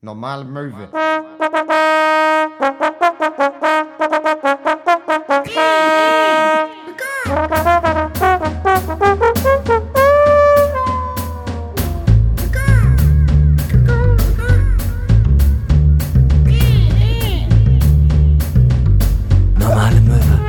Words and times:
Normale 0.00 0.44
Möwe. 0.44 0.88
Normale 19.58 20.00
Möwe. 20.00 20.40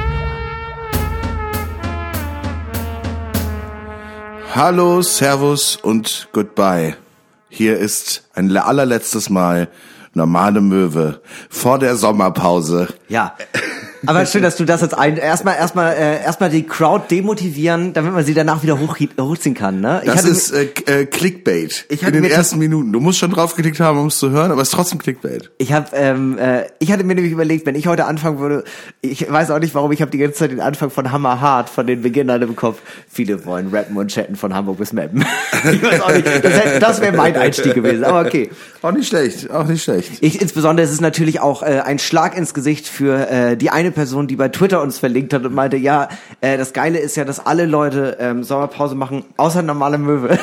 Hallo, 4.54 5.02
Servus 5.02 5.76
und 5.78 6.30
Goodbye. 6.34 7.09
Hier 7.60 7.78
ist 7.78 8.24
ein 8.36 8.56
allerletztes 8.56 9.30
Mal 9.30 9.68
normale 10.14 10.62
Möwe 10.62 11.20
vor 11.50 11.78
der 11.78 11.98
Sommerpause. 11.98 12.88
Ja. 13.10 13.36
Aber 14.06 14.26
schön, 14.26 14.42
dass 14.44 14.56
du 14.56 14.66
das 14.66 14.82
jetzt 14.82 14.98
ein 14.98 15.18
erstmal 15.18 15.56
erstmal 15.56 15.94
äh, 15.94 16.24
erstmal 16.24 16.50
die 16.50 16.64
Crowd 16.64 17.06
demotivieren, 17.12 17.94
damit 17.94 18.14
man 18.14 18.24
sie 18.24 18.34
danach 18.34 18.64
wieder 18.64 18.80
hoch, 18.80 18.98
hochziehen 19.20 19.56
kann, 19.56 19.82
ne? 19.82 20.02
Das 20.06 20.18
hatte 20.18 20.30
ist 20.30 20.52
äh, 20.52 20.68
äh, 20.86 21.06
Clickbait 21.06 21.86
Ich 21.90 22.04
in 22.04 22.14
den 22.14 22.24
ersten 22.24 22.60
Minuten. 22.60 22.94
Du 22.94 23.00
musst 23.00 23.20
schon 23.20 23.32
draufgeklickt 23.32 23.80
haben, 23.80 24.00
um 24.00 24.08
es 24.08 24.18
zu 24.18 24.30
hören, 24.32 24.52
aber 24.52 24.62
es 24.62 24.70
ist 24.70 24.74
trotzdem 24.76 25.00
Clickbait. 25.00 25.52
Ich 25.58 25.74
habe, 25.74 25.88
ähm, 25.96 26.38
äh, 26.38 26.64
ich 26.80 26.92
hatte 26.92 27.04
mir 27.04 27.16
nämlich 27.16 27.34
überlegt, 27.34 27.66
wenn 27.66 27.76
ich 27.76 27.88
heute 27.88 28.06
anfangen 28.06 28.40
würde, 28.40 28.64
ich 29.02 29.30
weiß 29.30 29.52
auch 29.52 29.60
nicht 29.60 29.76
warum, 29.76 29.92
ich 29.92 30.02
habe 30.02 30.12
die 30.12 30.18
ganze 30.18 30.38
Zeit 30.38 30.52
den 30.52 30.62
Anfang 30.62 30.90
von 30.90 31.12
Hammer 31.12 31.42
Hart 31.42 31.70
von 31.70 31.86
den 31.86 32.02
Beginnern 32.02 32.42
im 32.42 32.56
Kopf. 32.56 32.78
Viele 33.12 33.46
wollen 33.46 33.70
rappen 33.70 33.98
und 33.98 34.10
chatten 34.12 34.36
von 34.36 34.54
Hamburg 34.54 34.78
bis 34.78 34.94
Meppen. 34.94 35.26
ich 35.72 35.84
weiß 35.84 36.02
auch 36.02 36.12
nicht, 36.14 36.26
das, 36.26 36.54
hätte- 36.54 36.80
das 36.80 37.02
wäre 37.02 37.16
mein 37.16 37.36
Einstieg 37.36 37.74
gewesen, 37.74 38.04
aber 38.04 38.22
okay. 38.22 38.50
Auch 38.82 38.92
nicht 38.92 39.08
schlecht, 39.10 39.52
auch 39.52 39.66
nicht 39.66 39.84
schlecht. 39.84 40.12
Ich, 40.22 40.42
insbesondere 40.42 40.86
ist 40.86 40.94
es 40.94 41.02
natürlich 41.02 41.42
auch 41.42 41.64
äh, 41.64 41.82
ein 41.84 42.00
Schlag 42.00 42.38
ins 42.38 42.54
Gesicht 42.54 42.88
für 42.88 43.30
äh, 43.30 43.58
die 43.58 43.70
eine 43.70 43.89
Person, 43.92 44.28
die 44.28 44.36
bei 44.36 44.50
Twitter 44.50 44.82
uns 44.82 45.00
verlinkt 45.00 45.34
hat 45.34 45.46
und 45.46 45.54
meinte, 45.54 45.78
ja, 45.78 46.10
äh, 46.42 46.58
das 46.58 46.74
Geile 46.74 47.00
ist 47.00 47.16
ja, 47.16 47.26
dass 47.26 47.46
alle 47.46 47.66
Leute 47.66 48.18
ähm, 48.20 48.44
Sommerpause 48.44 48.96
machen, 48.96 49.26
außer 49.38 49.62
normale 49.62 49.98
Möwe. 49.98 50.38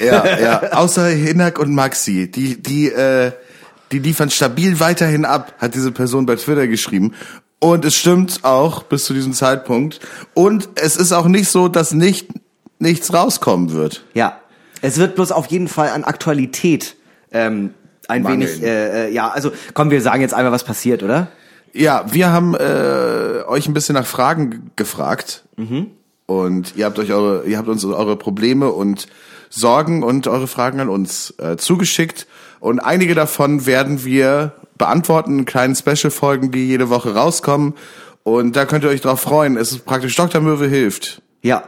Ja, 0.00 0.38
ja. 0.38 0.72
Außer 0.72 1.06
Hinak 1.06 1.60
und 1.60 1.72
Maxi, 1.72 2.28
die, 2.28 2.60
die, 2.60 2.90
äh, 2.90 3.30
die 3.92 4.00
liefern 4.00 4.30
stabil 4.30 4.80
weiterhin 4.80 5.24
ab, 5.24 5.54
hat 5.58 5.74
diese 5.74 5.92
Person 5.92 6.26
bei 6.26 6.34
Twitter 6.34 6.66
geschrieben. 6.66 7.14
Und 7.60 7.84
es 7.84 7.94
stimmt 7.94 8.40
auch 8.42 8.82
bis 8.82 9.04
zu 9.04 9.14
diesem 9.14 9.32
Zeitpunkt. 9.32 10.00
Und 10.34 10.68
es 10.74 10.96
ist 10.96 11.12
auch 11.12 11.26
nicht 11.26 11.48
so, 11.48 11.68
dass 11.68 11.92
nicht 11.92 12.28
nichts 12.80 13.14
rauskommen 13.14 13.72
wird. 13.72 14.04
Ja, 14.14 14.40
es 14.80 14.98
wird 14.98 15.14
bloß 15.14 15.30
auf 15.30 15.46
jeden 15.46 15.68
Fall 15.68 15.90
an 15.90 16.02
Aktualität 16.02 16.96
ähm, 17.30 17.74
ein 18.08 18.22
Mangeln. 18.22 18.40
wenig, 18.40 18.62
äh, 18.62 19.06
äh, 19.06 19.12
ja, 19.12 19.28
also 19.28 19.52
komm, 19.74 19.90
wir 19.90 20.02
sagen 20.02 20.20
jetzt 20.20 20.34
einfach, 20.34 20.52
was 20.52 20.64
passiert, 20.64 21.02
oder? 21.02 21.28
Ja, 21.72 22.04
wir 22.10 22.30
haben 22.30 22.54
äh, 22.54 23.44
euch 23.46 23.66
ein 23.66 23.74
bisschen 23.74 23.94
nach 23.94 24.06
Fragen 24.06 24.70
gefragt. 24.76 25.44
Und 26.26 26.76
ihr 26.76 26.84
habt 26.84 26.98
euch 26.98 27.12
eure, 27.12 27.44
ihr 27.44 27.58
habt 27.58 27.68
uns 27.68 27.84
eure 27.84 28.16
Probleme 28.16 28.70
und 28.70 29.06
Sorgen 29.50 30.02
und 30.02 30.26
eure 30.28 30.46
Fragen 30.46 30.80
an 30.80 30.88
uns 30.88 31.34
äh, 31.38 31.56
zugeschickt. 31.56 32.26
Und 32.60 32.80
einige 32.80 33.14
davon 33.14 33.66
werden 33.66 34.04
wir 34.04 34.52
beantworten 34.78 35.40
in 35.40 35.44
kleinen 35.44 35.74
Special-Folgen, 35.74 36.50
die 36.50 36.66
jede 36.66 36.90
Woche 36.90 37.14
rauskommen. 37.14 37.74
Und 38.22 38.56
da 38.56 38.64
könnt 38.64 38.84
ihr 38.84 38.90
euch 38.90 39.00
drauf 39.00 39.20
freuen. 39.20 39.56
Es 39.56 39.72
ist 39.72 39.84
praktisch 39.84 40.14
Dr. 40.14 40.40
Möwe 40.40 40.68
hilft. 40.68 41.22
Ja. 41.42 41.64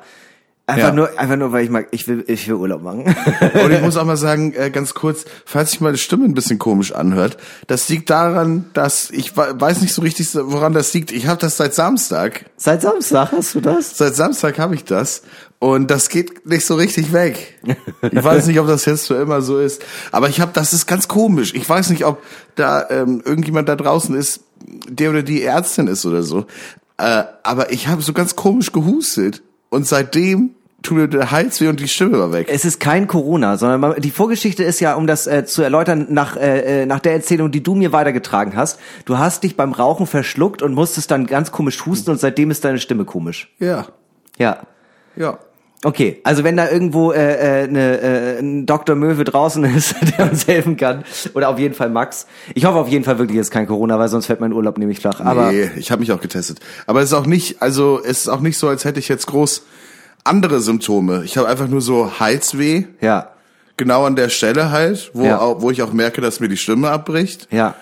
Einfach 0.67 0.89
Ja. 0.89 0.95
nur, 0.95 1.19
einfach 1.19 1.37
nur, 1.37 1.53
weil 1.53 1.65
ich 1.65 1.70
mag, 1.70 1.89
ich 1.91 2.09
will, 2.09 2.25
ich 2.27 2.48
will 2.48 2.55
Urlaub 2.55 2.83
machen. 2.83 3.05
Und 3.65 3.70
ich 3.70 3.83
muss 3.83 3.98
auch 3.98 4.05
mal 4.07 4.17
sagen, 4.17 4.55
äh, 4.55 4.71
ganz 4.71 4.95
kurz, 4.95 5.27
falls 5.45 5.73
sich 5.73 5.83
meine 5.83 5.98
Stimme 5.98 6.25
ein 6.25 6.33
bisschen 6.33 6.59
komisch 6.59 6.93
anhört, 6.93 7.37
das 7.67 7.87
liegt 7.91 8.09
daran, 8.09 8.71
dass 8.73 9.11
ich 9.11 9.37
we- 9.37 9.55
weiß 9.61 9.83
nicht 9.83 9.93
so 9.93 10.01
richtig, 10.01 10.27
woran 10.34 10.73
das 10.73 10.95
liegt. 10.95 11.12
Ich 11.12 11.27
habe 11.27 11.39
das 11.39 11.59
seit 11.59 11.75
Samstag. 11.75 12.47
Seit 12.56 12.81
Samstag 12.81 13.33
hast 13.33 13.55
du 13.55 13.61
das? 13.61 13.98
Seit 13.98 14.15
Samstag 14.15 14.59
habe 14.59 14.75
ich 14.75 14.84
das 14.84 15.22
und 15.59 15.91
das 15.91 16.09
geht 16.09 16.47
nicht 16.47 16.65
so 16.65 16.77
richtig 16.77 17.12
weg. 17.12 17.59
Ich 18.11 18.25
weiß 18.25 18.47
nicht, 18.47 18.59
ob 18.59 18.67
das 18.67 18.87
jetzt 18.87 19.09
für 19.09 19.17
immer 19.17 19.43
so 19.43 19.59
ist, 19.59 19.83
aber 20.12 20.31
ich 20.31 20.41
habe, 20.41 20.53
das 20.55 20.72
ist 20.72 20.87
ganz 20.87 21.09
komisch. 21.09 21.53
Ich 21.55 21.69
weiß 21.69 21.91
nicht, 21.91 22.06
ob 22.06 22.22
da 22.55 22.88
ähm, 22.88 23.21
irgendjemand 23.22 23.69
da 23.69 23.77
draußen 23.77 24.15
ist, 24.15 24.41
der 24.88 25.11
oder 25.11 25.22
die 25.22 25.43
Ärztin 25.43 25.88
ist 25.88 26.06
oder 26.06 26.22
so. 26.22 26.47
Äh, 26.97 27.25
aber 27.43 27.71
ich 27.71 27.88
habe 27.88 28.00
so 28.00 28.15
ganz 28.15 28.34
komisch 28.34 28.72
gehustet 28.72 29.43
und 29.69 29.87
seitdem 29.87 30.50
tut 30.84 30.97
mir 30.97 31.09
der 31.09 31.31
Hals 31.33 31.61
weh 31.61 31.67
und 31.69 31.81
die 31.81 31.89
Stimme 31.89 32.19
war 32.19 32.33
weg. 32.33 32.47
Es 32.49 32.65
ist 32.65 32.78
kein 32.78 33.09
Corona, 33.09 33.56
sondern 33.56 33.81
man- 33.81 34.00
die 34.00 34.11
Vorgeschichte 34.11 34.62
ist 34.62 34.78
ja, 34.81 34.95
um 34.95 35.06
das 35.09 35.27
äh, 35.27 35.45
zu 35.45 35.62
erläutern, 35.62 36.06
nach, 36.11 36.37
äh, 36.37 36.83
äh, 36.83 36.87
nach 36.87 37.00
der 37.00 37.15
Erzählung, 37.15 37.50
die 37.50 37.62
du 37.62 37.75
mir 37.75 37.93
weitergetragen 37.93 38.55
hast. 38.55 38.78
Du 39.05 39.19
hast 39.19 39.43
dich 39.43 39.56
beim 39.56 39.73
Rauchen 39.73 40.06
verschluckt 40.06 40.62
und 40.62 40.75
musstest 40.75 41.11
dann 41.11 41.27
ganz 41.27 41.50
komisch 41.50 41.84
husten 41.87 42.11
und 42.12 42.21
seitdem 42.21 42.50
ist 42.53 42.65
deine 42.65 42.78
Stimme 42.78 43.05
komisch. 43.05 43.53
Ja, 43.59 43.87
Ja. 44.39 44.59
ja. 45.17 45.39
Okay, 45.87 46.21
also 46.25 46.44
wenn 46.44 46.56
da 46.56 46.71
irgendwo 46.71 47.12
äh, 47.12 47.65
äh, 47.65 47.67
ne, 47.67 48.00
äh, 48.00 48.39
ein 48.39 48.65
Dr. 48.65 48.97
Möwe 48.97 49.25
draußen 49.25 49.62
ist, 49.77 49.94
der 50.17 50.31
uns 50.31 50.47
helfen 50.47 50.78
kann, 50.78 51.05
oder 51.34 51.50
auf 51.50 51.59
jeden 51.59 51.75
Fall 51.75 51.91
Max. 51.91 52.27
Ich 52.55 52.65
hoffe 52.65 52.78
auf 52.78 52.89
jeden 52.89 53.05
Fall 53.05 53.19
wirklich, 53.19 53.39
es 53.39 53.49
ist 53.49 53.50
kein 53.50 53.67
Corona, 53.67 53.99
weil 53.99 54.09
sonst 54.09 54.25
fällt 54.25 54.41
mein 54.41 54.55
Urlaub 54.55 54.78
nämlich 54.78 55.00
flach. 55.00 55.21
Aber 55.21 55.53
nee, 55.53 55.71
ich 55.77 55.91
habe 55.91 56.00
mich 56.00 56.11
auch 56.12 56.23
getestet. 56.23 56.61
Aber 56.87 57.00
es 57.00 57.06
ist 57.11 57.12
auch 57.12 57.27
nicht, 57.27 57.61
also 57.61 58.00
es 58.03 58.21
ist 58.23 58.28
auch 58.28 58.41
nicht 58.41 58.56
so, 58.56 58.69
als 58.69 58.87
hätte 58.87 58.99
ich 58.99 59.09
jetzt 59.09 59.27
groß 59.27 59.62
andere 60.25 60.61
Symptome. 60.61 61.23
Ich 61.25 61.37
habe 61.37 61.49
einfach 61.49 61.69
nur 61.69 61.81
so 61.81 62.19
Halsweh, 62.19 62.85
ja, 63.01 63.29
genau 63.77 64.05
an 64.05 64.17
der 64.17 64.29
Stelle 64.31 64.71
halt, 64.71 65.11
wo, 65.15 65.25
Ja. 65.25 65.39
auch, 65.41 65.61
wo 65.62 65.71
ich 65.71 65.83
auch 65.83 65.93
merke, 65.93 66.21
dass 66.21 66.41
mir 66.41 66.49
die 66.49 66.57
Stimme 66.57 66.91
abbricht. 66.91 67.49
ja. 67.51 67.75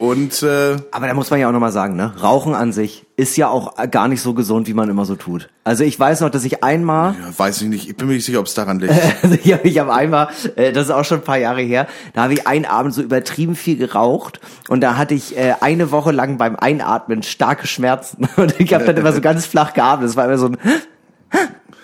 Und 0.00 0.44
äh, 0.44 0.76
Aber 0.92 1.08
da 1.08 1.14
muss 1.14 1.28
man 1.28 1.40
ja 1.40 1.48
auch 1.48 1.52
nochmal 1.52 1.72
sagen, 1.72 1.96
ne? 1.96 2.12
Rauchen 2.22 2.54
an 2.54 2.72
sich 2.72 3.04
ist 3.16 3.36
ja 3.36 3.48
auch 3.48 3.74
gar 3.90 4.06
nicht 4.06 4.20
so 4.22 4.32
gesund, 4.32 4.68
wie 4.68 4.72
man 4.72 4.88
immer 4.88 5.04
so 5.04 5.16
tut. 5.16 5.48
Also 5.64 5.82
ich 5.82 5.98
weiß 5.98 6.20
noch, 6.20 6.30
dass 6.30 6.44
ich 6.44 6.62
einmal, 6.62 7.16
ja, 7.20 7.36
weiß 7.36 7.62
ich 7.62 7.68
nicht, 7.68 7.88
ich 7.88 7.96
bin 7.96 8.06
mir 8.06 8.14
nicht 8.14 8.24
sicher, 8.24 8.38
ob 8.38 8.46
es 8.46 8.54
daran 8.54 8.78
liegt. 8.78 8.94
also 9.24 9.36
ich 9.42 9.52
habe 9.52 9.68
hab 9.68 9.88
einmal, 9.88 10.28
äh, 10.54 10.70
das 10.72 10.84
ist 10.84 10.92
auch 10.92 11.04
schon 11.04 11.18
ein 11.18 11.24
paar 11.24 11.38
Jahre 11.38 11.62
her, 11.62 11.88
da 12.14 12.22
habe 12.22 12.32
ich 12.34 12.46
einen 12.46 12.64
Abend 12.64 12.94
so 12.94 13.02
übertrieben 13.02 13.56
viel 13.56 13.76
geraucht 13.76 14.38
und 14.68 14.82
da 14.82 14.96
hatte 14.96 15.14
ich 15.14 15.36
äh, 15.36 15.54
eine 15.60 15.90
Woche 15.90 16.12
lang 16.12 16.38
beim 16.38 16.54
Einatmen 16.54 17.24
starke 17.24 17.66
Schmerzen 17.66 18.28
und 18.36 18.54
ich 18.60 18.72
habe 18.74 18.84
dann 18.84 18.96
immer 18.98 19.12
so 19.12 19.20
ganz 19.20 19.46
flach 19.46 19.74
geatmet. 19.74 20.08
Das 20.10 20.14
war 20.16 20.26
immer 20.26 20.38
so 20.38 20.46
ein 20.46 20.58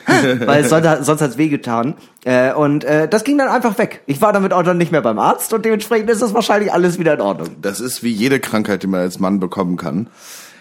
weil 0.47 0.65
sonst, 0.65 0.87
hat- 0.87 1.05
sonst 1.05 1.21
hat's 1.23 1.39
wehgetan. 1.39 1.95
Äh, 2.25 2.53
und 2.53 2.85
äh, 2.85 3.09
das 3.09 3.25
ging 3.25 3.39
dann 3.39 3.49
einfach 3.49 3.79
weg. 3.79 4.03
Ich 4.07 4.21
war 4.21 4.33
damit 4.33 4.53
auch 4.53 4.63
dann 4.63 4.79
nicht 4.79 4.93
mehr 4.93 5.03
beim 5.03 5.19
Arzt 5.19 5.53
und 5.53 5.65
dementsprechend 5.65 6.11
ist 6.11 6.23
das 6.23 6.35
wahrscheinlich 6.35 6.73
alles 6.73 6.99
wieder 6.99 7.15
in 7.15 7.21
Ordnung. 7.21 7.49
Das 7.61 7.81
ist 7.81 8.03
wie 8.03 8.11
jede 8.13 8.41
Krankheit, 8.41 8.83
die 8.83 8.87
man 8.87 9.01
als 9.01 9.19
Mann 9.21 9.41
bekommen 9.41 9.77
kann. 9.77 10.09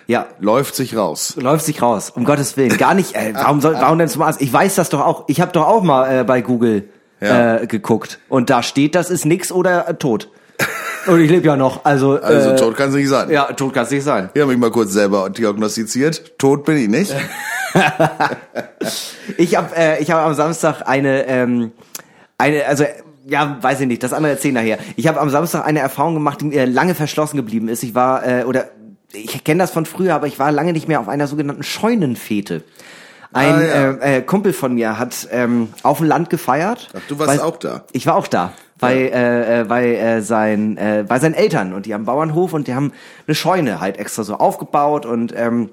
Ja, 0.08 0.26
Läuft 0.40 0.76
sich 0.76 0.98
raus. 0.98 1.36
läuft 1.40 1.66
sich 1.66 1.82
raus. 1.82 2.10
Um 2.10 2.26
Gottes 2.26 2.58
Willen. 2.58 2.78
Gar 2.78 2.94
nicht. 2.94 3.16
Äh, 3.16 3.34
warum 3.36 3.62
soll, 3.62 3.74
warum 3.76 3.98
denn 4.00 4.10
zum 4.10 4.22
Arzt? 4.22 4.42
Ich 4.42 4.52
weiß 4.52 4.76
das 4.76 4.90
doch 4.90 5.00
auch. 5.00 5.24
Ich 5.28 5.40
habe 5.40 5.52
doch 5.54 5.66
auch 5.66 5.82
mal 5.84 6.20
äh, 6.20 6.24
bei 6.26 6.42
Google 6.42 6.90
Ja. 7.22 7.58
äh, 7.62 7.68
geguckt 7.68 8.20
und 8.28 8.50
da 8.50 8.64
steht, 8.64 8.96
das 8.96 9.10
ist 9.10 9.26
nix 9.26 9.50
oder 9.52 9.88
äh, 9.88 9.94
tot. 9.96 10.30
Und 11.06 11.20
ich 11.20 11.30
lebe 11.30 11.46
ja 11.48 11.58
noch. 11.58 11.84
Also, 11.84 12.18
Also 12.22 12.52
äh, 12.52 12.56
tot 12.56 12.78
kann 12.78 12.90
es 12.90 12.96
nicht 12.96 13.10
sein. 13.10 13.30
Ja, 13.30 13.52
tot 13.52 13.74
kann 13.74 13.84
es 13.84 13.92
nicht 13.92 14.04
sein. 14.04 14.30
Ich 14.34 14.42
habe 14.42 14.52
mich 14.52 14.60
mal 14.60 14.72
kurz 14.72 14.94
selber 14.94 15.30
diagnostiziert. 15.30 16.38
Tot 16.38 16.64
bin 16.66 16.78
ich 16.78 16.88
nicht. 16.88 17.14
Ich 19.38 19.56
habe 19.56 19.76
äh, 19.76 20.02
ich 20.02 20.12
hab 20.12 20.20
am 20.26 20.34
Samstag 20.34 20.82
eine, 20.86 21.26
ähm, 21.28 21.72
eine, 22.38 22.66
also 22.66 22.86
ja, 23.26 23.58
weiß 23.62 23.80
ich 23.82 23.88
nicht, 23.88 24.04
das 24.04 24.14
andere 24.14 24.34
erzählen 24.34 24.54
nachher. 24.56 24.78
Ich 24.98 25.08
habe 25.08 25.20
am 25.20 25.30
Samstag 25.30 25.66
eine 25.66 25.80
Erfahrung 25.80 26.14
gemacht, 26.14 26.42
die 26.42 26.46
mir 26.46 26.66
lange 26.68 26.94
verschlossen 26.94 27.38
geblieben 27.38 27.70
ist. 27.70 27.84
Ich 27.84 27.96
war, 27.96 28.26
äh, 28.26 28.44
oder 28.44 28.66
ich 29.14 29.44
kenne 29.44 29.60
das 29.64 29.72
von 29.72 29.86
früher, 29.86 30.14
aber 30.14 30.28
ich 30.28 30.40
war 30.40 30.52
lange 30.52 30.74
nicht 30.74 30.88
mehr 30.88 31.00
auf 31.00 31.08
einer 31.08 31.28
sogenannten 31.28 31.64
Scheunenfete. 31.64 32.64
Ein 33.32 33.54
Ah, 33.56 33.62
ja. 33.62 33.92
äh, 33.94 34.18
äh, 34.18 34.22
Kumpel 34.22 34.54
von 34.54 34.76
mir 34.76 35.00
hat 35.00 35.28
ähm, 35.32 35.70
auf 35.84 35.98
dem 36.00 36.08
Land 36.08 36.30
gefeiert. 36.30 36.90
Ach, 36.96 37.00
du 37.08 37.18
warst 37.18 37.42
auch 37.42 37.58
da? 37.58 37.86
Ich 37.94 38.06
war 38.06 38.16
auch 38.16 38.28
da. 38.28 38.52
Bei, 38.84 38.96
äh, 38.96 39.62
äh, 39.62 39.64
bei, 39.66 39.96
äh, 39.96 40.22
sein, 40.22 40.78
äh, 40.78 41.06
bei 41.08 41.20
seinen 41.20 41.34
Eltern. 41.34 41.74
Und 41.74 41.86
die 41.86 41.94
haben 41.94 42.02
einen 42.02 42.06
Bauernhof 42.06 42.54
und 42.54 42.68
die 42.68 42.74
haben 42.74 42.92
eine 43.28 43.36
Scheune 43.36 43.80
halt 43.80 43.98
extra 43.98 44.24
so 44.24 44.36
aufgebaut 44.36 45.06
und 45.06 45.34
ähm, 45.36 45.70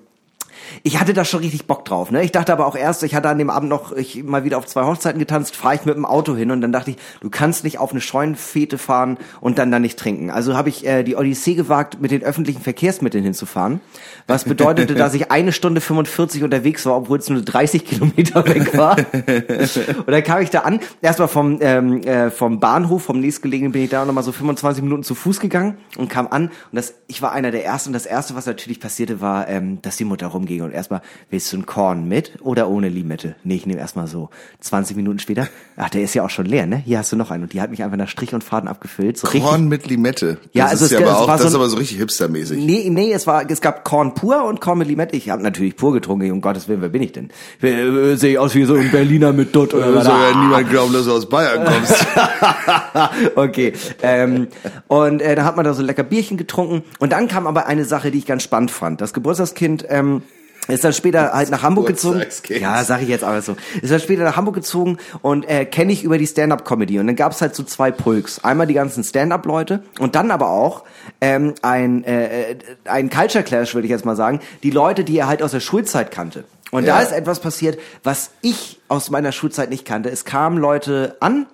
ich 0.83 1.01
hatte 1.01 1.13
da 1.13 1.25
schon 1.25 1.41
richtig 1.41 1.67
Bock 1.67 1.85
drauf. 1.85 2.11
Ne? 2.11 2.23
Ich 2.23 2.33
dachte 2.33 2.53
aber 2.53 2.67
auch 2.67 2.77
erst, 2.77 3.03
ich 3.03 3.15
hatte 3.15 3.29
an 3.29 3.39
dem 3.39 3.51
Abend 3.51 3.69
noch 3.69 3.93
ich 3.93 4.23
mal 4.25 4.45
wieder 4.45 4.59
auf 4.59 4.67
zwei 4.67 4.85
Hochzeiten 4.85 5.19
getanzt, 5.19 5.57
fahre 5.57 5.75
ich 5.75 5.85
mit 5.85 5.97
dem 5.97 6.05
Auto 6.05 6.37
hin 6.37 6.51
und 6.51 6.61
dann 6.61 6.73
dachte 6.73 6.93
ich, 6.93 6.97
du 7.21 7.31
kannst 7.31 7.65
nicht 7.65 7.79
auf 7.79 7.93
eine 7.93 8.01
Scheunenfete 8.01 8.79
fahren 8.79 9.19
und 9.41 9.59
dann 9.59 9.71
da 9.71 9.79
nicht 9.79 9.99
trinken. 9.99 10.31
Also 10.31 10.57
habe 10.57 10.69
ich 10.69 10.87
äh, 10.87 11.03
die 11.03 11.17
Odyssee 11.17 11.55
gewagt, 11.55 12.01
mit 12.01 12.11
den 12.11 12.23
öffentlichen 12.23 12.63
Verkehrsmitteln 12.63 13.25
hinzufahren, 13.25 13.81
was 14.27 14.45
bedeutete, 14.45 14.95
dass 15.01 15.15
ich 15.15 15.31
eine 15.31 15.53
Stunde 15.53 15.81
45 15.81 16.43
unterwegs 16.43 16.87
war, 16.87 16.97
obwohl 16.97 17.19
es 17.19 17.29
nur 17.29 17.43
30 17.43 17.85
Kilometer 17.85 18.47
weg 18.47 18.77
war. 18.77 18.97
und 18.99 20.11
dann 20.11 20.23
kam 20.23 20.43
ich 20.43 20.51
da 20.51 20.61
an, 20.61 20.81
erstmal 21.03 21.29
vom, 21.29 21.59
ähm, 21.61 22.03
äh, 22.03 22.31
vom 22.31 22.61
Bahnhof, 22.61 23.05
vom 23.05 23.21
nächstgelegenen 23.21 23.73
bin 23.73 23.83
ich 23.83 23.91
da 23.91 24.05
nochmal 24.05 24.25
so 24.25 24.33
25 24.33 24.83
Minuten 24.83 25.03
zu 25.03 25.15
Fuß 25.15 25.41
gegangen 25.41 25.79
und 25.97 26.09
kam 26.09 26.29
an 26.29 26.45
und 26.45 26.77
das, 26.77 26.95
ich 27.07 27.23
war 27.23 27.33
einer 27.33 27.51
der 27.51 27.65
Ersten 27.65 27.91
und 27.91 27.95
das 27.95 28.07
Erste, 28.07 28.35
was 28.35 28.47
natürlich 28.47 28.81
passierte, 28.81 29.21
war, 29.21 29.49
ähm, 29.49 29.81
dass 29.83 29.97
die 29.97 30.05
Mutter 30.05 30.27
rumging 30.29 30.50
ging. 30.51 30.63
Und 30.63 30.73
erstmal, 30.73 31.01
willst 31.31 31.53
du 31.53 31.57
ein 31.59 31.67
Korn 31.67 32.07
mit 32.09 32.33
oder 32.43 32.69
ohne 32.69 32.89
Limette? 32.89 33.37
Nee, 33.45 33.57
ich 33.57 33.67
nehme 33.67 33.81
erstmal 33.81 34.07
so. 34.07 34.29
20 34.61 34.97
Minuten 34.97 35.19
später, 35.19 35.49
ach, 35.77 35.91
der 35.91 36.03
ist 36.03 36.15
ja 36.15 36.25
auch 36.25 36.31
schon 36.31 36.47
leer, 36.47 36.67
ne? 36.67 36.77
Hier 36.77 36.99
hast 36.99 37.11
du 37.13 37.17
noch 37.17 37.31
einen. 37.31 37.45
Und 37.45 37.53
die 37.53 37.61
hat 37.61 37.71
mich 37.71 37.83
einfach 37.83 37.97
nach 37.97 38.09
Strich 38.09 38.35
und 38.35 38.45
Faden 38.45 38.69
abgefüllt. 38.69 39.17
So 39.19 39.27
Korn 39.29 39.43
richtig, 39.43 39.61
mit 39.69 39.87
Limette. 39.87 40.35
Das 40.35 40.49
Ja, 40.53 40.65
also 40.67 40.85
ist 40.85 40.93
es- 40.93 40.99
ja 41.01 41.07
aber 41.07 41.19
auch, 41.19 41.29
war 41.29 41.35
das 41.37 41.43
so 41.43 41.49
ist 41.49 41.55
aber 41.55 41.69
so 41.69 41.77
richtig 41.79 41.99
hipstermäßig. 41.99 42.63
Nee, 42.65 42.89
nee, 42.91 43.13
es 43.13 43.27
war, 43.27 43.49
es 43.51 43.61
gab 43.61 43.85
Korn 43.85 44.15
pur 44.15 44.45
und 44.45 44.61
Korn 44.61 44.79
mit 44.79 44.89
Limette. 44.89 45.17
Ich 45.17 45.31
habe 45.31 45.43
natürlich 45.43 45.77
pur 45.77 45.93
getrunken. 45.93 46.31
Um 46.33 46.41
Gottes 46.41 46.69
Willen, 46.69 46.83
wer 46.83 46.89
bin 46.91 47.03
ich 47.03 47.13
denn? 47.13 47.31
Äh, 47.63 48.17
Sehe 48.17 48.33
ich 48.33 48.39
aus 48.39 48.55
wie 48.55 48.65
so 48.65 48.75
ein 48.75 48.91
Berliner 48.91 49.33
mit 49.33 49.55
Dutt 49.55 49.73
oder 49.75 49.95
was? 49.95 50.05
soll 50.05 50.19
ja 50.19 50.39
niemand 50.43 50.69
glauben, 50.71 50.93
dass 50.93 51.05
du 51.07 51.13
aus 51.13 51.29
Bayern 51.29 51.65
kommst. 51.65 52.07
okay. 53.37 53.73
Ähm, 54.03 54.49
und 54.89 55.21
äh, 55.23 55.35
da 55.35 55.45
hat 55.45 55.57
man 55.57 55.65
da 55.65 55.75
so 55.75 55.83
lecker 55.83 56.03
Bierchen 56.03 56.37
getrunken. 56.37 56.83
Und 56.99 57.13
dann 57.13 57.29
kam 57.29 57.47
aber 57.47 57.67
eine 57.67 57.85
Sache, 57.85 58.11
die 58.11 58.19
ich 58.19 58.27
ganz 58.27 58.43
spannend 58.43 58.71
fand. 58.71 59.01
Das 59.01 59.13
Geburtstagskind 59.13 59.87
ähm, 59.89 60.23
ist 60.71 60.85
dann 60.85 60.93
später 60.93 61.33
halt 61.33 61.51
nach 61.51 61.63
Hamburg 61.63 61.87
gezogen. 61.87 62.23
Ja, 62.49 62.83
sag 62.85 63.03
ich 63.03 63.09
jetzt 63.09 63.25
aber 63.25 63.43
so. 63.43 63.57
Ist 63.83 63.93
dann 63.93 64.01
später 64.01 64.25
nach 64.25 64.37
Hamburg 64.37 64.55
gezogen 64.57 64.99
und 65.23 65.49
äh, 65.49 65.65
kenne 65.65 65.93
ich 65.93 66.03
über 66.05 66.19
die 66.19 66.27
Stand-up-Comedy. 66.27 66.99
Und 66.99 67.07
dann 67.07 67.17
gab's 67.17 67.41
halt 67.41 67.55
so 67.55 67.63
zwei 67.63 67.91
Pulks. 67.91 68.43
Einmal 68.45 68.67
die 68.67 68.75
ganzen 68.75 69.05
Stand-up-Leute 69.05 69.83
und 69.99 70.15
dann 70.15 70.31
aber 70.31 70.51
auch 70.51 70.85
ähm, 71.21 71.55
ein, 71.63 72.05
äh, 72.05 72.53
äh, 72.53 72.57
ein 72.85 73.11
Culture 73.11 73.45
Clash, 73.45 73.75
würde 73.75 73.87
ich 73.87 73.91
jetzt 73.91 74.05
mal 74.05 74.17
sagen. 74.17 74.41
Die 74.63 74.71
Leute, 74.71 75.05
die 75.05 75.19
er 75.19 75.29
halt 75.29 75.43
aus 75.43 75.53
der 75.53 75.61
Schulzeit 75.61 76.11
kannte. 76.11 76.45
Und 76.71 76.87
da 76.87 76.99
Ja. 76.99 77.03
ist 77.03 77.13
etwas 77.13 77.41
passiert, 77.41 77.79
was 78.05 78.31
ich 78.43 78.81
aus 78.89 79.11
meiner 79.11 79.33
Schulzeit 79.33 79.71
nicht 79.71 79.85
kannte. 79.85 80.09
Es 80.11 80.25
kamen 80.25 80.57
Leute 80.59 81.17
an, 81.21 81.47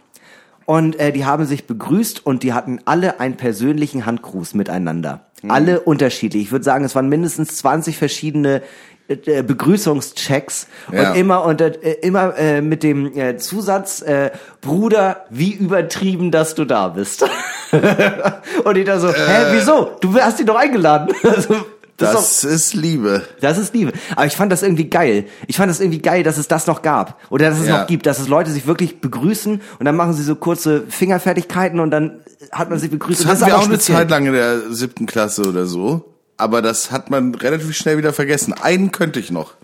und 0.67 0.99
äh, 0.99 1.13
die 1.13 1.25
haben 1.25 1.47
sich 1.47 1.69
begrüßt 1.69 2.27
und 2.27 2.43
die 2.43 2.53
hatten 2.53 2.81
alle 2.87 3.21
einen 3.21 3.37
persönlichen 3.37 4.05
Handgruß 4.05 4.55
miteinander. 4.55 5.21
Mhm. 5.43 5.51
Alle 5.53 5.81
unterschiedlich. 5.81 6.43
Ich 6.43 6.51
würde 6.51 6.65
sagen, 6.65 6.85
es 6.85 6.97
waren 6.97 7.09
mindestens 7.09 7.55
20 7.59 7.97
verschiedene 7.97 8.63
äh, 9.09 9.43
Begrüßungschecks 9.43 10.67
Ja. 10.93 11.11
und 11.13 11.17
immer 11.19 11.45
unter 11.45 11.67
äh, 11.83 11.93
immer 12.03 12.37
äh, 12.37 12.61
mit 12.61 12.83
dem 12.83 13.17
äh, 13.17 13.37
Zusatz 13.37 14.03
äh, 14.03 14.31
Bruder, 14.61 15.27
wie 15.31 15.53
übertrieben, 15.53 16.31
dass 16.31 16.55
du 16.55 16.65
da 16.65 16.89
bist. 16.89 17.25
und 18.65 18.77
ich 18.77 18.85
da 18.85 18.99
so, 19.01 19.09
hä, 19.13 19.47
wieso? 19.53 19.91
Du 20.01 20.15
hast 20.19 20.41
ihn 20.41 20.47
doch 20.47 20.57
eingeladen. 20.57 21.15
Also, 21.23 21.55
das, 21.99 22.13
ist 22.15 22.45
Das 22.45 22.53
ist 22.53 22.75
Liebe. 22.75 23.23
das 23.41 23.57
ist 23.57 23.73
Liebe. 23.75 23.93
Aber 24.17 24.27
ich 24.27 24.37
fand 24.37 24.53
das 24.53 24.63
irgendwie 24.63 24.91
geil. 24.91 25.25
Ich 25.47 25.57
fand 25.57 25.71
das 25.71 25.81
irgendwie 25.81 26.01
geil, 26.03 26.23
dass 26.25 26.37
es 26.37 26.47
das 26.47 26.67
noch 26.67 26.83
gab. 26.83 27.19
Oder 27.31 27.49
dass 27.49 27.59
es 27.59 27.69
Ja. 27.69 27.79
noch 27.81 27.87
gibt, 27.87 28.05
dass 28.05 28.19
es 28.19 28.29
Leute 28.29 28.51
sich 28.51 28.67
wirklich 28.67 29.01
begrüßen 29.01 29.63
und 29.79 29.85
dann 29.87 29.97
machen 29.97 30.13
sie 30.13 30.23
so 30.23 30.35
kurze 30.37 30.83
Fingerfertigkeiten 30.89 31.81
und 31.81 31.91
dann 31.91 32.21
hat 32.53 32.69
man 32.69 32.79
sich 32.79 32.91
begrüßt. 32.91 33.21
Das 33.21 33.25
Und 33.25 33.31
hatten 33.31 33.47
wir 33.47 33.55
aber 33.55 33.63
auch 33.63 33.69
eine. 33.69 33.79
Zeit 33.79 34.11
lang 34.11 34.27
in 34.27 34.35
der 34.35 34.71
siebten 34.71 35.07
Klasse 35.07 35.49
oder 35.49 35.65
so. 35.65 36.05
Aber 36.37 36.63
das 36.63 36.91
hat 36.91 37.11
man 37.11 37.35
relativ 37.35 37.75
schnell 37.77 37.99
wieder 37.99 38.13
vergessen. 38.13 38.53
Einen 38.53 38.93
könnte 38.93 39.21
ich 39.21 39.31
noch. 39.31 39.55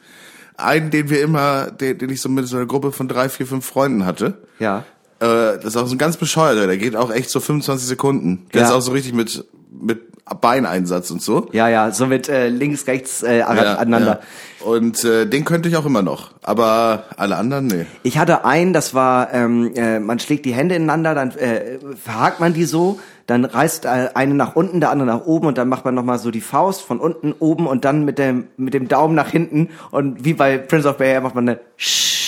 Einen, 0.56 0.90
den 0.90 1.10
wir 1.10 1.22
immer, 1.22 1.70
den, 1.70 1.98
den 1.98 2.10
ich 2.10 2.20
so 2.20 2.28
mit 2.28 2.46
so 2.46 2.56
einer 2.56 2.66
Gruppe 2.66 2.92
von 2.92 3.08
drei, 3.08 3.28
vier, 3.28 3.46
fünf 3.46 3.66
Freunden 3.66 4.06
hatte. 4.06 4.38
Ja. 4.58 4.84
Äh, 5.22 5.56
das 5.58 5.66
ist 5.66 5.76
auch 5.76 5.86
so 5.86 5.94
ein 5.94 5.98
ganz 5.98 6.16
bescheuerter, 6.16 6.66
der 6.66 6.76
geht 6.78 6.96
auch 6.96 7.12
echt 7.12 7.30
so 7.30 7.38
25 7.40 7.86
Sekunden. 7.86 8.46
Der 8.52 8.62
Ja. 8.62 8.66
ist 8.68 8.72
auch 8.74 8.80
so 8.80 8.90
richtig 8.92 9.14
mit, 9.14 9.44
mit 9.70 10.00
Beineinsatz 10.40 11.10
und 11.10 11.20
so. 11.22 11.48
Ja, 11.52 11.68
ja, 11.68 11.90
so 11.90 12.06
mit 12.06 12.28
äh, 12.28 12.48
links, 12.48 12.86
rechts 12.86 13.22
äh, 13.22 13.42
aneinander. 13.42 14.20
ja. 14.20 14.66
Und 14.66 15.04
äh, 15.04 15.26
den 15.26 15.44
könnte 15.44 15.68
ich 15.68 15.76
auch 15.76 15.84
immer 15.84 16.02
noch. 16.02 16.30
Aber 16.42 17.04
alle 17.16 17.36
anderen, 17.36 17.66
nee. 17.66 17.86
Ich 18.02 18.18
hatte 18.18 18.44
einen, 18.44 18.72
das 18.72 18.94
war, 18.94 19.32
ähm, 19.34 19.72
äh, 19.74 19.98
man 19.98 20.18
schlägt 20.20 20.44
die 20.46 20.54
Hände 20.54 20.74
ineinander, 20.76 21.14
dann 21.14 21.32
äh, 21.32 21.78
verhakt 22.02 22.38
man 22.40 22.54
die 22.54 22.64
so, 22.64 22.98
dann 23.26 23.44
reißt 23.44 23.84
äh, 23.84 24.10
eine 24.14 24.34
nach 24.34 24.54
unten, 24.56 24.80
der 24.80 24.90
andere 24.90 25.06
nach 25.08 25.26
oben 25.26 25.48
und 25.48 25.58
dann 25.58 25.68
macht 25.68 25.84
man 25.84 25.94
nochmal 25.94 26.18
so 26.18 26.30
die 26.30 26.40
Faust 26.40 26.82
von 26.82 26.98
unten, 27.00 27.34
oben 27.38 27.66
und 27.66 27.84
dann 27.84 28.04
mit 28.04 28.18
dem, 28.18 28.46
mit 28.56 28.74
dem 28.74 28.88
Daumen 28.88 29.14
nach 29.16 29.28
hinten 29.28 29.68
und 29.90 30.24
wie 30.24 30.34
bei 30.34 30.56
Prince 30.58 30.88
of 30.88 30.96
Bel-Air 30.98 31.20
macht 31.22 31.34
man 31.34 31.48
eine 31.48 31.60
Sch 31.76 32.21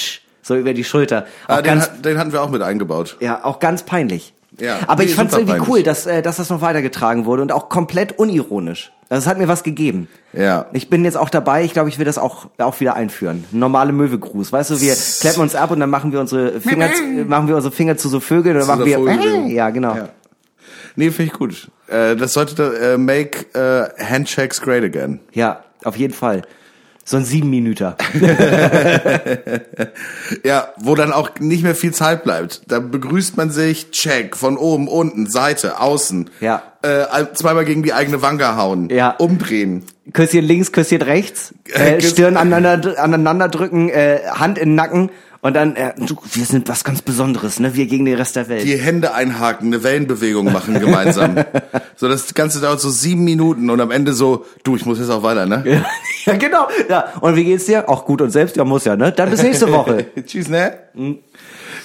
so 0.44 0.54
über 0.54 0.72
die 0.74 0.84
Schulter. 0.84 1.26
Auch 1.48 1.54
Ah, 1.56 1.62
den, 1.62 1.64
ganz, 1.64 1.82
hat- 1.90 2.04
den 2.04 2.18
hatten 2.18 2.32
wir 2.32 2.40
auch 2.42 2.50
mit 2.50 2.62
eingebaut. 2.62 3.16
ja, 3.18 3.44
auch 3.44 3.58
ganz 3.58 3.82
peinlich. 3.82 4.32
Ja, 4.60 4.78
Aber 4.86 5.02
ich 5.02 5.16
fand 5.16 5.32
es 5.32 5.36
irgendwie 5.38 5.54
peinlich. 5.54 5.68
cool, 5.68 5.82
dass, 5.82 6.06
äh, 6.06 6.22
dass 6.22 6.36
das 6.36 6.48
noch 6.48 6.60
weitergetragen 6.60 7.24
wurde 7.24 7.42
und 7.42 7.50
auch 7.50 7.68
komplett 7.68 8.16
unironisch. 8.20 8.92
Also 9.08 9.24
es 9.24 9.26
hat 9.26 9.36
mir 9.36 9.48
was 9.48 9.64
gegeben. 9.64 10.06
Ja. 10.32 10.66
Ich 10.72 10.88
bin 10.88 11.04
jetzt 11.04 11.16
auch 11.16 11.28
dabei, 11.28 11.64
ich 11.64 11.72
glaube, 11.72 11.88
ich 11.88 11.98
will 11.98 12.04
das 12.04 12.18
auch, 12.18 12.46
auch 12.58 12.78
wieder 12.78 12.94
einführen. 12.94 13.44
Normale 13.50 13.92
Möwegruß. 13.92 14.52
Weißt 14.52 14.70
du, 14.70 14.80
wir 14.80 14.94
kleppen 15.20 15.42
uns 15.42 15.56
ab 15.56 15.72
und 15.72 15.80
dann 15.80 15.90
machen 15.90 16.12
wir 16.12 16.20
unsere 16.20 16.60
Finger, 16.60 16.92
zu, 16.94 17.02
machen 17.26 17.48
wir 17.48 17.56
unsere 17.56 17.74
Finger 17.74 17.96
zu 17.96 18.08
so 18.08 18.20
Vögeln 18.20 18.56
dann 18.56 18.66
machen 18.68 18.84
wir, 18.84 18.98
ja, 19.48 19.70
genau. 19.70 19.96
Ja. 19.96 20.08
Nee, 20.94 21.10
finde 21.10 21.32
ich 21.32 21.38
gut. 21.38 21.68
Äh, 21.88 22.14
das 22.14 22.32
sollte 22.34 22.76
äh, 22.94 22.96
make 22.96 23.46
äh, 23.54 23.88
Handshakes 24.04 24.60
great 24.60 24.84
again. 24.84 25.18
Ja, 25.32 25.64
auf 25.82 25.96
jeden 25.96 26.14
Fall. 26.14 26.42
So 27.04 27.18
ein 27.18 27.24
sieben 27.24 27.50
Minüter. 27.50 27.96
Ja, 30.42 30.68
wo 30.78 30.94
dann 30.94 31.12
auch 31.12 31.30
nicht 31.38 31.62
mehr 31.62 31.74
viel 31.74 31.92
Zeit 31.92 32.24
bleibt. 32.24 32.62
Da 32.68 32.80
begrüßt 32.80 33.36
man 33.36 33.50
sich, 33.50 33.90
check, 33.90 34.36
von 34.36 34.56
oben, 34.56 34.88
unten, 34.88 35.26
Seite, 35.26 35.80
außen. 35.80 36.30
Ja. 36.40 36.62
Äh, 36.82 37.26
zweimal 37.34 37.64
gegen 37.64 37.82
die 37.82 37.92
eigene 37.92 38.22
Wange 38.22 38.56
hauen. 38.56 38.88
Ja. 38.90 39.10
Umdrehen. 39.10 39.84
Küsschen 40.12 40.44
links, 40.44 40.72
Küsschen 40.72 41.02
rechts, 41.02 41.54
äh, 41.72 42.00
Stirn 42.02 42.36
aneinander, 42.36 42.98
aneinander 43.02 43.48
drücken, 43.48 43.88
äh, 43.88 44.20
Hand 44.30 44.58
in 44.58 44.70
den 44.70 44.74
Nacken 44.74 45.10
und 45.44 45.52
dann, 45.52 45.76
äh, 45.76 45.92
du, 45.98 46.16
wir 46.32 46.46
sind 46.46 46.70
was 46.70 46.84
ganz 46.84 47.02
Besonderes, 47.02 47.60
ne? 47.60 47.74
Wir 47.74 47.84
gegen 47.84 48.06
den 48.06 48.16
Rest 48.16 48.34
der 48.34 48.48
Welt. 48.48 48.64
Die 48.64 48.78
Hände 48.78 49.12
einhaken, 49.12 49.66
eine 49.66 49.82
Wellenbewegung 49.82 50.50
machen 50.50 50.80
gemeinsam. 50.80 51.36
so, 51.96 52.08
das 52.08 52.32
Ganze 52.32 52.62
dauert 52.62 52.80
so 52.80 52.88
sieben 52.88 53.24
Minuten 53.24 53.68
und 53.68 53.78
am 53.78 53.90
Ende 53.90 54.14
so, 54.14 54.46
du, 54.62 54.74
ich 54.74 54.86
muss 54.86 54.98
jetzt 54.98 55.10
auch 55.10 55.22
weiter, 55.22 55.44
ne? 55.44 55.84
Ja, 56.24 56.32
genau. 56.38 56.68
Ja. 56.88 57.12
Und 57.20 57.36
wie 57.36 57.44
geht's 57.44 57.66
dir? 57.66 57.90
Auch 57.90 58.06
gut 58.06 58.22
und 58.22 58.30
selbst? 58.30 58.56
Ja, 58.56 58.64
muss 58.64 58.86
ja, 58.86 58.96
ne? 58.96 59.12
Dann 59.12 59.28
bis 59.28 59.42
nächste 59.42 59.70
Woche. 59.70 60.06
Tschüss, 60.26 60.48
ne? 60.48 60.78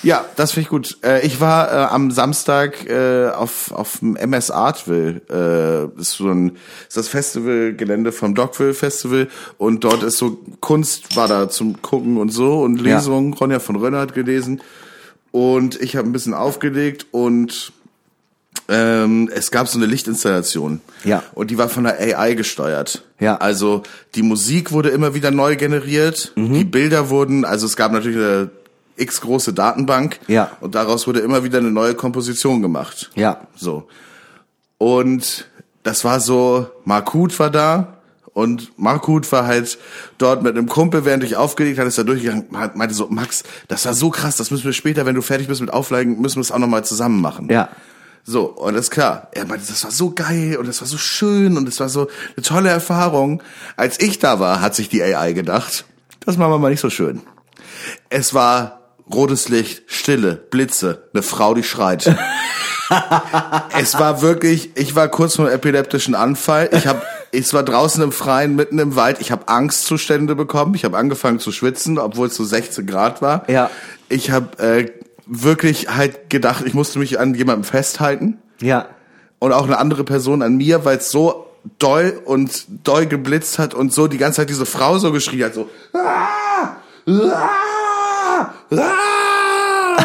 Ja, 0.02 0.24
das 0.38 0.52
finde 0.54 0.62
ich 0.64 0.70
gut. 0.70 0.98
Äh, 1.04 1.26
ich 1.26 1.42
war 1.42 1.72
äh, 1.72 1.76
am 1.94 2.12
Samstag 2.12 2.90
äh, 2.90 3.28
auf 3.30 3.72
auf 3.74 4.00
dem 4.00 4.16
MS 4.16 4.50
Artville. 4.50 5.22
Äh, 5.30 5.98
das 5.98 6.10
ist 6.10 6.18
so 6.18 6.30
ein 6.30 6.58
ist 6.88 6.96
das 6.98 7.10
Festivalgelände 7.10 8.12
vom 8.12 8.34
Dogville 8.36 8.74
Festival 8.74 9.28
und 9.58 9.84
dort 9.84 10.04
ist 10.04 10.18
so 10.18 10.40
Kunst 10.62 11.16
war 11.18 11.28
da 11.28 11.50
zum 11.50 11.82
gucken 11.82 12.18
und 12.18 12.30
so 12.30 12.62
und 12.62 12.78
Ja. 12.78 12.96
Lesungen. 12.96 13.34
Ronja 13.34 13.60
von 13.60 13.76
Rönner 13.76 14.00
hat 14.00 14.14
gelesen 14.14 14.62
und 15.32 15.80
ich 15.82 15.96
habe 15.98 16.08
ein 16.08 16.14
bisschen 16.14 16.34
aufgelegt 16.34 17.08
und 17.12 17.74
ähm, 18.68 19.30
es 19.34 19.52
gab 19.52 19.68
so 19.68 19.78
eine 19.80 19.86
Lichtinstallation. 19.88 20.82
Ja. 21.04 21.24
Und 21.34 21.50
die 21.52 21.58
war 21.58 21.70
von 21.70 21.84
der 21.86 22.00
AI 22.00 22.36
gesteuert. 22.36 23.04
Ja. 23.20 23.36
Also 23.38 23.84
die 24.16 24.22
Musik 24.22 24.72
wurde 24.72 24.90
immer 24.90 25.14
wieder 25.14 25.32
neu 25.32 25.56
generiert, 25.56 26.32
Mhm. 26.36 26.54
die 26.54 26.64
Bilder 26.64 27.10
wurden, 27.10 27.46
also 27.46 27.66
es 27.66 27.76
gab 27.76 27.92
natürlich 27.92 28.18
eine 28.18 28.50
x 29.00 29.22
große 29.22 29.54
Datenbank. 29.54 30.20
Ja. 30.28 30.52
Und 30.62 30.76
daraus 30.76 31.08
wurde 31.08 31.20
immer 31.20 31.44
wieder 31.44 31.60
eine 31.60 31.72
neue 31.72 31.96
Komposition 31.96 32.62
gemacht. 32.62 33.10
Ja. 33.16 33.42
So. 33.56 33.88
Und 34.78 35.48
das 35.84 36.04
war 36.04 36.20
so, 36.20 36.68
Markut 36.86 37.38
war 37.40 37.50
da 37.50 37.98
und 38.34 38.78
Markut 38.78 39.30
war 39.32 39.46
halt 39.46 39.78
dort 40.18 40.44
mit 40.44 40.56
einem 40.56 40.68
Kumpel, 40.70 41.04
während 41.06 41.24
ich 41.24 41.36
aufgelegt 41.36 41.78
hatte, 41.80 41.88
ist 41.90 41.98
da 41.98 42.04
durchgegangen, 42.04 42.46
hat- 42.54 42.76
meinte 42.76 42.94
so, 42.96 43.08
Max, 43.10 43.44
das 43.68 43.86
war 43.86 43.94
so 43.94 44.10
krass, 44.10 44.38
das 44.38 44.52
müssen 44.52 44.66
wir 44.66 44.74
später, 44.74 45.06
wenn 45.06 45.16
du 45.16 45.22
fertig 45.22 45.48
bist 45.48 45.62
mit 45.62 45.72
Auflegen, 45.74 46.22
müssen 46.22 46.38
wir 46.38 46.42
es 46.42 46.52
auch 46.52 46.60
nochmal 46.60 46.86
zusammen 46.86 47.20
machen. 47.22 47.50
Ja. 47.50 47.70
So, 48.26 48.46
und 48.46 48.76
das 48.76 48.86
ist 48.86 48.92
klar. 48.92 49.30
Er 49.32 49.46
meinte, 49.48 49.66
das 49.68 49.84
war 49.84 49.92
so 49.92 50.12
geil 50.12 50.58
und 50.58 50.68
das 50.68 50.82
war 50.82 50.88
so 50.88 50.98
schön 50.98 51.58
und 51.58 51.68
es 51.68 51.80
war 51.80 51.90
so 51.90 52.08
eine 52.36 52.44
tolle 52.44 52.70
Erfahrung. 52.70 53.42
Als 53.76 54.00
ich 54.00 54.20
da 54.20 54.40
war, 54.40 54.62
hat 54.62 54.76
sich 54.76 54.88
die 54.90 55.02
AI 55.02 55.34
gedacht, 55.34 55.86
das 56.26 56.38
machen 56.38 56.52
wir 56.52 56.60
mal 56.60 56.70
nicht 56.70 56.82
so 56.82 56.90
schön. 56.90 57.22
Es 58.10 58.34
war 58.34 58.79
rotes 59.14 59.50
Licht, 59.50 59.84
Stille, 59.88 60.36
Blitze, 60.36 61.10
eine 61.14 61.24
Frau, 61.24 61.54
die 61.54 61.64
schreit. 61.64 62.06
es 63.80 63.98
war 64.00 64.22
wirklich, 64.22 64.72
ich 64.76 64.96
war 64.96 65.08
kurz 65.08 65.36
vor 65.36 65.46
einem 65.46 65.56
epileptischen 65.56 66.16
Anfall. 66.16 66.70
Ich 66.74 66.88
habe, 66.88 67.02
ich 67.32 67.52
war 67.54 67.64
draußen 67.64 68.02
im 68.04 68.12
Freien, 68.12 68.56
mitten 68.56 68.80
im 68.80 68.96
Wald. 68.96 69.18
Ich 69.22 69.32
habe 69.32 69.48
Angstzustände 69.48 70.36
bekommen. 70.36 70.76
Ich 70.76 70.86
habe 70.86 70.98
angefangen 70.98 71.40
zu 71.40 71.52
schwitzen, 71.52 71.98
obwohl 72.00 72.28
es 72.28 72.36
so 72.36 72.44
16 72.44 72.86
Grad 72.88 73.22
war. 73.22 73.50
Ja. 73.50 73.70
Ich 74.10 74.32
habe 74.32 74.58
äh, 74.64 74.92
wirklich 75.26 75.90
halt 75.96 76.30
gedacht, 76.30 76.64
ich 76.66 76.74
musste 76.74 77.00
mich 77.00 77.20
an 77.20 77.34
jemandem 77.36 77.64
festhalten 77.64 78.40
Ja. 78.62 78.88
und 79.40 79.54
auch 79.54 79.66
eine 79.66 79.78
andere 79.78 80.04
Person 80.04 80.42
an 80.42 80.58
mir, 80.58 80.86
weil 80.86 80.98
es 80.98 81.12
so 81.12 81.46
doll 81.78 82.20
und 82.26 82.66
doll 82.84 83.06
geblitzt 83.06 83.60
hat 83.60 83.74
und 83.74 83.94
so 83.94 84.08
die 84.08 84.18
ganze 84.18 84.38
Zeit 84.38 84.50
diese 84.50 84.66
Frau 84.66 84.98
so 84.98 85.12
geschrien 85.12 85.44
hat, 85.46 85.54
so 85.54 85.70
"Ah! 85.94 86.78
Ah! 88.40 88.78
Ah!" 88.78 90.04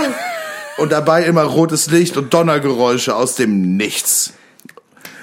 und 0.79 0.91
dabei 0.93 1.25
immer 1.25 1.43
rotes 1.43 1.91
Licht 1.91 2.17
und 2.17 2.35
Donnergeräusche 2.35 3.15
aus 3.15 3.35
dem 3.37 3.77
Nichts. 3.77 4.33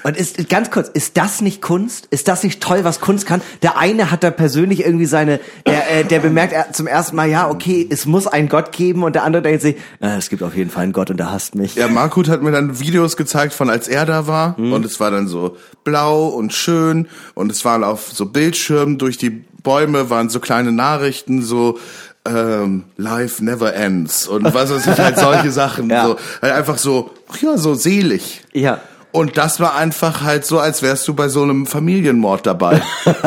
Und 0.04 0.16
ist 0.16 0.48
ganz 0.48 0.72
kurz, 0.72 0.88
ist 0.88 1.16
das 1.16 1.40
nicht 1.42 1.62
Kunst? 1.62 2.08
Ist 2.10 2.26
das 2.26 2.42
nicht 2.42 2.60
toll, 2.60 2.82
was 2.82 2.98
Kunst 2.98 3.24
kann? 3.24 3.40
Der 3.62 3.78
eine 3.78 4.10
hat 4.10 4.24
da 4.24 4.32
persönlich 4.32 4.84
irgendwie 4.84 5.04
seine, 5.06 5.38
der, 5.64 6.00
äh, 6.00 6.04
der 6.04 6.18
bemerkt 6.18 6.52
er- 6.52 6.72
zum 6.72 6.88
ersten 6.88 7.14
Mal, 7.14 7.28
ja, 7.28 7.48
okay, 7.48 7.86
es 7.88 8.04
muss 8.04 8.26
einen 8.26 8.48
Gott 8.48 8.72
geben 8.72 9.04
und 9.04 9.14
der 9.14 9.22
andere 9.22 9.42
denkt 9.44 9.62
sich, 9.62 9.76
äh, 10.00 10.16
es 10.16 10.28
gibt 10.28 10.42
auf 10.42 10.56
jeden 10.56 10.70
Fall 10.70 10.82
einen 10.84 10.92
Gott 10.92 11.10
und 11.10 11.18
der 11.18 11.30
hasst 11.30 11.54
mich. 11.54 11.76
Ja, 11.76 11.86
Markut 11.86 12.28
hat 12.28 12.42
mir 12.42 12.50
dann 12.50 12.80
Videos 12.80 13.16
gezeigt 13.16 13.52
von 13.52 13.70
als 13.70 13.86
er 13.86 14.04
da 14.04 14.26
war 14.26 14.58
und 14.58 14.84
es 14.84 14.98
war 14.98 15.12
dann 15.12 15.28
so 15.28 15.56
blau 15.84 16.26
und 16.26 16.52
schön 16.52 17.06
und 17.34 17.52
es 17.52 17.64
waren 17.64 17.84
auf 17.84 18.10
so 18.12 18.26
Bildschirmen 18.26 18.98
durch 18.98 19.18
die 19.18 19.30
Bäume 19.30 20.10
waren 20.10 20.28
so 20.30 20.40
kleine 20.40 20.72
Nachrichten 20.72 21.42
so 21.42 21.78
ähm, 22.24 22.84
Life 22.96 23.44
never 23.44 23.74
ends 23.74 24.26
und 24.28 24.44
was 24.44 24.70
weiß 24.70 24.86
ich 24.86 24.98
halt 24.98 25.18
solche 25.18 25.50
Sachen 25.62 25.90
Ja. 25.90 26.06
so 26.06 26.16
halt 26.40 26.52
einfach 26.54 26.78
so 26.78 27.10
ach 27.28 27.36
ja 27.42 27.56
so 27.56 27.74
selig 27.74 28.42
Ja. 28.52 28.80
und 29.10 29.36
das 29.36 29.58
war 29.60 29.74
einfach 29.76 30.22
halt 30.22 30.46
so 30.46 30.58
als 30.60 30.82
wärst 30.82 31.06
du 31.08 31.14
bei 31.14 31.28
so 31.28 31.42
einem 31.42 31.66
Familienmord 31.66 32.46
dabei 32.46 32.80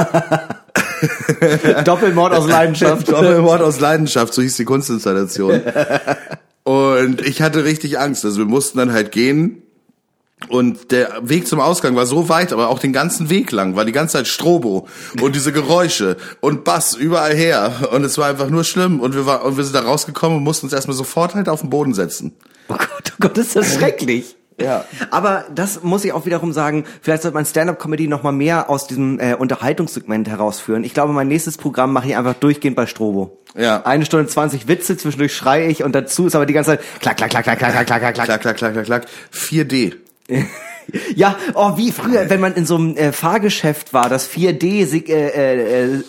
Doppelmord 1.84 2.34
aus 2.34 2.48
Leidenschaft. 2.48 3.08
Doppelmord 3.12 3.62
aus 3.62 3.80
Leidenschaft, 3.80 4.34
so 4.34 4.42
hieß 4.42 4.56
die 4.58 4.66
Kunstinstallation. 4.66 5.62
Und 6.64 7.22
ich 7.22 7.42
hatte 7.42 7.64
richtig 7.64 8.00
Angst. 8.00 8.25
Also 8.25 8.40
wir 8.40 8.46
mussten 8.46 8.80
dann 8.80 8.92
halt 8.92 9.12
gehen. 9.12 9.62
Und 10.50 10.92
der 10.92 11.10
Weg 11.22 11.48
zum 11.48 11.60
Ausgang 11.60 11.96
war 11.96 12.06
so 12.06 12.30
weit, 12.30 12.54
aber 12.54 12.70
auch 12.70 12.80
den 12.80 12.94
ganzen 12.94 13.30
Weg 13.30 13.52
lang 13.52 13.75
war 13.75 13.86
die 13.86 13.92
ganze 13.92 14.14
Zeit 14.14 14.28
Strobo 14.28 14.88
und 15.22 15.36
diese 15.36 15.52
Geräusche 15.52 16.18
und 16.42 16.64
Bass 16.64 16.96
überall 16.96 17.34
her. 17.34 17.90
Und 17.92 18.04
es 18.04 18.18
war 18.18 18.30
einfach 18.30 18.50
nur 18.50 18.64
schlimm. 18.64 19.00
Und 19.00 19.16
wir, 19.16 19.25
war, 19.25 19.44
und 19.44 19.58
wir 19.58 19.64
sind 19.64 19.75
da 19.75 19.82
rausgekommen 19.82 20.38
und 20.38 20.44
mussten 20.44 20.66
uns 20.66 20.74
erstmal 20.74 20.96
sofort 20.96 21.36
halt 21.36 21.50
auf 21.50 21.62
den 21.62 21.70
Boden 21.70 21.94
setzen. 21.94 22.34
Oh 22.68 22.75
Gott, 22.78 23.12
oh 23.12 23.16
Gott, 23.20 23.38
ist 23.38 23.56
das 23.56 23.74
schrecklich. 23.75 24.36
Ja. 24.60 24.86
Aber 25.12 25.46
das 25.54 25.84
muss 25.84 26.06
ich 26.06 26.14
auch 26.14 26.25
wiederum 26.25 26.54
sagen, 26.54 26.86
vielleicht 27.02 27.24
sollte 27.24 27.36
man 27.36 27.46
Stand-Up-Comedy 27.46 28.08
noch 28.08 28.24
mal 28.24 28.32
mehr 28.32 28.70
aus 28.70 28.88
diesem 28.88 29.20
äh, 29.20 29.36
Unterhaltungssegment 29.36 30.30
herausführen. 30.30 30.84
Ich 30.84 30.94
glaube, 30.94 31.12
mein 31.12 31.28
nächstes 31.28 31.58
Programm 31.58 31.92
mache 31.92 32.08
ich 32.08 32.16
einfach 32.16 32.36
durchgehend 32.36 32.78
bei 32.78 32.86
Strobo. 32.86 33.38
Ja. 33.58 33.84
Eine 33.84 34.06
Stunde 34.06 34.28
20 34.28 34.68
Witze, 34.68 34.98
zwischendurch 34.98 35.36
schreie 35.36 35.68
ich 35.68 35.84
und 35.84 35.94
dazu 35.94 36.28
ist 36.28 36.36
aber 36.36 36.46
die 36.46 36.54
ganze 36.54 36.72
Zeit 36.72 36.82
klack, 37.02 37.18
klack, 37.18 37.32
klack, 37.32 37.44
klack, 37.44 37.60
klack, 37.60 37.74
klack, 37.74 37.88
klack, 37.88 38.14
klack. 38.14 38.25
Klack, 38.25 38.42
klack, 38.42 38.58
klack, 38.58 38.74
klack, 38.74 38.86
klack. 38.86 39.06
4D. 39.34 39.96
Ja, 41.15 41.36
oh, 41.55 41.77
wie 41.77 41.91
früher, 41.91 42.29
wenn 42.29 42.39
man 42.39 42.53
in 42.53 42.67
so 42.67 42.75
einem 42.75 42.96
äh, 42.96 43.12
Fahrgeschäft 43.12 43.91
war, 43.91 44.08
das 44.08 44.29
4D 44.29 44.86
sig- 44.86 45.10
äh, 45.10 45.29
äh, 45.29 45.96
äh, 45.96 46.03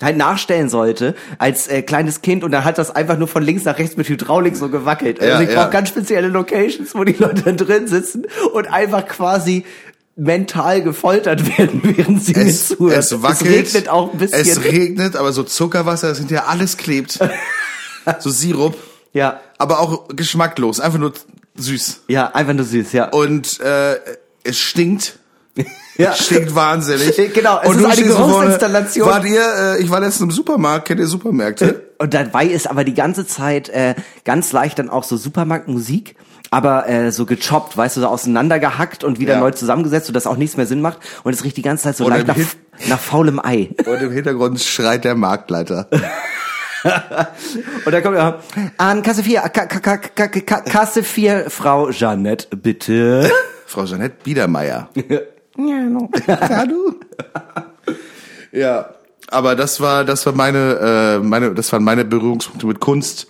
halt 0.00 0.16
nachstellen 0.16 0.70
sollte 0.70 1.14
als 1.38 1.68
äh, 1.68 1.82
kleines 1.82 2.22
Kind 2.22 2.42
und 2.42 2.50
dann 2.50 2.64
hat 2.64 2.78
das 2.78 2.90
einfach 2.90 3.18
nur 3.18 3.28
von 3.28 3.42
links 3.42 3.64
nach 3.64 3.78
rechts 3.78 3.98
mit 3.98 4.08
Hydraulik 4.08 4.56
so 4.56 4.70
gewackelt. 4.70 5.20
Also 5.20 5.30
Ja, 5.34 5.40
ich 5.42 5.50
ja. 5.50 5.60
brauche 5.62 5.70
ganz 5.72 5.90
spezielle 5.90 6.28
Locations, 6.28 6.94
wo 6.94 7.04
die 7.04 7.12
Leute 7.12 7.42
dann 7.42 7.58
drin 7.58 7.86
sitzen 7.86 8.26
und 8.54 8.66
einfach 8.72 9.06
quasi 9.06 9.64
mental 10.16 10.82
gefoltert 10.82 11.58
werden, 11.58 11.80
während 11.84 12.24
sie 12.24 12.32
mir 12.32 12.46
Es, 12.46 12.68
zuhören. 12.68 12.98
es 12.98 13.22
wackelt. 13.22 13.66
Es 13.66 13.74
regnet 13.74 13.88
auch 13.90 14.10
ein 14.12 14.18
bisschen. 14.18 14.40
Es 14.40 14.64
regnet, 14.64 15.16
aber 15.16 15.32
so 15.32 15.42
Zuckerwasser, 15.42 16.08
das 16.08 16.18
hinterher 16.18 16.48
alles 16.48 16.78
klebt. 16.78 17.18
so 18.20 18.30
Sirup. 18.30 18.74
ja, 19.12 19.38
Aber 19.58 19.80
auch 19.80 20.08
geschmacklos. 20.08 20.80
Einfach 20.80 20.98
nur 20.98 21.12
süß. 21.56 22.02
ja, 22.08 22.28
einfach 22.32 22.52
nur 22.54 22.64
süß, 22.64 22.92
ja. 22.92 23.08
und 23.10 23.60
äh, 23.60 23.96
es 24.44 24.58
stinkt. 24.58 25.18
Ja. 25.96 26.10
Es 26.10 26.26
stinkt 26.26 26.52
wahnsinnig. 26.56 27.14
Genau, 27.34 27.60
es 27.62 27.68
und 27.68 27.78
ist 27.78 27.84
eine 27.86 28.02
Geruchsinstallation. 28.08 29.08
Wart 29.08 29.24
ihr, 29.26 29.76
äh, 29.76 29.80
ich 29.80 29.88
war 29.90 30.00
letztens 30.00 30.22
im 30.22 30.30
Supermarkt, 30.32 30.88
kennt 30.88 30.98
ihr 30.98 31.06
Supermärkte? 31.06 31.82
Und 31.98 32.12
dabei 32.14 32.46
ist 32.46 32.68
aber 32.68 32.82
die 32.82 32.94
ganze 32.94 33.24
Zeit 33.28 33.68
äh, 33.68 33.94
ganz 34.24 34.50
leicht 34.50 34.80
dann 34.80 34.90
auch 34.90 35.04
so 35.04 35.16
Supermarktmusik, 35.16 36.16
aber 36.50 36.88
äh, 36.88 37.12
so 37.12 37.26
gechoppt, 37.26 37.76
weißt 37.76 37.96
du, 37.96 38.00
so 38.00 38.08
auseinandergehackt 38.08 39.04
und 39.04 39.20
wieder 39.20 39.34
Ja. 39.34 39.38
neu 39.38 39.52
zusammengesetzt, 39.52 40.08
sodass 40.08 40.26
auch 40.26 40.36
nichts 40.36 40.56
mehr 40.56 40.66
Sinn 40.66 40.80
macht. 40.80 40.98
Und 41.22 41.32
es 41.32 41.44
riecht 41.44 41.56
die 41.56 41.62
ganze 41.62 41.84
Zeit 41.84 41.96
so 41.96 42.06
Oder 42.06 42.16
leicht 42.16 42.26
nach, 42.26 42.88
nach 42.88 42.98
faulem 43.00 43.38
Ei. 43.38 43.70
Und 43.86 44.02
im 44.02 44.10
Hintergrund 44.10 44.60
schreit 44.60 45.04
der 45.04 45.14
Marktleiter. 45.14 45.88
Und 47.84 47.92
dann 47.92 48.02
kommt 48.02 48.16
er 48.16 48.40
an 48.76 49.02
Kasse 49.02 49.22
4, 49.22 49.40
Ka 49.40 49.66
Ka 49.66 49.78
Ka 49.80 49.96
Ka 49.96 50.28
Ka 50.28 50.60
Kasse 50.60 51.02
4, 51.02 51.50
Frau 51.50 51.90
Jeannette, 51.90 52.48
bitte. 52.56 53.30
Frau 53.66 53.84
Jeanette 53.84 54.16
Biedermeier. 54.22 54.88
ja, 55.56 56.66
du. 56.66 57.00
ja, 58.52 58.90
aber 59.30 59.56
das 59.56 59.80
war, 59.80 60.04
das 60.04 60.26
war 60.26 60.34
meine, 60.34 61.18
äh, 61.20 61.24
meine, 61.24 61.54
das 61.54 61.72
waren 61.72 61.82
meine 61.82 62.04
Berührungspunkte 62.04 62.66
mit 62.66 62.80
Kunst 62.80 63.28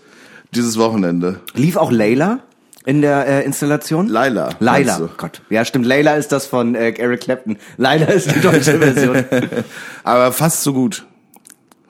dieses 0.51 0.79
Wochenende. 0.79 1.41
Lief 1.55 1.77
auch 1.77 1.91
Layla 1.91 2.41
in 2.85 3.01
der 3.01 3.27
äh, 3.27 3.45
Installation? 3.45 4.09
Laila, 4.09 4.51
Laila, 4.59 4.99
du? 4.99 5.09
Gott. 5.17 5.43
Ja, 5.51 5.65
stimmt. 5.65 5.87
Layla 5.87 6.17
ist 6.17 6.33
das 6.33 6.47
von 6.47 6.75
äh, 6.75 6.91
Eric 6.91 7.23
Clapton. 7.23 7.57
Laila 7.77 8.07
ist 8.07 8.35
die 8.35 8.41
deutsche 8.41 8.79
Version. 8.79 9.25
Aber 10.03 10.33
fast 10.33 10.63
so 10.63 10.73
gut. 10.73 11.07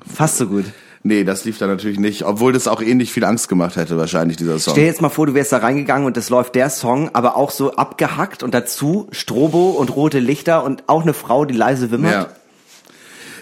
Fast 0.07 0.37
so 0.39 0.47
gut. 0.47 0.67
Nee, 1.07 1.23
das 1.23 1.45
lief 1.45 1.59
da 1.59 1.67
natürlich 1.67 1.99
nicht, 1.99 2.25
obwohl 2.25 2.55
das 2.55 2.67
auch 2.67 2.81
ähnlich 2.81 3.13
viel 3.13 3.25
Angst 3.25 3.51
gemacht 3.51 3.77
hätte, 3.77 3.99
wahrscheinlich, 3.99 4.39
dieser 4.39 4.59
Song. 4.59 4.73
Stell 4.73 4.85
dir 4.85 4.91
jetzt 4.91 5.03
mal 5.03 5.11
vor, 5.11 5.27
du 5.27 5.35
wärst 5.35 5.53
da 5.53 5.59
reingegangen 5.59 6.07
und 6.07 6.17
es 6.17 6.31
läuft 6.31 6.55
der 6.55 6.71
Song, 6.71 7.11
aber 7.13 7.37
auch 7.37 7.51
so 7.51 7.73
abgehackt 7.73 8.43
und 8.43 8.55
dazu 8.55 9.07
Strobo 9.13 9.73
und 9.73 9.95
rote 9.95 10.19
Lichter 10.19 10.65
und 10.65 10.85
auch 10.87 11.03
eine 11.03 11.13
Frau, 11.13 11.45
die 11.45 11.53
leise 11.55 11.91
wimmert. 11.91 12.13
Ja. 12.13 12.29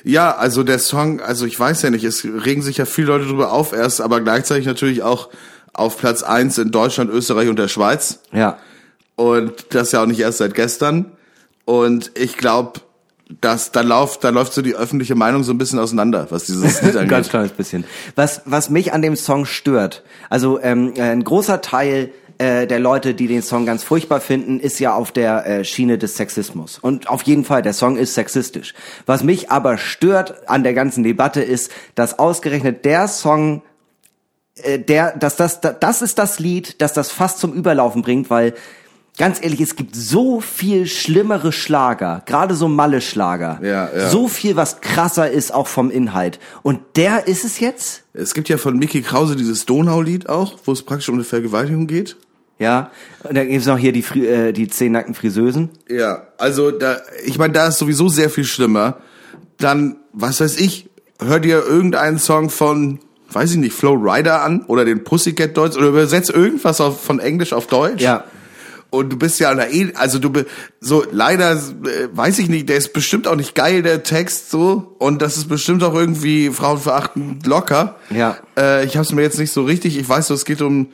Ja, 0.04 0.34
also 0.34 0.64
der 0.64 0.80
Song, 0.80 1.20
also 1.20 1.46
ich 1.46 1.58
weiß 1.58 1.82
ja 1.82 1.90
nicht, 1.90 2.02
es 2.02 2.24
regen 2.24 2.62
sich 2.62 2.78
ja 2.78 2.84
viele 2.84 3.06
Leute 3.06 3.26
drüber 3.26 3.52
auf 3.52 3.72
erst, 3.72 4.00
aber 4.00 4.20
gleichzeitig 4.20 4.66
natürlich 4.66 5.04
auch 5.04 5.28
auf 5.72 5.98
Platz 5.98 6.24
eins 6.24 6.58
in 6.58 6.72
Deutschland, 6.72 7.10
Österreich 7.10 7.48
und 7.48 7.60
der 7.60 7.68
Schweiz. 7.68 8.18
Ja. 8.32 8.58
Und 9.14 9.66
das 9.70 9.92
ja 9.92 10.02
auch 10.02 10.06
nicht 10.06 10.18
erst 10.18 10.38
seit 10.38 10.54
gestern. 10.54 11.12
Und 11.64 12.10
ich 12.16 12.36
glaube, 12.36 12.80
dass 13.40 13.72
da 13.72 13.80
läuft, 13.80 14.24
da 14.24 14.30
läuft 14.30 14.52
so 14.52 14.62
die 14.62 14.74
öffentliche 14.74 15.14
Meinung 15.14 15.42
so 15.42 15.52
ein 15.52 15.58
bisschen 15.58 15.78
auseinander, 15.78 16.26
was 16.30 16.44
dieses 16.44 16.82
Lied 16.82 16.92
Ein 16.92 16.96
angeht. 16.96 17.10
ganz 17.10 17.28
kleines 17.28 17.52
bisschen. 17.52 17.84
Was, 18.14 18.42
was 18.44 18.70
mich 18.70 18.92
an 18.92 19.02
dem 19.02 19.16
Song 19.16 19.46
stört, 19.46 20.02
also 20.28 20.60
ähm, 20.60 20.94
ein 20.98 21.24
großer 21.24 21.60
Teil 21.60 22.10
äh, 22.38 22.66
der 22.66 22.80
Leute, 22.80 23.14
die 23.14 23.26
den 23.28 23.42
Song 23.42 23.66
ganz 23.66 23.84
furchtbar 23.84 24.20
finden, 24.20 24.58
ist 24.58 24.78
ja 24.78 24.94
auf 24.94 25.12
der 25.12 25.46
äh, 25.46 25.64
Schiene 25.64 25.98
des 25.98 26.16
Sexismus. 26.16 26.78
Und 26.78 27.08
auf 27.08 27.22
jeden 27.22 27.44
Fall, 27.44 27.62
der 27.62 27.72
Song 27.72 27.96
ist 27.96 28.14
sexistisch. 28.14 28.74
Was 29.06 29.22
mich 29.22 29.50
aber 29.50 29.78
stört 29.78 30.48
an 30.48 30.62
der 30.62 30.74
ganzen 30.74 31.04
Debatte 31.04 31.42
ist, 31.42 31.70
dass 31.94 32.18
ausgerechnet 32.18 32.84
der 32.84 33.08
Song 33.08 33.62
äh, 34.56 34.78
der, 34.78 35.16
dass 35.16 35.36
das, 35.36 35.60
das 35.60 36.02
ist 36.02 36.18
das 36.18 36.38
Lied, 36.38 36.80
das 36.80 36.92
das 36.92 37.10
fast 37.10 37.38
zum 37.38 37.52
Überlaufen 37.52 38.02
bringt, 38.02 38.28
weil 38.30 38.54
ganz 39.18 39.38
ehrlich, 39.42 39.60
es 39.60 39.76
gibt 39.76 39.94
so 39.94 40.40
viel 40.40 40.86
schlimmere 40.86 41.52
Schlager, 41.52 42.22
gerade 42.26 42.54
so 42.54 42.68
Malle-Schlager, 42.68 43.60
Ja, 43.62 43.90
ja. 43.94 44.08
so 44.08 44.28
viel, 44.28 44.56
was 44.56 44.80
krasser 44.80 45.30
ist 45.30 45.52
auch 45.52 45.66
vom 45.66 45.90
Inhalt. 45.90 46.38
Und 46.62 46.80
der 46.96 47.26
ist 47.28 47.44
es 47.44 47.60
jetzt? 47.60 48.04
Es 48.14 48.34
gibt 48.34 48.48
ja 48.48 48.56
von 48.56 48.78
Mickey 48.78 49.02
Krause 49.02 49.36
dieses 49.36 49.66
Donau-Lied 49.66 50.28
auch, 50.28 50.58
wo 50.64 50.72
es 50.72 50.82
praktisch 50.82 51.08
um 51.08 51.16
eine 51.16 51.24
Vergewaltigung 51.24 51.86
geht. 51.86 52.16
Ja. 52.58 52.90
Und 53.24 53.36
dann 53.36 53.48
gibt's 53.48 53.66
noch 53.66 53.78
hier 53.78 53.92
die, 53.92 54.04
äh, 54.24 54.52
die 54.52 54.68
zehn 54.68 54.92
nackten 54.92 55.14
Friseusen. 55.14 55.70
Ja, 55.88 56.28
also 56.38 56.70
da, 56.70 56.98
ich 57.24 57.36
meine, 57.38 57.52
da 57.52 57.66
ist 57.68 57.78
sowieso 57.78 58.08
sehr 58.08 58.30
viel 58.30 58.44
schlimmer. 58.44 58.98
Dann, 59.58 59.96
was 60.12 60.40
weiß 60.40 60.58
ich, 60.58 60.88
hör 61.20 61.40
dir 61.40 61.64
irgendeinen 61.66 62.18
Song 62.18 62.50
von, 62.50 63.00
weiß 63.30 63.52
ich 63.52 63.56
nicht, 63.58 63.72
Flow 63.74 63.94
Rider 63.94 64.42
an 64.42 64.64
oder 64.66 64.84
den 64.84 65.04
Pussycat 65.04 65.56
Dolls 65.56 65.76
oder 65.76 65.88
übersetzt 65.88 66.30
irgendwas 66.30 66.80
auf, 66.80 67.02
von 67.02 67.18
Englisch 67.20 67.52
auf 67.52 67.66
Deutsch. 67.66 68.00
Ja. 68.02 68.24
Und 68.92 69.10
du 69.10 69.16
bist 69.16 69.40
ja 69.40 69.50
an 69.50 69.56
der, 69.56 69.72
eh- 69.72 69.94
also 69.94 70.18
du 70.18 70.28
bist, 70.28 70.46
so, 70.80 71.02
leider, 71.10 71.52
äh, 71.52 72.08
weiß 72.12 72.38
ich 72.40 72.50
nicht, 72.50 72.68
der 72.68 72.76
ist 72.76 72.92
bestimmt 72.92 73.26
auch 73.26 73.36
nicht 73.36 73.54
geil, 73.54 73.82
der 73.82 74.02
Text, 74.02 74.50
so. 74.50 74.94
Und 74.98 75.22
das 75.22 75.38
ist 75.38 75.48
bestimmt 75.48 75.82
auch 75.82 75.94
irgendwie 75.94 76.50
frauenverachtend 76.50 77.46
locker. 77.46 77.96
Ja. 78.10 78.36
Äh, 78.56 78.84
ich 78.84 78.98
hab's 78.98 79.10
mir 79.12 79.22
jetzt 79.22 79.38
nicht 79.38 79.50
so 79.50 79.62
richtig, 79.64 79.96
ich 79.98 80.06
weiß 80.06 80.26
so, 80.26 80.34
es 80.34 80.44
geht 80.44 80.60
um, 80.60 80.88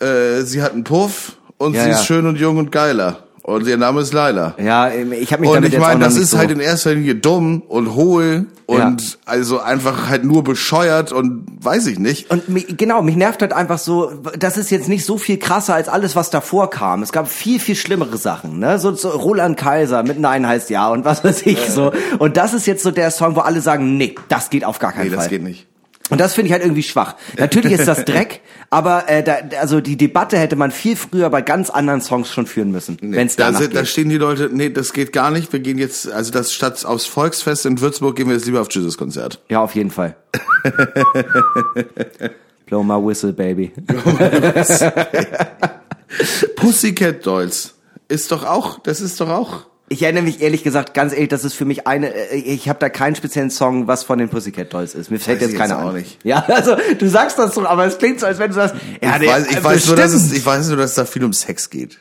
äh, 0.00 0.40
sie 0.42 0.60
hat 0.60 0.72
einen 0.72 0.82
Puff 0.82 1.36
und 1.56 1.74
Ja, 1.74 1.84
sie 1.84 1.90
ja. 1.90 1.94
ist 1.94 2.06
schön 2.06 2.26
und 2.26 2.36
jung 2.36 2.56
und 2.58 2.72
geiler. 2.72 3.25
Und 3.48 3.64
ihr 3.68 3.76
Name 3.76 4.00
ist 4.00 4.12
Laila. 4.12 4.54
Ja, 4.58 4.90
ich 4.90 5.32
habe 5.32 5.42
mich 5.42 5.50
Und 5.50 5.54
damit 5.54 5.72
ich 5.72 5.78
meine, 5.78 6.00
das 6.00 6.16
ist 6.16 6.32
so 6.32 6.38
halt 6.38 6.50
in 6.50 6.58
erster 6.58 6.94
Linie 6.94 7.14
dumm 7.14 7.62
und 7.68 7.94
hohl 7.94 8.46
und 8.66 8.78
Ja. 9.02 9.16
also 9.24 9.60
einfach 9.60 10.08
halt 10.08 10.24
nur 10.24 10.42
bescheuert 10.42 11.12
und 11.12 11.46
weiß 11.60 11.86
ich 11.86 12.00
nicht. 12.00 12.28
Und 12.28 12.48
mich, 12.48 12.76
genau, 12.76 13.02
mich 13.02 13.14
nervt 13.14 13.42
halt 13.42 13.52
einfach 13.52 13.78
so, 13.78 14.10
das 14.36 14.56
ist 14.56 14.70
jetzt 14.72 14.88
nicht 14.88 15.04
so 15.04 15.16
viel 15.16 15.36
krasser 15.38 15.76
als 15.76 15.88
alles, 15.88 16.16
was 16.16 16.30
davor 16.30 16.70
kam. 16.70 17.04
Es 17.04 17.12
gab 17.12 17.28
viel, 17.28 17.60
viel 17.60 17.76
schlimmere 17.76 18.16
Sachen, 18.16 18.58
ne? 18.58 18.80
So, 18.80 18.92
so 18.94 19.10
Roland 19.10 19.56
Kaiser 19.56 20.02
mit 20.02 20.18
Nein 20.18 20.44
heißt 20.44 20.68
Ja 20.70 20.88
und 20.90 21.04
was 21.04 21.22
weiß 21.22 21.42
ich 21.46 21.70
so. 21.70 21.92
Und 22.18 22.36
das 22.36 22.52
ist 22.52 22.66
jetzt 22.66 22.82
so 22.82 22.90
der 22.90 23.12
Song, 23.12 23.36
wo 23.36 23.40
alle 23.42 23.60
sagen, 23.60 23.96
nee, 23.96 24.16
das 24.28 24.50
geht 24.50 24.64
auf 24.64 24.80
gar 24.80 24.90
keinen 24.90 25.04
Nee, 25.04 25.10
Fall. 25.10 25.18
das 25.18 25.28
geht 25.28 25.44
nicht. 25.44 25.68
Und 26.10 26.20
das 26.20 26.34
finde 26.34 26.46
ich 26.46 26.52
halt 26.52 26.62
irgendwie 26.62 26.82
schwach. 26.82 27.16
Natürlich 27.36 27.72
ist 27.72 27.88
das 27.88 28.04
Dreck, 28.04 28.42
aber 28.70 29.08
äh, 29.08 29.24
da, 29.24 29.38
also 29.60 29.80
die 29.80 29.96
Debatte 29.96 30.38
hätte 30.38 30.54
man 30.54 30.70
viel 30.70 30.96
früher 30.96 31.30
bei 31.30 31.42
ganz 31.42 31.70
anderen 31.70 32.00
Songs 32.00 32.32
schon 32.32 32.46
führen 32.46 32.70
müssen, 32.70 32.96
Nee, 33.00 33.16
wenn 33.16 33.26
es 33.26 33.36
da, 33.36 33.52
sind, 33.52 33.74
da 33.74 33.84
stehen 33.84 34.08
die 34.08 34.18
Leute, 34.18 34.50
nee, 34.52 34.70
das 34.70 34.92
geht 34.92 35.12
gar 35.12 35.30
nicht. 35.30 35.52
Wir 35.52 35.60
gehen 35.60 35.78
jetzt, 35.78 36.10
also 36.10 36.32
das 36.32 36.52
statt 36.52 36.84
aufs 36.84 37.06
Volksfest 37.06 37.66
in 37.66 37.80
Würzburg 37.80 38.16
gehen 38.16 38.28
wir 38.28 38.34
jetzt 38.34 38.46
lieber 38.46 38.60
auf 38.60 38.70
Jesus 38.70 38.96
Konzert. 38.96 39.40
Ja, 39.48 39.62
auf 39.62 39.74
jeden 39.74 39.90
Fall. 39.90 40.16
Blow 42.66 42.82
my 42.82 42.94
whistle, 42.94 43.32
baby. 43.32 43.72
Pussycat 46.56 47.26
Dolls 47.26 47.74
ist 48.08 48.32
doch 48.32 48.44
auch, 48.44 48.80
das 48.80 49.00
ist 49.00 49.20
doch 49.20 49.28
auch 49.28 49.66
Ich 49.88 50.02
erinnere 50.02 50.24
mich 50.24 50.42
ehrlich 50.42 50.64
gesagt, 50.64 50.94
ganz 50.94 51.12
ehrlich, 51.12 51.28
das 51.28 51.44
ist 51.44 51.54
für 51.54 51.64
mich 51.64 51.86
eine, 51.86 52.12
äh, 52.12 52.36
ich 52.36 52.68
habe 52.68 52.78
da 52.80 52.88
keinen 52.88 53.14
speziellen 53.14 53.50
Song, 53.50 53.86
was 53.86 54.02
von 54.02 54.18
den 54.18 54.28
Pussycat 54.28 54.72
Dolls 54.72 54.94
ist. 54.94 55.10
Mir 55.10 55.20
fällt 55.20 55.40
jetzt 55.40 55.56
keiner 55.56 55.92
nicht. 55.92 56.18
Ja, 56.24 56.44
also 56.48 56.76
du 56.98 57.08
sagst 57.08 57.38
das 57.38 57.54
so, 57.54 57.64
aber 57.64 57.86
es 57.86 57.98
klingt 57.98 58.18
so, 58.18 58.26
als 58.26 58.38
wenn 58.38 58.48
du 58.48 58.54
sagst, 58.54 58.74
ja, 59.00 59.16
ich, 59.20 59.28
weiß, 59.28 59.46
ich, 59.48 59.56
äh, 59.56 59.64
weiß 59.64 59.86
nur, 59.86 59.96
dass 59.96 60.12
es, 60.12 60.32
ich 60.32 60.44
weiß 60.44 60.68
nur, 60.68 60.76
dass 60.76 60.90
es 60.90 60.96
da 60.96 61.04
viel 61.04 61.24
um 61.24 61.32
Sex 61.32 61.70
geht. 61.70 62.00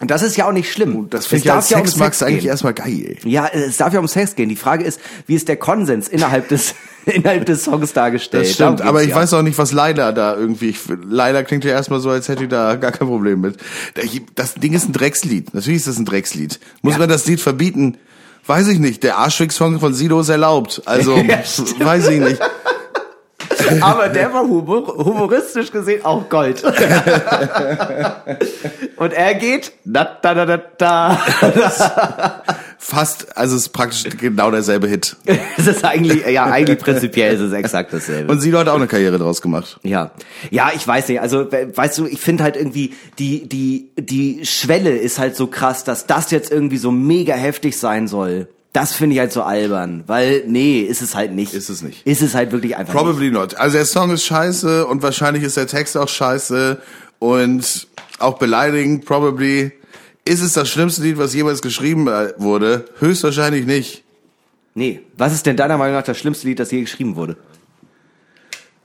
Und 0.00 0.10
das 0.10 0.22
ist 0.22 0.36
ja 0.36 0.48
auch 0.48 0.52
nicht 0.52 0.72
schlimm. 0.72 1.08
Das 1.10 1.20
Es 1.22 1.26
finde 1.26 1.44
ich 1.44 1.52
als 1.52 1.68
ja 1.70 1.78
um 1.78 1.86
Sex 1.86 2.22
eigentlich 2.22 2.46
erstmal 2.46 2.72
geil. 2.74 3.16
Ja, 3.24 3.46
es 3.48 3.76
darf 3.76 3.92
ja 3.92 4.00
um 4.00 4.08
Sex 4.08 4.34
gehen. 4.34 4.48
Die 4.48 4.56
Frage 4.56 4.82
ist, 4.84 4.98
wie 5.26 5.34
ist 5.34 5.46
der 5.48 5.56
Konsens 5.56 6.08
innerhalb 6.08 6.48
des 6.48 6.74
innerhalb 7.06 7.44
des 7.44 7.64
Songs 7.64 7.92
dargestellt? 7.92 8.46
Das 8.46 8.54
stimmt, 8.54 8.80
aber 8.80 9.02
ich 9.02 9.10
ja. 9.10 9.16
weiß 9.16 9.34
auch 9.34 9.42
nicht, 9.42 9.58
was 9.58 9.72
Leila 9.72 10.12
da 10.12 10.34
irgendwie. 10.36 10.70
Ich, 10.70 10.78
Leila 11.08 11.42
klingt 11.42 11.64
ja 11.64 11.72
erstmal 11.72 12.00
so, 12.00 12.08
als 12.10 12.28
hätte 12.28 12.44
ich 12.44 12.48
da 12.48 12.76
gar 12.76 12.92
kein 12.92 13.08
Problem 13.08 13.42
mit. 13.42 13.56
Das 14.34 14.54
Ding 14.54 14.72
ist 14.72 14.88
ein 14.88 14.92
Dreckslied. 14.92 15.52
Natürlich 15.52 15.80
ist 15.80 15.88
das 15.88 15.98
ein 15.98 16.06
Dreckslied. 16.06 16.58
Muss 16.82 16.94
Ja. 16.94 16.98
man 17.00 17.08
das 17.10 17.26
Lied 17.26 17.40
verbieten? 17.40 17.98
Weiß 18.46 18.68
ich 18.68 18.78
nicht. 18.78 19.02
Der 19.02 19.18
Arschwig-Song 19.18 19.80
von 19.80 19.92
Sido 19.92 20.18
ist 20.20 20.30
erlaubt. 20.30 20.82
Also, 20.86 21.16
Ja, 21.18 21.40
weiß 21.78 22.08
ich 22.08 22.20
nicht. 22.20 22.40
Aber 23.80 24.08
der 24.08 24.32
war 24.32 24.42
humor 24.42 24.86
humoristisch 24.96 25.70
gesehen 25.72 26.04
auch 26.04 26.28
Gold. 26.28 26.62
Und 28.96 29.12
er 29.12 29.34
geht 29.34 29.72
da 29.84 30.04
da 30.20 30.34
da 30.34 30.46
da 30.46 30.56
da. 30.78 31.18
Fast, 32.82 33.36
also 33.36 33.56
es 33.56 33.62
ist 33.62 33.68
praktisch 33.70 34.04
genau 34.18 34.50
derselbe 34.50 34.88
Hit. 34.88 35.16
Es 35.58 35.66
ist 35.66 35.84
eigentlich 35.84 36.26
ja 36.26 36.44
eigentlich 36.46 36.78
prinzipiell 36.78 37.34
ist 37.34 37.40
es 37.40 37.52
exakt 37.52 37.92
dasselbe. 37.92 38.32
Und 38.32 38.40
Sido 38.40 38.58
hat 38.58 38.68
auch 38.68 38.74
eine 38.76 38.86
Karriere 38.86 39.18
draus 39.18 39.42
gemacht. 39.42 39.78
Ja, 39.82 40.12
ja, 40.50 40.70
ich 40.74 40.86
weiß 40.88 41.08
nicht. 41.08 41.20
Also 41.20 41.52
we- 41.52 41.76
weißt 41.76 41.98
du, 41.98 42.06
ich 42.06 42.20
finde 42.20 42.42
halt 42.44 42.56
irgendwie 42.56 42.94
die 43.18 43.46
die 43.48 43.90
die 43.98 44.46
Schwelle 44.46 44.90
ist 44.90 45.18
halt 45.18 45.36
so 45.36 45.46
krass, 45.46 45.84
dass 45.84 46.06
das 46.06 46.30
jetzt 46.30 46.50
irgendwie 46.50 46.78
so 46.78 46.90
mega 46.90 47.34
heftig 47.34 47.78
sein 47.78 48.08
soll. 48.08 48.48
Das 48.72 48.92
finde 48.92 49.14
ich 49.14 49.20
halt 49.20 49.32
so 49.32 49.42
albern, 49.42 50.04
weil 50.06 50.44
nee, 50.46 50.80
ist 50.80 51.02
es 51.02 51.16
halt 51.16 51.32
nicht. 51.32 51.54
Ist 51.54 51.68
es 51.70 51.82
nicht. 51.82 52.06
Ist 52.06 52.22
es 52.22 52.34
halt 52.34 52.52
wirklich 52.52 52.76
einfach 52.76 52.94
nicht. 52.94 53.02
Probably 53.02 53.30
not. 53.30 53.56
Also 53.56 53.76
der 53.76 53.86
Song 53.86 54.10
ist 54.12 54.24
scheiße 54.24 54.86
und 54.86 55.02
wahrscheinlich 55.02 55.42
ist 55.42 55.56
der 55.56 55.66
Text 55.66 55.96
auch 55.96 56.08
scheiße 56.08 56.80
und 57.18 57.88
auch 58.20 58.38
beleidigend. 58.38 59.04
Probably 59.06 59.72
ist 60.24 60.40
es 60.40 60.52
das 60.52 60.68
schlimmste 60.68 61.02
Lied, 61.02 61.18
was 61.18 61.34
jemals 61.34 61.62
geschrieben 61.62 62.06
äh, 62.06 62.32
wurde. 62.36 62.84
Höchstwahrscheinlich 63.00 63.66
nicht. 63.66 64.04
Nee, 64.74 65.00
was 65.16 65.32
ist 65.32 65.46
denn 65.46 65.56
deiner 65.56 65.76
Meinung 65.76 65.96
nach 65.96 66.04
das 66.04 66.18
schlimmste 66.18 66.46
Lied, 66.46 66.60
das 66.60 66.70
je 66.70 66.82
geschrieben 66.82 67.16
wurde? 67.16 67.36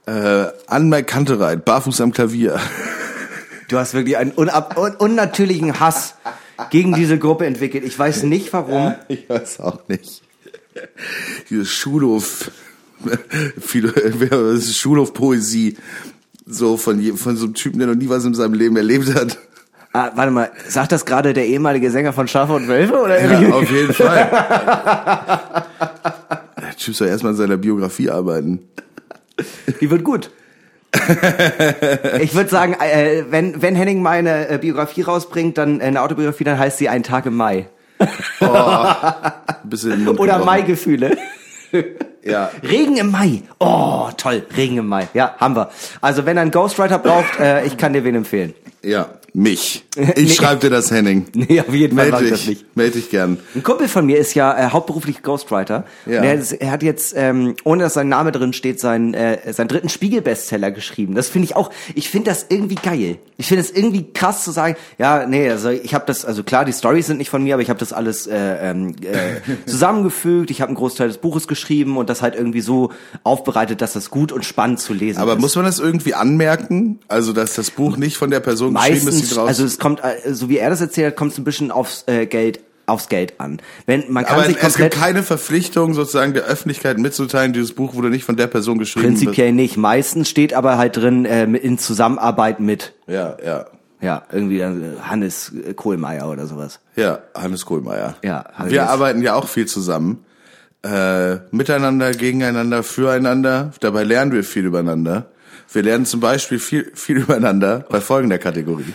Äh, 0.06 0.46
an 0.66 0.88
my 0.88 1.02
Kantereit, 1.04 1.64
barfuß 1.64 2.00
am 2.00 2.12
Klavier. 2.12 2.58
Du 3.68 3.78
hast 3.78 3.94
wirklich 3.94 4.16
einen 4.16 4.32
unab 4.32 4.78
un 4.78 4.94
unnatürlichen 4.96 5.80
Hass 5.80 6.14
gegen 6.70 6.94
diese 6.94 7.18
Gruppe 7.18 7.46
entwickelt. 7.46 7.84
Ich 7.84 7.98
weiß 7.98 8.22
nicht 8.24 8.52
warum. 8.52 8.94
Ich 9.08 9.28
weiß 9.28 9.60
auch 9.60 9.86
nicht. 9.88 10.22
Dieses 11.48 11.70
Schulhof, 11.70 12.50
Schulhof-Poesie, 14.72 15.76
so 16.46 16.76
von, 16.76 17.02
von 17.16 17.36
so 17.36 17.46
einem 17.46 17.54
Typen, 17.54 17.78
der 17.78 17.88
noch 17.88 17.94
nie 17.94 18.08
was 18.08 18.24
in 18.24 18.34
seinem 18.34 18.54
Leben 18.54 18.76
erlebt 18.76 19.14
hat. 19.14 19.38
Ah, 19.92 20.12
warte 20.14 20.30
mal, 20.30 20.50
sagt 20.68 20.92
das 20.92 21.06
gerade 21.06 21.32
der 21.32 21.46
ehemalige 21.46 21.90
Sänger 21.90 22.12
von 22.12 22.28
Schafe 22.28 22.52
und 22.52 22.68
Wölfe? 22.68 23.00
Oder 23.00 23.18
Ja, 23.18 23.40
irgendwie? 23.40 23.52
auf 23.52 23.70
jeden 23.70 23.94
Fall. 23.94 25.64
Der 26.60 26.76
Typ 26.76 26.94
soll 26.94 27.08
erstmal 27.08 27.32
an 27.32 27.38
seiner 27.38 27.56
Biografie 27.56 28.10
arbeiten. 28.10 28.68
Die 29.80 29.90
wird 29.90 30.04
gut. 30.04 30.30
ich 32.20 32.34
würde 32.34 32.50
sagen, 32.50 32.74
äh, 32.74 33.24
wenn, 33.30 33.60
wenn 33.62 33.74
Henning 33.74 34.02
mal 34.02 34.18
eine 34.18 34.48
äh, 34.48 34.58
Biografie 34.58 35.02
rausbringt, 35.02 35.58
dann 35.58 35.80
äh, 35.80 35.84
eine 35.84 36.02
Autobiografie, 36.02 36.44
dann 36.44 36.58
heißt 36.58 36.78
sie 36.78 36.88
Ein 36.88 37.02
Tag 37.02 37.26
im 37.26 37.36
Mai. 37.36 37.66
Bisschen 39.64 40.04
Mund 40.04 40.20
Oder. 40.20 40.38
Maigefühle. 40.44 41.16
Ja. 42.22 42.50
Regen 42.68 42.96
im 42.96 43.12
Mai. 43.12 43.42
Oh, 43.60 44.08
toll. 44.16 44.44
Regen 44.56 44.78
im 44.78 44.88
Mai. 44.88 45.06
Ja, 45.14 45.36
haben 45.38 45.54
wir. 45.54 45.70
Also 46.00 46.26
wenn 46.26 46.36
er 46.36 46.42
einen 46.42 46.50
Ghostwriter 46.50 46.98
braucht, 46.98 47.38
äh, 47.38 47.64
ich 47.64 47.76
kann 47.76 47.92
dir 47.92 48.02
wen 48.02 48.16
empfehlen. 48.16 48.52
Ja, 48.82 49.10
mich. 49.36 49.82
Nee. 49.98 50.12
Ich 50.16 50.34
schreib 50.34 50.60
dir 50.60 50.68
das, 50.68 50.90
Henning. 50.90 51.24
Nee, 51.34 51.58
auf 51.58 51.72
jeden 51.72 51.96
Fall 51.96 52.10
Meld 52.10 52.24
ich 52.24 52.28
das 52.30 52.40
dich. 52.40 52.48
nicht. 52.50 52.76
Meld 52.76 52.94
dich 52.96 53.08
gern. 53.08 53.38
Ein 53.54 53.62
Kumpel 53.62 53.88
von 53.88 54.04
mir 54.04 54.18
ist 54.18 54.34
ja 54.34 54.54
äh, 54.54 54.68
hauptberuflich 54.70 55.22
Ghostwriter. 55.22 55.86
Ja. 56.04 56.22
Er, 56.22 56.34
ist- 56.34 56.52
er 56.52 56.70
hat 56.70 56.82
jetzt, 56.82 57.14
ähm, 57.16 57.54
ohne 57.64 57.84
dass 57.84 57.94
sein 57.94 58.10
Name 58.10 58.30
drin 58.30 58.52
steht, 58.52 58.78
seinen, 58.78 59.14
äh, 59.14 59.50
seinen 59.54 59.68
dritten 59.68 59.88
Spiegel-Bestseller 59.88 60.70
geschrieben. 60.70 61.14
Das 61.14 61.28
finde 61.30 61.46
ich 61.46 61.56
auch, 61.56 61.70
ich 61.94 62.10
finde 62.10 62.28
das 62.30 62.44
irgendwie 62.50 62.74
geil. 62.74 63.16
Ich 63.38 63.46
finde 63.46 63.62
es 63.62 63.70
irgendwie 63.70 64.04
krass 64.12 64.44
zu 64.44 64.50
sagen, 64.50 64.76
ja, 64.98 65.26
nee, 65.26 65.48
also 65.48 65.70
ich 65.70 65.94
habe 65.94 66.04
das, 66.06 66.26
also 66.26 66.42
klar, 66.44 66.66
die 66.66 66.74
Stories 66.74 67.06
sind 67.06 67.16
nicht 67.16 67.30
von 67.30 67.42
mir, 67.42 67.54
aber 67.54 67.62
ich 67.62 67.70
habe 67.70 67.78
das 67.80 67.94
alles 67.94 68.26
äh, 68.26 68.36
ähm, 68.70 68.96
äh, 69.00 69.40
zusammengefügt. 69.66 70.50
Ich 70.50 70.60
habe 70.60 70.68
einen 70.68 70.76
Großteil 70.76 71.08
des 71.08 71.16
Buches 71.18 71.48
geschrieben 71.48 71.96
und 71.96 72.10
das 72.10 72.20
halt 72.20 72.34
irgendwie 72.34 72.60
so 72.60 72.90
aufbereitet, 73.22 73.80
dass 73.80 73.94
das 73.94 74.10
gut 74.10 74.30
und 74.30 74.44
spannend 74.44 74.78
zu 74.80 74.92
lesen 74.92 75.20
Aber 75.20 75.34
ist. 75.34 75.40
muss 75.40 75.56
man 75.56 75.64
das 75.64 75.78
irgendwie 75.78 76.12
anmerken? 76.12 76.98
Also, 77.08 77.32
dass 77.32 77.54
das 77.54 77.70
Buch 77.70 77.96
nicht 77.96 78.18
von 78.18 78.30
der 78.30 78.40
Person 78.40 78.74
geschrieben 78.74 79.08
ist, 79.08 79.25
draus... 79.30 79.48
also 79.48 79.64
es 79.64 79.78
kommt, 79.78 80.00
äh, 80.02 80.32
so 80.32 80.48
wie 80.48 80.58
er 80.58 80.70
das 80.70 80.80
erzählt 80.80 81.08
hat, 81.08 81.16
kommt 81.16 81.32
es 81.32 81.38
ein 81.38 81.44
bisschen 81.44 81.70
aufs 81.70 82.04
äh, 82.06 82.26
Geld 82.26 82.60
aufs 82.86 83.08
Geld 83.08 83.40
an. 83.40 83.60
Wenn 83.86 84.04
man 84.10 84.24
kann 84.24 84.38
aber 84.38 84.46
sich 84.46 84.62
es 84.62 84.76
gibt 84.76 84.94
keine 84.94 85.22
Verpflichtung, 85.22 85.94
sozusagen 85.94 86.34
der 86.34 86.44
Öffentlichkeit 86.44 86.98
mitzuteilen, 86.98 87.52
dieses 87.52 87.72
Buch 87.72 87.94
wurde 87.94 88.10
nicht 88.10 88.24
von 88.24 88.36
der 88.36 88.46
Person 88.46 88.78
geschrieben. 88.78 89.08
Prinzipiell 89.08 89.52
nicht. 89.52 89.76
Meistens 89.76 90.28
steht 90.30 90.54
aber 90.54 90.78
halt 90.78 90.96
drin 90.96 91.24
äh, 91.24 91.44
in 91.44 91.78
Zusammenarbeit 91.78 92.60
mit, 92.60 92.94
Ja, 93.08 93.36
ja. 93.44 93.66
ja, 94.00 94.22
irgendwie 94.30 94.60
äh, 94.60 94.72
Hannes 95.02 95.52
Kohlmeier 95.74 96.30
oder 96.30 96.46
sowas. 96.46 96.80
Ja, 96.94 97.20
Hannes 97.34 97.66
Kohlmeier. 97.66 98.16
Ja, 98.22 98.44
Hannes. 98.54 98.72
Wir 98.72 98.88
arbeiten 98.88 99.20
ja 99.22 99.34
auch 99.34 99.48
viel 99.48 99.66
zusammen. 99.66 100.24
Äh, 100.82 101.38
miteinander, 101.50 102.12
gegeneinander, 102.12 102.84
füreinander. 102.84 103.72
Dabei 103.80 104.04
lernen 104.04 104.30
wir 104.30 104.44
viel 104.44 104.66
übereinander. 104.66 105.30
Wir 105.72 105.82
lernen 105.82 106.06
zum 106.06 106.20
Beispiel 106.20 106.58
viel, 106.58 106.90
viel 106.94 107.18
übereinander 107.18 107.84
bei 107.88 108.00
folgender 108.00 108.38
Kategorie. 108.38 108.94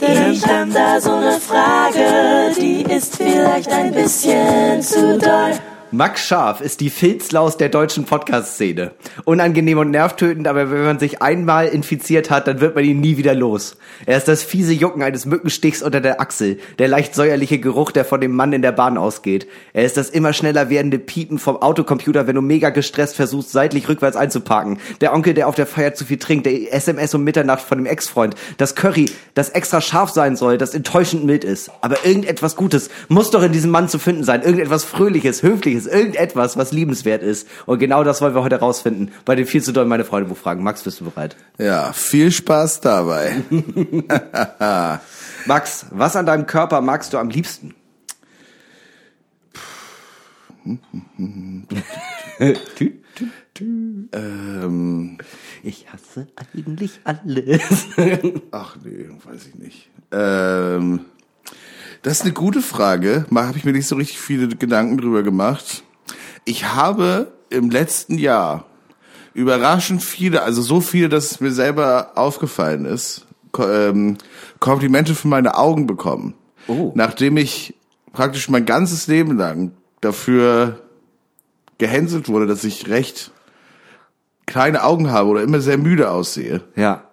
Ich 0.00 0.46
hab 0.46 0.72
da 0.72 1.00
so 1.00 1.12
eine 1.12 1.38
Frage, 1.40 2.54
die 2.58 2.82
ist 2.82 3.16
vielleicht 3.16 3.70
ein 3.70 3.92
bisschen 3.92 4.82
zu 4.82 5.18
doll. 5.18 5.52
Max 5.90 6.26
Scharf 6.26 6.60
ist 6.60 6.80
die 6.80 6.90
Filzlaus 6.90 7.56
der 7.56 7.70
deutschen 7.70 8.04
Podcast-Szene. 8.04 8.90
Unangenehm 9.24 9.78
und 9.78 9.90
nervtötend, 9.90 10.46
aber 10.46 10.70
wenn 10.70 10.84
man 10.84 10.98
sich 10.98 11.22
einmal 11.22 11.66
infiziert 11.66 12.28
hat, 12.28 12.46
dann 12.46 12.60
wird 12.60 12.74
man 12.74 12.84
ihn 12.84 13.00
nie 13.00 13.16
wieder 13.16 13.34
los. 13.34 13.78
Er 14.04 14.18
ist 14.18 14.28
das 14.28 14.42
fiese 14.42 14.74
Jucken 14.74 15.02
eines 15.02 15.24
Mückenstichs 15.24 15.82
unter 15.82 16.02
der 16.02 16.20
Achsel, 16.20 16.58
der 16.78 16.88
leicht 16.88 17.14
säuerliche 17.14 17.58
Geruch, 17.58 17.90
der 17.90 18.04
von 18.04 18.20
dem 18.20 18.36
Mann 18.36 18.52
in 18.52 18.60
der 18.60 18.72
Bahn 18.72 18.98
ausgeht. 18.98 19.46
Er 19.72 19.86
ist 19.86 19.96
das 19.96 20.10
immer 20.10 20.34
schneller 20.34 20.68
werdende 20.68 20.98
Piepen 20.98 21.38
vom 21.38 21.56
Autocomputer, 21.56 22.26
wenn 22.26 22.34
du 22.34 22.42
mega 22.42 22.68
gestresst 22.68 23.16
versuchst, 23.16 23.52
seitlich 23.52 23.88
rückwärts 23.88 24.16
einzuparken. 24.16 24.80
Der 25.00 25.14
Onkel, 25.14 25.32
der 25.32 25.48
auf 25.48 25.54
der 25.54 25.66
Feier 25.66 25.94
zu 25.94 26.04
viel 26.04 26.18
trinkt, 26.18 26.44
der 26.44 26.74
SMS 26.74 27.14
um 27.14 27.24
Mitternacht 27.24 27.62
von 27.62 27.78
dem 27.78 27.86
Ex-Freund. 27.86 28.34
Das 28.58 28.74
Curry, 28.74 29.06
das 29.32 29.48
extra 29.48 29.80
scharf 29.80 30.10
sein 30.10 30.36
soll, 30.36 30.58
das 30.58 30.74
enttäuschend 30.74 31.24
mild 31.24 31.44
ist. 31.44 31.70
Aber 31.80 32.04
irgendetwas 32.04 32.56
Gutes 32.56 32.90
muss 33.08 33.30
doch 33.30 33.42
in 33.42 33.52
diesem 33.52 33.70
Mann 33.70 33.88
zu 33.88 33.98
finden 33.98 34.24
sein. 34.24 34.42
Irgendetwas 34.42 34.84
Fröhliches, 34.84 35.42
Höfliches, 35.42 35.77
irgendetwas, 35.86 36.56
was 36.56 36.72
liebenswert 36.72 37.22
ist. 37.22 37.48
Und 37.66 37.78
genau 37.78 38.04
das 38.04 38.20
wollen 38.20 38.34
wir 38.34 38.42
heute 38.42 38.60
rausfinden 38.60 39.10
bei 39.24 39.34
den 39.34 39.46
viel 39.46 39.62
zu 39.62 39.72
doll 39.72 39.86
meine 39.86 40.04
Freunde 40.04 40.34
fragen. 40.34 40.62
Max, 40.62 40.82
bist 40.82 41.00
du 41.00 41.06
bereit? 41.06 41.36
Ja, 41.58 41.92
viel 41.92 42.30
Spaß 42.30 42.80
dabei. 42.80 43.42
Max, 45.46 45.86
was 45.90 46.16
an 46.16 46.26
deinem 46.26 46.46
Körper 46.46 46.80
magst 46.80 47.12
du 47.12 47.18
am 47.18 47.30
liebsten? 47.30 47.74
Ähm, 53.60 55.18
Ich 55.64 55.92
hasse 55.92 56.28
eigentlich 56.36 57.00
alles. 57.04 57.86
ach 58.52 58.76
nee, 58.84 59.08
weiß 59.24 59.46
ich 59.48 59.54
nicht. 59.56 59.90
Ähm, 60.12 61.06
das 62.02 62.18
ist 62.18 62.22
eine 62.22 62.32
gute 62.32 62.62
Frage. 62.62 63.26
Mal 63.30 63.46
habe 63.46 63.58
ich 63.58 63.64
mir 63.64 63.72
nicht 63.72 63.86
so 63.86 63.96
richtig 63.96 64.20
viele 64.20 64.48
Gedanken 64.48 64.98
drüber 64.98 65.22
gemacht. 65.22 65.82
Ich 66.44 66.64
habe 66.74 67.32
im 67.50 67.70
letzten 67.70 68.18
Jahr 68.18 68.66
überraschend 69.34 70.02
viele, 70.02 70.42
also 70.42 70.62
so 70.62 70.80
viele, 70.80 71.08
dass 71.08 71.32
es 71.32 71.40
mir 71.40 71.52
selber 71.52 72.12
aufgefallen 72.14 72.84
ist, 72.84 73.26
ähm, 73.58 74.18
Komplimente 74.60 75.14
für 75.14 75.28
meine 75.28 75.56
Augen 75.56 75.86
bekommen. 75.86 76.34
Oh. 76.66 76.92
Nachdem 76.94 77.36
ich 77.36 77.74
praktisch 78.12 78.48
mein 78.48 78.66
ganzes 78.66 79.06
Leben 79.06 79.36
lang 79.36 79.72
dafür 80.00 80.80
gehänselt 81.78 82.28
wurde, 82.28 82.46
dass 82.46 82.64
ich 82.64 82.88
recht 82.88 83.30
kleine 84.46 84.82
Augen 84.82 85.10
habe 85.10 85.28
oder 85.28 85.42
immer 85.42 85.60
sehr 85.60 85.78
müde 85.78 86.10
aussehe 86.10 86.62
ja. 86.74 87.04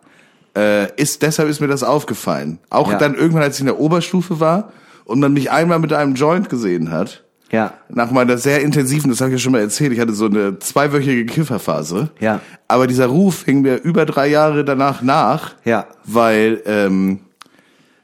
Äh, 0.55 0.91
ist 0.95 1.21
deshalb 1.21 1.49
ist 1.49 1.59
mir 1.61 1.67
das 1.67 1.83
aufgefallen. 1.83 2.59
Auch 2.69 2.91
Ja. 2.91 2.97
dann 2.97 3.15
irgendwann, 3.15 3.43
als 3.43 3.55
ich 3.55 3.61
in 3.61 3.67
der 3.67 3.79
Oberstufe 3.79 4.39
war 4.39 4.71
und 5.05 5.19
man 5.19 5.33
mich 5.33 5.51
einmal 5.51 5.79
mit 5.79 5.93
einem 5.93 6.15
Joint 6.15 6.49
gesehen 6.49 6.91
hat, 6.91 7.23
Ja. 7.51 7.73
nach 7.89 8.11
meiner 8.11 8.37
sehr 8.37 8.61
intensiven, 8.61 9.09
das 9.09 9.21
habe 9.21 9.29
ich 9.31 9.35
ja 9.35 9.39
schon 9.39 9.51
mal 9.51 9.61
erzählt, 9.61 9.91
ich 9.93 9.99
hatte 9.99 10.13
so 10.13 10.25
eine 10.25 10.59
zweiwöchige 10.59 11.25
Kifferphase. 11.25 12.09
Ja. 12.19 12.39
Aber 12.67 12.87
dieser 12.87 13.07
Ruf 13.07 13.43
hing 13.45 13.61
mir 13.61 13.75
über 13.83 14.05
drei 14.05 14.27
Jahre 14.27 14.65
danach 14.65 15.01
nach, 15.01 15.55
Ja. 15.63 15.85
weil 16.05 16.61
ähm, 16.65 17.19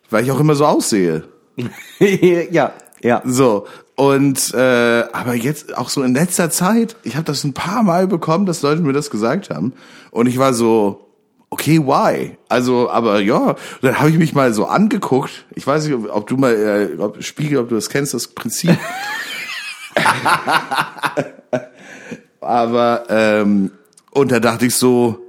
weil 0.09 0.23
ich 0.25 0.31
auch 0.31 0.39
immer 0.41 0.55
so 0.55 0.65
aussehe. 0.65 1.23
ja, 1.99 2.71
ja. 3.01 3.21
So. 3.25 3.65
Und 3.95 4.53
äh, 4.53 5.03
aber 5.13 5.35
jetzt 5.35 5.77
auch 5.77 5.89
so 5.89 6.01
in 6.03 6.13
letzter 6.13 6.49
Zeit, 6.49 6.95
ich 7.03 7.15
habe 7.15 7.25
das 7.25 7.43
ein 7.43 7.53
paar 7.53 7.83
Mal 7.83 8.07
bekommen, 8.07 8.45
dass 8.45 8.61
Leute 8.61 8.81
mir 8.81 8.93
das 8.93 9.09
gesagt 9.09 9.49
haben. 9.49 9.73
Und 10.11 10.27
ich 10.27 10.37
war 10.37 10.53
so, 10.53 11.07
okay, 11.51 11.77
why? 11.79 12.37
Also, 12.49 12.89
aber 12.89 13.19
ja, 13.19 13.55
dann 13.81 13.99
habe 13.99 14.09
ich 14.09 14.17
mich 14.17 14.33
mal 14.33 14.51
so 14.53 14.65
angeguckt. 14.65 15.45
Ich 15.53 15.67
weiß 15.67 15.85
nicht, 15.85 15.93
ob, 15.93 16.09
ob 16.09 16.27
du 16.27 16.37
mal 16.37 16.53
äh, 16.53 16.99
ob, 16.99 17.21
Spiegel, 17.23 17.59
ob 17.59 17.69
du 17.69 17.75
das 17.75 17.89
kennst, 17.89 18.15
das 18.15 18.27
Prinzip. 18.27 18.77
aber 22.41 23.03
ähm, 23.09 23.71
und 24.11 24.31
da 24.31 24.39
dachte 24.39 24.65
ich 24.65 24.75
so, 24.75 25.19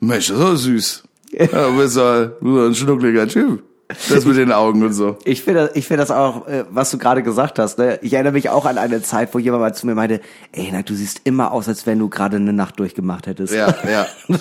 Mensch, 0.00 0.28
das 0.28 0.38
ist 0.38 0.44
doch 0.44 0.56
süß. 0.56 1.02
Ja, 1.36 1.46
du 1.66 1.76
bist 1.78 1.96
ja 1.96 2.30
ein 2.40 2.74
schnuckliger 2.76 3.26
Typ. 3.26 3.64
Das 4.08 4.24
mit 4.24 4.36
den 4.36 4.50
Augen 4.50 4.82
und 4.82 4.92
so. 4.94 5.18
Ich 5.24 5.42
finde, 5.42 5.70
ich 5.74 5.86
finde 5.86 6.02
das 6.02 6.10
auch, 6.10 6.48
äh, 6.48 6.64
was 6.70 6.90
du 6.90 6.98
gerade 6.98 7.22
gesagt 7.22 7.58
hast. 7.58 7.78
Ne? 7.78 7.98
Ich 8.02 8.14
erinnere 8.14 8.32
mich 8.32 8.48
auch 8.48 8.64
an 8.64 8.78
eine 8.78 9.02
Zeit, 9.02 9.34
wo 9.34 9.38
jemand 9.38 9.62
mal 9.62 9.74
zu 9.74 9.86
mir 9.86 9.94
meinte: 9.94 10.20
Ey, 10.52 10.70
na, 10.72 10.82
du 10.82 10.94
siehst 10.94 11.20
immer 11.24 11.52
aus, 11.52 11.68
als 11.68 11.86
wenn 11.86 11.98
du 11.98 12.08
gerade 12.08 12.36
eine 12.36 12.52
Nacht 12.52 12.78
durchgemacht 12.80 13.26
hättest. 13.26 13.52
Ja, 13.54 13.74
ja. 13.90 14.06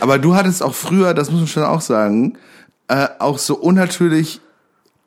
Aber 0.00 0.18
du 0.18 0.34
hattest 0.34 0.62
auch 0.62 0.74
früher, 0.74 1.14
das 1.14 1.30
muss 1.30 1.40
man 1.40 1.48
schon 1.48 1.62
auch 1.62 1.80
sagen, 1.80 2.36
äh, 2.88 3.06
auch 3.20 3.38
so 3.38 3.54
unnatürlich 3.56 4.40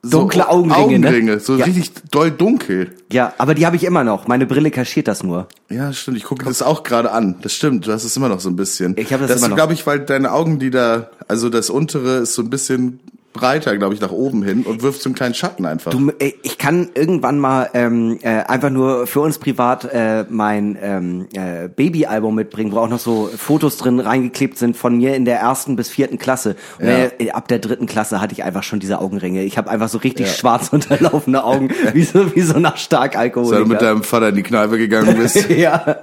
so 0.03 0.19
Dunkle 0.19 0.47
Augenringe, 0.47 0.99
ne? 0.99 1.07
Augenringe 1.07 1.39
so 1.39 1.55
Ja. 1.57 1.65
richtig 1.65 1.91
doll 2.11 2.31
dunkel. 2.31 2.91
Ja, 3.11 3.33
aber 3.39 3.55
die 3.55 3.65
habe 3.65 3.75
ich 3.75 3.83
immer 3.83 4.03
noch. 4.03 4.27
Meine 4.27 4.45
Brille 4.45 4.71
kaschiert 4.71 5.07
das 5.07 5.23
nur. 5.23 5.47
Ja, 5.69 5.91
stimmt. 5.91 6.17
Ich 6.17 6.23
gucke 6.23 6.45
das 6.45 6.61
auch 6.61 6.83
gerade 6.83 7.11
an. 7.11 7.35
Das 7.41 7.51
stimmt. 7.53 7.87
Du 7.87 7.91
hast 7.91 8.03
es 8.05 8.15
immer 8.15 8.29
noch 8.29 8.39
so 8.39 8.47
ein 8.49 8.55
bisschen. 8.55 8.95
Ich 8.97 9.11
hab 9.11 9.19
das 9.19 9.29
das 9.31 9.39
immer 9.39 9.49
noch. 9.49 9.55
glaube 9.57 9.73
ich, 9.73 9.85
weil 9.85 9.99
deine 9.99 10.31
Augenlider, 10.31 11.09
also 11.27 11.49
das 11.49 11.69
untere 11.69 12.17
ist 12.19 12.35
so 12.35 12.43
ein 12.43 12.49
bisschen 12.49 12.99
breiter, 13.37 13.77
glaube 13.77 13.93
ich, 13.93 14.01
nach 14.01 14.11
oben 14.11 14.43
hin 14.43 14.63
und 14.63 14.83
wirft 14.83 15.01
so 15.01 15.07
einen 15.09 15.15
kleinen 15.15 15.33
Schatten 15.33 15.65
einfach. 15.65 15.91
Du, 15.91 16.11
ich 16.43 16.57
kann 16.57 16.89
irgendwann 16.93 17.39
mal 17.39 17.69
ähm, 17.73 18.19
äh, 18.21 18.27
einfach 18.43 18.69
nur 18.69 19.07
für 19.07 19.21
uns 19.21 19.37
privat 19.37 19.85
äh, 19.85 20.25
mein 20.29 20.77
ähm, 20.81 21.27
äh, 21.33 21.69
Babyalbum 21.69 22.35
mitbringen, 22.35 22.71
wo 22.73 22.79
auch 22.79 22.89
noch 22.89 22.99
so 22.99 23.29
Fotos 23.35 23.77
drin 23.77 23.99
reingeklebt 23.99 24.57
sind 24.57 24.75
von 24.75 24.97
mir 24.97 25.15
in 25.15 25.23
der 25.25 25.39
ersten 25.39 25.75
bis 25.77 25.89
vierten 25.89 26.17
Klasse. 26.17 26.55
Und 26.79 26.87
Ja. 26.87 27.05
äh, 27.19 27.31
ab 27.31 27.47
der 27.47 27.59
dritten 27.59 27.85
Klasse 27.85 28.19
hatte 28.19 28.33
ich 28.33 28.43
einfach 28.43 28.63
schon 28.63 28.79
diese 28.79 28.99
Augenringe. 28.99 29.43
Ich 29.43 29.57
habe 29.57 29.69
einfach 29.69 29.87
so 29.89 29.99
richtig 29.99 30.29
schwarz 30.35 30.69
unterlaufende 30.71 31.43
Augen, 31.43 31.69
wie 31.93 32.03
so 32.03 32.35
wie 32.35 32.41
so 32.41 32.59
nach 32.59 32.77
stark 32.77 33.17
Alkohol. 33.17 33.53
Weil 33.53 33.59
du 33.63 33.69
mit 33.69 33.81
deinem 33.81 34.03
Vater 34.03 34.29
in 34.29 34.35
die 34.35 34.43
Kneipe 34.43 34.77
gegangen 34.77 35.15
bist. 35.17 35.49
ja. 35.49 35.97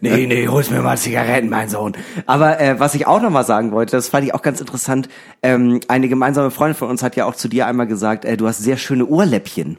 Nee, 0.00 0.26
nee, 0.26 0.48
holst 0.48 0.70
mir 0.70 0.82
mal 0.82 0.98
Zigaretten, 0.98 1.48
mein 1.48 1.68
Sohn. 1.68 1.92
Aber 2.26 2.60
äh, 2.60 2.78
was 2.80 2.94
ich 2.94 3.06
auch 3.06 3.22
noch 3.22 3.30
mal 3.30 3.44
sagen 3.44 3.72
wollte, 3.72 3.92
das 3.92 4.08
fand 4.08 4.24
ich 4.26 4.34
auch 4.34 4.42
ganz 4.42 4.60
interessant. 4.60 5.08
Ähm, 5.42 5.80
eine 5.88 6.08
gemeinsame 6.08 6.50
Freundin 6.50 6.76
von 6.80 6.90
uns 6.90 7.02
hat 7.02 7.14
ja 7.14 7.26
auch 7.26 7.36
zu 7.36 7.48
dir 7.48 7.66
einmal 7.66 7.86
gesagt, 7.86 8.24
äh, 8.24 8.36
du 8.36 8.48
hast 8.48 8.58
sehr 8.58 8.76
schöne 8.76 9.06
Ohrläppchen. 9.06 9.78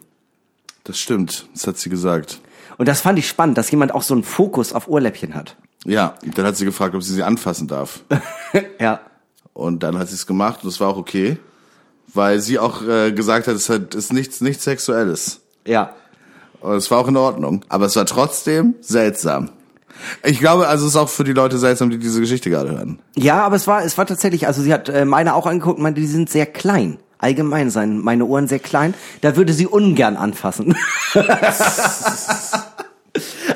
Das 0.85 0.97
stimmt. 0.97 1.47
Das 1.53 1.67
hat 1.67 1.77
sie 1.77 1.89
gesagt. 1.89 2.39
Und 2.77 2.87
das 2.87 3.01
fand 3.01 3.19
ich 3.19 3.27
spannend, 3.27 3.57
dass 3.57 3.69
jemand 3.69 3.93
auch 3.93 4.01
so 4.01 4.13
einen 4.13 4.23
Fokus 4.23 4.71
auf 4.71 4.87
Ohrläppchen 4.87 5.35
hat. 5.35 5.57
Ja, 5.85 6.15
dann 6.35 6.45
hat 6.45 6.55
sie 6.55 6.65
gefragt, 6.65 6.95
ob 6.95 7.03
sie 7.03 7.13
sie 7.13 7.23
anfassen 7.23 7.67
darf. 7.67 8.01
ja. 8.79 9.01
Und 9.53 9.83
dann 9.83 9.97
hat 9.97 10.07
sie 10.07 10.15
es 10.15 10.25
gemacht 10.25 10.63
und 10.63 10.71
das 10.71 10.79
war 10.79 10.89
auch 10.89 10.97
okay, 10.97 11.37
weil 12.13 12.39
sie 12.39 12.57
auch 12.57 12.81
äh, 12.87 13.11
gesagt 13.11 13.47
hat, 13.47 13.55
es 13.55 13.67
ist 13.69 14.13
nichts, 14.13 14.41
nichts 14.41 14.63
Sexuelles. 14.63 15.41
Ja. 15.65 15.93
Und 16.61 16.75
es 16.75 16.89
war 16.89 16.99
auch 16.99 17.07
in 17.07 17.17
Ordnung. 17.17 17.65
Aber 17.67 17.87
es 17.87 17.95
war 17.95 18.05
trotzdem 18.05 18.75
seltsam. 18.81 19.49
Ich 20.23 20.39
glaube, 20.39 20.67
also 20.67 20.85
es 20.85 20.91
ist 20.91 20.97
auch 20.97 21.09
für 21.09 21.23
die 21.23 21.33
Leute 21.33 21.57
seltsam, 21.57 21.89
die 21.89 21.97
diese 21.97 22.19
Geschichte 22.19 22.49
gerade 22.49 22.71
hören. 22.71 22.99
Ja, 23.15 23.41
aber 23.43 23.55
es 23.55 23.67
war, 23.67 23.83
es 23.83 23.97
war 23.97 24.05
tatsächlich, 24.05 24.47
also 24.47 24.61
sie 24.61 24.73
hat 24.73 24.89
äh, 24.89 25.05
meine 25.05 25.35
auch 25.35 25.45
angeguckt 25.45 25.77
und 25.77 25.83
meinte, 25.83 26.01
die 26.01 26.07
sind 26.07 26.29
sehr 26.29 26.45
klein. 26.45 26.97
Allgemein 27.17 27.69
seien 27.69 27.99
meine 27.99 28.25
Ohren 28.25 28.47
sehr 28.47 28.59
klein. 28.59 28.93
Da 29.21 29.35
würde 29.35 29.53
sie 29.53 29.67
ungern 29.67 30.17
anfassen. 30.17 30.75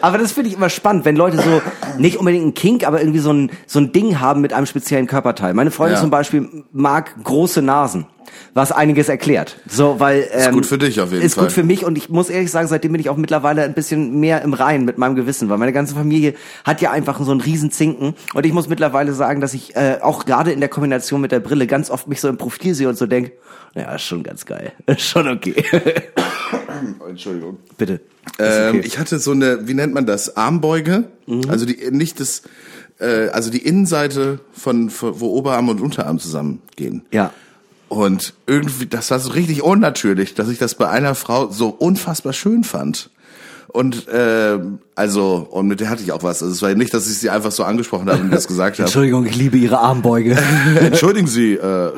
aber 0.01 0.17
das 0.17 0.33
finde 0.33 0.49
ich 0.49 0.55
immer 0.55 0.69
spannend, 0.69 1.05
wenn 1.05 1.15
Leute 1.15 1.37
so 1.37 1.61
nicht 1.97 2.17
unbedingt 2.17 2.43
einen 2.43 2.53
Kink, 2.53 2.85
aber 2.85 2.99
irgendwie 2.99 3.19
so 3.19 3.31
ein, 3.33 3.49
so 3.65 3.79
ein 3.79 3.91
Ding 3.91 4.19
haben 4.19 4.41
mit 4.41 4.53
einem 4.53 4.65
speziellen 4.65 5.07
Körperteil. 5.07 5.53
Meine 5.53 5.71
Freundin 5.71 5.95
Ja. 5.95 6.01
zum 6.01 6.09
Beispiel 6.11 6.63
mag 6.71 7.15
große 7.23 7.61
Nasen. 7.61 8.05
Was 8.53 8.71
einiges 8.71 9.09
erklärt. 9.09 9.57
So, 9.67 9.99
weil 9.99 10.27
ähm, 10.31 10.53
gut 10.53 10.65
für 10.65 10.77
dich 10.77 10.99
auf 11.01 11.11
jeden 11.11 11.23
ist 11.23 11.35
Fall. 11.35 11.45
gut 11.45 11.53
für 11.53 11.63
mich 11.63 11.85
und 11.85 11.97
ich 11.97 12.09
muss 12.09 12.29
ehrlich 12.29 12.51
sagen, 12.51 12.67
seitdem 12.67 12.91
bin 12.91 13.01
ich 13.01 13.09
auch 13.09 13.17
mittlerweile 13.17 13.63
ein 13.63 13.73
bisschen 13.73 14.19
mehr 14.19 14.41
im 14.41 14.53
Reinen 14.53 14.85
mit 14.85 14.97
meinem 14.97 15.15
Gewissen, 15.15 15.49
weil 15.49 15.57
meine 15.57 15.73
ganze 15.73 15.95
Familie 15.95 16.35
hat 16.63 16.81
ja 16.81 16.91
einfach 16.91 17.19
so 17.19 17.31
einen 17.31 17.41
riesen 17.41 17.71
Zinken 17.71 18.15
und 18.33 18.45
ich 18.45 18.53
muss 18.53 18.67
mittlerweile 18.69 19.13
sagen, 19.13 19.41
dass 19.41 19.53
ich 19.53 19.75
äh, 19.75 19.99
auch 20.01 20.25
gerade 20.25 20.51
in 20.51 20.59
der 20.59 20.69
Kombination 20.69 21.21
mit 21.21 21.31
der 21.31 21.39
Brille 21.39 21.67
ganz 21.67 21.89
oft 21.89 22.07
mich 22.07 22.21
so 22.21 22.27
im 22.29 22.37
Profil 22.37 22.73
sehe 22.75 22.89
und 22.89 22.97
so 22.97 23.05
denk, 23.05 23.31
ja, 23.75 23.93
ist 23.93 24.03
schon 24.03 24.23
ganz 24.23 24.45
geil, 24.45 24.71
ist 24.85 25.01
schon 25.01 25.27
okay. 25.27 25.63
Entschuldigung. 27.09 27.57
Bitte. 27.77 27.93
Ist 27.93 28.01
Ähm, 28.39 28.67
okay. 28.69 28.77
Mhm. 28.77 28.83
Ich 28.85 28.99
hatte 28.99 29.19
so 29.19 29.31
eine, 29.31 29.67
wie 29.67 29.73
nennt 29.73 29.93
man 29.93 30.05
das? 30.05 30.35
Armbeuge. 30.35 31.05
Also 31.47 31.65
die 31.65 31.89
nicht 31.91 32.19
das, 32.19 32.43
äh, 32.99 33.27
also 33.29 33.49
die 33.49 33.65
Innenseite 33.65 34.39
von, 34.53 34.89
von 34.89 35.19
wo 35.19 35.29
Oberarm 35.29 35.69
und 35.69 35.81
Unterarm 35.81 36.19
zusammengehen. 36.19 37.03
ja. 37.11 37.31
Und 37.87 38.33
irgendwie, 38.47 38.87
das 38.87 39.11
war 39.11 39.19
so 39.19 39.31
richtig 39.31 39.61
unnatürlich, 39.61 40.33
dass 40.33 40.49
ich 40.49 40.57
das 40.57 40.75
bei 40.75 40.89
einer 40.89 41.15
Frau 41.15 41.49
so 41.51 41.69
unfassbar 41.69 42.33
schön 42.33 42.63
fand. 42.63 43.09
Und 43.67 44.07
ähm, 44.11 44.79
also, 44.95 45.47
und 45.51 45.67
mit 45.67 45.81
der 45.81 45.89
hatte 45.89 46.01
ich 46.01 46.11
auch 46.11 46.23
was. 46.23 46.41
Also 46.41 46.53
es 46.53 46.61
war 46.61 46.73
nicht, 46.73 46.93
dass 46.93 47.07
ich 47.07 47.17
sie 47.17 47.29
einfach 47.29 47.51
so 47.51 47.63
angesprochen 47.63 48.09
habe 48.09 48.21
und 48.21 48.31
das 48.31 48.47
gesagt 48.47 48.75
habe. 48.77 48.83
Entschuldigung, 48.83 49.25
ich 49.25 49.35
liebe 49.35 49.57
Ihre 49.57 49.79
Armbeuge. 49.79 50.37
Entschuldigen 50.79 51.27
Sie. 51.27 51.55
Äh, 51.55 51.91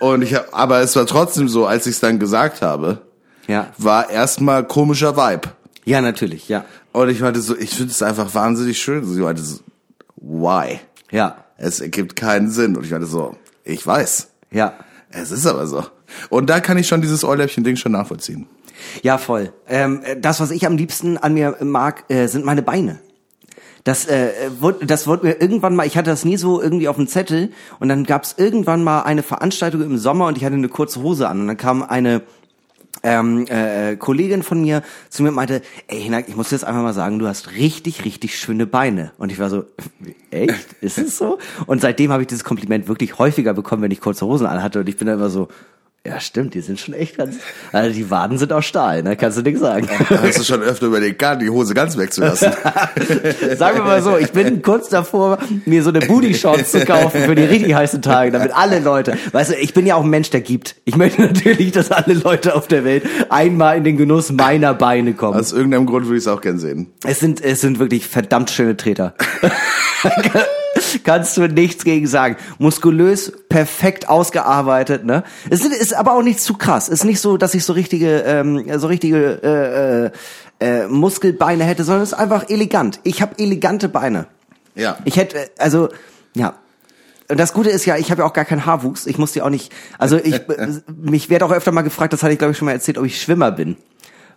und 0.00 0.22
ich 0.22 0.34
hab, 0.34 0.48
aber 0.52 0.80
es 0.80 0.96
war 0.96 1.06
trotzdem 1.06 1.48
so, 1.48 1.66
als 1.66 1.86
ich 1.86 1.94
es 1.94 2.00
dann 2.00 2.18
gesagt 2.18 2.60
habe, 2.60 3.02
ja. 3.46 3.68
war 3.78 4.10
erstmal 4.10 4.64
komischer 4.66 5.16
Vibe. 5.16 5.50
Ja, 5.84 6.00
natürlich, 6.00 6.48
ja. 6.48 6.64
Und 6.92 7.08
ich 7.08 7.20
meinte 7.20 7.40
so, 7.40 7.56
ich 7.56 7.70
finde 7.70 7.92
es 7.92 8.02
einfach 8.02 8.34
wahnsinnig 8.34 8.78
schön. 8.78 9.04
Sie 9.04 9.20
meinte 9.20 9.42
so, 9.42 9.58
why? 10.16 10.80
Ja. 11.10 11.36
Es 11.56 11.80
ergibt 11.80 12.16
keinen 12.16 12.50
Sinn. 12.50 12.76
Und 12.76 12.84
ich 12.84 12.90
meinte 12.90 13.06
so, 13.06 13.36
ich 13.64 13.86
weiß. 13.86 14.28
Ja. 14.54 14.74
Es 15.10 15.30
ist 15.30 15.46
aber 15.46 15.66
so. 15.66 15.84
Und 16.28 16.50
da 16.50 16.60
kann 16.60 16.76
ich 16.78 16.88
schon 16.88 17.00
dieses 17.00 17.24
Ohrläppchen-Ding 17.24 17.76
schon 17.76 17.92
nachvollziehen. 17.92 18.46
Ja, 19.02 19.18
voll. 19.18 19.52
Ähm, 19.68 20.02
das, 20.20 20.40
was 20.40 20.50
ich 20.50 20.66
am 20.66 20.76
liebsten 20.76 21.18
an 21.18 21.34
mir 21.34 21.56
mag, 21.60 22.04
äh, 22.08 22.26
sind 22.26 22.44
meine 22.44 22.62
Beine. 22.62 22.98
Das, 23.84 24.06
äh, 24.06 24.30
wurde, 24.60 24.86
das 24.86 25.06
wurde 25.06 25.26
mir 25.26 25.40
irgendwann 25.40 25.76
mal, 25.76 25.86
ich 25.86 25.96
hatte 25.96 26.10
das 26.10 26.24
nie 26.24 26.38
so 26.38 26.60
irgendwie 26.60 26.88
auf 26.88 26.96
dem 26.96 27.06
Zettel 27.06 27.52
und 27.80 27.90
dann 27.90 28.04
gab 28.04 28.24
es 28.24 28.34
irgendwann 28.38 28.82
mal 28.82 29.02
eine 29.02 29.22
Veranstaltung 29.22 29.82
im 29.82 29.98
Sommer 29.98 30.26
und 30.26 30.38
ich 30.38 30.44
hatte 30.44 30.54
eine 30.54 30.70
kurze 30.70 31.02
Hose 31.02 31.28
an 31.28 31.42
und 31.42 31.48
dann 31.48 31.58
kam 31.58 31.82
eine 31.82 32.22
ähm, 33.04 33.46
äh, 33.48 33.96
Kollegin 33.96 34.42
von 34.42 34.60
mir 34.60 34.82
zu 35.10 35.22
mir 35.22 35.30
meinte, 35.30 35.62
ey 35.86 36.02
Hinak, 36.02 36.24
ich 36.28 36.34
muss 36.34 36.48
dir 36.48 36.56
jetzt 36.56 36.64
einfach 36.64 36.82
mal 36.82 36.94
sagen, 36.94 37.18
du 37.18 37.28
hast 37.28 37.52
richtig, 37.52 38.04
richtig 38.04 38.36
schöne 38.36 38.66
Beine. 38.66 39.12
Und 39.18 39.30
ich 39.30 39.38
war 39.38 39.50
so, 39.50 39.64
echt? 40.30 40.72
Ist 40.80 40.98
es 40.98 41.16
so? 41.16 41.38
Und 41.66 41.82
seitdem 41.82 42.10
habe 42.10 42.22
ich 42.22 42.26
dieses 42.26 42.44
Kompliment 42.44 42.88
wirklich 42.88 43.18
häufiger 43.18 43.54
bekommen, 43.54 43.82
wenn 43.82 43.90
ich 43.90 44.00
kurze 44.00 44.26
Hosen 44.26 44.46
anhatte 44.46 44.80
und 44.80 44.88
ich 44.88 44.96
bin 44.96 45.06
dann 45.06 45.18
immer 45.18 45.30
so, 45.30 45.48
ja 46.06 46.20
stimmt, 46.20 46.52
die 46.52 46.60
sind 46.60 46.78
schon 46.78 46.92
echt 46.92 47.16
ganz, 47.16 47.36
also 47.72 47.94
die 47.94 48.10
Waden 48.10 48.36
sind 48.36 48.52
aus 48.52 48.66
Stahl, 48.66 49.02
ne? 49.02 49.16
kannst 49.16 49.38
du 49.38 49.42
nichts 49.42 49.60
sagen. 49.60 49.88
Hast 50.10 50.38
du 50.38 50.44
schon 50.44 50.62
öfter 50.62 50.86
überlegt, 50.86 51.18
gar 51.18 51.36
die 51.36 51.48
Hose 51.48 51.72
ganz 51.72 51.96
wegzulassen? 51.96 52.52
Sagen 53.56 53.78
wir 53.78 53.84
mal 53.84 54.02
so, 54.02 54.18
ich 54.18 54.30
bin 54.30 54.60
kurz 54.60 54.90
davor, 54.90 55.38
mir 55.64 55.82
so 55.82 55.88
eine 55.88 56.00
Booty 56.00 56.34
Shorts 56.34 56.72
zu 56.72 56.84
kaufen 56.84 57.22
für 57.22 57.34
die 57.34 57.44
richtig 57.44 57.74
heißen 57.74 58.02
Tage, 58.02 58.32
damit 58.32 58.54
alle 58.54 58.80
Leute, 58.80 59.16
weißt 59.32 59.52
du, 59.52 59.56
ich 59.56 59.72
bin 59.72 59.86
ja 59.86 59.94
auch 59.94 60.04
ein 60.04 60.10
Mensch, 60.10 60.28
der 60.28 60.42
gibt. 60.42 60.76
Ich 60.84 60.96
möchte 60.96 61.22
natürlich, 61.22 61.72
dass 61.72 61.90
alle 61.90 62.12
Leute 62.12 62.54
auf 62.54 62.68
der 62.68 62.84
Welt 62.84 63.04
einmal 63.30 63.78
in 63.78 63.84
den 63.84 63.96
Genuss 63.96 64.30
meiner 64.30 64.74
Beine 64.74 65.14
kommen. 65.14 65.40
Aus 65.40 65.52
irgendeinem 65.52 65.86
Grund 65.86 66.04
würde 66.04 66.18
ich 66.18 66.24
es 66.24 66.28
auch 66.28 66.42
gern 66.42 66.58
sehen. 66.58 66.88
Es 67.04 67.20
sind, 67.20 67.42
es 67.42 67.62
sind 67.62 67.78
wirklich 67.78 68.06
verdammt 68.06 68.50
schöne 68.50 68.76
Treter. 68.76 69.14
Kannst 71.04 71.36
du 71.36 71.46
nichts 71.48 71.84
gegen 71.84 72.06
sagen. 72.06 72.36
Muskulös, 72.58 73.32
perfekt 73.48 74.08
ausgearbeitet, 74.08 75.04
ne? 75.04 75.24
Es 75.50 75.64
ist, 75.64 75.74
ist 75.74 75.94
aber 75.94 76.12
auch 76.12 76.22
nicht 76.22 76.40
zu 76.40 76.54
krass. 76.54 76.88
Ist 76.88 77.04
nicht 77.04 77.20
so, 77.20 77.36
dass 77.36 77.54
ich 77.54 77.64
so 77.64 77.72
richtige, 77.72 78.20
ähm, 78.20 78.64
so 78.78 78.86
richtige 78.86 79.40
äh, 79.42 80.06
äh, 80.06 80.82
äh, 80.84 80.88
Muskelbeine 80.88 81.64
hätte, 81.64 81.84
sondern 81.84 82.02
es 82.02 82.12
ist 82.12 82.18
einfach 82.18 82.48
elegant. 82.48 83.00
Ich 83.02 83.22
habe 83.22 83.38
elegante 83.38 83.88
Beine. 83.88 84.26
Ja. 84.74 84.98
Ich 85.04 85.16
hätte, 85.16 85.38
äh, 85.38 85.48
also, 85.58 85.88
ja. 86.34 86.54
Und 87.28 87.40
das 87.40 87.54
Gute 87.54 87.70
ist 87.70 87.86
ja, 87.86 87.96
ich 87.96 88.10
habe 88.10 88.20
ja 88.20 88.28
auch 88.28 88.34
gar 88.34 88.44
keinen 88.44 88.66
Haarwuchs. 88.66 89.06
Ich 89.06 89.16
muss 89.16 89.32
dir 89.32 89.44
auch 89.44 89.50
nicht, 89.50 89.72
also 89.98 90.18
ich, 90.18 90.42
mich 90.96 91.30
wird 91.30 91.42
auch 91.42 91.52
öfter 91.52 91.72
mal 91.72 91.82
gefragt, 91.82 92.12
das 92.12 92.22
hatte 92.22 92.32
ich 92.32 92.38
glaube 92.38 92.52
ich 92.52 92.58
schon 92.58 92.66
mal 92.66 92.72
erzählt, 92.72 92.98
ob 92.98 93.06
ich 93.06 93.20
Schwimmer 93.20 93.50
bin. 93.50 93.76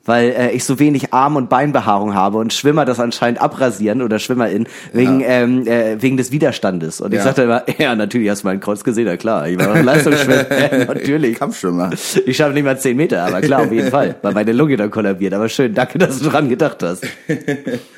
Weil 0.08 0.30
äh, 0.32 0.52
ich 0.52 0.64
so 0.64 0.80
wenig 0.80 1.14
Arm- 1.14 1.36
und 1.36 1.50
Beinbehaarung 1.50 2.16
habe 2.16 2.40
und 2.40 2.52
Schwimmer 2.54 2.84
das 2.86 3.00
anscheinend 3.00 3.40
abrasieren 3.40 4.02
oder 4.02 4.18
SchwimmerInnen 4.18 4.68
wegen, 4.94 5.22
ähm, 5.24 5.68
äh, 5.68 6.02
wegen 6.02 6.18
des 6.18 6.32
Widerstandes. 6.32 7.00
Und 7.02 7.12
ich 7.14 7.18
Ja. 7.20 7.24
sagte 7.26 7.44
immer, 7.44 7.64
ja, 7.78 7.96
natürlich 7.96 8.30
hast 8.32 8.42
du 8.44 8.48
meinen 8.48 8.60
Kreuz 8.60 8.84
gesehen, 8.84 9.06
ja 9.06 9.18
klar, 9.18 9.48
ich 9.48 9.60
war 9.60 9.80
Leistungsschwimmer. 9.84 10.46
ja, 10.50 10.86
natürlich. 10.86 11.38
Kampfschwimmer. 11.38 11.92
Ich 12.26 12.36
schaffe 12.38 12.54
nicht 12.54 12.64
mal 12.64 12.80
10 12.80 12.98
Meter, 12.98 13.24
aber 13.26 13.42
klar, 13.42 13.62
auf 13.64 13.72
jeden 13.72 13.92
Fall, 13.92 14.16
weil 14.24 14.34
meine 14.34 14.54
Lunge 14.54 14.78
dann 14.78 14.90
kollabiert. 14.90 15.34
Aber 15.34 15.50
schön, 15.50 15.74
danke, 15.76 16.00
dass 16.00 16.20
du 16.20 16.30
dran 16.30 16.50
gedacht 16.50 16.82
hast. 16.82 17.06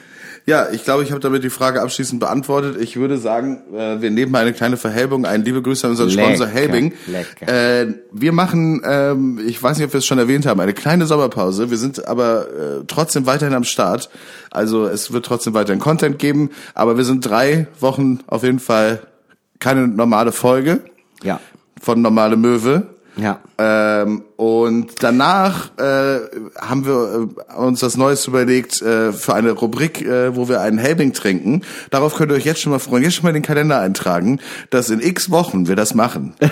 Ja, 0.49 0.67
ich 0.71 0.83
glaube, 0.83 1.03
ich 1.03 1.12
habe 1.12 1.19
damit 1.21 1.43
die 1.43 1.51
Frage 1.51 1.79
abschließend 1.83 2.19
beantwortet. 2.19 2.77
Ich 2.81 2.95
würde 2.95 3.19
sagen, 3.19 3.62
äh, 3.71 4.01
wir 4.01 4.09
nehmen 4.09 4.31
mal 4.31 4.39
eine 4.41 4.51
kleine 4.53 4.77
Verhelbung 4.77 5.27
ein. 5.27 5.45
Liebe 5.45 5.62
Grüße 5.62 5.85
an 5.85 5.91
unseren 5.91 6.09
Sponsor 6.09 6.47
Lecker, 6.47 6.59
Helbing. 6.59 6.93
lecker. 7.05 7.47
Äh, 7.81 7.93
wir 8.12 8.31
machen, 8.31 8.81
ähm, 8.83 9.39
ich 9.45 9.62
weiß 9.62 9.77
nicht, 9.77 9.85
ob 9.85 9.93
wir 9.93 9.99
es 9.99 10.07
schon 10.07 10.17
erwähnt 10.17 10.47
haben, 10.47 10.59
eine 10.59 10.73
kleine 10.73 11.05
Sommerpause. 11.05 11.69
Wir 11.69 11.77
sind 11.77 12.07
aber 12.07 12.47
äh, 12.47 12.83
trotzdem 12.88 13.27
weiterhin 13.27 13.53
am 13.53 13.63
Start. 13.63 14.09
Also 14.49 14.88
es 14.88 15.13
wird 15.13 15.23
trotzdem 15.23 15.53
weiterhin 15.53 15.79
Content 15.79 16.17
geben, 16.17 16.49
aber 16.73 16.97
wir 16.97 17.03
sind 17.05 17.23
drei 17.29 17.67
Wochen 17.79 18.21
auf 18.25 18.41
jeden 18.43 18.59
Fall 18.59 19.01
keine 19.59 19.88
normale 19.88 20.31
Folge 20.31 20.79
Ja. 21.21 21.39
von 21.79 22.01
Normale 22.01 22.38
Möwe. 22.38 22.88
Ja. 23.21 23.39
Ähm, 23.58 24.23
und 24.38 25.03
danach 25.03 25.77
äh, 25.77 26.19
haben 26.60 26.86
wir 26.86 27.27
äh, 27.49 27.53
uns 27.55 27.82
was 27.82 27.97
Neues 27.97 28.25
überlegt 28.27 28.82
äh, 28.82 29.12
für 29.12 29.34
eine 29.34 29.51
Rubrik, 29.51 30.01
äh, 30.01 30.36
wo 30.36 30.47
wir 30.47 30.62
einen 30.62 30.77
Helbing 30.77 31.13
trinken. 31.13 31.63
Darauf 31.89 32.15
könnt 32.15 32.32
ihr 32.32 32.36
euch 32.36 32.45
jetzt 32.45 32.62
schon 32.62 32.71
mal 32.71 32.79
freuen. 32.79 33.03
Jetzt 33.03 33.15
schon 33.15 33.25
mal 33.25 33.34
den 33.34 33.41
Kalender 33.41 33.79
eintragen, 33.79 34.39
dass 34.69 34.89
in 34.89 35.01
x 35.01 35.29
Wochen 35.29 35.67
wir 35.67 35.75
das 35.75 35.93
machen. 35.93 36.36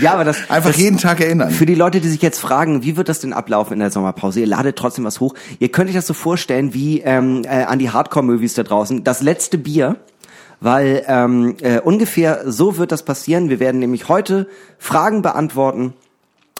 Ja, 0.00 0.14
aber 0.14 0.24
das 0.24 0.38
Einfach 0.48 0.70
das, 0.70 0.78
jeden 0.78 0.98
Tag 0.98 1.20
erinnern. 1.20 1.50
Für 1.50 1.66
die 1.66 1.74
Leute, 1.74 2.00
die 2.00 2.08
sich 2.08 2.22
jetzt 2.22 2.38
fragen, 2.38 2.82
wie 2.82 2.96
wird 2.96 3.08
das 3.08 3.20
denn 3.20 3.32
ablaufen 3.32 3.74
in 3.74 3.80
der 3.80 3.90
Sommerpause? 3.90 4.40
Ihr 4.40 4.46
ladet 4.46 4.76
trotzdem 4.76 5.04
was 5.04 5.20
hoch. 5.20 5.34
Ihr 5.58 5.68
könnt 5.70 5.88
euch 5.88 5.94
das 5.94 6.06
so 6.06 6.14
vorstellen 6.14 6.74
wie 6.74 7.00
ähm, 7.00 7.42
äh, 7.44 7.64
an 7.64 7.78
die 7.78 7.90
Hardcore-Movies 7.90 8.54
da 8.54 8.62
draußen. 8.62 9.04
Das 9.04 9.20
letzte 9.22 9.58
Bier, 9.58 9.96
weil 10.64 11.04
ähm, 11.08 11.56
äh, 11.60 11.78
ungefähr 11.78 12.50
so 12.50 12.78
wird 12.78 12.90
das 12.90 13.04
passieren. 13.04 13.50
Wir 13.50 13.60
werden 13.60 13.80
nämlich 13.80 14.08
heute 14.08 14.48
Fragen 14.78 15.20
beantworten, 15.20 15.92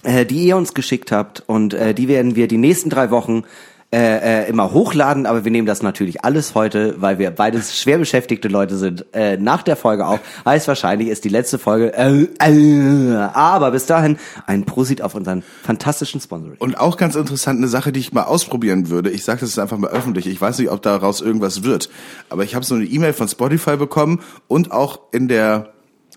äh, 0.02 0.26
die 0.26 0.44
ihr 0.44 0.58
uns 0.58 0.74
geschickt 0.74 1.10
habt 1.10 1.42
und 1.46 1.72
äh, 1.72 1.94
die 1.94 2.06
werden 2.06 2.36
wir 2.36 2.46
die 2.46 2.58
nächsten 2.58 2.90
drei 2.90 3.10
Wochen 3.10 3.44
äh, 3.92 4.44
äh, 4.44 4.48
immer 4.48 4.72
hochladen, 4.72 5.24
aber 5.24 5.44
wir 5.44 5.52
nehmen 5.52 5.66
das 5.66 5.82
natürlich 5.82 6.24
alles 6.24 6.54
heute, 6.56 7.00
weil 7.00 7.18
wir 7.18 7.30
beides 7.30 7.78
schwer 7.78 7.98
beschäftigte 7.98 8.48
Leute 8.48 8.76
sind, 8.76 9.06
äh, 9.12 9.36
nach 9.36 9.62
der 9.62 9.76
Folge 9.76 10.06
auf. 10.06 10.18
Heißt 10.44 10.66
wahrscheinlich 10.66 11.08
ist 11.08 11.24
die 11.24 11.28
letzte 11.28 11.58
Folge, 11.58 11.92
äh, 11.96 12.26
äh, 12.40 13.14
aber 13.32 13.70
bis 13.70 13.86
dahin 13.86 14.18
ein 14.46 14.64
Prosit 14.64 15.00
auf 15.00 15.14
unseren 15.14 15.44
fantastischen 15.62 16.20
Sponsoring. 16.20 16.58
Und 16.58 16.78
auch 16.80 16.96
ganz 16.96 17.14
interessant, 17.14 17.58
eine 17.58 17.68
Sache, 17.68 17.92
die 17.92 18.00
ich 18.00 18.12
mal 18.12 18.24
ausprobieren 18.24 18.90
würde. 18.90 19.10
Ich 19.10 19.24
sage 19.24 19.40
das 19.40 19.50
jetzt 19.50 19.60
einfach 19.60 19.78
mal 19.78 19.90
öffentlich. 19.90 20.26
Ich 20.26 20.40
weiß 20.40 20.58
nicht, 20.58 20.70
ob 20.70 20.82
daraus 20.82 21.20
irgendwas 21.20 21.62
wird. 21.62 21.88
Aber 22.30 22.42
ich 22.42 22.56
habe 22.56 22.64
so 22.64 22.74
eine 22.74 22.84
E-Mail 22.84 23.12
von 23.12 23.28
Spotify 23.28 23.76
bekommen 23.76 24.20
und 24.48 24.72
auch 24.72 24.98
in 25.12 25.28
der 25.28 25.70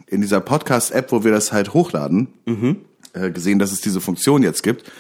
in 0.08 0.22
dieser 0.22 0.40
Podcast-App, 0.40 1.12
wo 1.12 1.24
wir 1.24 1.32
das 1.32 1.52
halt 1.52 1.74
hochladen, 1.74 2.30
äh, 3.14 3.32
gesehen, 3.32 3.60
dass 3.60 3.72
es 3.72 3.82
diese 3.82 4.02
Funktion 4.02 4.44
jetzt 4.44 4.64
gibt, 4.64 4.92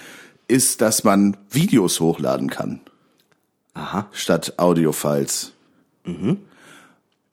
ist, 0.47 0.81
dass 0.81 1.03
man 1.03 1.37
Videos 1.49 1.99
hochladen 1.99 2.49
kann. 2.49 2.81
Aha. 3.73 4.07
Statt 4.11 4.53
Audiofiles. 4.57 5.53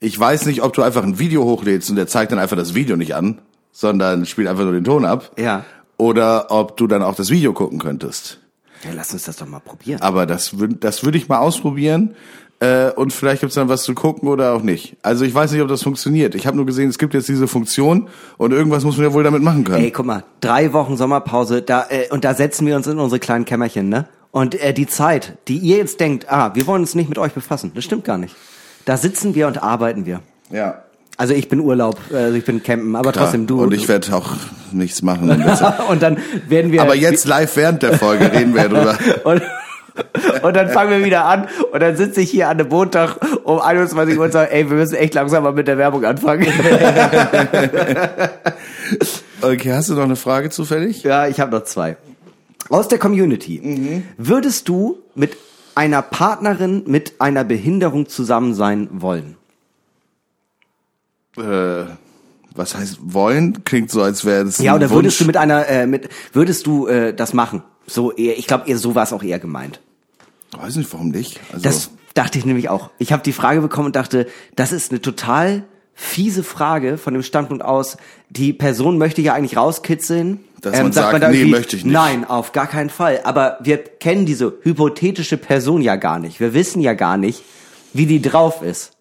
Ich 0.01 0.19
weiß 0.19 0.47
nicht, 0.47 0.63
ob 0.63 0.73
du 0.75 0.83
einfach 0.83 1.03
ein 1.03 1.19
Video 1.19 1.45
hochlädst 1.45 1.91
und 1.91 1.97
der 1.97 2.07
zeigt 2.07 2.33
dann 2.33 2.39
einfach 2.39 2.57
das 2.57 2.75
Video 2.75 2.97
nicht 2.97 3.15
an, 3.15 3.41
sondern 3.73 4.27
spielt 4.27 4.49
einfach 4.49 4.65
nur 4.65 4.73
den 4.73 4.85
Ton 4.85 5.05
ab. 5.05 5.31
Ja. 5.39 5.65
Oder 5.97 6.51
ob 6.51 6.77
du 6.77 6.87
dann 6.87 7.03
auch 7.03 7.15
das 7.15 7.31
Video 7.31 7.53
gucken 7.53 7.79
könntest. 7.79 8.41
Ja, 8.85 8.91
lass 8.95 9.13
uns 9.13 9.25
das 9.25 9.37
doch 9.37 9.47
mal 9.47 9.61
probieren. 9.61 10.03
Aber 10.03 10.27
das 10.27 10.59
würde 10.59 10.75
das 10.75 11.05
würd 11.05 11.15
ich 11.15 11.29
mal 11.29 11.39
ausprobieren. 11.39 12.15
Äh, 12.61 12.91
und 12.93 13.13
vielleicht 13.13 13.41
gibt's 13.41 13.57
dann 13.57 13.69
was 13.69 13.83
zu 13.83 13.95
gucken 13.95 14.29
oder 14.29 14.53
auch 14.55 14.63
nicht. 14.63 14.97
Also 15.03 15.25
ich 15.25 15.35
weiß 15.35 15.53
nicht, 15.53 15.61
ob 15.61 15.69
das 15.69 15.83
funktioniert. 15.83 16.35
Ich 16.35 16.47
habe 16.47 16.57
nur 16.57 16.67
gesehen, 16.67 16.89
es 16.89 16.99
gibt 16.99 17.15
jetzt 17.15 17.29
diese 17.29 17.49
Funktion 17.49 18.09
und 18.39 18.53
irgendwas 18.53 18.85
muss 18.85 18.97
man 18.97 19.07
ja 19.07 19.13
wohl 19.13 19.25
damit 19.25 19.43
machen 19.43 19.65
können. 19.65 19.85
Ey, 19.85 19.91
guck 19.91 20.07
mal, 20.07 20.25
drei 20.41 20.73
Wochen 20.73 20.97
Sommerpause, 20.97 21.63
da 21.63 21.87
äh, 21.89 22.09
und 22.11 22.25
da 22.25 22.35
setzen 22.35 22.67
wir 22.67 22.77
uns 22.77 22.87
in 22.87 22.99
unsere 22.99 23.19
kleinen 23.19 23.45
Kämmerchen, 23.45 23.89
ne? 23.89 24.07
Und 24.31 24.61
äh, 24.61 24.73
die 24.73 24.87
Zeit, 24.87 25.39
die 25.49 25.59
ihr 25.59 25.77
jetzt 25.77 26.01
denkt, 26.01 26.31
ah, 26.31 26.53
wir 26.55 26.67
wollen 26.67 26.83
uns 26.83 26.95
nicht 26.95 27.09
mit 27.09 27.19
euch 27.19 27.33
befassen, 27.33 27.73
das 27.75 27.85
stimmt 27.85 28.05
gar 28.05 28.19
nicht. 28.19 28.35
Da 28.85 28.97
sitzen 28.97 29.35
wir 29.35 29.47
und 29.47 29.63
arbeiten 29.63 30.07
wir. 30.07 30.21
Ja. 30.51 30.83
Also 31.17 31.35
ich 31.35 31.49
bin 31.49 31.61
Urlaub, 31.61 31.99
also 32.13 32.35
ich 32.37 32.45
bin 32.45 32.63
campen, 32.63 32.97
aber 32.97 33.13
Klar. 33.13 33.27
trotzdem 33.27 33.47
du. 33.47 33.63
Und 33.63 33.73
ich 33.73 33.87
werde 33.87 34.15
auch 34.17 34.33
nichts 34.73 35.03
machen. 35.03 35.31
und 35.89 36.03
dann 36.03 36.19
werden 36.49 36.73
wir. 36.73 36.83
Aber 36.83 36.97
jetzt 36.97 37.27
live 37.27 37.55
während 37.57 37.83
der 37.83 37.99
Folge 37.99 38.33
reden 38.33 38.55
wir 38.55 38.69
drüber. 38.69 38.99
Und, 40.43 40.57
dann 40.57 40.69
fangen 40.71 40.91
wir 40.91 41.05
wieder 41.05 41.25
an 41.25 41.47
und 41.73 41.81
dann 41.81 41.97
sitze 41.97 42.21
ich 42.21 42.31
hier 42.31 42.49
an 42.49 42.59
einem 42.59 42.69
Montag 42.69 43.17
um 43.45 43.61
21 43.61 44.19
Uhr 44.19 44.25
und 44.25 44.33
sage, 44.33 44.51
ey, 44.53 44.69
wir 44.69 44.77
müssen 44.77 44.97
echt 44.97 45.15
langsam 45.15 45.45
mal 45.45 45.53
mit 45.53 45.69
der 45.69 45.79
Werbung 45.79 46.05
anfangen. 46.05 46.47
Okay, 49.41 49.73
hast 49.73 49.91
du 49.91 49.95
noch 49.95 50.05
eine 50.05 50.17
Frage 50.17 50.49
zufällig? 50.51 51.03
ja, 51.03 51.27
ich 51.27 51.39
habe 51.41 51.51
noch 51.51 51.65
zwei. 51.65 51.97
Aus 52.71 52.89
der 52.89 52.99
Community. 52.99 54.03
Würdest 54.17 54.69
du 54.69 54.99
mit 55.15 55.37
einer 55.75 56.01
Partnerin 56.01 56.85
mit 56.87 57.21
einer 57.21 57.45
Behinderung 57.45 58.09
zusammen 58.09 58.55
sein 58.55 58.89
wollen? 58.91 59.37
Äh, 61.37 61.85
was 62.55 62.75
heißt 62.75 62.99
wollen? 63.03 63.65
Klingt 63.65 63.91
so, 63.91 64.03
als 64.03 64.25
wäre 64.25 64.45
es 64.47 64.59
Ja, 64.59 64.75
oder 64.75 64.89
Wunsch. 64.89 64.97
würdest 64.97 65.21
du 65.21 65.25
mit 65.27 65.37
einer, 65.37 65.69
äh, 65.69 65.87
mit, 65.87 66.09
würdest 66.33 66.67
du 66.67 66.87
äh, 66.87 67.13
das 67.13 67.35
machen? 67.35 67.63
So 67.87 68.13
eher, 68.13 68.39
ich 68.39 68.47
glaube, 68.47 68.69
eher 68.69 68.79
so 68.79 68.95
war 68.95 69.03
es 69.03 69.13
auch 69.13 69.23
eher 69.23 69.39
gemeint. 69.39 69.81
Weiß 70.53 70.77
nicht, 70.77 70.93
warum 70.93 71.11
nicht. 71.11 71.41
Also, 71.53 71.63
Das 71.63 71.91
dachte 72.15 72.39
ich 72.39 72.45
nämlich 72.45 72.69
auch. 72.69 72.91
Ich 72.99 73.13
habe 73.13 73.23
die 73.23 73.33
Frage 73.33 73.61
bekommen 73.61 73.87
und 73.87 73.97
dachte, 73.97 74.27
das 74.57 74.73
ist 74.73 74.91
eine 74.91 75.01
total 75.03 75.65
fiese 75.95 76.43
Frage 76.43 76.99
von 76.99 77.15
dem 77.15 77.23
Standpunkt 77.23 77.65
aus. 77.65 77.97
Die 78.31 78.53
Person 78.53 78.99
möchte 78.99 79.23
ja 79.23 79.35
eigentlich 79.35 79.57
rauskitzeln. 79.57 80.41
Dass 80.61 80.81
man 80.81 80.93
sagt, 80.93 81.23
da 81.23 81.29
nee, 81.29 81.45
möchte 81.45 81.77
ich 81.77 81.85
nicht. 81.85 81.93
Nein, 81.93 82.25
auf 82.25 82.53
gar 82.53 82.67
keinen 82.67 82.89
Fall. 82.89 83.21
Aber 83.25 83.59
wir 83.61 83.77
kennen 83.77 84.25
diese 84.25 84.55
hypothetische 84.63 85.37
Person 85.37 85.83
ja 85.83 85.97
gar 85.97 86.19
nicht. 86.19 86.41
Wir 86.41 86.55
wissen 86.55 86.81
ja 86.81 86.95
gar 86.95 87.19
nicht, 87.19 87.43
wie 87.93 88.07
die 88.07 88.23
drauf 88.23 88.63
ist. 88.63 88.94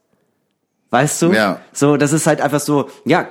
Weißt 0.93 1.23
du? 1.23 1.31
Ja. 1.31 1.59
So, 1.73 1.97
das 1.97 2.13
ist 2.13 2.27
halt 2.27 2.39
einfach 2.39 2.59
so, 2.59 2.87
ja, 3.03 3.27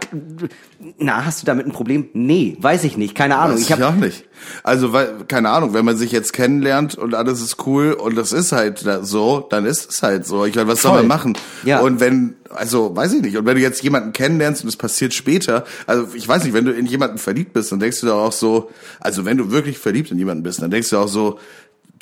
na, 0.99 1.25
hast 1.25 1.41
du 1.43 1.47
damit 1.47 1.65
ein 1.65 1.71
Problem? 1.71 2.09
Nee, 2.13 2.57
weiß 2.59 2.83
ich 2.83 2.97
nicht, 2.97 3.15
keine 3.15 3.37
Ahnung. 3.37 3.55
Weiß 3.55 3.61
Ich 3.61 3.67
ich 3.69 3.73
habe 3.73 3.87
auch 3.87 3.95
nicht. 3.95 4.25
Also, 4.65 4.93
weil, 4.93 5.13
keine 5.29 5.49
Ahnung, 5.51 5.73
wenn 5.73 5.85
man 5.85 5.97
sich 5.97 6.11
jetzt 6.11 6.33
kennenlernt 6.33 6.97
und 6.97 7.15
alles 7.15 7.41
ist 7.41 7.65
cool 7.65 7.93
und 7.93 8.17
das 8.17 8.33
ist 8.33 8.51
halt 8.51 8.85
da- 8.85 9.05
so, 9.05 9.47
dann 9.49 9.65
ist 9.65 9.89
es 9.93 10.03
halt 10.03 10.27
so. 10.27 10.45
Ich 10.45 10.57
meine, 10.57 10.67
was 10.67 10.83
soll 10.83 10.91
Voll. 10.91 11.01
man 11.03 11.07
machen? 11.07 11.39
Ja. 11.65 11.79
Und 11.83 12.01
wenn, 12.01 12.35
also, 12.51 12.97
weiß 12.97 13.13
ich 13.13 13.23
nicht, 13.23 13.37
und 13.37 13.47
wenn 13.47 13.55
du 13.55 13.63
jetzt 13.63 13.81
jemanden 13.85 14.13
kennenlernst 14.13 14.65
und 14.65 14.69
es 14.69 14.77
passiert 14.77 15.15
später, 15.15 15.63
also 15.87 16.09
ich 16.15 16.27
weiß 16.27 16.43
nicht, 16.43 16.55
wenn 16.55 16.65
du 16.65 16.73
in 16.73 16.87
jemanden 16.87 17.19
verliebt 17.19 17.53
bist, 17.53 17.71
dann 17.71 17.79
denkst 17.79 18.01
du 18.01 18.09
doch 18.09 18.25
auch 18.25 18.33
so, 18.33 18.73
also 18.99 19.25
wenn 19.25 19.37
du 19.39 19.53
wirklich 19.53 19.79
verliebt 19.79 20.11
in 20.11 20.19
jemanden 20.19 20.43
bist, 20.43 20.61
dann 20.61 20.73
denkst 20.73 20.91
du 20.91 20.97
auch 20.99 21.07
so, 21.07 21.39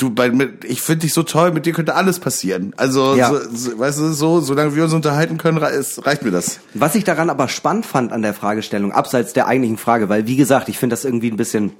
du, 0.00 0.10
bei, 0.10 0.30
mit, 0.30 0.64
ich 0.64 0.82
finde 0.82 1.00
dich 1.06 1.14
so 1.14 1.22
toll, 1.22 1.52
mit 1.52 1.66
dir 1.66 1.72
könnte 1.72 1.94
alles 1.94 2.18
passieren. 2.20 2.72
Also, 2.76 3.14
Ja. 3.16 3.28
so, 3.30 3.38
so, 3.54 3.78
weißt 3.78 3.98
du, 3.98 4.12
so, 4.12 4.40
solange 4.40 4.74
wir 4.74 4.84
uns 4.84 4.92
unterhalten 4.92 5.38
können, 5.38 5.58
rei- 5.58 5.72
es- 5.74 6.04
reicht 6.06 6.22
mir 6.22 6.30
das. 6.30 6.60
Was 6.74 6.94
ich 6.94 7.04
daran 7.04 7.30
aber 7.30 7.48
spannend 7.48 7.86
fand 7.86 8.12
an 8.12 8.22
der 8.22 8.34
Fragestellung, 8.34 8.92
abseits 8.92 9.32
der 9.32 9.46
eigentlichen 9.46 9.76
Frage, 9.78 10.08
weil 10.08 10.26
wie 10.26 10.36
gesagt, 10.36 10.68
ich 10.68 10.78
finde 10.78 10.94
das 10.94 11.04
irgendwie 11.04 11.30
ein 11.30 11.36
bisschen, 11.36 11.72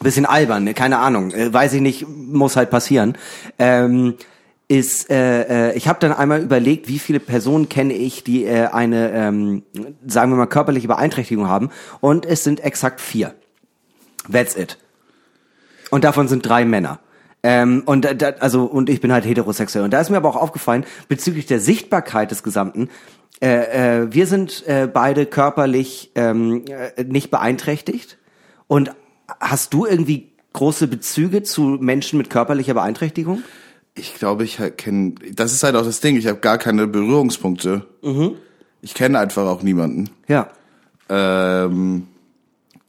bisschen 0.00 0.26
albern, 0.26 0.64
ne? 0.64 0.74
keine 0.74 0.98
Ahnung, 0.98 1.30
äh, 1.32 1.52
weiß 1.52 1.72
ich 1.74 1.80
nicht, 1.80 2.06
muss 2.08 2.56
halt 2.56 2.70
passieren. 2.70 3.16
Ähm, 3.58 4.14
ist, 4.68 5.10
äh, 5.10 5.70
äh, 5.70 5.76
ich 5.76 5.86
habe 5.86 6.00
dann 6.00 6.12
einmal 6.12 6.42
überlegt, 6.42 6.88
wie 6.88 6.98
viele 6.98 7.20
Personen 7.20 7.68
kenne 7.68 7.94
ich, 7.94 8.24
die 8.24 8.44
äh, 8.44 8.66
eine, 8.66 9.12
ähm, 9.12 9.62
sagen 10.06 10.32
wir 10.32 10.36
mal, 10.36 10.46
körperliche 10.46 10.88
Beeinträchtigung 10.88 11.46
haben, 11.48 11.70
und 12.00 12.26
es 12.26 12.42
sind 12.42 12.58
exakt 12.60 13.00
vier. 13.00 13.34
That's 14.30 14.56
it. 14.56 14.76
Und 15.90 16.02
davon 16.02 16.26
sind 16.26 16.44
drei 16.44 16.64
Männer. 16.64 16.98
Ähm, 17.48 17.84
und 17.86 18.04
da, 18.04 18.12
da- 18.12 18.34
also 18.40 18.64
und 18.64 18.90
ich 18.90 19.00
bin 19.00 19.12
halt 19.12 19.24
heterosexuell. 19.24 19.84
Und 19.84 19.92
da 19.92 20.00
ist 20.00 20.10
mir 20.10 20.16
aber 20.16 20.28
auch 20.28 20.34
aufgefallen 20.36 20.84
bezüglich 21.08 21.46
der 21.46 21.60
Sichtbarkeit 21.60 22.32
des 22.32 22.42
Gesamten. 22.42 22.88
Äh, 23.40 24.00
äh, 24.02 24.12
wir 24.12 24.26
sind 24.26 24.66
äh, 24.66 24.88
beide 24.92 25.26
körperlich 25.26 26.10
ähm, 26.16 26.64
äh, 26.66 27.04
nicht 27.04 27.30
beeinträchtigt. 27.30 28.18
Und 28.66 28.90
hast 29.38 29.74
du 29.74 29.86
irgendwie 29.86 30.32
große 30.54 30.88
Bezüge 30.88 31.44
zu 31.44 31.62
Menschen 31.80 32.16
mit 32.16 32.30
körperlicher 32.30 32.74
Beeinträchtigung? 32.74 33.44
Ich 33.94 34.14
glaube, 34.14 34.42
ich 34.42 34.58
kenne. 34.76 35.14
Das 35.32 35.52
ist 35.52 35.62
halt 35.62 35.76
auch 35.76 35.84
das 35.84 36.00
Ding. 36.00 36.16
Ich 36.16 36.26
habe 36.26 36.40
gar 36.40 36.58
keine 36.58 36.88
Berührungspunkte. 36.88 37.86
Mhm. 38.02 38.32
Ich 38.82 38.94
kenne 38.94 39.20
einfach 39.20 39.46
auch 39.46 39.62
niemanden. 39.62 40.10
Ja. 40.26 40.48
Ähm, 41.08 42.08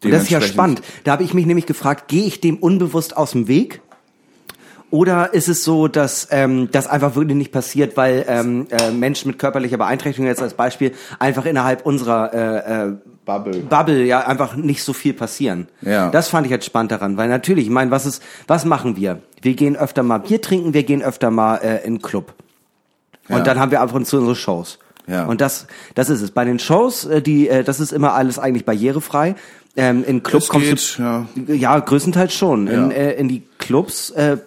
das 0.01 0.23
ist 0.23 0.29
ja 0.31 0.41
spannend. 0.41 0.81
Da 1.03 1.11
habe 1.11 1.23
ich 1.23 1.35
mich 1.35 1.45
nämlich 1.45 1.67
gefragt, 1.67 2.07
gehe 2.07 2.25
ich 2.25 2.41
dem 2.41 2.57
unbewusst 2.57 3.15
aus 3.15 3.31
dem 3.31 3.47
Weg? 3.47 3.81
Oder 4.89 5.33
ist 5.33 5.49
es 5.49 5.63
so, 5.65 5.87
dass 5.89 6.29
ähm, 6.31 6.69
das 6.71 6.87
einfach 6.87 7.15
wirklich 7.15 7.35
nicht 7.37 7.51
passiert, 7.51 7.97
weil 7.97 8.25
ähm, 8.27 8.67
äh, 8.69 8.91
Menschen 8.91 9.29
mit 9.29 9.37
körperlicher 9.39 9.77
Beeinträchtigung 9.77 10.27
jetzt 10.27 10.41
als 10.41 10.53
Beispiel 10.53 10.93
einfach 11.19 11.45
innerhalb 11.45 11.85
unserer 11.85 12.33
äh, 12.33 12.87
äh, 12.87 12.93
Bubble. 13.25 13.59
Bubble 13.63 14.05
ja 14.05 14.25
einfach 14.25 14.55
nicht 14.55 14.83
so 14.83 14.93
viel 14.93 15.13
passieren. 15.13 15.67
Ja. 15.81 16.09
Das 16.09 16.29
fand 16.29 16.45
ich 16.45 16.51
jetzt 16.51 16.65
spannend 16.65 16.93
daran, 16.93 17.17
weil 17.17 17.27
natürlich, 17.27 17.65
ich 17.65 17.71
meine, 17.71 17.91
was 17.91 18.05
ist, 18.05 18.23
was 18.47 18.63
machen 18.63 18.95
wir? 18.95 19.19
Wir 19.41 19.55
gehen 19.55 19.75
öfter 19.75 20.03
mal 20.03 20.19
Bier 20.19 20.41
trinken, 20.41 20.73
wir 20.73 20.83
gehen 20.83 21.01
öfter 21.03 21.31
mal 21.31 21.57
äh, 21.57 21.85
in 21.85 21.95
den 21.95 22.01
Club. 22.01 22.33
Und 23.27 23.39
Ja. 23.39 23.43
dann 23.43 23.59
haben 23.59 23.71
wir 23.71 23.81
ab 23.81 23.93
und 23.93 24.07
zu 24.07 24.17
unsere 24.19 24.37
Shows. 24.37 24.79
Ja. 25.05 25.25
Und 25.25 25.41
das, 25.41 25.67
das 25.95 26.09
ist 26.09 26.21
es. 26.21 26.31
Bei 26.31 26.45
den 26.45 26.59
Shows, 26.59 27.03
äh, 27.03 27.21
die, 27.21 27.49
äh, 27.49 27.65
das 27.65 27.81
ist 27.81 27.91
immer 27.91 28.13
alles 28.13 28.39
eigentlich 28.39 28.63
barrierefrei. 28.65 29.35
Ähm, 29.77 30.03
in 30.03 30.23
Club 30.23 30.41
Es 30.41 30.49
kommst 30.49 30.97
du, 30.97 31.01
ja. 31.03 31.27
ja, 31.47 31.79
größtenteils 31.79 32.33
schon. 32.33 32.67
In, 32.67 32.89
Ja. 32.89 32.97
äh, 32.97 33.13
in 33.13 33.27
die 33.27 33.43
Clubs, 33.59 34.09
äh, 34.11 34.37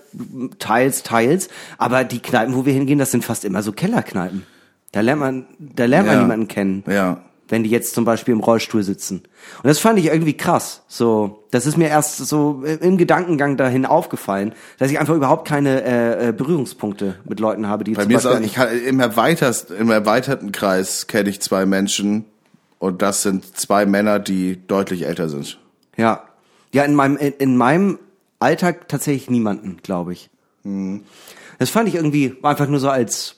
teils, 0.58 1.02
teils. 1.04 1.48
Aber 1.78 2.02
die 2.04 2.18
Kneipen, 2.18 2.54
wo 2.56 2.66
wir 2.66 2.72
hingehen, 2.72 2.98
das 2.98 3.12
sind 3.12 3.24
fast 3.24 3.44
immer 3.44 3.62
so 3.62 3.70
Kellerkneipen. 3.72 4.44
Da 4.92 5.00
lernt 5.02 5.20
man, 5.20 5.46
da 5.58 5.84
lernt 5.84 6.08
man 6.08 6.16
Ja. 6.16 6.22
niemanden 6.22 6.48
kennen. 6.48 6.82
Ja. 6.88 7.20
Wenn 7.48 7.64
die 7.64 7.70
jetzt 7.70 7.94
zum 7.94 8.04
Beispiel 8.04 8.32
im 8.32 8.40
Rollstuhl 8.40 8.82
sitzen. 8.84 9.22
Und 9.62 9.66
das 9.66 9.78
fand 9.80 9.98
ich 9.98 10.06
irgendwie 10.06 10.36
krass. 10.36 10.82
So, 10.86 11.44
das 11.50 11.66
ist 11.66 11.76
mir 11.76 11.88
erst 11.88 12.18
so 12.18 12.62
im 12.80 12.96
Gedankengang 12.96 13.56
dahin 13.56 13.86
aufgefallen, 13.86 14.52
dass 14.78 14.90
ich 14.92 15.00
einfach 15.00 15.14
überhaupt 15.16 15.48
keine 15.48 15.82
äh, 15.82 16.28
äh, 16.28 16.32
Berührungspunkte 16.32 17.16
mit 17.24 17.40
Leuten 17.40 17.66
habe, 17.66 17.82
die 17.82 17.92
Bei 17.94 18.06
mir 18.06 18.18
ist 18.18 18.22
Beispiel 18.24 18.40
auch, 18.42 18.46
ich 18.46 18.54
kann, 18.54 18.68
im, 18.86 19.00
erweitert, 19.00 19.66
im 19.76 19.90
erweiterten 19.90 20.52
Kreis 20.52 21.08
kenne 21.08 21.28
ich 21.28 21.40
zwei 21.40 21.66
Menschen 21.66 22.24
und 22.80 23.00
das 23.02 23.22
sind 23.22 23.56
zwei 23.56 23.86
Männer, 23.86 24.18
die 24.18 24.66
deutlich 24.66 25.06
älter 25.06 25.28
sind. 25.28 25.60
Ja. 25.96 26.24
Ja, 26.72 26.82
in 26.84 26.94
meinem, 26.96 27.16
in, 27.16 27.32
in 27.34 27.56
meinem 27.56 27.98
Alltag 28.40 28.88
tatsächlich 28.88 29.30
niemanden, 29.30 29.76
glaube 29.82 30.12
ich. 30.14 30.30
Mhm. 30.64 31.02
Das 31.58 31.70
fand 31.70 31.88
ich 31.88 31.94
irgendwie 31.94 32.34
war 32.40 32.50
einfach 32.52 32.66
nur 32.68 32.80
so 32.80 32.88
als, 32.88 33.36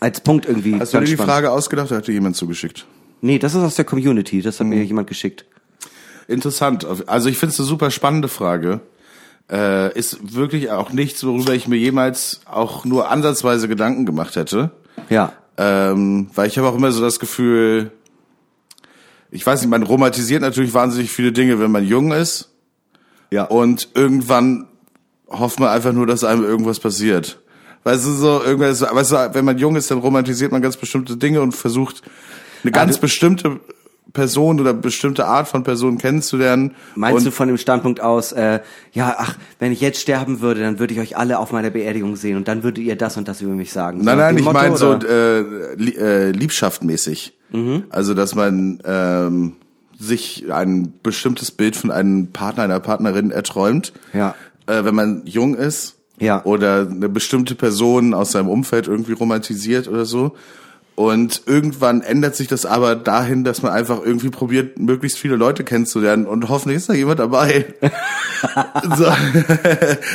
als 0.00 0.20
Punkt 0.22 0.46
irgendwie. 0.46 0.78
Hast 0.80 0.94
du 0.94 0.98
dir 0.98 1.04
die 1.04 1.12
spannend. 1.12 1.30
Frage 1.32 1.50
ausgedacht 1.52 1.88
oder 1.88 1.98
hat 1.98 2.08
dir 2.08 2.12
jemand 2.12 2.34
zugeschickt? 2.34 2.86
Nee, 3.20 3.38
das 3.38 3.54
ist 3.54 3.62
aus 3.62 3.74
der 3.76 3.84
Community, 3.84 4.42
das 4.42 4.58
hat 4.58 4.66
Mhm. 4.66 4.70
mir 4.74 4.84
jemand 4.84 5.06
geschickt. 5.06 5.44
Interessant. 6.28 6.86
Also 7.06 7.28
ich 7.28 7.36
finde 7.38 7.52
es 7.52 7.60
eine 7.60 7.66
super 7.68 7.90
spannende 7.90 8.28
Frage. 8.28 8.80
Äh, 9.50 9.96
ist 9.98 10.34
wirklich 10.34 10.70
auch 10.70 10.92
nichts, 10.92 11.22
worüber 11.24 11.52
ich 11.52 11.68
mir 11.68 11.76
jemals 11.76 12.40
auch 12.46 12.84
nur 12.84 13.10
ansatzweise 13.10 13.68
Gedanken 13.68 14.06
gemacht 14.06 14.36
hätte. 14.36 14.70
Ja. 15.10 15.32
Ähm, 15.58 16.30
weil 16.34 16.48
ich 16.48 16.56
habe 16.58 16.68
auch 16.68 16.74
immer 16.76 16.90
so 16.92 17.02
das 17.02 17.18
Gefühl, 17.20 17.90
ich 19.32 19.44
weiß 19.44 19.62
nicht, 19.62 19.70
man 19.70 19.82
romantisiert 19.82 20.42
natürlich 20.42 20.74
wahnsinnig 20.74 21.10
viele 21.10 21.32
Dinge, 21.32 21.58
wenn 21.58 21.70
man 21.72 21.84
jung 21.84 22.12
ist. 22.12 22.50
Ja. 23.30 23.44
Und 23.44 23.88
irgendwann 23.94 24.68
hofft 25.28 25.58
man 25.58 25.70
einfach 25.70 25.92
nur, 25.92 26.06
dass 26.06 26.22
einem 26.22 26.44
irgendwas 26.44 26.78
passiert. 26.78 27.40
Weißt 27.84 28.04
du, 28.06 28.10
so, 28.12 28.42
irgendwas, 28.44 28.82
weißt 28.82 29.10
du, 29.12 29.30
wenn 29.32 29.44
man 29.44 29.58
jung 29.58 29.74
ist, 29.74 29.90
dann 29.90 29.98
romantisiert 29.98 30.52
man 30.52 30.62
ganz 30.62 30.76
bestimmte 30.76 31.16
Dinge 31.16 31.40
und 31.40 31.52
versucht, 31.52 32.02
eine 32.62 32.70
ganz 32.70 32.96
du- 32.96 33.00
bestimmte 33.00 33.58
Person 34.12 34.60
oder 34.60 34.74
bestimmte 34.74 35.24
Art 35.24 35.48
von 35.48 35.64
Person 35.64 35.96
kennenzulernen. 35.96 36.76
Meinst 36.94 37.18
und 37.20 37.24
du 37.24 37.30
von 37.30 37.48
dem 37.48 37.56
Standpunkt 37.56 38.02
aus, 38.02 38.32
äh, 38.32 38.60
ja, 38.92 39.16
ach, 39.18 39.38
wenn 39.58 39.72
ich 39.72 39.80
jetzt 39.80 40.00
sterben 40.00 40.42
würde, 40.42 40.60
dann 40.60 40.78
würde 40.78 40.92
ich 40.92 41.00
euch 41.00 41.16
alle 41.16 41.38
auf 41.38 41.50
meiner 41.52 41.70
Beerdigung 41.70 42.16
sehen 42.16 42.36
und 42.36 42.46
dann 42.46 42.62
würdet 42.62 42.84
ihr 42.84 42.96
das 42.96 43.16
und 43.16 43.26
das 43.26 43.40
über 43.40 43.54
mich 43.54 43.72
sagen. 43.72 44.04
Nein, 44.04 44.16
So 44.18 44.20
nein, 44.22 44.36
dem 44.36 44.46
ich 44.46 44.52
meine 44.52 44.76
so 44.76 44.92
äh, 44.92 45.38
äh, 45.40 46.30
liebschaftmäßig. 46.32 47.32
Mhm. 47.52 47.84
Also, 47.90 48.14
dass 48.14 48.34
man 48.34 48.80
ähm, 48.84 49.52
sich 49.98 50.50
ein 50.52 50.92
bestimmtes 51.02 51.50
Bild 51.50 51.76
von 51.76 51.90
einem 51.90 52.28
Partner, 52.32 52.64
einer 52.64 52.80
Partnerin 52.80 53.30
erträumt, 53.30 53.92
Ja. 54.12 54.34
äh, 54.66 54.84
wenn 54.84 54.94
man 54.94 55.22
jung 55.26 55.54
ist 55.54 55.96
Ja. 56.18 56.44
oder 56.44 56.88
eine 56.90 57.08
bestimmte 57.08 57.54
Person 57.54 58.14
aus 58.14 58.32
seinem 58.32 58.48
Umfeld 58.48 58.88
irgendwie 58.88 59.12
romantisiert 59.12 59.86
oder 59.88 60.04
so. 60.04 60.34
Und 60.94 61.42
irgendwann 61.46 62.02
ändert 62.02 62.36
sich 62.36 62.48
das 62.48 62.66
aber 62.66 62.94
dahin, 62.96 63.44
dass 63.44 63.62
man 63.62 63.72
einfach 63.72 64.00
irgendwie 64.04 64.28
probiert, 64.28 64.78
möglichst 64.78 65.18
viele 65.18 65.36
Leute 65.36 65.64
kennenzulernen 65.64 66.26
und 66.26 66.50
hoffentlich 66.50 66.76
ist 66.78 66.88
da 66.90 66.92
jemand 66.92 67.18
dabei. 67.18 67.64
so. 68.96 69.06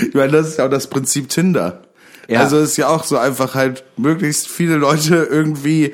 ich 0.08 0.13
meine, 0.13 0.32
das 0.32 0.50
ist 0.50 0.58
ja 0.60 0.65
auch 0.65 0.69
das 0.69 0.88
Prinzip 0.88 1.30
Tinder. 1.30 1.82
Ja. 2.28 2.41
Also 2.41 2.58
es 2.58 2.71
ist 2.71 2.78
ja 2.78 2.89
auch 2.89 3.06
so 3.06 3.17
einfach 3.17 3.56
halt, 3.56 3.84
möglichst 3.97 4.50
viele 4.50 4.76
Leute 4.76 5.28
irgendwie 5.30 5.93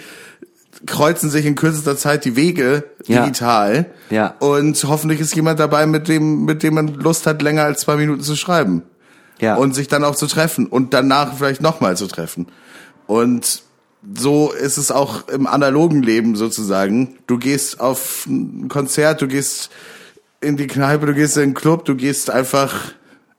kreuzen 0.86 1.30
sich 1.30 1.46
in 1.46 1.56
kürzester 1.56 1.96
Zeit 1.98 2.26
die 2.26 2.36
Wege 2.36 2.84
Ja. 3.06 3.22
digital. 3.22 3.86
Ja. 4.10 4.36
Und 4.39 4.82
hoffentlich 4.84 5.19
ist 5.19 5.36
jemand 5.36 5.60
dabei, 5.60 5.86
mit 5.86 6.08
dem, 6.08 6.46
mit 6.46 6.63
dem 6.63 6.74
man 6.76 6.88
Lust 6.96 7.26
hat, 7.26 7.41
länger 7.41 7.63
als 7.63 7.82
zwei 7.82 7.96
Minuten 7.96 8.22
zu 8.22 8.36
schreiben. 8.36 8.84
Ja. 9.39 9.56
Und 9.56 9.76
sich 9.76 9.88
dann 9.88 10.04
auch 10.04 10.15
zu 10.15 10.28
treffen 10.28 10.67
und 10.67 10.93
danach 10.93 11.36
vielleicht 11.36 11.62
nochmal 11.62 11.98
zu 11.98 12.08
treffen. 12.08 12.48
Und 13.08 13.63
so 14.15 14.52
ist 14.52 14.78
es 14.78 14.91
auch 14.91 15.28
im 15.30 15.48
analogen 15.48 16.04
Leben 16.04 16.36
sozusagen. 16.36 17.15
Du 17.28 17.38
gehst 17.38 17.80
auf 17.80 18.26
ein 18.28 18.67
Konzert, 18.67 19.22
du 19.22 19.28
gehst 19.28 19.69
in 20.41 20.58
die 20.58 20.67
Kneipe, 20.67 21.06
du 21.06 21.13
gehst 21.13 21.38
in 21.38 21.43
den 21.43 21.54
Club, 21.54 21.86
du 21.86 21.96
gehst 21.96 22.30
einfach 22.30 22.74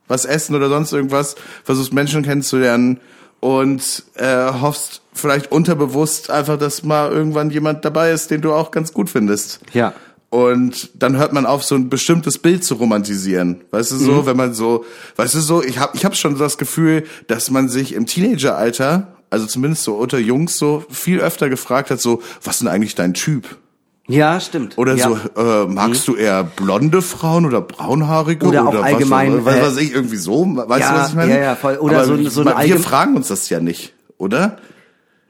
was 0.08 0.24
essen 0.24 0.54
oder 0.54 0.68
sonst 0.68 0.92
irgendwas, 0.92 1.36
versuchst 1.64 1.92
Menschen 1.92 2.22
kennenzulernen 2.22 3.00
und 3.44 4.04
äh, 4.14 4.52
hoffst 4.52 5.02
vielleicht 5.12 5.52
unterbewusst 5.52 6.30
einfach, 6.30 6.56
dass 6.56 6.82
mal 6.82 7.12
irgendwann 7.12 7.50
jemand 7.50 7.84
dabei 7.84 8.10
ist, 8.10 8.30
den 8.30 8.40
du 8.40 8.54
auch 8.54 8.70
ganz 8.70 8.94
gut 8.94 9.10
findest. 9.10 9.60
Ja. 9.74 9.92
Und 10.30 10.88
dann 10.94 11.18
hört 11.18 11.34
man 11.34 11.44
auf, 11.44 11.62
so 11.62 11.74
ein 11.74 11.90
bestimmtes 11.90 12.38
Bild 12.38 12.64
zu 12.64 12.76
romantisieren. 12.76 13.60
Weißt 13.70 13.92
du 13.92 13.96
so, 13.96 14.24
wenn 14.24 14.38
man 14.38 14.54
so, 14.54 14.86
weißt 15.16 15.34
du 15.34 15.40
so, 15.40 15.62
ich 15.62 15.78
habe 15.78 15.94
ich 15.94 16.06
hab 16.06 16.16
schon 16.16 16.38
das 16.38 16.56
Gefühl, 16.56 17.04
dass 17.26 17.50
man 17.50 17.68
sich 17.68 17.92
im 17.92 18.06
Teenageralter, 18.06 19.08
also 19.28 19.44
zumindest 19.44 19.82
so 19.82 19.92
unter 19.96 20.18
Jungs 20.18 20.56
so 20.56 20.82
viel 20.88 21.20
öfter 21.20 21.50
gefragt 21.50 21.90
hat, 21.90 22.00
so, 22.00 22.22
was 22.42 22.54
ist 22.54 22.60
denn 22.62 22.68
eigentlich 22.68 22.94
dein 22.94 23.12
Typ? 23.12 23.58
Ja, 24.06 24.38
stimmt. 24.38 24.76
Oder 24.76 24.94
ja. 24.96 25.08
Mhm. 25.08 25.20
so, 25.34 25.40
äh, 25.42 25.66
magst 25.66 26.06
du 26.08 26.14
eher 26.14 26.44
blonde 26.44 27.00
Frauen 27.00 27.46
oder 27.46 27.62
braunhaarige 27.62 28.46
Oder 28.46 28.68
auch 28.68 28.74
was, 28.74 28.82
allgemein, 28.82 29.44
was, 29.46 29.54
äh, 29.56 29.62
was 29.62 29.76
ich 29.78 29.94
irgendwie 29.94 30.16
so, 30.16 30.44
weißt 30.46 30.80
ja, 30.80 30.92
du, 30.92 30.98
was 31.00 31.08
ich 31.10 31.14
meine? 31.14 31.30
ja, 31.34 31.42
ja, 31.42 31.56
voll. 31.56 31.76
Oder 31.78 31.96
Aber 31.98 32.04
so- 32.06 32.28
so 32.28 32.40
eine 32.44 32.68
wir 32.68 32.78
fragen 32.80 33.16
uns 33.16 33.28
das 33.28 33.48
ja 33.48 33.60
nicht, 33.60 33.94
oder? 34.18 34.58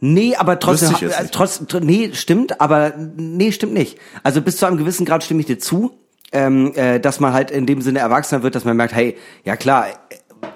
Nee, 0.00 0.34
aber 0.36 0.58
trotzdem, 0.58 0.94
äh, 1.00 1.04
nicht. 1.22 1.32
trotz, 1.32 1.60
tr- 1.62 1.80
nee, 1.80 2.10
stimmt, 2.14 2.60
aber 2.60 2.92
nee, 3.16 3.52
stimmt 3.52 3.74
nicht. 3.74 3.96
Also 4.24 4.42
bis 4.42 4.56
zu 4.56 4.66
einem 4.66 4.76
gewissen 4.76 5.06
Grad 5.06 5.22
stimme 5.22 5.40
ich 5.40 5.46
dir 5.46 5.58
zu, 5.60 5.92
ähm, 6.32 6.72
äh, 6.74 6.98
dass 6.98 7.20
man 7.20 7.32
halt 7.32 7.52
in 7.52 7.66
dem 7.66 7.80
Sinne 7.80 8.00
erwachsener 8.00 8.42
wird, 8.42 8.56
dass 8.56 8.64
man 8.64 8.76
merkt, 8.76 8.92
hey, 8.92 9.16
ja 9.44 9.54
klar, 9.56 9.86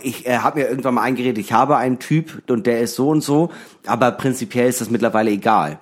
ich 0.03 0.27
äh, 0.27 0.39
habe 0.39 0.59
mir 0.59 0.69
irgendwann 0.69 0.95
mal 0.95 1.03
eingeredet, 1.03 1.39
ich 1.39 1.53
habe 1.53 1.77
einen 1.77 1.99
Typ 2.01 2.43
und 2.51 2.67
der 2.67 2.81
ist 2.81 2.97
so 2.97 3.09
und 3.11 3.23
so, 3.23 3.51
aber 3.87 4.11
prinzipiell 4.11 4.69
ist 4.69 4.81
das 4.81 4.91
mittlerweile 4.91 5.31
egal. 5.31 5.79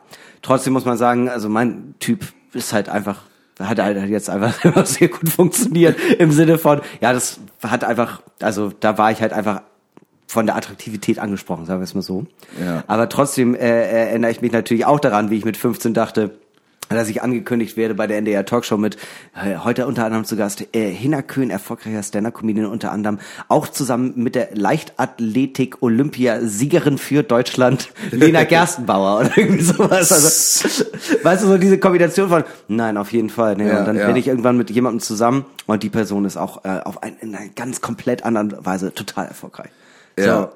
Trotzdem 0.47 0.75
muss 0.75 0.85
man 0.85 0.97
sagen, 0.97 1.29
also 1.29 1.49
mein 1.49 1.97
Typ 1.99 2.25
ist 2.53 2.73
halt 2.73 2.89
einfach 2.89 3.23
hat 3.59 3.81
halt 3.81 4.09
jetzt 4.09 4.31
einfach 4.31 4.55
sehr 4.87 5.09
gut 5.09 5.29
funktioniert 5.29 5.99
im 6.19 6.31
Sinne 6.31 6.57
von, 6.57 6.83
ja, 7.01 7.13
das 7.13 7.41
hat 7.63 7.83
einfach, 7.83 8.23
also 8.41 8.71
da 8.79 8.97
war 8.97 9.11
ich 9.11 9.21
halt 9.23 9.33
einfach 9.33 9.63
von 10.29 10.47
der 10.47 10.55
Attraktivität 10.55 11.19
angesprochen, 11.19 11.67
sagen 11.67 11.81
wir 11.81 11.85
es 11.85 11.95
mal 11.95 12.03
so. 12.03 12.27
Ja. 12.65 12.85
Aber 12.87 13.09
trotzdem 13.09 13.57
äh, 13.57 14.09
erinnere 14.09 14.31
ich 14.31 14.41
mich 14.41 14.53
natürlich 14.53 14.87
auch 14.87 15.01
daran, 15.01 15.31
wie 15.31 15.39
ich 15.39 15.45
mit 15.45 15.57
15 15.57 15.95
dachte, 15.95 16.39
dass 16.88 17.09
ich 17.09 17.22
angekündigt 17.22 17.77
werde 17.77 17.94
bei 17.94 18.07
der 18.07 18.18
NDR 18.18 18.44
Talkshow 18.44 18.77
mit 18.77 18.96
äh, 19.35 19.57
heute 19.59 19.87
unter 19.87 20.05
anderem 20.05 20.25
zu 20.25 20.37
Gast 20.37 20.66
äh, 20.75 20.90
Hina 20.90 21.22
Köhn, 21.22 21.51
erfolgreicher 21.51 22.03
Stand-Up-Comedian 22.03 22.66
unter 22.66 22.90
anderem, 22.92 23.18
auch 23.49 23.68
zusammen 23.68 24.12
mit 24.16 24.35
der 24.35 24.49
Leichtathletik-Olympiasiegerin 24.55 26.99
für 26.99 27.22
Deutschland, 27.22 27.90
Lena 28.11 28.44
Gerstenbauer 28.44 29.20
oder 29.20 29.31
irgendwie 29.37 29.62
sowas. 29.62 30.12
Also, 30.12 30.85
weißt 31.22 31.44
du, 31.44 31.49
so 31.49 31.59
diese 31.59 31.79
Kombination 31.79 32.29
von, 32.29 32.44
nein, 32.68 32.96
auf 32.96 33.12
jeden 33.12 33.31
Fall. 33.31 33.57
Ne? 33.57 33.68
Ja, 33.68 33.81
und 33.81 33.87
dann 33.87 33.96
ja. 33.96 34.07
bin 34.07 34.14
ich 34.16 34.29
irgendwann 34.29 34.57
mit 34.57 34.70
jemandem 34.70 35.01
zusammen 35.01 35.44
und 35.66 35.83
die 35.83 35.90
Person 35.90 36.25
ist 36.25 36.37
auch 36.37 36.64
äh, 36.64 36.81
auf 36.85 37.03
ein, 37.03 37.16
in 37.20 37.35
einer 37.35 37.49
ganz 37.49 37.81
komplett 37.81 38.25
anderen 38.25 38.55
Weise 38.64 38.94
total 38.94 39.27
erfolgreich. 39.27 39.70
Ja. 40.18 40.42
So. 40.42 40.49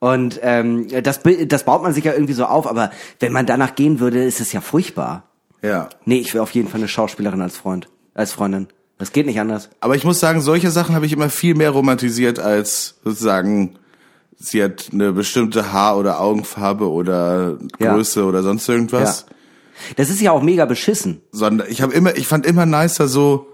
Und 0.00 0.40
ähm, 0.42 0.88
das, 1.02 1.20
das 1.46 1.64
baut 1.64 1.82
man 1.82 1.94
sich 1.94 2.04
ja 2.04 2.12
irgendwie 2.12 2.34
so 2.34 2.44
auf, 2.44 2.66
aber 2.66 2.90
wenn 3.20 3.32
man 3.32 3.46
danach 3.46 3.74
gehen 3.74 4.00
würde, 4.00 4.22
ist 4.22 4.40
es 4.40 4.52
ja 4.52 4.60
furchtbar. 4.60 5.22
Ja. 5.64 5.88
Nee, 6.04 6.18
ich 6.18 6.34
will 6.34 6.40
auf 6.40 6.50
jeden 6.50 6.68
Fall 6.68 6.80
eine 6.80 6.88
Schauspielerin 6.88 7.40
als 7.40 7.56
Freund, 7.56 7.88
als 8.14 8.32
Freundin. 8.32 8.68
Das 8.98 9.12
geht 9.12 9.26
nicht 9.26 9.40
anders. 9.40 9.70
Aber 9.80 9.96
ich 9.96 10.04
muss 10.04 10.20
sagen, 10.20 10.40
solche 10.40 10.70
Sachen 10.70 10.94
habe 10.94 11.06
ich 11.06 11.12
immer 11.12 11.30
viel 11.30 11.54
mehr 11.54 11.70
romantisiert 11.70 12.38
als 12.38 12.96
sozusagen, 13.02 13.76
sie 14.38 14.62
hat 14.62 14.90
eine 14.92 15.12
bestimmte 15.12 15.72
Haar- 15.72 15.96
oder 15.98 16.20
Augenfarbe 16.20 16.88
oder 16.90 17.58
Ja. 17.80 17.94
Größe 17.94 18.24
oder 18.24 18.42
sonst 18.42 18.68
irgendwas. 18.68 19.26
Ja. 19.28 19.34
Das 19.96 20.10
ist 20.10 20.20
ja 20.20 20.30
auch 20.32 20.42
mega 20.42 20.64
beschissen. 20.66 21.22
Sondern 21.32 21.66
ich 21.68 21.82
habe 21.82 21.92
immer, 21.92 22.16
ich 22.16 22.28
fand 22.28 22.46
immer 22.46 22.66
nicer 22.66 23.08
so, 23.08 23.48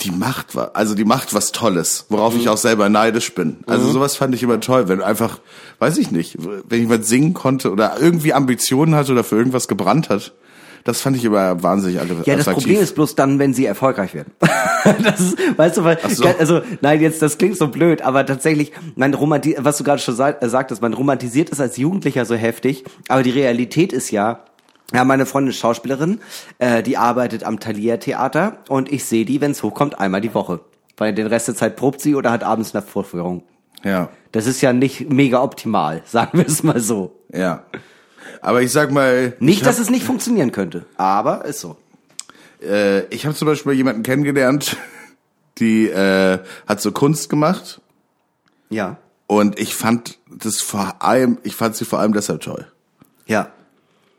die 0.00 0.10
macht 0.10 0.54
was, 0.54 0.74
also 0.74 0.94
die 0.94 1.06
macht 1.06 1.32
was 1.32 1.52
Tolles, 1.52 2.04
worauf 2.10 2.34
Mhm. 2.34 2.40
ich 2.40 2.48
auch 2.50 2.58
selber 2.58 2.90
neidisch 2.90 3.34
bin. 3.34 3.58
Also 3.66 3.90
sowas 3.90 4.14
fand 4.16 4.34
ich 4.34 4.42
immer 4.42 4.60
toll, 4.60 4.88
wenn 4.88 5.00
einfach, 5.00 5.38
weiß 5.78 5.96
ich 5.96 6.10
nicht, 6.10 6.36
wenn 6.68 6.80
jemand 6.80 7.06
singen 7.06 7.32
konnte 7.32 7.70
oder 7.72 7.96
irgendwie 7.98 8.34
Ambitionen 8.34 8.94
hatte 8.94 9.12
oder 9.12 9.24
für 9.24 9.36
irgendwas 9.36 9.68
gebrannt 9.68 10.10
hat. 10.10 10.34
Das 10.86 11.00
fand 11.00 11.16
ich 11.16 11.24
immer 11.24 11.60
wahnsinnig 11.64 12.00
attraktiv. 12.00 12.28
Ja, 12.28 12.36
das 12.36 12.46
Problem 12.46 12.80
ist 12.80 12.94
bloß 12.94 13.16
dann, 13.16 13.40
wenn 13.40 13.52
sie 13.52 13.66
erfolgreich 13.66 14.14
werden. 14.14 14.32
das 15.02 15.20
ist, 15.20 15.58
weißt 15.58 15.78
du, 15.78 15.84
weil, 15.84 15.98
so. 16.08 16.24
also, 16.38 16.62
nein, 16.80 17.00
jetzt, 17.00 17.20
das 17.20 17.38
klingt 17.38 17.56
so 17.56 17.66
blöd, 17.66 18.02
aber 18.02 18.24
tatsächlich, 18.24 18.70
man 18.94 19.12
romanti 19.12 19.56
was 19.58 19.78
du 19.78 19.84
gerade 19.84 19.98
schon 20.00 20.16
äh, 20.16 20.48
sagtest, 20.48 20.82
man 20.82 20.94
romantisiert 20.94 21.50
es 21.50 21.58
als 21.58 21.76
Jugendlicher 21.76 22.24
so 22.24 22.36
heftig, 22.36 22.84
aber 23.08 23.24
die 23.24 23.30
Realität 23.30 23.92
ist 23.92 24.12
ja, 24.12 24.44
ja, 24.94 25.04
meine 25.04 25.26
Freundin 25.26 25.50
ist 25.50 25.58
Schauspielerin, 25.58 26.20
äh, 26.60 26.84
die 26.84 26.96
arbeitet 26.96 27.42
am 27.42 27.58
Thalia 27.58 27.96
Theater 27.96 28.58
und 28.68 28.92
ich 28.92 29.04
sehe 29.04 29.24
die, 29.24 29.40
wenn 29.40 29.50
es 29.50 29.64
hochkommt, 29.64 29.98
einmal 29.98 30.20
die 30.20 30.34
Woche. 30.34 30.60
Weil 30.96 31.12
den 31.12 31.26
Rest 31.26 31.48
der 31.48 31.56
Zeit 31.56 31.74
probt 31.74 32.00
sie 32.00 32.14
oder 32.14 32.30
hat 32.30 32.44
abends 32.44 32.76
eine 32.76 32.82
Vorführung. 32.82 33.42
Ja, 33.82 34.08
Das 34.30 34.46
ist 34.46 34.60
ja 34.60 34.72
nicht 34.72 35.10
mega 35.10 35.42
optimal, 35.42 36.02
sagen 36.06 36.38
wir 36.38 36.46
es 36.46 36.62
mal 36.62 36.78
so. 36.78 37.18
ja. 37.34 37.64
Aber 38.40 38.62
ich 38.62 38.72
sag 38.72 38.90
mal, 38.92 39.34
Nicht, 39.40 39.64
dass 39.66 39.78
es 39.78 39.90
nicht 39.90 40.04
funktionieren 40.04 40.52
könnte, 40.52 40.84
aber 40.96 41.44
ist 41.44 41.60
so. 41.60 41.76
äh, 42.62 43.04
ich 43.14 43.26
habe 43.26 43.34
zum 43.34 43.46
Beispiel 43.46 43.72
jemanden 43.72 44.02
kennengelernt, 44.02 44.76
die 45.58 45.88
äh, 45.88 46.38
hat 46.66 46.80
so 46.80 46.92
Kunst 46.92 47.28
gemacht 47.28 47.80
Ja. 48.68 48.96
Und 49.28 49.58
ich 49.58 49.74
fand 49.74 50.18
das 50.28 50.60
vor 50.60 50.96
allem, 51.00 51.38
ich 51.42 51.56
fand 51.56 51.74
sie 51.76 51.84
vor 51.84 51.98
allem 51.98 52.12
deshalb 52.12 52.42
toll. 52.42 52.66
Ja. 53.26 53.50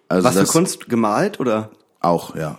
Also 0.10 0.28
Was 0.28 0.38
für 0.38 0.46
Kunst 0.46 0.90
gemalt 0.90 1.40
oder? 1.40 1.70
auch, 2.02 2.36
ja. 2.36 2.58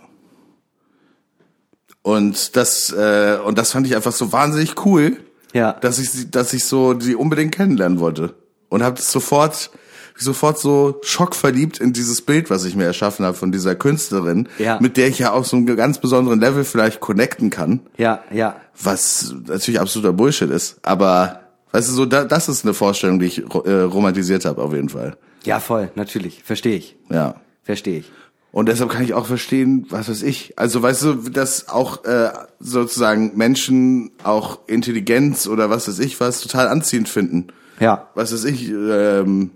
Und 2.02 2.56
das 2.56 2.90
äh, 2.92 3.38
und 3.44 3.58
das 3.58 3.72
fand 3.72 3.86
ich 3.86 3.94
einfach 3.96 4.12
so 4.12 4.32
wahnsinnig 4.32 4.84
cool, 4.86 5.16
Ja. 5.52 5.72
dass 5.74 5.98
ich 5.98 6.10
sie, 6.10 6.30
dass 6.30 6.52
ich 6.52 6.64
so 6.64 6.94
die 6.94 7.14
unbedingt 7.14 7.54
kennenlernen 7.54 8.00
wollte 8.00 8.34
und 8.68 8.82
habe 8.82 9.00
sofort 9.00 9.70
sofort 10.18 10.58
so 10.58 10.98
schockverliebt 11.02 11.78
in 11.78 11.92
dieses 11.92 12.22
Bild, 12.22 12.50
was 12.50 12.64
ich 12.64 12.74
mir 12.76 12.84
erschaffen 12.84 13.24
habe 13.24 13.36
von 13.36 13.52
dieser 13.52 13.74
Künstlerin, 13.74 14.48
Ja. 14.58 14.78
mit 14.80 14.96
der 14.96 15.08
ich 15.08 15.18
ja 15.18 15.32
auf 15.32 15.46
so 15.46 15.56
einem 15.56 15.76
ganz 15.76 15.98
besonderen 16.00 16.40
Level 16.40 16.64
vielleicht 16.64 17.00
connecten 17.00 17.50
kann, 17.50 17.80
Ja, 17.96 18.22
ja. 18.32 18.56
was 18.82 19.34
natürlich 19.46 19.80
absoluter 19.80 20.12
Bullshit 20.12 20.50
ist, 20.50 20.78
aber 20.82 21.40
weißt 21.72 21.88
du 21.88 21.92
so, 21.92 22.06
da, 22.06 22.24
das 22.24 22.48
ist 22.48 22.64
eine 22.64 22.74
Vorstellung, 22.74 23.18
die 23.18 23.26
ich 23.26 23.38
äh, 23.38 23.70
romantisiert 23.82 24.44
habe 24.44 24.62
auf 24.62 24.72
jeden 24.72 24.88
Fall. 24.88 25.16
Ja, 25.44 25.60
voll, 25.60 25.90
natürlich. 25.94 26.42
Verstehe 26.44 26.76
ich. 26.76 26.96
Ja. 27.10 27.36
Verstehe 27.62 27.98
ich. 28.00 28.10
Und 28.50 28.68
deshalb 28.68 28.90
kann 28.90 29.04
ich 29.04 29.12
auch 29.12 29.26
verstehen, 29.26 29.86
was 29.90 30.08
weiß 30.08 30.22
ich. 30.22 30.54
Also 30.56 30.82
weißt 30.82 31.02
du, 31.02 31.14
dass 31.30 31.68
auch 31.68 32.04
äh, 32.06 32.30
sozusagen 32.58 33.36
Menschen 33.36 34.10
auch 34.24 34.60
Intelligenz 34.66 35.46
oder 35.46 35.68
was 35.70 35.86
weiß 35.86 35.98
ich 36.00 36.18
was 36.18 36.40
total 36.40 36.66
anziehend 36.68 37.08
finden. 37.10 37.48
Ja. 37.78 38.08
Was 38.14 38.32
weiß 38.32 38.44
ich, 38.46 38.68
ähm, 38.70 39.50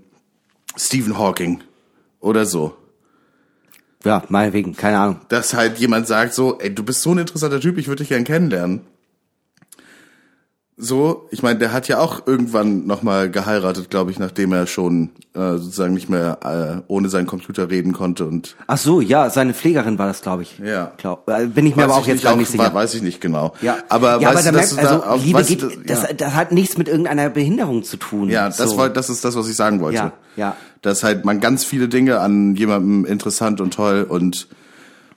Stephen 0.75 1.17
Hawking 1.17 1.61
oder 2.19 2.45
so. 2.45 2.75
Ja, 4.03 4.23
meinetwegen, 4.27 4.75
keine 4.75 4.99
Ahnung. 4.99 5.21
Dass 5.29 5.53
halt 5.53 5.77
jemand 5.77 6.07
sagt 6.07 6.33
so, 6.33 6.59
ey, 6.59 6.73
du 6.73 6.83
bist 6.83 7.01
so 7.01 7.11
ein 7.11 7.19
interessanter 7.19 7.61
Typ, 7.61 7.77
ich 7.77 7.87
würde 7.87 8.03
dich 8.03 8.09
gern 8.09 8.25
kennenlernen. 8.25 8.81
So, 10.75 11.27
ich 11.29 11.43
meine, 11.43 11.59
der 11.59 11.71
hat 11.71 11.87
ja 11.87 11.99
auch 11.99 12.25
irgendwann 12.25 12.87
nochmal 12.87 13.29
geheiratet, 13.29 13.91
glaube 13.91 14.09
ich, 14.09 14.17
nachdem 14.17 14.51
er 14.53 14.65
schon 14.65 15.09
äh, 15.35 15.57
sozusagen 15.57 15.93
nicht 15.93 16.09
mehr 16.09 16.39
äh, 16.43 16.81
ohne 16.91 17.09
seinen 17.09 17.27
Computer 17.27 17.69
reden 17.69 17.93
konnte 17.93 18.25
und 18.25 18.55
Ach 18.65 18.79
so, 18.79 18.99
ja, 18.99 19.29
seine 19.29 19.53
Pflegerin 19.53 19.99
war 19.99 20.07
das, 20.07 20.23
glaube 20.23 20.41
ich. 20.41 20.57
Ja. 20.57 20.91
Glaub, 20.97 21.29
äh, 21.29 21.45
bin 21.45 21.67
ich 21.67 21.75
mir 21.75 21.83
aber 21.83 21.93
auch 21.93 22.07
jetzt 22.07 22.15
nicht, 22.15 22.23
gar 22.23 22.33
auch- 22.33 22.37
nicht 22.37 22.49
sicher. 22.49 22.73
Weiß 22.73 22.95
ich 22.95 23.03
nicht 23.03 23.21
genau. 23.21 23.53
Ja, 23.61 23.77
aber 23.87 24.19
ja, 24.19 24.33
weißt 24.33 24.47
aber 24.47 24.61
du, 24.61 24.65
merkt, 24.65 24.79
also 24.79 24.97
da 25.05 25.09
auf, 25.11 25.23
Liebe 25.23 25.39
weißt 25.39 25.49
geht, 25.49 25.61
du, 25.61 25.69
das, 25.85 26.03
ja. 26.03 26.13
das 26.13 26.33
hat 26.33 26.51
nichts 26.51 26.75
mit 26.75 26.87
irgendeiner 26.87 27.29
Behinderung 27.29 27.83
zu 27.83 27.97
tun. 27.97 28.29
ja, 28.29 28.47
das 28.47 28.57
so. 28.57 28.77
war, 28.77 28.89
das 28.89 29.11
ist 29.11 29.23
das, 29.23 29.35
was 29.35 29.47
ich 29.47 29.55
sagen 29.55 29.79
wollte. 29.79 29.97
Ja, 29.97 30.13
ja. 30.35 30.55
Dass 30.81 31.03
halt 31.03 31.23
man 31.23 31.39
ganz 31.39 31.63
viele 31.63 31.87
Dinge 31.87 32.19
an 32.19 32.55
jemandem 32.55 33.05
interessant 33.05 33.61
und 33.61 33.75
toll 33.75 34.07
und 34.09 34.47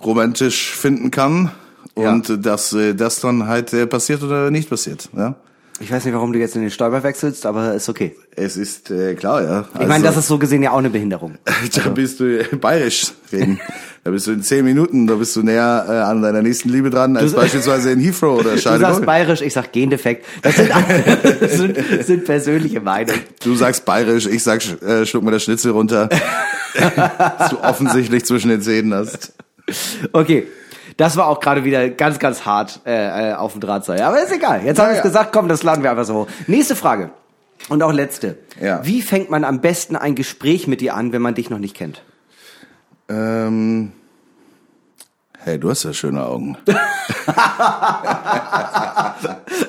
romantisch 0.04 0.74
finden 0.76 1.11
kann. 1.11 1.50
Und 1.97 2.30
äh, 2.30 2.38
dass 2.38 2.72
äh, 2.72 2.94
das 2.94 3.20
dann 3.20 3.47
halt 3.49 3.72
äh, 3.72 3.86
passiert 3.86 4.22
oder 4.22 4.51
nicht 4.51 4.68
passiert. 4.70 5.09
Ja, 5.16 5.34
Ich 5.80 5.90
weiß 5.90 6.05
nicht, 6.05 6.14
warum 6.14 6.32
du 6.32 6.38
jetzt 6.38 6.55
in 6.57 6.62
den 6.62 6.70
Stolper 6.70 7.03
wechselst, 7.03 7.44
aber 7.47 7.74
ist 7.74 7.88
okay. 7.88 8.14
es 8.36 8.57
ist 8.57 8.90
äh, 8.90 9.14
klar, 9.14 9.42
ja. 9.42 9.59
Also, 9.72 9.80
Ich 9.80 9.88
meine, 9.88 10.05
das 10.05 10.16
ist 10.16 10.28
so 10.28 10.38
gesehen 10.38 10.62
ja 10.62 10.70
auch 10.72 10.78
eine 10.78 10.90
Behinderung. 10.90 11.36
da 11.74 11.88
bist 11.90 12.20
du 12.20 12.40
äh, 12.40 12.44
bayerisch 12.57 13.12
reden. 13.32 13.59
da 14.05 14.11
bist 14.11 14.26
du 14.26 14.32
in 14.32 14.42
zehn 14.42 14.64
Minuten, 14.64 15.07
da 15.07 15.14
bist 15.16 15.34
du 15.36 15.42
näher 15.42 15.84
äh, 15.88 15.92
an 15.92 16.22
deiner 16.22 16.42
nächsten 16.42 16.68
Liebe 16.68 16.90
dran 16.90 17.16
als 17.16 17.32
Du- 17.32 17.38
beispielsweise 17.38 17.90
in 17.92 18.01
Heathrow 18.01 18.40
oder 18.40 18.51
Du 18.55 18.59
sagst 18.61 19.05
bayerisch, 19.05 19.40
ich 19.40 19.53
sag 19.53 19.72
Gendefekt. 19.72 20.24
Das 20.42 20.57
sind, 20.57 20.70
das 21.40 21.53
sind, 21.57 21.76
sind 22.05 22.24
persönliche 22.24 22.80
Meinungen. 22.80 23.20
Du 23.42 23.55
sagst 23.57 23.84
bayerisch, 23.84 24.26
ich 24.26 24.42
sag, 24.42 24.61
äh, 24.82 25.05
schluck 25.07 25.24
mir 25.24 25.30
das 25.32 25.42
Schnitzel 25.44 25.72
runter. 25.72 26.09
dass 27.38 27.51
du 27.51 27.59
offensichtlich 27.62 28.24
zwischen 28.26 28.49
den 28.51 28.61
Zähnen 28.62 28.92
hast. 28.94 29.32
Okay. 30.12 30.47
Das 30.97 31.16
war 31.16 31.26
auch 31.28 31.40
gerade 31.40 31.64
wieder 31.64 31.88
ganz, 31.90 32.18
ganz 32.18 32.47
hart 32.47 32.80
äh, 32.86 33.30
äh, 33.30 33.34
auf 33.34 33.53
dem 33.53 33.61
Drahtseil. 33.61 34.01
Aber 34.03 34.22
ist 34.22 34.32
egal. 34.32 34.64
Jetzt 34.64 34.78
haben 34.78 34.88
wir 34.90 34.97
es 34.97 35.03
gesagt, 35.03 35.32
komm, 35.32 35.47
das 35.49 35.62
laden 35.62 35.82
wir 35.82 35.90
einfach 35.90 36.05
so 36.07 36.14
hoch. 36.20 36.26
Nächste 36.47 36.74
Frage. 36.74 37.11
Und 37.68 37.82
auch 37.82 37.92
letzte. 37.92 38.38
Ja. 38.61 38.80
Wie 38.84 39.03
fängt 39.03 39.28
man 39.30 39.44
am 39.44 39.61
besten 39.61 39.97
ein 39.97 40.14
Gespräch 40.14 40.66
mit 40.66 40.80
dir 40.80 40.94
an, 40.94 41.12
wenn 41.12 41.20
man 41.22 41.34
dich 41.34 41.51
noch 41.51 41.59
nicht 41.59 41.74
kennt? 41.76 42.03
Ähm, 43.09 43.92
hey, 45.40 45.59
du 45.59 45.68
hast 45.70 45.84
ja 45.84 45.92
schöne 45.92 46.24
Augen. 46.24 46.57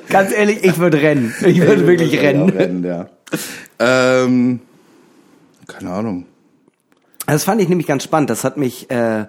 Ganz 0.10 0.32
ehrlich, 0.32 0.64
ich 0.64 0.78
würde 0.78 1.02
rennen. 1.02 1.34
Ich 1.46 1.60
würde 1.62 1.86
wirklich 1.88 2.14
Ja, 2.14 2.22
rennen. 2.22 2.50
rennen, 2.50 2.84
ja. 2.84 3.08
Ähm, 3.80 4.62
keine 5.68 5.92
Ahnung. 5.92 6.26
Das 7.26 7.44
fand 7.44 7.62
ich 7.62 7.68
nämlich 7.70 7.88
ganz 7.88 8.04
spannend. 8.04 8.30
Das 8.30 8.44
hat 8.44 8.58
mich, 8.58 8.90
äh, 8.90 9.26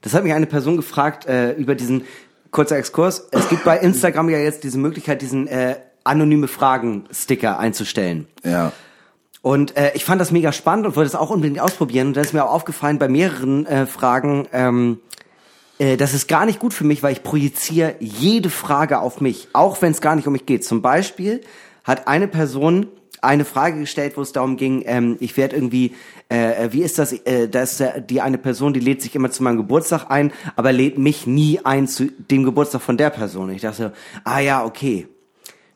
das 0.00 0.14
hat 0.14 0.24
mich 0.24 0.32
eine 0.32 0.46
Person 0.46 0.76
gefragt 0.76 1.26
äh, 1.26 1.52
über 1.52 1.74
diesen 1.74 2.04
kurzer 2.50 2.76
Exkurs. 2.76 3.28
Es 3.30 3.48
gibt 3.48 3.64
bei 3.64 3.78
Instagram 3.78 4.30
ja 4.30 4.38
jetzt 4.38 4.64
diese 4.64 4.78
Möglichkeit, 4.78 5.22
diesen 5.22 5.46
äh, 5.46 5.76
anonyme 6.04 6.48
Fragen-Sticker 6.48 7.58
einzustellen. 7.58 8.26
Ja. 8.44 8.72
Und 9.42 9.76
äh, 9.76 9.92
ich 9.94 10.04
fand 10.04 10.20
das 10.20 10.30
mega 10.30 10.52
spannend 10.52 10.86
und 10.86 10.96
wollte 10.96 11.08
es 11.08 11.14
auch 11.14 11.30
unbedingt 11.30 11.60
ausprobieren. 11.60 12.08
Und 12.08 12.16
dann 12.16 12.24
ist 12.24 12.32
mir 12.32 12.44
auch 12.44 12.52
aufgefallen 12.52 12.98
bei 12.98 13.08
mehreren 13.08 13.66
äh, 13.66 13.86
Fragen, 13.86 14.48
ähm, 14.52 15.00
äh, 15.78 15.96
das 15.96 16.14
ist 16.14 16.28
gar 16.28 16.44
nicht 16.44 16.58
gut 16.58 16.74
für 16.74 16.84
mich, 16.84 17.02
weil 17.02 17.12
ich 17.12 17.22
projiziere 17.22 17.94
jede 18.00 18.50
Frage 18.50 19.00
auf 19.00 19.20
mich, 19.20 19.48
auch 19.52 19.80
wenn 19.80 19.92
es 19.92 20.00
gar 20.00 20.16
nicht 20.16 20.26
um 20.26 20.32
mich 20.32 20.46
geht. 20.46 20.64
Zum 20.64 20.82
Beispiel 20.82 21.40
hat 21.84 22.08
eine 22.08 22.28
Person 22.28 22.88
eine 23.22 23.44
Frage 23.44 23.80
gestellt, 23.80 24.16
wo 24.16 24.22
es 24.22 24.32
darum 24.32 24.56
ging, 24.56 24.82
ähm, 24.86 25.16
ich 25.20 25.36
werde 25.36 25.56
irgendwie, 25.56 25.94
äh, 26.28 26.68
wie 26.70 26.82
ist 26.82 26.98
das, 26.98 27.12
äh, 27.12 27.48
da 27.48 27.62
ist 27.62 27.82
die 28.08 28.20
eine 28.20 28.38
Person, 28.38 28.72
die 28.72 28.80
lädt 28.80 29.02
sich 29.02 29.14
immer 29.14 29.30
zu 29.30 29.42
meinem 29.42 29.56
Geburtstag 29.56 30.10
ein, 30.10 30.32
aber 30.56 30.72
lädt 30.72 30.98
mich 30.98 31.26
nie 31.26 31.60
ein 31.64 31.88
zu 31.88 32.06
dem 32.06 32.44
Geburtstag 32.44 32.82
von 32.82 32.96
der 32.96 33.10
Person. 33.10 33.50
Ich 33.50 33.62
dachte, 33.62 33.92
ah 34.24 34.40
ja, 34.40 34.64
okay. 34.64 35.08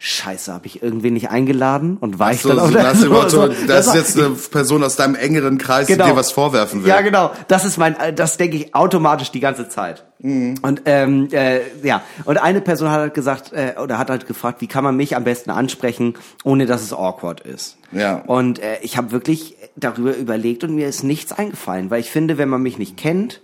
Scheiße, 0.04 0.52
habe 0.52 0.66
ich 0.66 0.82
irgendwie 0.82 1.12
nicht 1.12 1.30
eingeladen 1.30 1.96
und 1.96 2.18
war 2.18 2.32
ich 2.32 2.40
So, 2.40 2.48
dann 2.48 2.58
so, 2.58 2.64
auch 2.64 2.70
nach 2.82 3.00
dem 3.00 3.08
Motto, 3.12 3.28
so- 3.28 3.66
das 3.68 3.86
ist 3.86 3.94
jetzt 3.94 4.18
eine 4.18 4.30
Person 4.30 4.82
aus 4.82 4.96
deinem 4.96 5.14
engeren 5.14 5.58
Kreis, 5.58 5.86
Genau. 5.86 6.06
die 6.06 6.10
dir 6.10 6.16
was 6.16 6.32
vorwerfen 6.32 6.82
will. 6.82 6.88
Ja, 6.90 7.02
genau. 7.02 7.30
Das 7.46 7.64
ist 7.64 7.78
mein, 7.78 7.94
das 8.16 8.36
denke 8.36 8.56
ich 8.56 8.74
automatisch 8.74 9.30
die 9.30 9.38
ganze 9.38 9.68
Zeit. 9.68 10.04
Mhm. 10.18 10.56
Und 10.62 10.82
ähm, 10.86 11.28
äh, 11.30 11.60
ja, 11.84 12.02
und 12.24 12.38
eine 12.38 12.60
Person 12.60 12.90
hat 12.90 12.98
halt 12.98 13.14
gesagt 13.14 13.52
äh, 13.52 13.74
oder 13.80 13.96
hat 13.96 14.10
halt 14.10 14.26
gefragt, 14.26 14.60
wie 14.60 14.66
kann 14.66 14.82
man 14.82 14.96
mich 14.96 15.14
am 15.14 15.22
besten 15.22 15.50
ansprechen, 15.50 16.14
ohne 16.42 16.66
dass 16.66 16.82
es 16.82 16.92
awkward 16.92 17.40
ist. 17.42 17.78
Ja. 17.92 18.16
Und 18.26 18.58
äh, 18.58 18.78
ich 18.82 18.96
habe 18.96 19.12
wirklich 19.12 19.54
darüber 19.76 20.16
überlegt 20.16 20.64
und 20.64 20.74
mir 20.74 20.88
ist 20.88 21.04
nichts 21.04 21.30
eingefallen, 21.30 21.90
weil 21.90 22.00
ich 22.00 22.10
finde, 22.10 22.38
wenn 22.38 22.48
man 22.48 22.60
mich 22.60 22.76
nicht 22.76 22.96
kennt, 22.96 23.40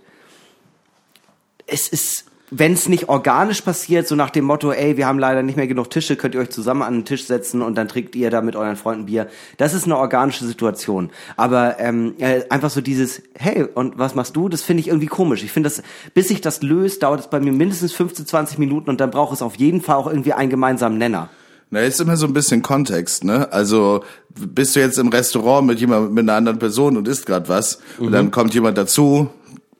es 1.67 1.87
ist 1.87 2.25
wenn 2.51 2.73
es 2.73 2.89
nicht 2.89 3.09
organisch 3.09 3.61
passiert, 3.61 4.07
so 4.07 4.15
nach 4.15 4.29
dem 4.31 4.45
Motto, 4.45 4.71
ey, 4.71 4.97
wir 4.97 5.05
haben 5.07 5.19
leider 5.19 5.43
nicht 5.43 5.55
mehr 5.55 5.67
genug 5.67 5.89
Tische, 5.89 6.15
könnt 6.15 6.33
ihr 6.35 6.41
euch 6.41 6.49
zusammen 6.49 6.81
an 6.81 6.93
den 6.95 7.05
Tisch 7.05 7.25
setzen 7.25 7.61
und 7.61 7.75
dann 7.77 7.87
trinkt 7.87 8.15
ihr 8.15 8.29
da 8.31 8.41
mit 8.41 8.55
euren 8.55 8.75
Freunden 8.75 9.05
Bier. 9.05 9.27
Das 9.57 9.73
ist 9.73 9.85
eine 9.85 9.97
organische 9.97 10.45
Situation. 10.45 11.09
Aber 11.37 11.79
ähm, 11.79 12.15
äh, 12.19 12.41
einfach 12.49 12.69
so 12.69 12.81
dieses, 12.81 13.21
hey, 13.35 13.63
und 13.75 13.97
was 13.99 14.15
machst 14.15 14.35
du? 14.35 14.49
Das 14.49 14.61
finde 14.61 14.81
ich 14.81 14.87
irgendwie 14.87 15.07
komisch. 15.07 15.43
Ich 15.43 15.51
finde 15.51 15.69
das, 15.69 15.83
bis 16.13 16.27
sich 16.29 16.41
das 16.41 16.61
löst, 16.61 17.03
dauert 17.03 17.19
es 17.19 17.27
bei 17.29 17.39
mir 17.39 17.51
mindestens 17.51 17.93
15, 17.93 18.25
20 18.25 18.57
Minuten 18.57 18.89
und 18.89 18.99
dann 18.99 19.11
braucht 19.11 19.33
es 19.33 19.41
auf 19.41 19.55
jeden 19.55 19.81
Fall 19.81 19.95
auch 19.97 20.07
irgendwie 20.07 20.33
einen 20.33 20.49
gemeinsamen 20.49 20.97
Nenner. 20.97 21.29
Na, 21.71 21.81
ist 21.81 22.01
immer 22.01 22.17
so 22.17 22.25
ein 22.25 22.33
bisschen 22.33 22.63
Kontext, 22.63 23.23
ne? 23.23 23.53
Also 23.53 24.03
bist 24.35 24.75
du 24.75 24.79
jetzt 24.79 24.97
im 24.97 25.09
Restaurant 25.09 25.67
mit 25.67 25.79
jemand 25.79 26.11
mit 26.13 26.23
einer 26.23 26.33
anderen 26.33 26.57
Person 26.57 26.97
und 26.97 27.07
isst 27.07 27.27
gerade 27.27 27.47
was 27.47 27.79
und 27.99 28.07
Mhm. 28.07 28.11
dann 28.11 28.31
kommt 28.31 28.55
jemand 28.55 28.75
dazu, 28.75 29.29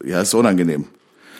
ja, 0.03 0.21
ist 0.21 0.35
unangenehm. 0.35 0.85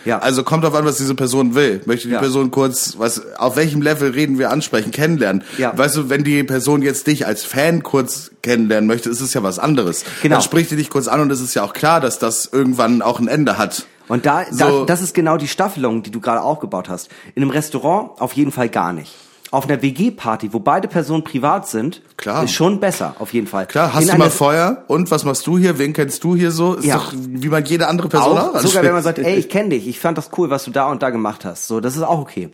Ja. 0.06 0.20
Also 0.20 0.44
kommt 0.44 0.66
auf 0.66 0.74
an, 0.76 0.86
was 0.86 0.98
diese 0.98 1.16
Person 1.16 1.56
will. 1.56 1.82
Möchte 1.86 2.08
die 2.08 2.14
Ja. 2.14 2.20
Person 2.20 2.52
kurz, 2.52 2.96
was, 2.98 3.36
auf 3.36 3.56
welchem 3.56 3.82
Level 3.82 4.12
reden 4.12 4.40
wir 4.40 4.50
ansprechen, 4.52 4.92
kennenlernen? 4.92 5.44
Ja. 5.58 5.78
Weißt 5.78 5.96
du, 5.98 6.10
wenn 6.10 6.24
die 6.24 6.44
Person 6.44 6.82
jetzt 6.82 7.08
dich 7.08 7.26
als 7.28 7.44
Fan 7.44 7.84
kurz 7.84 8.32
kennenlernen 8.42 8.88
möchte, 8.88 9.10
ist 9.10 9.22
es 9.22 9.34
ja 9.34 9.44
was 9.44 9.60
anderes. 9.60 10.06
Genau. 10.22 10.36
Dann 10.36 10.44
spricht 10.44 10.72
die 10.72 10.76
dich 10.78 10.90
kurz 10.90 11.08
an 11.08 11.20
und 11.20 11.32
es 11.32 11.42
ist 11.42 11.54
ja 11.54 11.64
auch 11.64 11.74
klar, 11.74 12.00
dass 12.02 12.18
das 12.20 12.50
irgendwann 12.52 13.02
auch 13.02 13.20
ein 13.20 13.28
Ende 13.28 13.58
hat. 13.58 13.86
Und 14.08 14.26
da, 14.26 14.46
So. 14.50 14.80
da, 14.80 14.86
das 14.86 15.02
ist 15.02 15.14
genau 15.14 15.38
die 15.38 15.48
Staffelung, 15.48 16.02
die 16.02 16.12
du 16.12 16.20
gerade 16.20 16.42
aufgebaut 16.42 16.90
hast. 16.90 17.10
In 17.36 17.44
einem 17.44 17.52
Restaurant 17.52 18.20
auf 18.20 18.34
jeden 18.34 18.52
Fall 18.52 18.70
gar 18.70 18.92
nicht. 18.94 19.14
Auf 19.52 19.68
einer 19.68 19.82
WG-Party, 19.82 20.54
wo 20.54 20.60
beide 20.60 20.88
Personen 20.88 21.24
privat 21.24 21.68
sind, 21.68 22.04
Klar. 22.18 22.44
ist 22.44 22.52
schon 22.54 22.80
besser, 22.80 23.16
auf 23.18 23.34
jeden 23.34 23.48
Fall. 23.48 23.66
Klar, 23.66 23.94
hast 23.96 24.04
In 24.04 24.10
du 24.12 24.18
mal 24.18 24.30
Feuer? 24.30 24.84
Und 24.88 25.10
was 25.10 25.24
machst 25.26 25.48
du 25.48 25.58
hier? 25.58 25.80
Wen 25.80 25.94
kennst 25.94 26.24
du 26.24 26.36
hier 26.36 26.52
so? 26.52 26.76
Ist 26.76 26.86
Ja. 26.86 26.98
doch, 26.98 27.14
wie 27.16 27.50
man 27.50 27.66
jede 27.66 27.88
andere 27.88 28.10
Person 28.10 28.38
auch, 28.38 28.54
auch, 28.54 28.60
sogar 28.60 28.84
wenn 28.84 28.94
man 28.94 29.02
sagt, 29.02 29.18
ey, 29.18 29.36
ich 29.38 29.50
kenne 29.50 29.70
dich, 29.70 29.88
ich 29.88 30.00
fand 30.00 30.20
das 30.20 30.30
cool, 30.38 30.52
was 30.52 30.66
du 30.66 30.72
da 30.72 30.92
und 30.92 31.02
da 31.02 31.10
gemacht 31.10 31.46
hast. 31.46 31.68
So, 31.68 31.80
das 31.80 31.96
ist 31.96 32.04
auch 32.04 32.20
okay. 32.20 32.50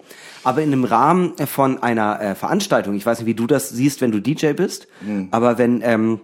Aber 0.46 0.62
in 0.62 0.72
einem 0.72 0.86
Rahmen 0.86 1.34
von 1.48 1.84
einer 1.84 2.22
äh, 2.22 2.34
Veranstaltung, 2.36 2.96
ich 2.96 3.06
weiß 3.06 3.20
nicht, 3.20 3.28
wie 3.28 3.34
du 3.36 3.46
das 3.46 3.70
siehst, 3.70 4.00
wenn 4.00 4.12
du 4.14 4.22
DJ 4.22 4.54
bist, 4.54 4.88
Mhm. 5.02 5.28
aber 5.32 5.58
wenn 5.58 5.82
ähm, 5.84 6.22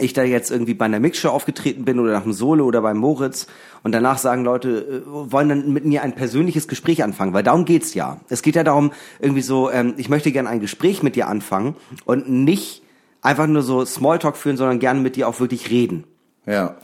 ich 0.00 0.12
da 0.12 0.22
jetzt 0.22 0.50
irgendwie 0.50 0.74
bei 0.74 0.84
einer 0.84 1.00
Mixshow 1.00 1.28
aufgetreten 1.28 1.84
bin 1.84 1.98
oder 1.98 2.12
nach 2.12 2.24
einem 2.24 2.32
Solo 2.32 2.64
oder 2.64 2.82
beim 2.82 2.98
Moritz 2.98 3.46
und 3.82 3.92
danach 3.92 4.18
sagen 4.18 4.44
Leute, 4.44 5.02
äh, 5.06 5.32
wollen 5.32 5.48
dann 5.48 5.72
mit 5.72 5.84
mir 5.84 6.02
ein 6.02 6.14
persönliches 6.14 6.68
Gespräch 6.68 7.02
anfangen, 7.02 7.32
weil 7.32 7.42
darum 7.42 7.64
geht's 7.64 7.94
ja. 7.94 8.20
Es 8.28 8.42
geht 8.42 8.56
ja 8.56 8.64
darum, 8.64 8.92
irgendwie 9.20 9.42
so, 9.42 9.70
ähm, 9.70 9.94
ich 9.96 10.08
möchte 10.08 10.32
gerne 10.32 10.48
ein 10.48 10.60
Gespräch 10.60 11.02
mit 11.02 11.16
dir 11.16 11.28
anfangen 11.28 11.76
und 12.04 12.28
nicht 12.28 12.82
einfach 13.22 13.46
nur 13.46 13.62
so 13.62 13.84
Smalltalk 13.84 14.36
führen, 14.36 14.56
sondern 14.56 14.78
gerne 14.78 15.00
mit 15.00 15.16
dir 15.16 15.28
auch 15.28 15.40
wirklich 15.40 15.70
reden. 15.70 16.04
Ja. 16.46 16.76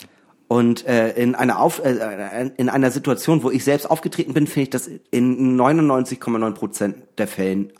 Und 0.48 0.86
äh, 0.86 1.10
in 1.14 1.34
einer 1.34 1.58
Auf 1.58 1.82
äh, 1.84 2.50
in 2.56 2.68
einer 2.68 2.90
Situation, 2.90 3.42
wo 3.42 3.50
ich 3.50 3.64
selbst 3.64 3.90
aufgetreten 3.90 4.34
bin, 4.34 4.46
finde 4.46 4.62
ich 4.64 4.70
das 4.70 4.90
in 5.10 5.58
99,9 5.58 6.52
Prozent 6.52 6.96
der 7.18 7.26
Fällen 7.26 7.72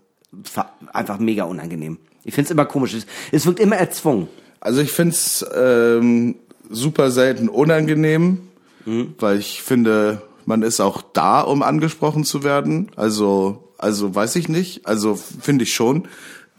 einfach 0.92 1.18
mega 1.18 1.44
unangenehm. 1.44 1.98
Ich 2.24 2.34
find's 2.34 2.50
immer 2.50 2.64
komisch. 2.64 2.94
Es, 2.94 3.06
es 3.30 3.46
wirkt 3.46 3.60
immer 3.60 3.76
erzwungen. 3.76 4.28
Also 4.64 4.80
ich 4.80 4.90
find's 4.90 5.44
ähm, 5.54 6.34
super 6.68 7.10
selten 7.12 7.48
unangenehm, 7.48 8.40
weil 9.20 9.38
ich 9.38 9.62
finde, 9.62 10.22
man 10.46 10.62
ist 10.62 10.80
auch 10.80 11.00
da, 11.12 11.40
um 11.42 11.62
angesprochen 11.62 12.24
zu 12.24 12.42
werden. 12.42 12.90
Also, 12.96 13.72
also 13.78 14.14
weiß 14.14 14.34
ich 14.36 14.48
nicht. 14.48 14.86
Also 14.86 15.14
finde 15.16 15.62
ich 15.64 15.74
schon. 15.74 16.08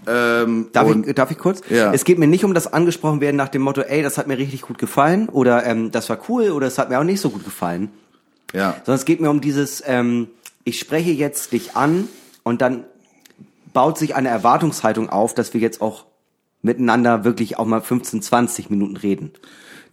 Ähm, 0.08 0.68
Darf, 0.72 0.88
und- 0.88 1.08
ich, 1.08 1.16
darf 1.16 1.32
ich 1.32 1.38
kurz? 1.40 1.62
Ja. 1.70 1.92
Es 1.92 2.04
geht 2.04 2.20
mir 2.20 2.28
nicht 2.28 2.46
um 2.46 2.54
das 2.54 2.72
angesprochen 2.72 3.22
werden 3.22 3.36
nach 3.38 3.50
dem 3.50 3.64
Motto, 3.64 3.82
ey, 3.82 4.04
das 4.04 4.18
hat 4.20 4.28
mir 4.28 4.38
richtig 4.38 4.62
gut 4.62 4.78
gefallen 4.78 5.30
oder 5.30 5.66
ähm, 5.66 5.90
das 5.92 6.10
war 6.10 6.20
cool 6.30 6.52
oder 6.52 6.68
es 6.68 6.78
hat 6.78 6.90
mir 6.90 7.00
auch 7.00 7.04
nicht 7.04 7.20
so 7.22 7.32
gut 7.32 7.44
gefallen. 7.44 7.90
ja. 8.54 8.76
Sondern 8.86 9.00
es 9.00 9.06
geht 9.06 9.20
mir 9.20 9.32
um 9.32 9.42
dieses, 9.42 9.82
ähm, 9.86 10.28
ich 10.64 10.80
spreche 10.80 11.10
jetzt 11.12 11.54
dich 11.54 11.76
an 11.76 12.08
und 12.44 12.62
dann 12.62 12.84
baut 13.74 13.98
sich 13.98 14.16
eine 14.16 14.30
Erwartungshaltung 14.30 15.10
auf, 15.10 15.34
dass 15.34 15.56
wir 15.56 15.62
jetzt 15.62 15.82
auch 15.82 16.06
miteinander 16.66 17.24
wirklich 17.24 17.58
auch 17.58 17.66
mal 17.66 17.80
15, 17.80 18.22
20 18.22 18.70
Minuten 18.70 18.98
reden. 18.98 19.32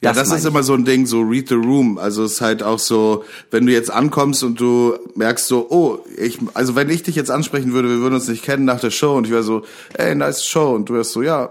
Ja, 0.01 0.12
das, 0.12 0.33
ist 0.33 0.41
ich. 0.41 0.47
immer 0.47 0.64
so 0.64 0.75
ein 0.75 0.85
Ding, 0.85 1.07
so 1.07 1.20
read 1.20 1.49
the 1.49 1.55
room. 1.55 1.97
Also 1.97 2.25
es 2.25 2.33
ist 2.33 2.41
halt 2.41 2.64
auch 2.64 2.81
so, 2.81 3.25
wenn 3.53 3.66
du 3.66 3.73
jetzt 3.73 3.91
ankommst 3.91 4.43
und 4.43 4.59
du 4.59 4.95
merkst 5.14 5.47
so, 5.47 5.68
oh, 5.70 5.99
ich, 6.18 6.39
also 6.55 6.75
wenn 6.75 6.91
ich 6.91 7.05
dich 7.05 7.14
jetzt 7.14 7.31
ansprechen 7.31 7.73
würde, 7.73 7.89
wir 7.89 7.99
würden 7.99 8.14
uns 8.14 8.27
nicht 8.27 8.43
kennen 8.43 8.64
nach 8.64 8.81
der 8.81 8.91
Show 8.91 9.14
und 9.16 9.27
ich 9.27 9.33
wäre 9.33 9.45
so, 9.45 9.62
ey, 9.95 10.16
nice 10.16 10.45
Show 10.45 10.75
und 10.75 10.89
du 10.89 10.95
wärst 10.95 11.12
so, 11.12 11.23
ja, 11.23 11.51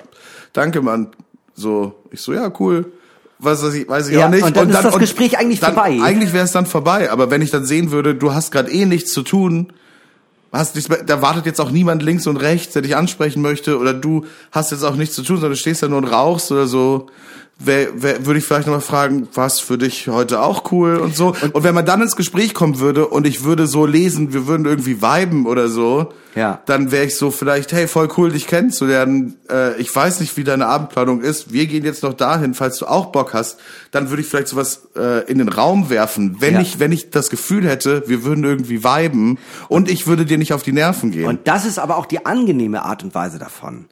danke, 0.52 0.82
Mann. 0.82 1.08
So, 1.54 1.94
ich 2.12 2.20
so, 2.20 2.34
ja, 2.34 2.52
cool. 2.60 2.92
Was 3.40 3.64
weiß 3.64 3.74
ich, 3.76 3.88
weiß 3.88 4.10
ich 4.10 4.18
Ja, 4.18 4.26
auch 4.26 4.30
nicht. 4.32 4.44
und 4.44 4.58
dann 4.58 4.70
ist 4.70 4.84
das 4.84 4.98
Gespräch 5.00 5.38
eigentlich 5.38 5.62
dann, 5.62 5.74
vorbei. 5.74 6.00
Eigentlich 6.02 6.34
wäre 6.34 6.44
es 6.44 6.52
dann 6.52 6.66
vorbei, 6.66 7.10
aber 7.10 7.32
wenn 7.32 7.42
ich 7.42 7.52
dann 7.52 7.64
sehen 7.64 7.92
würde, 7.92 8.16
du 8.16 8.34
hast 8.34 8.52
gerade 8.52 8.70
eh 8.72 8.86
nichts 8.86 9.14
zu 9.14 9.22
tun, 9.22 9.72
hast 10.60 10.76
nichts 10.76 10.90
mehr, 10.90 11.04
da 11.04 11.22
wartet 11.22 11.46
jetzt 11.46 11.62
auch 11.62 11.72
niemand 11.72 12.04
links 12.04 12.28
und 12.28 12.38
rechts, 12.38 12.74
der 12.74 12.82
dich 12.82 12.96
ansprechen 12.96 13.42
möchte, 13.42 13.78
oder 13.78 13.94
du 13.94 14.26
hast 14.52 14.72
jetzt 14.72 14.84
auch 14.84 14.96
nichts 14.96 15.16
zu 15.16 15.24
tun, 15.24 15.38
sondern 15.38 15.52
du 15.52 15.58
stehst 15.58 15.84
da 15.84 15.88
nur 15.88 16.00
und 16.00 16.06
rauchst 16.06 16.52
oder 16.52 16.68
so, 16.68 17.08
würde 17.60 18.40
ich 18.40 18.44
vielleicht 18.46 18.66
nochmal 18.66 18.82
fragen, 18.82 19.28
was 19.36 19.60
für 19.60 19.78
dich 19.78 20.08
heute 20.08 20.42
auch 20.42 20.72
cool 20.72 20.96
und 20.98 21.16
so. 21.16 21.36
Und, 21.54 21.64
wenn 21.64 21.76
man 21.76 21.86
dann 21.86 22.02
ins 22.02 22.16
Gespräch 22.16 22.56
kommen 22.56 22.80
würde 22.80 23.08
und 23.08 23.28
ich 23.28 23.44
würde 23.44 23.68
so 23.68 23.86
lesen, 23.86 24.34
wir 24.34 24.48
würden 24.48 24.66
irgendwie 24.66 25.00
viben 25.04 25.46
oder 25.46 25.70
so, 25.70 26.12
Ja. 26.34 26.60
dann 26.66 26.92
wäre 26.92 27.06
ich 27.06 27.16
so 27.18 27.30
vielleicht, 27.30 27.72
hey, 27.72 27.88
voll 27.88 28.10
cool, 28.18 28.32
dich 28.32 28.48
kennenzulernen. 28.48 29.36
Äh, 29.48 29.80
ich 29.80 29.96
weiß 29.96 30.22
nicht, 30.22 30.38
wie 30.38 30.44
deine 30.44 30.66
Abendplanung 30.66 31.22
ist. 31.22 31.54
Wir 31.54 31.68
gehen 31.68 31.86
jetzt 31.86 32.02
noch 32.02 32.14
dahin, 32.14 32.56
falls 32.56 32.80
du 32.80 32.88
auch 32.88 33.08
Bock 33.12 33.36
hast. 33.36 33.60
Dann 33.92 34.10
würde 34.10 34.24
ich 34.24 34.28
vielleicht 34.28 34.48
sowas 34.48 34.88
äh, 34.96 35.30
in 35.30 35.38
den 35.38 35.50
Raum 35.50 35.92
werfen, 35.92 36.38
wenn 36.40 36.56
Ja. 36.56 36.62
ich, 36.62 36.80
wenn 36.80 36.92
ich 36.92 37.12
das 37.12 37.30
Gefühl 37.30 37.68
hätte, 37.68 38.04
wir 38.08 38.24
würden 38.24 38.44
irgendwie 38.44 38.84
viben 38.84 39.38
und 39.68 39.88
ich 39.88 40.08
würde 40.08 40.26
dir 40.26 40.40
nicht 40.40 40.54
auf 40.54 40.64
die 40.64 40.72
Nerven 40.74 41.12
gehen. 41.12 41.28
Und 41.28 41.48
das 41.48 41.66
ist 41.66 41.78
aber 41.78 41.98
auch 41.98 42.08
die 42.08 42.26
angenehme 42.26 42.84
Art 42.86 43.04
und 43.04 43.14
Weise 43.14 43.38
davon. 43.38 43.86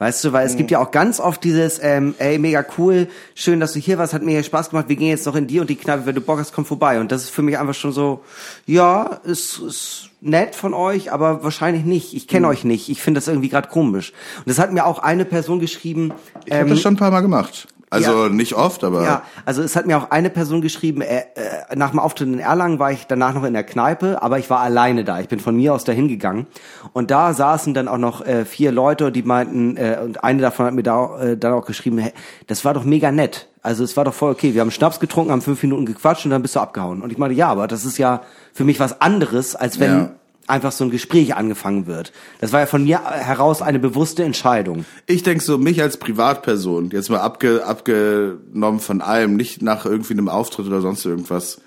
Weißt 0.00 0.24
du, 0.24 0.32
weil 0.32 0.46
es 0.46 0.56
gibt 0.56 0.70
ja 0.70 0.78
auch 0.78 0.92
ganz 0.92 1.20
oft 1.20 1.44
dieses, 1.44 1.78
ähm, 1.82 2.14
ey, 2.16 2.38
mega 2.38 2.64
cool, 2.78 3.06
schön, 3.34 3.60
dass 3.60 3.74
du 3.74 3.80
hier 3.80 3.98
warst, 3.98 4.14
hat 4.14 4.22
mir 4.22 4.42
Spaß 4.42 4.70
gemacht, 4.70 4.88
wir 4.88 4.96
gehen 4.96 5.08
jetzt 5.08 5.26
noch 5.26 5.36
in 5.36 5.46
die 5.46 5.60
und 5.60 5.68
die 5.68 5.76
Kneipe, 5.76 6.06
wenn 6.06 6.14
du 6.14 6.22
Bock 6.22 6.38
hast, 6.38 6.54
komm 6.54 6.64
vorbei. 6.64 7.00
Und 7.00 7.12
das 7.12 7.24
ist 7.24 7.30
für 7.30 7.42
mich 7.42 7.58
einfach 7.58 7.74
schon 7.74 7.92
so, 7.92 8.24
ja, 8.64 9.20
ist, 9.24 9.58
ist 9.58 10.08
nett 10.22 10.54
von 10.54 10.72
euch, 10.72 11.12
aber 11.12 11.44
wahrscheinlich 11.44 11.84
nicht. 11.84 12.14
Ich 12.14 12.28
kenne 12.28 12.48
euch 12.48 12.64
nicht. 12.64 12.88
Ich 12.88 13.02
finde 13.02 13.18
das 13.18 13.28
irgendwie 13.28 13.50
gerade 13.50 13.68
komisch. 13.68 14.14
Und 14.38 14.48
das 14.48 14.58
hat 14.58 14.72
mir 14.72 14.86
auch 14.86 15.00
eine 15.00 15.26
Person 15.26 15.60
geschrieben, 15.60 16.14
ich 16.46 16.54
habe 16.54 16.70
das 16.70 16.80
schon 16.80 16.94
ein 16.94 16.98
paar 16.98 17.10
Mal 17.10 17.20
gemacht. 17.20 17.68
Also 17.92 18.26
ja. 18.26 18.28
nicht 18.28 18.54
oft, 18.54 18.84
aber 18.84 19.02
ja, 19.02 19.22
also 19.44 19.62
es 19.62 19.74
hat 19.74 19.84
mir 19.84 19.98
auch 19.98 20.12
eine 20.12 20.30
Person 20.30 20.60
geschrieben, 20.60 21.00
äh, 21.00 21.24
äh, 21.34 21.74
nach 21.74 21.90
dem 21.90 21.98
Auftritt 21.98 22.28
in 22.28 22.38
Erlangen 22.38 22.78
war 22.78 22.92
ich 22.92 23.08
danach 23.08 23.34
noch 23.34 23.42
in 23.42 23.52
der 23.52 23.64
Kneipe, 23.64 24.22
aber 24.22 24.38
ich 24.38 24.48
war 24.48 24.60
alleine 24.60 25.02
da. 25.02 25.18
Ich 25.18 25.26
bin 25.26 25.40
von 25.40 25.56
mir 25.56 25.74
aus 25.74 25.82
dahin 25.82 26.06
gegangen. 26.06 26.46
Und 26.92 27.10
da 27.10 27.34
saßen 27.34 27.74
dann 27.74 27.88
auch 27.88 27.98
noch 27.98 28.24
äh, 28.24 28.44
vier 28.44 28.70
Leute, 28.70 29.10
die 29.10 29.24
meinten, 29.24 29.76
äh, 29.76 29.98
und 30.04 30.22
eine 30.22 30.40
davon 30.40 30.66
hat 30.66 30.74
mir 30.74 30.84
da 30.84 31.20
äh, 31.20 31.36
dann 31.36 31.52
auch 31.52 31.66
geschrieben, 31.66 31.98
hey, 31.98 32.12
das 32.46 32.64
war 32.64 32.74
doch 32.74 32.84
mega 32.84 33.10
nett. 33.10 33.48
Also 33.60 33.82
es 33.82 33.96
war 33.96 34.04
doch 34.04 34.14
voll 34.14 34.30
okay. 34.30 34.54
Wir 34.54 34.60
haben 34.60 34.70
Schnaps 34.70 35.00
getrunken, 35.00 35.32
haben 35.32 35.42
fünf 35.42 35.60
Minuten 35.60 35.84
gequatscht 35.84 36.24
und 36.24 36.30
dann 36.30 36.42
bist 36.42 36.54
du 36.54 36.60
abgehauen. 36.60 37.02
Und 37.02 37.10
ich 37.10 37.18
meinte, 37.18 37.34
ja, 37.34 37.48
aber 37.48 37.66
das 37.66 37.84
ist 37.84 37.98
ja 37.98 38.22
für 38.52 38.64
mich 38.64 38.78
was 38.78 39.00
anderes, 39.00 39.56
als 39.56 39.80
wenn 39.80 39.90
Ja. 39.90 40.10
Einfach 40.50 40.72
so 40.72 40.84
ein 40.84 40.90
Gespräch 40.90 41.34
angefangen 41.34 41.86
wird. 41.86 42.12
Das 42.40 42.52
war 42.52 42.60
ja 42.60 42.66
von 42.66 42.84
mir 42.84 43.02
heraus 43.04 43.62
eine 43.62 43.78
bewusste 43.78 44.22
Entscheidung. 44.24 44.84
ich 45.06 45.22
denk 45.22 45.40
so, 45.42 45.56
mich 45.58 45.80
als 45.80 45.96
Privatperson, 45.96 46.90
jetzt 46.90 47.08
mal 47.10 47.20
abge, 47.20 47.64
abgenommen 47.64 48.80
von 48.80 49.00
allem, 49.00 49.36
nicht 49.36 49.62
nach 49.62 49.84
irgendwie 49.86 50.12
einem 50.14 50.28
Auftritt 50.28 50.66
oder 50.66 50.80
sonst 50.80 51.04
irgendwas. 51.04 51.60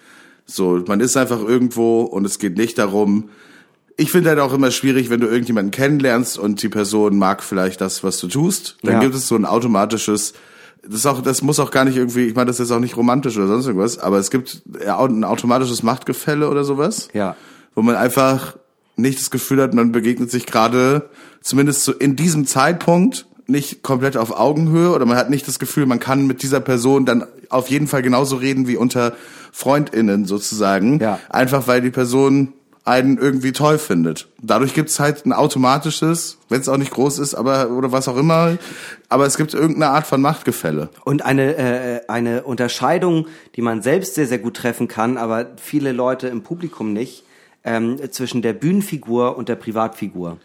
So, 0.46 0.82
man 0.88 1.00
ist 1.00 1.16
einfach 1.18 1.42
irgendwo 1.42 2.02
und 2.02 2.26
es 2.26 2.38
geht 2.40 2.58
nicht 2.58 2.78
darum, 2.78 3.30
ich 3.96 4.12
finde 4.12 4.30
halt 4.32 4.40
auch 4.40 4.54
immer 4.54 4.72
schwierig, 4.72 5.10
wenn 5.10 5.20
du 5.20 5.28
irgendjemanden 5.28 5.72
kennenlernst 5.72 6.38
und 6.40 6.62
die 6.64 6.70
Person 6.70 7.18
mag 7.18 7.44
vielleicht 7.44 7.80
das, 7.80 8.04
was 8.04 8.18
du 8.20 8.28
tust, 8.28 8.78
dann 8.82 8.94
Ja. 8.96 9.00
gibt 9.00 9.14
es 9.16 9.28
so 9.28 9.36
ein 9.36 9.46
automatisches, 9.46 10.34
das 10.84 10.96
ist 10.96 11.06
auch, 11.06 11.22
das 11.22 11.44
muss 11.44 11.60
auch 11.60 11.70
gar 11.72 11.86
nicht 11.86 11.96
irgendwie, 11.96 12.26
ich 12.26 12.36
meine, 12.36 12.48
das 12.48 12.60
ist 12.60 12.72
auch 12.72 12.80
nicht 12.80 12.98
romantisch 12.98 13.38
oder 13.38 13.48
sonst 13.48 13.68
irgendwas, 13.68 14.00
aber 14.00 14.18
es 14.18 14.32
gibt 14.32 14.64
ein 14.86 15.24
automatisches 15.24 15.84
Machtgefälle 15.84 16.50
oder 16.50 16.64
sowas 16.64 17.08
Ja. 17.14 17.36
wo 17.76 17.82
man 17.84 17.96
einfach 17.96 18.58
nicht 18.96 19.20
das 19.20 19.32
Gefühl 19.32 19.62
hat, 19.62 19.74
man 19.74 19.92
begegnet 19.92 20.32
sich 20.32 20.46
gerade, 20.46 21.10
zumindest 21.42 21.84
so 21.84 21.92
in 21.92 22.16
diesem 22.16 22.46
Zeitpunkt, 22.46 23.26
nicht 23.46 23.84
komplett 23.84 24.16
auf 24.16 24.38
Augenhöhe 24.38 24.92
oder 24.92 25.06
man 25.06 25.18
hat 25.18 25.30
nicht 25.30 25.48
das 25.48 25.60
Gefühl, 25.60 25.86
man 25.86 26.00
kann 26.00 26.28
mit 26.28 26.44
dieser 26.44 26.62
Person 26.62 27.06
dann 27.06 27.26
auf 27.50 27.70
jeden 27.70 27.88
Fall 27.88 28.02
genauso 28.02 28.38
reden 28.38 28.68
wie 28.68 28.78
unter 28.78 29.14
FreundInnen 29.52 30.26
sozusagen. 30.26 31.00
Ja. 31.00 31.20
Einfach 31.30 31.68
weil 31.68 31.82
die 31.82 31.92
Person 31.92 32.54
einen 32.86 33.18
irgendwie 33.18 33.54
toll 33.54 33.78
findet. 33.78 34.28
Dadurch 34.42 34.74
gibt's 34.74 35.00
halt 35.00 35.26
ein 35.26 35.32
automatisches, 35.32 36.38
wenn 36.50 36.60
es 36.60 36.68
auch 36.68 36.78
nicht 36.78 36.92
groß 36.92 37.20
ist, 37.20 37.34
aber 37.34 37.70
oder 37.70 37.94
was 37.94 38.10
auch 38.10 38.18
immer, 38.18 38.58
aber 39.08 39.26
es 39.26 39.38
gibt 39.38 39.54
irgendeine 39.54 39.94
Art 39.94 40.06
von 40.06 40.22
Machtgefälle. 40.22 40.90
Und 41.06 41.24
eine, 41.24 41.56
äh, 41.56 42.02
eine 42.10 42.44
Unterscheidung, 42.44 43.28
die 43.56 43.62
man 43.62 43.82
selbst 43.82 44.16
sehr, 44.16 44.28
sehr 44.28 44.40
gut 44.40 44.58
treffen 44.58 44.90
kann, 44.90 45.18
aber 45.18 45.52
viele 45.56 45.94
Leute 45.94 46.28
im 46.28 46.44
Publikum 46.44 46.92
nicht, 46.92 47.24
ähm, 47.64 48.00
zwischen 48.12 48.42
der 48.42 48.54
Bühnenfigur 48.54 49.38
und 49.38 49.50
der 49.50 49.56
Privatfigur. 49.56 50.38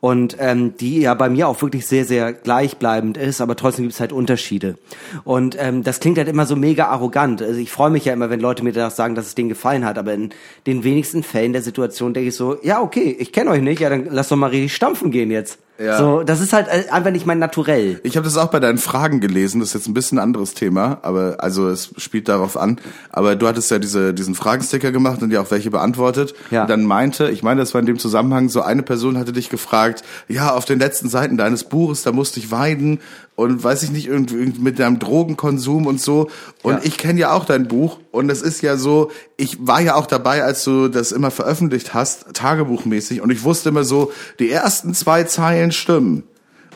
Und 0.00 0.36
ähm, 0.38 0.76
die 0.76 1.00
ja 1.00 1.14
bei 1.14 1.30
mir 1.30 1.48
auch 1.48 1.62
wirklich 1.62 1.86
sehr, 1.86 2.04
sehr 2.04 2.34
gleichbleibend 2.34 3.16
ist, 3.16 3.40
aber 3.40 3.56
trotzdem 3.56 3.84
gibt 3.84 3.94
es 3.94 4.00
halt 4.00 4.12
Unterschiede. 4.12 4.76
Und 5.24 5.56
ähm, 5.58 5.82
das 5.82 5.98
klingt 5.98 6.18
halt 6.18 6.28
immer 6.28 6.44
so 6.44 6.56
mega 6.56 6.88
arrogant. 6.88 7.40
Also 7.40 7.58
ich 7.58 7.70
freue 7.70 7.88
mich 7.88 8.04
ja 8.04 8.12
immer, 8.12 8.28
wenn 8.28 8.40
Leute 8.40 8.62
mir 8.64 8.72
das 8.72 8.96
sagen, 8.96 9.14
dass 9.14 9.26
es 9.26 9.34
denen 9.34 9.48
gefallen 9.48 9.86
hat, 9.86 9.96
aber 9.96 10.12
in 10.12 10.28
den 10.66 10.84
wenigsten 10.84 11.22
Fällen 11.22 11.54
der 11.54 11.62
Situation 11.62 12.12
denke 12.12 12.28
ich 12.28 12.36
so, 12.36 12.58
ja, 12.62 12.82
okay, 12.82 13.16
ich 13.18 13.32
kenne 13.32 13.50
euch 13.50 13.62
nicht, 13.62 13.80
ja, 13.80 13.88
dann 13.88 14.06
lass 14.10 14.28
doch 14.28 14.36
mal 14.36 14.50
richtig 14.50 14.74
stampfen 14.74 15.10
gehen 15.10 15.30
jetzt. 15.30 15.58
Ja. 15.78 15.98
So, 15.98 16.22
das 16.22 16.40
ist 16.40 16.52
halt 16.52 16.68
äh, 16.68 16.88
einfach 16.90 17.10
nicht 17.10 17.26
mein 17.26 17.40
Naturell. 17.40 17.98
Ich 18.04 18.16
habe 18.16 18.24
das 18.24 18.36
auch 18.36 18.50
bei 18.50 18.60
deinen 18.60 18.78
Fragen 18.78 19.20
gelesen, 19.20 19.58
das 19.58 19.70
ist 19.70 19.74
jetzt 19.74 19.88
ein 19.88 19.94
bisschen 19.94 20.18
ein 20.18 20.22
anderes 20.22 20.54
Thema, 20.54 20.98
aber 21.02 21.36
also 21.38 21.68
es 21.68 21.90
spielt 21.96 22.28
darauf 22.28 22.56
an. 22.56 22.78
Aber 23.10 23.34
du 23.34 23.48
hattest 23.48 23.72
ja 23.72 23.80
diese, 23.80 24.14
diesen 24.14 24.36
Fragensticker 24.36 24.92
gemacht 24.92 25.20
und 25.22 25.32
ja 25.32 25.40
auch 25.40 25.50
welche 25.50 25.72
beantwortet. 25.72 26.34
Ja. 26.52 26.62
Und 26.62 26.70
dann 26.70 26.84
meinte, 26.84 27.28
ich 27.28 27.42
meine, 27.42 27.60
das 27.60 27.74
war 27.74 27.80
in 27.80 27.86
dem 27.86 27.98
Zusammenhang, 27.98 28.48
so 28.48 28.62
eine 28.62 28.82
Person 28.82 29.18
hatte 29.18 29.32
dich 29.32 29.50
gefragt, 29.50 30.04
ja, 30.28 30.52
auf 30.54 30.64
den 30.64 30.78
letzten 30.78 31.08
Seiten 31.08 31.36
deines 31.36 31.64
Buches, 31.64 32.02
da 32.04 32.12
musste 32.12 32.38
ich 32.38 32.52
weinen 32.52 33.00
und 33.36 33.64
weiß 33.64 33.82
ich 33.82 33.90
nicht, 33.90 34.06
irgendwie 34.06 34.52
mit 34.60 34.78
deinem 34.78 34.98
Drogenkonsum 34.98 35.86
und 35.86 36.00
so. 36.00 36.28
Und 36.62 36.74
Ja. 36.74 36.80
ich 36.84 36.96
kenne 36.98 37.20
ja 37.20 37.32
auch 37.32 37.44
dein 37.44 37.66
Buch 37.66 37.98
und 38.12 38.30
es 38.30 38.42
ist 38.42 38.62
ja 38.62 38.76
so, 38.76 39.10
ich 39.36 39.66
war 39.66 39.80
ja 39.80 39.96
auch 39.96 40.06
dabei, 40.06 40.44
als 40.44 40.62
du 40.64 40.88
das 40.88 41.10
immer 41.12 41.30
veröffentlicht 41.30 41.94
hast, 41.94 42.32
tagebuchmäßig, 42.34 43.20
und 43.20 43.30
ich 43.30 43.42
wusste 43.42 43.70
immer 43.70 43.84
so, 43.84 44.12
die 44.38 44.50
ersten 44.50 44.94
zwei 44.94 45.24
Zeilen 45.24 45.72
stimmen. 45.72 46.24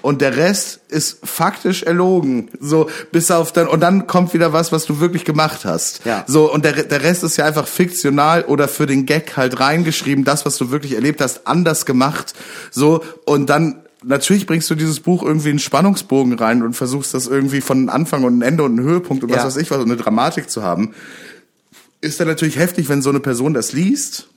Und 0.01 0.21
der 0.21 0.37
Rest 0.37 0.79
ist 0.89 1.19
faktisch 1.27 1.83
erlogen. 1.83 2.51
So, 2.61 2.89
bis 3.11 3.33
auf 3.33 3.51
dann, 3.53 3.67
und 3.67 3.81
dann 3.81 4.07
kommt 4.07 4.33
wieder 4.33 4.53
was, 4.53 4.71
was 4.71 4.85
du 4.85 5.01
wirklich 5.01 5.25
gemacht 5.25 5.65
hast. 5.65 6.05
Ja. 6.05 6.23
So, 6.29 6.53
und 6.53 6.65
der, 6.65 6.85
der 6.85 7.03
Rest 7.03 7.25
ist 7.25 7.37
ja 7.37 7.47
einfach 7.47 7.67
fiktional 7.67 8.45
oder 8.45 8.69
für 8.69 8.87
den 8.87 9.07
Gag 9.07 9.37
halt 9.37 9.59
reingeschrieben, 9.59 10.25
das, 10.25 10.47
was 10.47 10.57
du 10.57 10.71
wirklich 10.71 10.95
erlebt 10.95 11.21
hast, 11.21 11.49
anders 11.49 11.85
gemacht. 11.85 12.35
So, 12.71 13.03
und 13.25 13.51
dann, 13.51 13.83
natürlich 14.05 14.47
bringst 14.47 14.69
du 14.71 14.75
dieses 14.75 15.01
Buch 15.01 15.23
irgendwie 15.23 15.51
einen 15.51 15.59
Spannungsbogen 15.59 16.35
rein 16.35 16.63
und 16.63 16.75
versuchst 16.75 17.15
das 17.15 17.27
irgendwie 17.27 17.61
von 17.61 17.89
Anfang 17.89 18.25
und 18.25 18.43
Ende 18.43 18.63
und 18.63 18.79
einen 18.79 18.89
Höhepunkt 18.89 19.25
und 19.25 19.31
was 19.31 19.39
Ja. 19.39 19.45
weiß 19.47 19.57
ich 19.57 19.71
was, 19.71 19.79
und 19.79 19.85
eine 19.91 19.97
Dramatik 19.97 20.51
zu 20.51 20.63
haben. 20.63 20.95
Ist 22.01 22.21
dann 22.21 22.29
natürlich 22.29 22.57
heftig, 22.59 22.89
wenn 22.89 23.03
so 23.03 23.11
eine 23.11 23.21
Person 23.21 23.55
das 23.55 23.73
liest. 23.73 24.29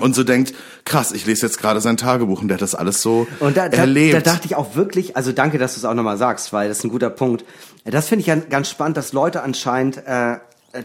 Und 0.00 0.14
so 0.14 0.22
denkt, 0.22 0.54
krass, 0.84 1.10
ich 1.12 1.26
lese 1.26 1.46
jetzt 1.46 1.58
gerade 1.58 1.80
sein 1.80 1.96
Tagebuch 1.96 2.40
und 2.42 2.48
der 2.48 2.56
hat 2.56 2.62
das 2.62 2.74
alles 2.76 3.02
so 3.02 3.26
Und 3.40 3.56
da, 3.56 3.68
da, 3.68 3.78
erlebt. 3.78 4.14
da 4.14 4.20
dachte 4.20 4.46
ich 4.46 4.54
auch 4.54 4.76
wirklich, 4.76 5.16
also 5.16 5.32
danke, 5.32 5.58
dass 5.58 5.74
du 5.74 5.78
es 5.80 5.84
auch 5.84 5.94
nochmal 5.94 6.16
sagst, 6.18 6.52
weil 6.52 6.68
das 6.68 6.78
ist 6.78 6.84
ein 6.84 6.90
guter 6.90 7.10
Punkt. 7.10 7.44
Das 7.84 8.06
finde 8.06 8.20
ich 8.20 8.26
ja 8.26 8.36
ganz 8.36 8.68
spannend, 8.70 8.96
dass 8.96 9.12
Leute 9.12 9.42
anscheinend 9.42 9.96
äh, 10.06 10.36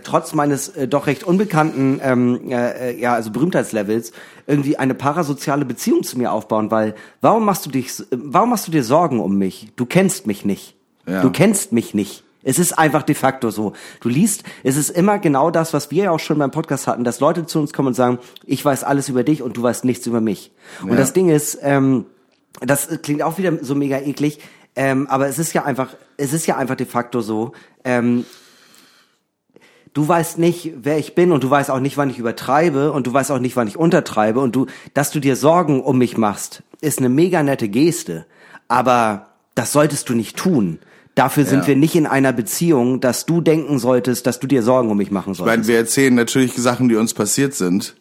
trotz 0.04 0.34
meines 0.34 0.70
äh, 0.70 0.88
doch 0.88 1.08
recht 1.08 1.24
unbekannten, 1.24 2.00
ähm, 2.04 2.50
äh, 2.50 2.92
äh, 2.92 3.00
ja, 3.00 3.14
also 3.14 3.32
Berühmtheitslevels, 3.32 4.12
irgendwie 4.48 4.78
eine 4.78 4.94
parasoziale 4.94 5.66
Beziehung 5.66 6.04
zu 6.04 6.18
mir 6.18 6.32
aufbauen, 6.32 6.72
weil 6.72 6.96
warum 7.22 7.46
machst 7.46 7.66
du 7.66 7.70
dich, 7.70 8.00
äh, 8.00 8.04
warum 8.12 8.50
machst 8.52 8.68
du 8.68 8.72
dir 8.72 8.84
Sorgen 8.84 9.20
um 9.20 9.38
mich? 9.38 9.72
Du 9.76 9.86
kennst 9.86 10.28
mich 10.28 10.46
nicht. 10.46 10.76
Ja. 11.08 11.22
Du 11.22 11.32
kennst 11.32 11.72
mich 11.74 11.94
nicht. 11.94 12.24
Es 12.46 12.60
ist 12.60 12.78
einfach 12.78 13.04
de 13.04 13.16
facto 13.16 13.52
so. 13.52 13.74
Du 14.02 14.10
liest, 14.10 14.44
es 14.64 14.76
ist 14.76 14.90
immer 14.90 15.18
genau 15.20 15.50
das, 15.50 15.74
was 15.74 15.92
wir 15.92 16.06
ja 16.06 16.12
auch 16.12 16.20
schon 16.20 16.38
beim 16.38 16.52
Podcast 16.52 16.88
hatten, 16.88 17.04
dass 17.06 17.20
Leute 17.22 17.46
zu 17.46 17.60
uns 17.60 17.72
kommen 17.72 17.90
und 17.90 17.94
sagen, 17.94 18.20
ich 18.46 18.64
weiß 18.64 18.84
alles 18.84 19.08
über 19.10 19.24
dich 19.24 19.42
und 19.42 19.56
du 19.56 19.64
weißt 19.64 19.86
nichts 19.86 20.06
über 20.08 20.20
mich. 20.22 20.52
Und 20.82 20.90
Ja. 20.92 20.96
das 20.98 21.14
Ding 21.14 21.30
ist, 21.30 21.58
ähm, 21.62 22.06
das 22.62 22.90
klingt 23.02 23.22
auch 23.22 23.38
wieder 23.38 23.54
so 23.62 23.76
mega 23.76 23.98
eklig, 24.00 24.40
ähm, 24.76 25.08
aber 25.08 25.28
es 25.28 25.40
ist 25.40 25.54
ja 25.54 25.64
einfach, 25.64 25.96
es 26.18 26.34
ist 26.34 26.46
ja 26.46 26.58
einfach 26.58 26.76
de 26.76 26.86
facto 26.86 27.22
so, 27.22 27.54
ähm, 27.86 28.26
du 29.94 30.08
weißt 30.08 30.38
nicht, 30.40 30.74
wer 30.82 30.98
ich 30.98 31.16
bin 31.16 31.32
und 31.32 31.44
du 31.44 31.50
weißt 31.50 31.70
auch 31.72 31.80
nicht, 31.80 31.98
wann 31.98 32.10
ich 32.10 32.18
übertreibe 32.20 32.92
und 32.92 33.08
du 33.08 33.14
weißt 33.14 33.32
auch 33.32 33.40
nicht, 33.40 33.56
wann 33.56 33.68
ich 33.68 33.78
untertreibe 33.78 34.40
und 34.40 34.56
du, 34.56 34.66
dass 34.94 35.12
du 35.12 35.20
dir 35.20 35.36
Sorgen 35.36 35.82
um 35.82 35.98
mich 35.98 36.18
machst, 36.18 36.64
ist 36.82 37.00
eine 37.00 37.10
mega 37.10 37.44
nette 37.44 37.70
Geste, 37.70 38.26
aber 38.68 39.28
das 39.56 39.72
solltest 39.72 40.10
du 40.10 40.14
nicht 40.16 40.36
tun. 40.38 40.80
Dafür 41.16 41.46
sind 41.46 41.60
Ja. 41.62 41.68
wir 41.68 41.76
nicht 41.76 41.96
in 41.96 42.08
einer 42.08 42.34
Beziehung, 42.34 43.00
dass 43.00 43.28
du 43.28 43.40
denken 43.40 43.78
solltest, 43.78 44.26
dass 44.26 44.40
du 44.40 44.48
dir 44.48 44.64
Sorgen 44.64 44.90
um 44.90 44.98
mich 44.98 45.12
machen 45.12 45.34
Ich 45.34 45.40
meine, 45.40 45.50
solltest. 45.52 45.68
wir 45.70 45.78
erzählen 45.78 46.16
natürlich 46.16 46.56
Sachen, 46.56 46.90
die 46.90 46.96
uns 46.96 47.14
passiert 47.14 47.54
sind, 47.54 47.96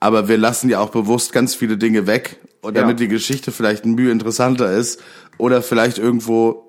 aber 0.00 0.28
wir 0.28 0.38
lassen 0.38 0.70
ja 0.70 0.80
auch 0.80 0.88
bewusst 0.90 1.32
ganz 1.32 1.54
viele 1.54 1.76
Dinge 1.76 2.06
weg, 2.06 2.38
und 2.62 2.74
Ja. 2.76 2.80
damit 2.80 2.98
die 3.00 3.08
Geschichte 3.08 3.52
vielleicht 3.52 3.84
ein 3.84 3.92
Mühe 3.94 4.10
interessanter 4.10 4.72
ist 4.72 4.98
oder 5.36 5.60
vielleicht 5.60 5.98
irgendwo 5.98 6.63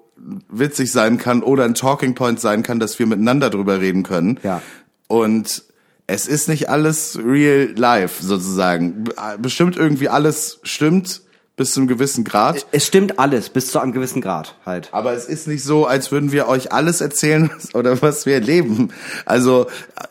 witzig 0.50 0.92
sein 0.92 1.18
kann 1.18 1.44
oder 1.44 1.66
ein 1.66 1.76
Talking 1.76 2.16
Point 2.16 2.40
sein 2.40 2.64
kann, 2.64 2.80
dass 2.80 2.98
wir 3.00 3.06
miteinander 3.06 3.50
drüber 3.50 3.82
reden 3.82 4.04
können. 4.04 4.40
Ja. 4.44 4.62
Und 5.08 5.64
es 6.08 6.28
ist 6.28 6.48
nicht 6.48 6.70
alles 6.70 7.18
real 7.24 7.72
life 7.76 8.24
sozusagen. 8.24 9.06
Bestimmt 9.40 9.76
irgendwie 9.76 10.10
alles 10.10 10.60
stimmt 10.64 11.22
bis 11.58 11.72
zu 11.72 11.80
einem 11.80 11.88
gewissen 11.88 12.26
Grad. 12.26 12.68
es 12.74 12.86
stimmt 12.86 13.18
alles, 13.18 13.48
bis 13.50 13.68
zu 13.68 13.80
einem 13.80 13.94
gewissen 13.94 14.22
Grad 14.22 14.56
halt. 14.66 14.90
Aber 14.92 15.14
es 15.14 15.24
ist 15.26 15.48
nicht 15.48 15.64
so, 15.64 15.86
als 15.86 16.12
würden 16.12 16.34
wir 16.34 16.48
euch 16.50 16.74
alles 16.74 17.00
erzählen 17.00 17.50
oder 17.74 18.02
was 18.02 18.26
wir 18.26 18.34
erleben. 18.34 18.90
Also 19.26 19.68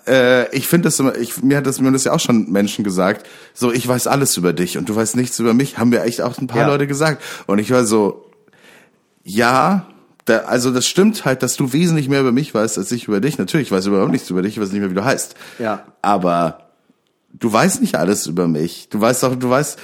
äh, 0.08 0.48
ich 0.56 0.66
finde 0.66 0.88
das 0.88 0.98
immer, 0.98 1.14
ich, 1.16 1.42
mir 1.42 1.58
hat 1.58 1.66
das 1.66 1.80
mir 1.80 1.92
das 1.92 2.04
ja 2.04 2.12
auch 2.12 2.20
schon 2.20 2.50
Menschen 2.50 2.82
gesagt. 2.82 3.26
So, 3.52 3.70
ich 3.72 3.86
weiß 3.86 4.06
alles 4.06 4.36
über 4.38 4.54
dich 4.54 4.78
und 4.78 4.88
du 4.88 4.96
weißt 4.96 5.16
nichts 5.16 5.38
über 5.38 5.52
mich. 5.52 5.76
Haben 5.76 5.90
mir 5.90 6.02
echt 6.02 6.22
auch 6.22 6.38
ein 6.38 6.46
paar 6.46 6.62
Ja. 6.62 6.66
Leute 6.68 6.86
gesagt. 6.86 7.22
Und 7.46 7.58
ich 7.58 7.70
war 7.70 7.84
so, 7.84 8.30
ja, 9.22 9.86
da, 10.26 10.38
also 10.40 10.70
das 10.70 10.86
stimmt 10.86 11.24
halt, 11.24 11.42
dass 11.42 11.56
du 11.56 11.72
wesentlich 11.72 12.08
mehr 12.08 12.20
über 12.20 12.32
mich 12.32 12.54
weißt 12.54 12.78
als 12.78 12.90
ich 12.92 13.08
über 13.08 13.20
dich. 13.20 13.38
Natürlich 13.38 13.70
weiß 13.70 13.84
ich 13.84 13.88
überhaupt 13.88 14.12
nichts 14.12 14.30
über 14.30 14.42
dich, 14.42 14.56
ich 14.56 14.60
weiß 14.62 14.72
nicht 14.72 14.80
mehr, 14.80 14.90
wie 14.90 14.94
du 14.94 15.04
heißt. 15.04 15.34
Ja. 15.58 15.84
Aber 16.02 16.68
du 17.32 17.52
weißt 17.52 17.80
nicht 17.80 17.96
alles 17.96 18.26
über 18.26 18.48
mich. 18.48 18.88
Du 18.90 19.00
weißt 19.00 19.22
doch, 19.22 19.34
du 19.36 19.50
weißt, 19.50 19.78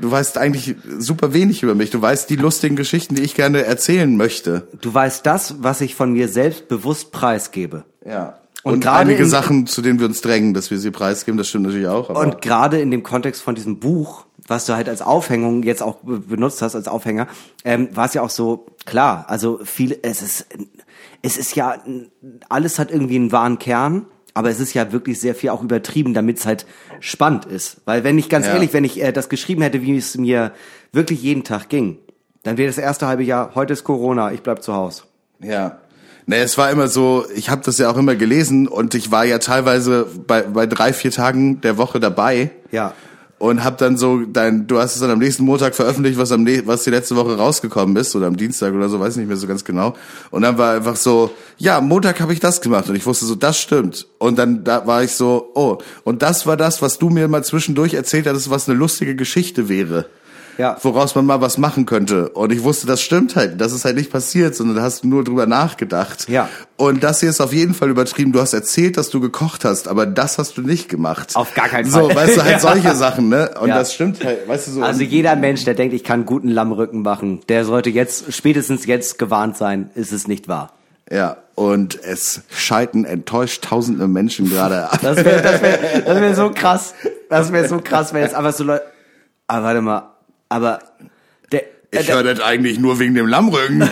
du 0.00 0.10
weißt 0.10 0.38
eigentlich 0.38 0.76
super 0.98 1.32
wenig 1.34 1.62
über 1.62 1.74
mich. 1.74 1.90
Du 1.90 2.00
weißt 2.00 2.30
die 2.30 2.36
lustigen 2.36 2.76
Geschichten, 2.76 3.14
die 3.16 3.22
ich 3.22 3.34
gerne 3.34 3.64
erzählen 3.64 4.16
möchte. 4.16 4.66
Du 4.80 4.92
weißt 4.94 5.26
das, 5.26 5.56
was 5.62 5.80
ich 5.80 5.94
von 5.94 6.12
mir 6.12 6.28
selbst 6.28 6.68
bewusst 6.68 7.12
preisgebe. 7.12 7.84
Ja. 8.06 8.38
Und 8.64 8.74
Und, 8.74 8.86
einige 8.86 9.24
in- 9.24 9.28
Sachen, 9.28 9.66
zu 9.66 9.82
denen 9.82 9.98
wir 9.98 10.06
uns 10.06 10.20
drängen, 10.20 10.54
dass 10.54 10.70
wir 10.70 10.78
sie 10.78 10.92
preisgeben, 10.92 11.36
das 11.36 11.48
stimmt 11.48 11.64
natürlich 11.66 11.88
auch. 11.88 12.08
Und 12.10 12.40
gerade 12.40 12.80
in 12.80 12.92
dem 12.92 13.02
Kontext 13.02 13.42
von 13.42 13.56
diesem 13.56 13.80
Buch, 13.80 14.24
was 14.52 14.66
du 14.66 14.74
halt 14.74 14.88
als 14.88 15.02
Aufhängung 15.02 15.62
jetzt 15.64 15.82
auch 15.82 15.96
be- 15.96 16.20
benutzt 16.20 16.62
hast, 16.62 16.74
als 16.76 16.86
Aufhänger, 16.88 17.26
ähm, 17.64 17.88
war 17.94 18.06
es 18.06 18.14
ja 18.14 18.22
auch 18.22 18.30
so, 18.30 18.66
klar, 18.84 19.24
also 19.28 19.60
viel, 19.64 19.98
es 20.02 20.22
ist, 20.22 20.46
es 21.22 21.36
ist 21.36 21.56
ja, 21.56 21.76
alles 22.48 22.78
hat 22.78 22.90
irgendwie 22.90 23.16
einen 23.16 23.32
wahren 23.32 23.58
Kern, 23.58 24.06
aber 24.34 24.48
es 24.50 24.60
ist 24.60 24.72
ja 24.74 24.92
wirklich 24.92 25.20
sehr 25.20 25.34
viel 25.34 25.50
auch 25.50 25.62
übertrieben, 25.62 26.14
damit 26.14 26.38
es 26.38 26.46
halt 26.46 26.66
spannend 27.00 27.44
ist. 27.44 27.78
Weil 27.84 28.02
wenn 28.04 28.16
ich 28.18 28.28
ganz 28.28 28.46
Ja. 28.46 28.54
ehrlich, 28.54 28.72
wenn 28.72 28.84
ich 28.84 29.02
äh, 29.02 29.12
das 29.12 29.28
geschrieben 29.28 29.62
hätte, 29.62 29.82
wie 29.82 29.96
es 29.96 30.16
mir 30.16 30.52
wirklich 30.92 31.22
jeden 31.22 31.44
Tag 31.44 31.68
ging, 31.68 31.98
dann 32.44 32.56
wäre 32.56 32.68
das 32.68 32.78
erste 32.78 33.06
halbe 33.06 33.22
Jahr, 33.24 33.54
heute 33.54 33.72
ist 33.72 33.84
Corona, 33.84 34.32
ich 34.32 34.42
bleib 34.42 34.62
zu 34.62 34.74
Hause. 34.74 35.02
Ja. 35.40 35.78
Ne, 36.24 36.36
es 36.36 36.56
war 36.56 36.70
immer 36.70 36.86
so, 36.88 37.24
ich 37.34 37.50
habe 37.50 37.62
das 37.64 37.78
ja 37.78 37.90
auch 37.90 37.96
immer 37.96 38.14
gelesen 38.14 38.68
und 38.68 38.94
ich 38.94 39.10
war 39.10 39.24
ja 39.24 39.38
teilweise 39.38 40.06
bei, 40.26 40.42
bei 40.42 40.66
drei, 40.66 40.92
vier 40.92 41.10
Tagen 41.10 41.60
der 41.60 41.76
Woche 41.78 41.98
dabei. 42.00 42.50
Ja. 42.70 42.94
Und 43.42 43.64
hab 43.64 43.76
dann 43.78 43.96
so 43.96 44.20
dein, 44.20 44.68
du 44.68 44.78
hast 44.78 44.94
es 44.94 45.00
dann 45.00 45.10
am 45.10 45.18
nächsten 45.18 45.42
Montag 45.42 45.74
veröffentlicht, 45.74 46.16
was 46.16 46.30
am 46.30 46.46
was 46.64 46.84
die 46.84 46.90
letzte 46.90 47.16
Woche 47.16 47.36
rausgekommen 47.36 47.96
ist 47.96 48.14
oder 48.14 48.28
am 48.28 48.36
Dienstag 48.36 48.72
oder 48.72 48.88
so, 48.88 49.00
weiß 49.00 49.16
nicht 49.16 49.26
mehr 49.26 49.36
so 49.36 49.48
ganz 49.48 49.64
genau. 49.64 49.96
Und 50.30 50.42
dann 50.42 50.58
war 50.58 50.76
einfach 50.76 50.94
so, 50.94 51.32
ja, 51.58 51.80
Montag 51.80 52.20
habe 52.20 52.32
ich 52.32 52.38
das 52.38 52.60
gemacht 52.60 52.88
und 52.88 52.94
ich 52.94 53.04
wusste 53.04 53.26
so, 53.26 53.34
das 53.34 53.58
stimmt. 53.58 54.06
Und 54.18 54.38
dann 54.38 54.62
da 54.62 54.86
war 54.86 55.02
ich 55.02 55.10
so, 55.14 55.50
oh, 55.56 55.78
und 56.04 56.22
das 56.22 56.46
war 56.46 56.56
das, 56.56 56.82
was 56.82 57.00
du 57.00 57.10
mir 57.10 57.26
mal 57.26 57.42
zwischendurch 57.42 57.94
erzählt 57.94 58.28
hattest, 58.28 58.48
was 58.48 58.68
eine 58.68 58.78
lustige 58.78 59.16
Geschichte 59.16 59.68
wäre. 59.68 60.06
Ja. 60.58 60.76
Woraus 60.82 61.14
man 61.14 61.24
mal 61.26 61.40
was 61.40 61.56
machen 61.58 61.86
könnte. 61.86 62.28
Und 62.30 62.52
ich 62.52 62.62
wusste, 62.62 62.86
das 62.86 63.00
stimmt 63.00 63.36
halt. 63.36 63.60
Das 63.60 63.72
ist 63.72 63.84
halt 63.84 63.96
nicht 63.96 64.10
passiert, 64.12 64.54
sondern 64.54 64.76
da 64.76 64.82
hast 64.82 65.02
du 65.04 65.08
nur 65.08 65.24
drüber 65.24 65.46
nachgedacht. 65.46 66.28
Ja. 66.28 66.48
Und 66.76 67.02
das 67.02 67.20
hier 67.20 67.30
ist 67.30 67.40
auf 67.40 67.52
jeden 67.52 67.74
Fall 67.74 67.88
übertrieben. 67.90 68.32
Du 68.32 68.40
hast 68.40 68.52
erzählt, 68.52 68.96
dass 68.96 69.08
du 69.10 69.20
gekocht 69.20 69.64
hast, 69.64 69.88
aber 69.88 70.04
das 70.06 70.38
hast 70.38 70.56
du 70.58 70.62
nicht 70.62 70.88
gemacht. 70.88 71.36
Auf 71.36 71.54
gar 71.54 71.68
keinen 71.68 71.90
So, 71.90 72.08
Fall. 72.08 72.16
weißt 72.16 72.36
du, 72.36 72.42
halt 72.42 72.52
Ja. 72.52 72.58
solche 72.58 72.94
Sachen, 72.94 73.28
ne? 73.28 73.50
Und 73.60 73.68
Ja. 73.68 73.76
das 73.78 73.94
stimmt 73.94 74.22
halt, 74.24 74.46
weißt 74.48 74.66
du 74.68 74.70
so. 74.72 74.82
Also 74.82 75.02
jeder 75.02 75.36
Mensch, 75.36 75.64
der 75.64 75.74
denkt, 75.74 75.94
ich 75.94 76.04
kann 76.04 76.26
guten 76.26 76.48
Lammrücken 76.48 77.02
machen, 77.02 77.40
der 77.48 77.64
sollte 77.64 77.90
jetzt, 77.90 78.32
spätestens 78.32 78.84
jetzt 78.86 79.18
gewarnt 79.18 79.56
sein, 79.56 79.90
ist 79.94 80.12
es 80.12 80.28
nicht 80.28 80.48
wahr. 80.48 80.72
ja. 81.10 81.36
Und 81.54 82.02
es 82.02 82.40
schalten 82.50 83.04
enttäuscht 83.04 83.62
tausende 83.62 84.08
Menschen 84.08 84.48
gerade 84.48 84.90
ab. 84.90 84.98
Das 85.02 85.18
wäre 85.18 85.42
das 85.42 85.60
wär, 85.60 86.00
das 86.02 86.20
wär 86.20 86.34
so 86.34 86.50
krass. 86.54 86.94
Das 87.28 87.52
wäre 87.52 87.68
so 87.68 87.78
krass, 87.78 88.14
wenn 88.14 88.22
jetzt 88.22 88.34
einfach 88.34 88.54
so 88.54 88.64
Leute. 88.64 88.82
Aber 89.48 89.64
warte 89.64 89.82
mal, 89.82 90.11
aber 90.52 90.80
der, 91.50 91.62
Ich 91.90 92.06
der, 92.06 92.16
höre 92.16 92.22
das 92.22 92.40
eigentlich 92.40 92.78
nur 92.78 92.98
wegen 92.98 93.14
dem 93.14 93.26
Lammrücken. 93.26 93.80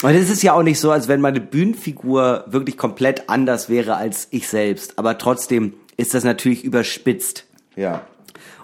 weil 0.00 0.16
es 0.16 0.30
ist 0.30 0.42
ja 0.42 0.54
auch 0.54 0.62
nicht 0.62 0.80
so, 0.80 0.90
als 0.90 1.08
wenn 1.08 1.20
meine 1.20 1.40
Bühnenfigur 1.40 2.44
wirklich 2.48 2.76
komplett 2.76 3.28
anders 3.28 3.68
wäre 3.68 3.96
als 3.96 4.28
ich 4.30 4.48
selbst. 4.48 4.98
Aber 4.98 5.18
trotzdem 5.18 5.74
ist 5.96 6.14
das 6.14 6.24
natürlich 6.24 6.64
überspitzt. 6.64 7.44
ja. 7.76 8.02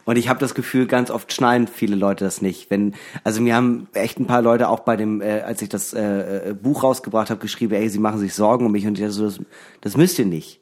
Und 0.04 0.16
ich 0.16 0.30
habe 0.30 0.40
das 0.40 0.54
Gefühl, 0.54 0.86
ganz 0.86 1.10
oft 1.10 1.30
schnallen 1.34 1.68
viele 1.68 1.94
Leute 1.94 2.24
das 2.24 2.40
nicht. 2.40 2.70
Wenn, 2.70 2.94
also 3.24 3.42
mir 3.42 3.54
haben 3.54 3.88
echt 3.92 4.18
ein 4.18 4.26
paar 4.26 4.40
Leute 4.40 4.70
auch 4.70 4.80
bei 4.80 4.96
dem, 4.96 5.20
äh, 5.20 5.42
als 5.42 5.60
ich 5.60 5.68
das 5.68 5.92
äh, 5.92 6.48
äh, 6.48 6.54
Buch 6.54 6.82
rausgebracht 6.82 7.28
habe, 7.28 7.40
geschrieben, 7.40 7.74
ey, 7.74 7.90
sie 7.90 7.98
machen 7.98 8.18
sich 8.18 8.32
Sorgen 8.32 8.64
um 8.64 8.72
mich 8.72 8.86
und 8.86 8.94
ich 8.94 9.00
dachte 9.00 9.12
so, 9.12 9.24
das, 9.26 9.38
das 9.82 9.98
müsst 9.98 10.18
ihr 10.18 10.24
nicht. 10.24 10.60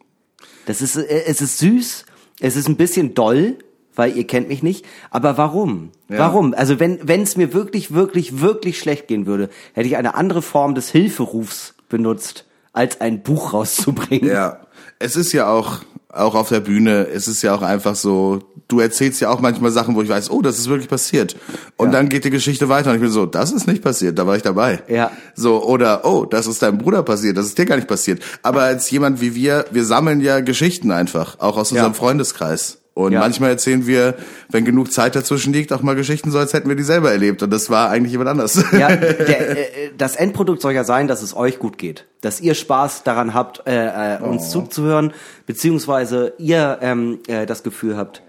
Das 0.64 0.82
ist, 0.82 0.97
äh, 0.97 1.26
es 1.26 1.41
ist 1.41 1.59
süß, 1.59 2.07
es 2.41 2.57
ist 2.57 2.68
ein 2.68 2.74
bisschen 2.74 3.14
doll, 3.14 3.57
weil 3.97 4.16
ihr 4.16 4.26
kennt 4.26 4.49
mich 4.49 4.62
nicht. 4.62 4.84
Aber 5.11 5.36
warum? 5.36 5.90
Ja. 6.09 6.18
Warum? 6.20 6.55
Also 6.55 6.78
wenn 6.78 7.01
wenn 7.03 7.22
es 7.22 7.36
mir 7.36 7.53
wirklich, 7.53 7.92
wirklich, 7.92 8.40
wirklich 8.40 8.78
schlecht 8.78 9.09
gehen 9.09 9.26
würde, 9.26 9.49
hätte 9.72 9.88
ich 9.88 9.97
eine 9.97 10.14
andere 10.14 10.42
Form 10.42 10.74
des 10.74 10.90
Hilferufs 10.90 11.74
benutzt, 11.88 12.44
als 12.72 13.01
ein 13.01 13.22
Buch 13.22 13.53
rauszubringen. 13.53 14.28
Ja, 14.30 14.61
es 14.99 15.16
ist 15.16 15.32
ja 15.32 15.49
auch, 15.51 15.78
auch 16.12 16.34
auf 16.34 16.49
der 16.51 16.61
Bühne, 16.61 17.07
es 17.09 17.26
ist 17.28 17.42
ja 17.42 17.55
auch 17.55 17.62
einfach 17.62 17.94
so, 17.97 18.40
du 18.68 18.80
erzählst 18.80 19.20
ja 19.20 19.28
auch 19.30 19.40
manchmal 19.40 19.70
Sachen, 19.70 19.94
wo 19.94 20.03
ich 20.03 20.09
weiß, 20.09 20.30
oh, 20.30 20.42
das 20.42 20.59
ist 20.59 20.68
wirklich 20.68 20.88
passiert. 20.88 21.36
Und 21.76 21.88
Ja. 21.88 21.92
dann 21.92 22.09
geht 22.09 22.24
die 22.24 22.30
Geschichte 22.30 22.68
weiter 22.68 22.90
und 22.90 22.97
ich 22.97 23.03
bin 23.03 23.11
so, 23.11 23.26
das 23.26 23.53
ist 23.53 23.66
nicht 23.66 23.82
passiert, 23.82 24.18
da 24.18 24.26
war 24.26 24.36
ich 24.36 24.42
dabei. 24.42 24.82
Ja. 24.88 25.11
So, 25.34 25.62
oder, 25.64 26.05
oh, 26.05 26.24
das 26.24 26.47
ist 26.47 26.62
deinem 26.62 26.78
Bruder 26.78 27.03
passiert, 27.03 27.36
das 27.36 27.47
ist 27.47 27.59
dir 27.59 27.66
gar 27.66 27.76
nicht 27.76 27.88
passiert. 27.88 28.22
Aber 28.42 28.62
als 28.62 28.90
jemand 28.90 29.20
wie 29.20 29.34
wir, 29.34 29.66
wir 29.70 29.84
sammeln 29.84 30.20
ja 30.20 30.40
Geschichten 30.40 30.90
einfach, 30.90 31.38
auch 31.40 31.57
aus 31.59 31.70
unserem 31.72 31.92
Ja. 31.92 31.99
Freundeskreis. 31.99 32.78
Und 32.97 33.12
Ja. 33.12 33.20
manchmal 33.20 33.51
erzählen 33.51 33.86
wir, 33.86 34.14
wenn 34.49 34.64
genug 34.64 34.90
Zeit 34.90 35.14
dazwischen 35.14 35.53
liegt, 35.53 35.70
auch 35.70 35.82
mal 35.82 35.94
Geschichten 35.94 36.30
so, 36.30 36.38
als 36.38 36.55
hätten 36.55 36.70
wir 36.70 36.76
die 36.76 36.82
selber 36.82 37.12
erlebt. 37.12 37.42
Und 37.42 37.53
das 37.53 37.68
war 37.68 37.90
eigentlich 37.90 38.12
jemand 38.12 38.30
anders. 38.30 38.64
Ja, 38.72 38.88
der, 38.97 39.51
äh, 39.51 39.90
das 39.99 40.16
Endprodukt 40.16 40.62
soll 40.62 40.72
ja 40.72 40.82
sein, 40.82 41.07
dass 41.07 41.20
es 41.20 41.36
euch 41.36 41.59
gut 41.59 41.76
geht, 41.76 42.07
dass 42.22 42.40
ihr 42.40 42.55
Spaß 42.55 43.03
daran 43.03 43.34
habt, 43.34 43.66
äh, 43.66 44.14
äh, 44.16 44.22
uns 44.22 44.49
zuzuhören, 44.49 45.12
beziehungsweise 45.44 46.32
ihr 46.38 46.78
ähm, 46.80 47.18
äh, 47.26 47.44
das 47.44 47.62
Gefühl 47.62 47.99
habt, 47.99 48.22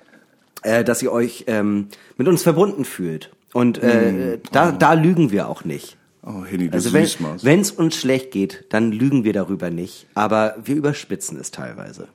äh, 0.64 0.84
dass 0.84 1.02
ihr 1.02 1.14
euch 1.14 1.46
ähm, 1.48 1.88
mit 2.18 2.28
uns 2.28 2.44
verbunden 2.44 2.84
fühlt. 2.84 3.32
Und 3.54 3.82
äh, 3.82 4.38
da, 4.52 4.74
da 4.74 4.94
lügen 4.94 5.32
wir 5.32 5.48
auch 5.48 5.64
nicht. 5.64 5.96
Oh, 6.26 6.44
Henny, 6.44 6.68
du 6.68 6.74
Also 6.74 6.92
wenn 6.92 7.62
es 7.62 7.72
uns 7.72 7.96
schlecht 7.96 8.32
geht, 8.32 8.66
dann 8.68 8.92
lügen 8.92 9.24
wir 9.24 9.32
darüber 9.32 9.70
nicht, 9.70 10.08
aber 10.14 10.58
wir 10.62 10.76
überspitzen 10.76 11.40
es 11.40 11.52
teilweise. 11.52 12.10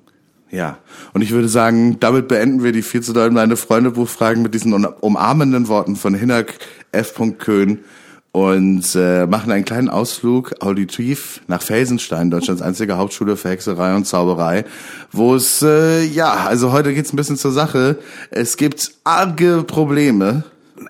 Ja, 0.52 0.76
und 1.14 1.22
ich 1.22 1.30
würde 1.30 1.48
sagen, 1.48 1.98
damit 1.98 2.28
beenden 2.28 2.62
wir 2.62 2.72
die 2.72 2.82
viel 2.82 3.00
zu 3.00 3.14
doll 3.14 3.30
meine 3.30 3.56
Freunde 3.56 3.90
Buchfragen 3.90 4.42
mit 4.42 4.52
diesen 4.52 4.74
umarmenden 4.84 5.66
Worten 5.66 5.96
von 5.96 6.14
Hinak 6.14 6.58
F. 6.92 7.14
Köhn 7.38 7.78
und 8.32 8.94
äh, 8.94 9.26
machen 9.26 9.50
einen 9.50 9.64
kleinen 9.64 9.88
Ausflug 9.88 10.52
auditiv 10.60 11.40
nach 11.46 11.62
Felsenstein, 11.62 12.30
Deutschlands 12.30 12.60
einzige 12.60 12.98
Hauptschule 12.98 13.38
für 13.38 13.48
Hexerei 13.48 13.96
und 13.96 14.06
Zauberei, 14.06 14.66
wo 15.10 15.34
es, 15.34 15.62
äh, 15.62 16.02
ja, 16.02 16.34
also 16.34 16.70
heute 16.70 16.92
geht's 16.92 17.14
ein 17.14 17.16
bisschen 17.16 17.38
zur 17.38 17.52
Sache. 17.52 17.98
Es 18.30 18.58
gibt 18.58 18.92
arge 19.04 19.64
Probleme. 19.66 20.44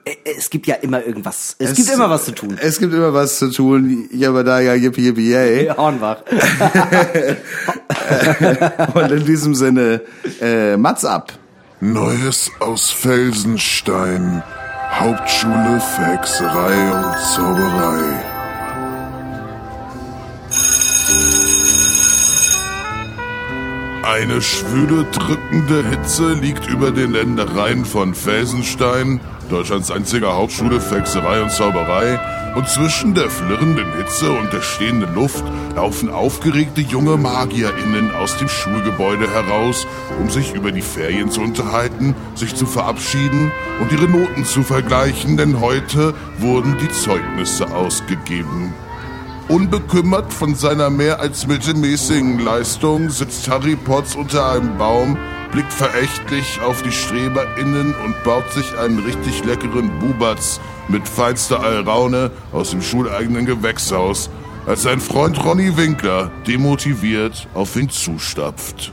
Äh, 0.05 0.16
Es 0.36 0.51
gibt 0.51 0.66
ja 0.66 0.74
immer 0.76 1.05
irgendwas. 1.05 1.57
Es, 1.59 1.74
gibt 1.74 1.90
immer 1.90 2.11
was 2.11 2.24
zu 2.24 2.32
tun. 2.32 2.59
Es 2.61 2.78
gibt 2.78 2.95
immer 2.95 3.14
was 3.14 3.38
zu 3.38 3.51
tun. 3.51 4.09
Ja, 4.12 4.30
da 4.43 4.61
ja, 4.61 4.74
yippie, 4.74 5.07
yippie, 5.07 5.30
yay. 5.30 5.68
Hornbach. 5.76 6.22
Und 8.95 9.11
in 9.11 9.24
diesem 9.24 9.55
Sinne, 9.55 10.03
äh, 10.40 10.76
Mats 10.76 11.05
ab. 11.05 11.32
Neues 11.80 12.51
aus 12.61 12.90
Felsenstein. 12.90 14.43
Hauptschule 14.93 15.80
für 15.80 16.05
Hexerei 16.05 16.93
und 16.93 17.18
Zauberei. 17.34 18.20
Eine 24.05 24.43
schwüle, 24.43 25.05
drückende 25.05 25.84
Hitze 25.88 26.34
liegt 26.34 26.68
über 26.68 26.90
den 26.90 27.12
Ländereien 27.12 27.84
von 27.84 28.14
Felsenstein, 28.14 29.20
Deutschlands 29.53 29.90
einziger 29.90 30.34
Hauptschule 30.34 30.80
für 30.80 30.96
Hexerei 30.96 31.42
und 31.42 31.53
Zauberei. 31.53 32.18
Und 32.57 32.68
zwischen 32.68 33.14
der 33.14 33.28
flirrenden 33.30 33.86
Hitze 33.96 34.30
und 34.32 34.53
der 34.53 34.62
stehenden 34.62 35.14
Luft 35.14 35.44
laufen 35.76 36.11
aufgeregte 36.11 36.80
junge 36.80 37.18
MagierInnen 37.18 38.14
aus 38.14 38.36
dem 38.38 38.48
Schulgebäude 38.48 39.30
heraus, 39.30 39.86
um 40.18 40.30
sich 40.30 40.55
über 40.55 40.72
die 40.72 40.82
Ferien 40.82 41.30
zu 41.30 41.42
unterhalten, 41.42 42.14
sich 42.34 42.55
zu 42.55 42.66
verabschieden 42.66 43.53
und 43.80 43.92
ihre 43.92 44.09
Noten 44.09 44.44
zu 44.44 44.62
vergleichen, 44.62 45.36
denn 45.36 45.61
heute 45.61 46.14
wurden 46.38 46.76
die 46.78 46.90
Zeugnisse 46.90 47.74
ausgegeben. 47.74 48.72
Unbekümmert 49.48 50.32
von 50.32 50.55
seiner 50.55 50.88
mehr 50.88 51.20
als 51.20 51.46
mittelmäßigen 51.46 52.38
Leistung 52.38 53.11
sitzt 53.11 53.48
Harry 53.50 53.76
Potts 53.76 54.14
unter 54.14 54.50
einem 54.50 54.78
Baum, 54.78 55.18
blickt 55.53 55.72
verächtlich 55.72 56.61
auf 56.62 56.82
die 56.82 56.90
StreberInnen 56.90 57.94
und 57.94 58.24
baut 58.24 58.50
sich 58.53 58.76
einen 58.78 58.98
richtig 58.98 59.44
leckeren 59.44 59.98
Bubatz 60.00 60.61
mit 60.88 61.07
feinster 61.07 61.61
Alraune 61.61 62.30
aus 62.53 62.70
dem 62.70 62.82
schuleigenen 62.82 63.46
Gewächshaus, 63.46 64.30
als 64.66 64.82
sein 64.82 65.00
Freund 65.00 65.42
Ronny 65.44 65.76
Winkler 65.76 66.30
demotiviert 66.46 67.46
auf 67.55 67.76
ihn 67.76 67.90
zustapft. 67.90 68.92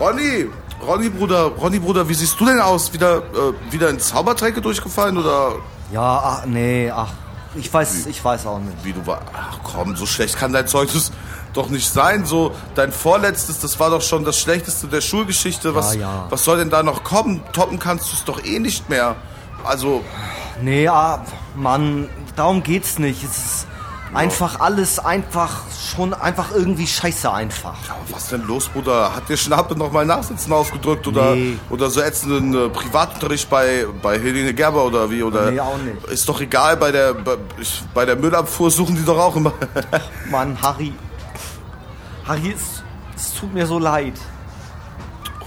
Ronny, 0.00 0.46
Ronny 0.86 1.08
Bruder, 1.10 1.52
Ronny 1.60 1.78
Bruder, 1.78 2.08
wie 2.08 2.14
siehst 2.14 2.40
du 2.40 2.46
denn 2.46 2.60
aus? 2.60 2.92
Wieder, 2.92 3.18
äh, 3.18 3.72
wieder 3.72 3.90
in 3.90 3.98
Zaubertränke 3.98 4.60
durchgefallen 4.60 5.18
oder 5.18 5.56
Ja, 5.92 6.22
ach, 6.24 6.46
nee, 6.46 6.90
ach, 6.90 7.12
ich 7.54 7.72
weiß, 7.72 8.06
ich 8.06 8.24
weiß 8.24 8.46
auch 8.46 8.58
nicht. 8.58 8.76
wie 8.82 8.92
du 8.92 9.06
war? 9.06 9.22
Ach 9.32 9.58
komm, 9.62 9.96
so 9.96 10.06
schlecht 10.06 10.36
kann 10.38 10.52
dein 10.52 10.66
Zeugnis 10.66 11.12
doch 11.52 11.68
nicht 11.68 11.88
sein. 11.88 12.26
So 12.26 12.54
dein 12.74 12.92
vorletztes, 12.92 13.60
das 13.60 13.78
war 13.78 13.90
doch 13.90 14.02
schon 14.02 14.24
das 14.24 14.38
schlechteste 14.38 14.88
der 14.88 15.00
Schulgeschichte. 15.00 15.74
Was, 15.74 15.94
ja. 15.94 16.26
was 16.30 16.44
soll 16.44 16.58
denn 16.58 16.70
da 16.70 16.82
noch 16.82 17.04
kommen? 17.04 17.42
Toppen 17.52 17.78
kannst 17.78 18.10
du 18.10 18.16
es 18.16 18.24
doch 18.24 18.44
eh 18.44 18.58
nicht 18.58 18.88
mehr. 18.88 19.16
Also, 19.64 20.04
Nee, 20.60 20.88
ah, 20.88 21.24
Mann, 21.56 22.08
darum 22.36 22.62
geht's 22.62 22.98
nicht. 22.98 23.24
Es 23.24 23.36
ist 23.36 23.66
einfach 24.14 24.60
alles 24.60 24.98
einfach 24.98 25.62
schon 25.92 26.14
einfach 26.14 26.52
irgendwie 26.52 26.86
scheiße 26.86 27.30
einfach. 27.32 27.74
aber 27.88 28.00
was 28.10 28.28
denn 28.28 28.46
los, 28.46 28.68
Bruder? 28.68 29.14
Hat 29.14 29.28
dir 29.28 29.36
Schnappe 29.36 29.76
noch 29.76 29.90
mal 29.92 30.04
Nachsitzen 30.06 30.52
aufgedrückt 30.52 31.06
oder 31.06 31.34
Nee. 31.34 31.58
oder 31.70 31.90
so 31.90 32.00
ätzenden 32.00 32.54
äh, 32.54 32.68
Privatunterricht 32.68 33.48
bei 33.50 33.86
bei 34.02 34.18
Helene 34.18 34.54
Gerber 34.54 34.84
oder 34.84 35.10
wie 35.10 35.22
oder? 35.22 35.50
Nee, 35.50 35.60
auch 35.60 35.76
nicht. 35.78 36.04
Ist 36.06 36.28
doch 36.28 36.40
egal. 36.40 36.76
Bei 36.76 36.90
der 36.92 37.14
bei, 37.14 37.36
bei 37.92 38.04
der 38.04 38.16
Müllabfuhr 38.16 38.70
suchen 38.70 38.96
die 38.96 39.04
doch 39.04 39.18
auch 39.18 39.36
immer. 39.36 39.52
Mann, 40.30 40.56
Harry. 40.62 40.92
Harry, 42.26 42.52
es, 42.56 42.82
es 43.16 43.34
tut 43.34 43.52
mir 43.52 43.66
so 43.66 43.78
leid. 43.78 44.14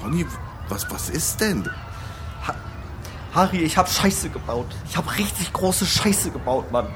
Ronny, 0.03 0.25
was 0.69 0.85
was 0.91 1.09
ist 1.09 1.39
denn? 1.41 1.67
Harry, 3.35 3.57
ich 3.59 3.77
hab 3.77 3.87
Scheiße 3.89 4.29
gebaut. 4.29 4.65
Ich 4.89 4.97
hab 4.97 5.15
richtig 5.17 5.53
große 5.53 5.85
Scheiße 5.85 6.31
gebaut, 6.31 6.71
Mann. 6.71 6.87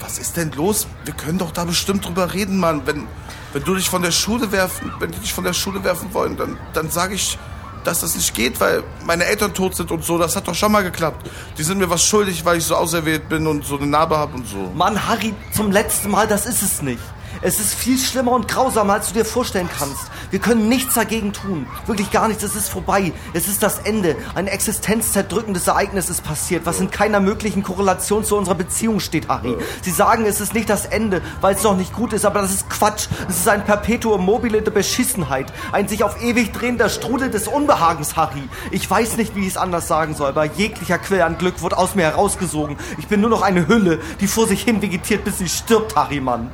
Was 0.00 0.18
ist 0.18 0.36
denn 0.36 0.50
los? 0.52 0.86
Wir 1.04 1.14
können 1.14 1.38
doch 1.38 1.52
da 1.52 1.64
bestimmt 1.64 2.06
drüber 2.06 2.32
reden, 2.32 2.58
Mann. 2.58 2.82
Wenn, 2.86 3.06
wenn 3.52 3.64
du 3.64 3.74
dich 3.74 3.88
von 3.88 4.02
der 4.02 4.10
Schule 4.10 4.50
werfen, 4.50 4.92
wenn 4.98 5.10
die 5.10 5.18
dich 5.18 5.34
von 5.34 5.44
der 5.44 5.52
Schule 5.52 5.84
werfen 5.84 6.12
wollen, 6.14 6.36
dann, 6.36 6.58
dann 6.72 6.90
sage 6.90 7.14
ich, 7.14 7.38
dass 7.84 8.00
das 8.00 8.14
nicht 8.14 8.34
geht, 8.34 8.60
weil 8.60 8.82
meine 9.04 9.24
Eltern 9.24 9.54
tot 9.54 9.76
sind 9.76 9.90
und 9.90 10.04
so. 10.04 10.18
Das 10.18 10.36
hat 10.36 10.48
doch 10.48 10.54
schon 10.54 10.72
mal 10.72 10.82
geklappt. 10.82 11.28
Die 11.58 11.62
sind 11.62 11.78
mir 11.78 11.90
was 11.90 12.04
schuldig, 12.04 12.44
weil 12.44 12.58
ich 12.58 12.64
so 12.64 12.76
auserwählt 12.76 13.28
bin 13.28 13.46
und 13.46 13.64
so 13.64 13.76
eine 13.76 13.86
Narbe 13.86 14.16
habe 14.16 14.34
und 14.36 14.48
so. 14.48 14.70
Mann, 14.74 15.06
Harry, 15.06 15.34
zum 15.52 15.70
letzten 15.70 16.10
Mal, 16.10 16.26
das 16.26 16.46
ist 16.46 16.62
es 16.62 16.82
nicht. 16.82 17.00
Es 17.42 17.58
ist 17.58 17.72
viel 17.72 17.96
schlimmer 17.96 18.32
und 18.32 18.48
grausamer, 18.48 18.92
als 18.92 19.08
du 19.08 19.14
dir 19.14 19.24
vorstellen 19.24 19.70
kannst. 19.78 20.10
Wir 20.30 20.40
können 20.40 20.68
nichts 20.68 20.94
dagegen 20.94 21.32
tun. 21.32 21.66
Wirklich 21.86 22.10
gar 22.10 22.28
nichts. 22.28 22.42
Es 22.42 22.54
ist 22.54 22.68
vorbei. 22.68 23.14
Es 23.32 23.48
ist 23.48 23.62
das 23.62 23.78
Ende. 23.78 24.14
Ein 24.34 24.46
existenzzerdrückendes 24.46 25.66
Ereignis 25.66 26.10
ist 26.10 26.22
passiert, 26.22 26.66
was 26.66 26.80
in 26.80 26.90
keiner 26.90 27.18
möglichen 27.18 27.62
Korrelation 27.62 28.24
zu 28.24 28.36
unserer 28.36 28.56
Beziehung 28.56 29.00
steht, 29.00 29.28
Harry. 29.28 29.56
Sie 29.80 29.90
sagen, 29.90 30.26
es 30.26 30.42
ist 30.42 30.52
nicht 30.52 30.68
das 30.68 30.84
Ende, 30.84 31.22
weil 31.40 31.54
es 31.54 31.62
noch 31.62 31.78
nicht 31.78 31.94
gut 31.94 32.12
ist, 32.12 32.26
aber 32.26 32.42
das 32.42 32.52
ist 32.52 32.68
Quatsch. 32.68 33.08
Es 33.26 33.38
ist 33.38 33.48
ein 33.48 33.64
Perpetuum 33.64 34.22
mobile 34.22 34.60
der 34.60 34.70
Beschissenheit. 34.70 35.50
Ein 35.72 35.88
sich 35.88 36.04
auf 36.04 36.22
ewig 36.22 36.52
drehender 36.52 36.90
Strudel 36.90 37.30
des 37.30 37.48
Unbehagens, 37.48 38.16
Harry. 38.16 38.50
Ich 38.70 38.90
weiß 38.90 39.16
nicht, 39.16 39.34
wie 39.34 39.40
ich 39.40 39.48
es 39.48 39.56
anders 39.56 39.88
sagen 39.88 40.14
soll, 40.14 40.28
aber 40.28 40.44
jeglicher 40.44 40.98
Quell 40.98 41.22
an 41.22 41.38
Glück 41.38 41.62
wird 41.62 41.72
aus 41.72 41.94
mir 41.94 42.02
herausgesogen. 42.02 42.76
Ich 42.98 43.08
bin 43.08 43.22
nur 43.22 43.30
noch 43.30 43.40
eine 43.40 43.66
Hülle, 43.66 43.98
die 44.20 44.26
vor 44.26 44.46
sich 44.46 44.62
hin 44.62 44.82
vegetiert, 44.82 45.24
bis 45.24 45.38
sie 45.38 45.48
stirbt, 45.48 45.96
Harry, 45.96 46.20
Mann. 46.20 46.50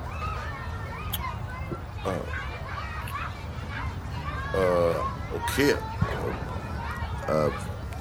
Okay. 5.42 5.74
Äh, 7.28 7.50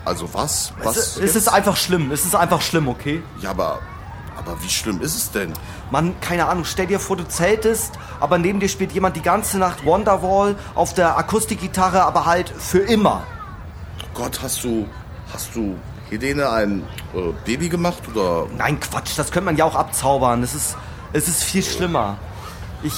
also 0.06 0.32
was? 0.34 0.72
Was? 0.84 0.98
Es, 0.98 1.18
es 1.18 1.36
ist 1.36 1.48
einfach 1.48 1.76
schlimm. 1.76 2.12
Es 2.12 2.26
ist 2.26 2.36
einfach 2.36 2.62
schlimm, 2.62 2.88
okay? 2.88 3.24
ja, 3.42 3.50
aber, 3.50 3.80
aber 4.38 4.62
wie 4.62 4.70
schlimm 4.70 5.02
ist 5.02 5.16
es 5.16 5.32
denn? 5.32 5.52
Mann, 5.90 6.16
keine 6.22 6.48
Ahnung, 6.48 6.64
stell 6.64 6.88
dir 6.88 7.00
vor, 7.00 7.18
du 7.18 7.28
zeltest, 7.28 7.94
aber 8.20 8.38
neben 8.38 8.60
dir 8.60 8.70
spielt 8.70 8.92
jemand 8.92 9.16
die 9.16 9.22
ganze 9.22 9.58
Nacht 9.58 9.84
Wonderwall 9.86 10.56
auf 10.76 10.94
der 10.94 11.18
Akustikgitarre, 11.18 12.04
aber 12.04 12.26
halt 12.26 12.50
für 12.50 12.80
immer. 12.80 13.24
Gott, 14.14 14.40
hast 14.44 14.64
du, 14.64 14.88
hast 15.34 15.56
du 15.56 15.76
Helene 16.10 16.50
ein 16.52 16.84
äh, 17.16 17.32
Baby 17.46 17.70
gemacht 17.70 18.04
oder? 18.14 18.48
Nein, 18.58 18.80
Quatsch, 18.80 19.18
das 19.18 19.32
könnte 19.32 19.46
man 19.46 19.58
ja 19.58 19.66
auch 19.66 19.76
abzaubern. 19.76 20.44
Es 20.44 20.54
ist, 20.54 20.78
es 21.14 21.28
ist 21.28 21.44
viel 21.44 21.64
schlimmer. 21.64 22.18
Ich, 22.84 22.94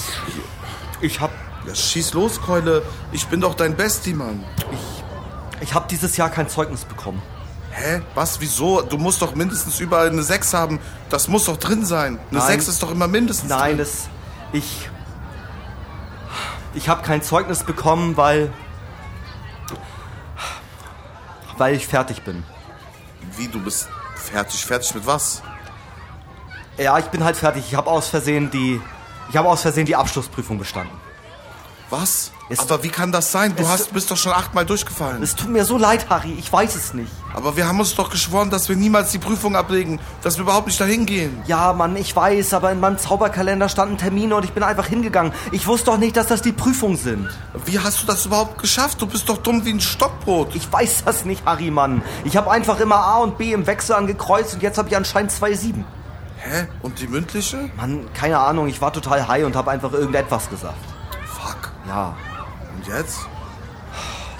ich 0.99 1.21
hab, 1.21 1.31
Ja, 1.67 1.75
schieß 1.75 2.13
los, 2.13 2.41
Keule. 2.41 2.81
Ich 3.11 3.27
bin 3.27 3.41
doch 3.41 3.53
dein 3.53 3.75
Bestie, 3.75 4.13
Mann. 4.13 4.43
ich 5.59 5.73
hab 5.73 5.89
dieses 5.89 6.15
Jahr 6.15 6.29
kein 6.29 6.47
Zeugnis 6.47 6.85
bekommen. 6.85 7.21
Hä? 7.71 8.01
Was? 8.15 8.39
Wieso? 8.39 8.81
Du 8.81 8.97
musst 8.97 9.21
doch 9.21 9.35
mindestens 9.35 9.79
überall 9.79 10.07
eine 10.09 10.23
6 10.23 10.53
haben. 10.53 10.79
Das 11.09 11.27
muss 11.27 11.45
doch 11.45 11.57
drin 11.57 11.85
sein. 11.85 12.19
Eine 12.31 12.39
Nein. 12.39 12.47
6 12.47 12.67
ist 12.69 12.81
doch 12.83 12.89
immer 12.89 13.07
mindestens 13.07 13.49
Nein, 13.49 13.77
drin. 13.77 13.79
es, 13.81 14.07
ich, 14.53 14.89
ich 16.73 16.89
habe 16.89 17.03
kein 17.03 17.21
Zeugnis 17.21 17.63
bekommen, 17.63 18.17
weil, 18.17 18.51
weil 21.57 21.75
ich 21.75 21.85
fertig 21.85 22.23
bin. 22.23 22.43
Wie, 23.35 23.47
du 23.47 23.59
bist 23.61 23.89
fertig? 24.15 24.65
Fertig 24.65 24.95
mit 24.95 25.05
was? 25.05 25.43
Ja, 26.77 26.97
ich 26.97 27.05
bin 27.05 27.23
halt 27.23 27.35
fertig. 27.35 27.65
Ich 27.67 27.75
habe 27.75 27.89
aus 27.89 28.07
Versehen 28.07 28.49
die, 28.51 28.79
ich 29.29 29.37
habe 29.37 29.49
aus 29.49 29.61
Versehen 29.61 29.85
die 29.85 29.95
Abschlussprüfung 29.95 30.57
bestanden. 30.57 30.95
Was? 31.89 32.31
Es- 32.49 32.59
Aber 32.59 32.83
wie 32.83 32.89
kann 32.89 33.11
das 33.11 33.31
sein? 33.31 33.55
Du 33.55 33.67
hast, 33.67 33.93
bist 33.93 34.09
doch 34.11 34.17
schon 34.17 34.31
achtmal 34.33 34.65
durchgefallen. 34.65 35.21
Es 35.23 35.35
tut 35.35 35.49
mir 35.49 35.63
so 35.65 35.77
leid, 35.77 36.09
Harry. 36.09 36.33
Ich 36.37 36.51
weiß 36.51 36.75
es 36.75 36.93
nicht. 36.93 37.11
Aber 37.33 37.55
wir 37.57 37.67
haben 37.67 37.79
uns 37.79 37.95
doch 37.95 38.09
geschworen, 38.09 38.49
dass 38.49 38.67
wir 38.69 38.75
niemals 38.75 39.11
die 39.11 39.19
Prüfung 39.19 39.55
ablegen. 39.55 39.99
Dass 40.21 40.37
wir 40.37 40.43
überhaupt 40.43 40.67
nicht 40.67 40.79
dahin 40.79 41.05
gehen. 41.05 41.41
Ja, 41.45 41.71
Mann, 41.73 41.95
ich 41.95 42.15
weiß, 42.15 42.53
aber 42.53 42.71
in 42.71 42.79
meinem 42.79 42.97
Zauberkalender 42.97 43.69
standen 43.69 43.97
Termine 43.97 44.35
und 44.35 44.43
ich 44.45 44.51
bin 44.53 44.63
einfach 44.63 44.85
hingegangen. 44.87 45.33
Ich 45.51 45.67
wusste 45.67 45.87
doch 45.91 45.97
nicht, 45.97 46.15
dass 46.17 46.27
das 46.27 46.41
die 46.41 46.51
Prüfungen 46.53 46.97
sind. 46.97 47.29
Wie 47.65 47.79
hast 47.79 48.01
du 48.01 48.07
das 48.07 48.25
überhaupt 48.25 48.59
geschafft? 48.61 49.01
Du 49.01 49.07
bist 49.07 49.27
doch 49.29 49.37
dumm 49.37 49.63
wie 49.65 49.71
ein 49.71 49.79
Stockbrot. 49.81 50.55
Ich 50.55 50.71
weiß 50.71 51.03
das 51.05 51.25
nicht, 51.25 51.45
Harry, 51.45 51.69
Mann. 51.71 52.01
Ich 52.23 52.35
habe 52.37 52.49
einfach 52.51 52.79
immer 52.79 52.95
A 52.97 53.17
und 53.17 53.37
B 53.37 53.51
im 53.53 53.65
Wechsel 53.67 53.93
angekreuzt 53.95 54.53
und 54.55 54.63
jetzt 54.63 54.77
habe 54.77 54.89
ich 54.89 54.95
anscheinend 54.97 55.31
zwei 55.31 55.53
Sieben. 55.53 55.85
Hä? 56.39 56.67
Und 56.81 56.99
die 57.01 57.07
mündliche? 57.07 57.69
Mann, 57.77 58.07
keine 58.13 58.39
Ahnung, 58.39 58.67
ich 58.67 58.79
war 58.81 58.93
total 58.93 59.27
high 59.27 59.45
und 59.45 59.55
habe 59.55 59.71
einfach 59.71 59.91
irgendetwas 59.93 60.49
gesagt. 60.49 60.77
Ja, 61.87 62.15
Und 62.75 62.87
jetzt? 62.87 63.19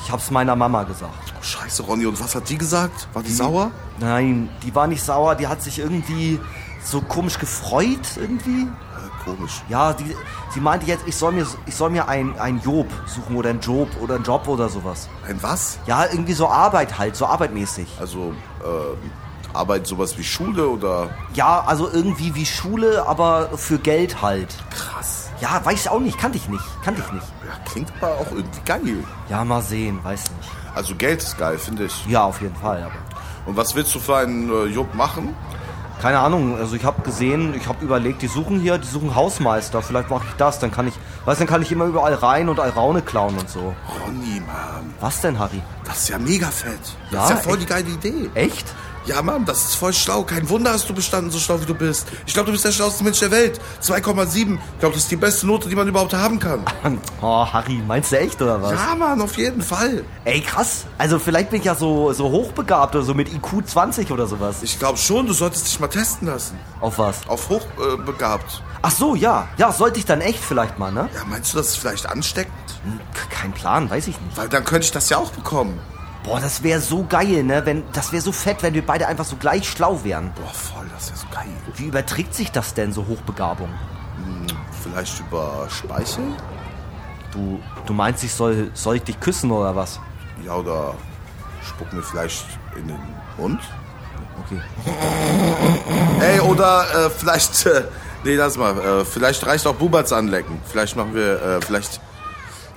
ich 0.04 0.12
hab's 0.12 0.32
meiner 0.32 0.56
Mama 0.56 0.84
gesagt. 0.84 1.34
Oh, 1.38 1.42
scheiße, 1.44 1.84
Ronny. 1.84 2.06
Und 2.06 2.20
was 2.22 2.34
hat 2.36 2.48
die 2.50 2.58
gesagt? 2.58 3.08
War 3.14 3.24
die 3.24 3.32
sauer? 3.32 3.72
Nein, 4.00 4.50
die 4.64 4.74
war 4.74 4.88
nicht 4.88 5.04
sauer, 5.04 5.36
die 5.36 5.48
hat 5.48 5.62
sich 5.62 5.80
irgendwie 5.80 6.40
so 6.84 7.02
komisch 7.02 7.38
gefreut 7.40 8.00
irgendwie. 8.16 8.62
Äh, 8.64 9.24
komisch. 9.26 9.62
Ja, 9.68 9.92
die, 9.94 10.16
sie 10.54 10.60
meinte 10.62 10.86
jetzt, 10.86 11.04
ich 11.08 11.16
soll 11.16 11.34
mir, 11.34 11.46
ich 11.66 11.76
soll 11.76 11.90
mir 11.90 12.08
ein, 12.08 12.40
ein 12.40 12.62
Job 12.62 12.88
suchen 13.06 13.36
oder 13.36 13.50
ein 13.50 13.60
Job 13.60 13.90
oder 14.02 14.16
einen 14.16 14.24
Job 14.24 14.48
oder 14.48 14.70
sowas. 14.70 15.10
Ein 15.28 15.42
was? 15.44 15.78
Ja, 15.88 16.06
irgendwie 16.06 16.34
so 16.34 16.48
Arbeit 16.48 16.98
halt, 16.98 17.16
so 17.18 17.26
arbeitmäßig. 17.26 17.88
Also, 18.00 18.34
ähm, 18.64 19.12
Arbeit 19.58 19.88
sowas 19.88 20.18
wie 20.18 20.24
Schule 20.24 20.68
oder... 20.68 21.10
Ja, 21.34 21.64
also 21.66 21.90
irgendwie 21.92 22.34
wie 22.36 22.46
Schule, 22.46 23.06
aber 23.08 23.50
für 23.58 23.78
Geld 23.80 24.22
halt. 24.22 24.56
Krass. 24.70 25.30
Ja, 25.42 25.62
weiß 25.64 25.82
ich 25.82 25.90
auch 25.90 26.00
nicht, 26.00 26.18
kannte 26.18 26.38
ich 26.38 26.48
nicht, 26.50 26.64
kannte 26.84 27.04
ich 27.06 27.12
nicht. 27.14 27.26
Ja, 27.46 27.72
klingt 27.72 27.92
aber 28.02 28.14
auch 28.16 28.32
irgendwie 28.32 28.62
geil. 28.66 29.04
Ja, 29.30 29.44
mal 29.46 29.62
sehen, 29.62 30.00
weiß 30.04 30.24
nicht. 30.38 30.50
Also 30.74 30.96
Geld 30.96 31.22
ist 31.22 31.38
geil, 31.38 31.58
finde 31.58 31.86
ich. 31.86 32.06
Ja, 32.08 32.24
auf 32.24 32.42
jeden 32.42 32.56
Fall, 32.56 32.82
aber. 32.84 32.96
Und 33.46 33.56
was 33.56 33.76
willst 33.76 33.94
du 33.96 34.00
für 34.00 34.18
einen 34.18 34.50
äh, 34.50 34.66
Job 34.66 34.94
machen? 34.96 35.36
Keine 36.02 36.20
Ahnung, 36.20 36.56
also 36.58 36.76
ich 36.76 36.86
habe 36.86 37.02
gesehen, 37.02 37.56
ich 37.56 37.68
habe 37.68 37.84
überlegt, 37.84 38.22
die 38.22 38.28
suchen 38.28 38.60
hier, 38.60 38.78
die 38.78 38.88
suchen 38.88 39.16
Hausmeister, 39.16 39.82
vielleicht 39.82 40.12
mache 40.12 40.26
ich 40.30 40.34
das, 40.36 40.60
dann 40.60 40.72
kann 40.72 40.88
ich, 40.88 40.94
weiß, 41.26 41.40
dann 41.40 41.48
kann 41.48 41.64
ich 41.64 41.72
immer 41.72 41.86
überall 41.86 42.14
rein 42.14 42.50
und 42.50 42.60
Alraune 42.60 43.02
klauen 43.02 43.36
und 43.36 43.50
so. 43.50 43.74
Ronny, 44.06 44.40
Mann. 44.42 44.94
Was 45.00 45.22
denn, 45.22 45.40
Harry? 45.40 45.60
Das 45.86 45.98
ist 46.02 46.10
ja 46.10 46.20
mega 46.20 46.48
fett. 46.52 46.78
Das 47.10 47.12
Ja, 47.12 47.24
ist 47.24 47.30
ja 47.32 47.36
voll 47.38 47.54
echt? 47.58 47.62
die 47.64 47.66
geile 47.66 47.90
Idee. 47.90 48.30
Echt? 48.36 48.68
Ja, 49.08 49.22
Mann, 49.22 49.46
das 49.46 49.64
ist 49.64 49.76
voll 49.76 49.94
schlau. 49.94 50.24
Kein 50.24 50.50
Wunder 50.50 50.74
hast 50.74 50.90
du 50.90 50.94
bestanden, 50.94 51.32
so 51.32 51.40
schlau 51.40 51.62
wie 51.62 51.66
du 51.66 51.74
bist. 51.74 52.08
Ich 52.26 52.34
glaube, 52.34 52.48
du 52.48 52.52
bist 52.52 52.66
der 52.66 52.74
schlauste 52.74 53.06
Mensch 53.06 53.20
der 53.20 53.32
Welt. 53.32 53.58
2,7. 53.82 54.58
Ich 54.74 54.80
glaube, 54.80 54.94
das 54.96 55.04
ist 55.04 55.12
die 55.12 55.16
beste 55.16 55.48
Note, 55.48 55.70
die 55.70 55.76
man 55.76 55.88
überhaupt 55.88 56.14
haben 56.14 56.40
kann. 56.40 56.60
Oh, 57.22 57.46
Harry, 57.46 57.82
meinst 57.88 58.12
du 58.12 58.20
echt 58.20 58.42
oder 58.42 58.62
was? 58.62 58.74
Ja, 58.74 58.96
Mann, 58.96 59.22
auf 59.22 59.38
jeden 59.38 59.62
Fall. 59.62 60.04
Ey, 60.26 60.42
krass. 60.42 60.86
Also 60.98 61.20
vielleicht 61.20 61.52
bin 61.52 61.60
ich 61.60 61.66
ja 61.66 61.76
so, 61.76 62.12
so 62.12 62.30
hochbegabt 62.30 62.96
oder 62.96 63.06
so 63.06 63.14
mit 63.14 63.34
IQ 63.34 63.66
20 63.66 64.12
oder 64.12 64.28
sowas. 64.28 64.58
Ich 64.62 64.78
glaube 64.78 64.98
schon, 64.98 65.26
du 65.26 65.32
solltest 65.32 65.68
dich 65.68 65.80
mal 65.80 65.88
testen 65.88 66.28
lassen. 66.28 66.60
Auf 66.82 67.00
was? 67.00 67.28
Auf 67.30 67.48
hochbegabt. 67.48 68.56
Äh. 68.56 68.78
Ach 68.82 68.92
so, 68.92 69.16
ja. 69.16 69.48
Ja, 69.58 69.72
sollte 69.72 70.00
ich 70.00 70.06
dann 70.06 70.20
echt 70.20 70.44
vielleicht 70.44 70.78
mal, 70.78 70.92
ne? 70.92 71.10
ja, 71.16 71.22
meinst 71.26 71.54
du, 71.54 71.58
das 71.58 71.68
ist 71.70 71.78
vielleicht 71.78 72.10
ansteckend? 72.10 72.54
Hm, 72.84 73.00
Kein 73.30 73.54
Plan, 73.54 73.90
weiß 73.90 74.08
ich 74.10 74.20
nicht. 74.20 74.36
Weil 74.38 74.50
dann 74.50 74.66
könnte 74.66 74.86
ich 74.86 74.92
das 74.92 75.10
ja 75.10 75.18
auch 75.18 75.32
bekommen. 75.32 75.80
Boah, 76.28 76.42
das 76.42 76.62
wäre 76.62 76.82
so 76.82 77.06
geil, 77.08 77.42
ne? 77.44 77.66
Wenn, 77.66 77.84
das 77.94 78.12
wäre 78.12 78.22
so 78.22 78.34
fett, 78.34 78.62
wenn 78.62 78.74
wir 78.74 78.86
beide 78.86 79.08
einfach 79.08 79.24
so 79.24 79.38
gleich 79.38 79.70
schlau 79.70 80.04
wären. 80.04 80.34
Boah, 80.36 80.54
voll, 80.54 80.86
das 80.94 81.10
ja 81.10 81.16
so 81.16 81.26
geil. 81.34 81.48
Wie 81.76 81.86
überträgt 81.86 82.34
sich 82.34 82.52
das 82.52 82.74
denn, 82.74 82.92
so 82.92 83.08
Hochbegabung? 83.08 83.70
Vielleicht 84.84 85.22
über 85.22 85.68
Speichel? 85.70 86.26
Du, 87.32 87.60
du 87.86 87.94
meinst, 87.94 88.26
ich 88.26 88.34
soll, 88.34 88.72
soll 88.74 88.98
ich 88.98 89.04
dich 89.04 89.18
küssen 89.22 89.52
oder 89.52 89.74
was? 89.74 90.02
Ja, 90.46 90.56
oder 90.56 90.96
spuck 91.64 91.94
mir 91.94 92.04
vielleicht 92.04 92.46
in 92.76 92.90
den 92.90 93.00
Mund? 93.38 93.62
Okay. 94.46 94.62
Ey, 96.20 96.42
oder 96.42 97.06
äh, 97.06 97.10
vielleicht, 97.18 97.66
äh, 97.68 97.84
nee, 98.26 98.36
lass 98.36 98.58
mal, 98.58 98.78
äh, 98.78 99.06
vielleicht 99.06 99.46
reicht 99.46 99.66
auch 99.66 99.76
Buberts 99.76 100.12
anlecken. 100.12 100.60
Vielleicht 100.66 100.98
machen 100.98 101.16
wir, 101.16 101.42
äh, 101.42 101.62
vielleicht, 101.62 102.02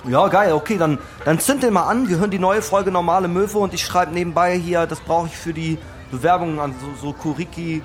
Ja, 0.07 0.27
geil, 0.27 0.53
okay, 0.53 0.77
dann, 0.77 0.97
dann 1.25 1.39
zünd 1.39 1.61
den 1.61 1.73
mal 1.73 1.83
an. 1.83 2.09
Wir 2.09 2.17
hören 2.17 2.31
die 2.31 2.39
neue 2.39 2.61
Folge 2.61 2.91
Normale 2.91 3.27
Möwe 3.27 3.59
und 3.59 3.73
ich 3.73 3.85
schreibe 3.85 4.11
nebenbei 4.11 4.57
hier, 4.57 4.87
das 4.87 4.99
brauche 4.99 5.27
ich 5.27 5.37
für 5.37 5.53
die 5.53 5.77
Bewerbungen 6.09 6.59
an 6.59 6.73
so, 6.79 7.07
so 7.07 7.13
Kuriki, 7.13 7.83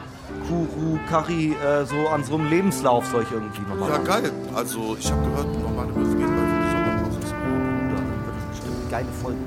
Kuru, 0.48 0.98
Kari, 1.08 1.52
äh, 1.52 1.84
so 1.84 2.08
an 2.08 2.24
so 2.24 2.36
einem 2.36 2.48
Lebenslauf 2.48 3.06
soll 3.06 3.22
ich 3.22 3.32
irgendwie 3.32 3.60
nochmal 3.62 3.90
ja 3.90 3.98
geil. 3.98 4.32
Also, 4.54 4.96
ich 4.98 5.10
habe 5.12 5.22
gehört, 5.28 5.62
normale 5.62 5.92
Möwe 5.92 6.16
gehen 6.16 6.26
bei 6.26 6.70
Sommerpause. 6.70 7.18
Dann 7.20 8.24
wird 8.24 8.36
das 8.36 8.48
bestimmt 8.50 8.76
eine 8.80 8.90
geile 8.90 9.12
Folge. 9.22 9.45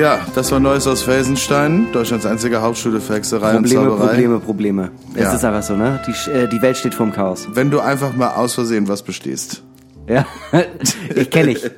Ja, 0.00 0.18
das 0.34 0.50
war 0.50 0.60
Neues 0.60 0.86
aus 0.86 1.02
Felsenstein, 1.02 1.88
Deutschlands 1.92 2.24
einzige 2.24 2.62
Hauptschule 2.62 3.00
für 3.02 3.14
Hexerei 3.16 3.50
und 3.56 3.64
Probleme, 3.64 3.82
Zauberei. 3.90 4.06
Probleme, 4.06 4.38
Probleme. 4.40 4.90
Es 5.14 5.20
Ja. 5.20 5.34
ist 5.34 5.44
einfach 5.44 5.62
so, 5.62 5.76
ne? 5.76 6.00
Die, 6.06 6.30
äh, 6.30 6.48
die 6.48 6.62
Welt 6.62 6.78
steht 6.78 6.94
vorm 6.94 7.12
Chaos. 7.12 7.46
Wenn 7.52 7.70
du 7.70 7.80
einfach 7.80 8.14
mal 8.16 8.30
aus 8.30 8.54
Versehen 8.54 8.88
was 8.88 9.02
bestehst. 9.02 9.62
Ja, 10.08 10.24
ich 11.14 11.30
kenne 11.30 11.50
ich. 11.52 11.70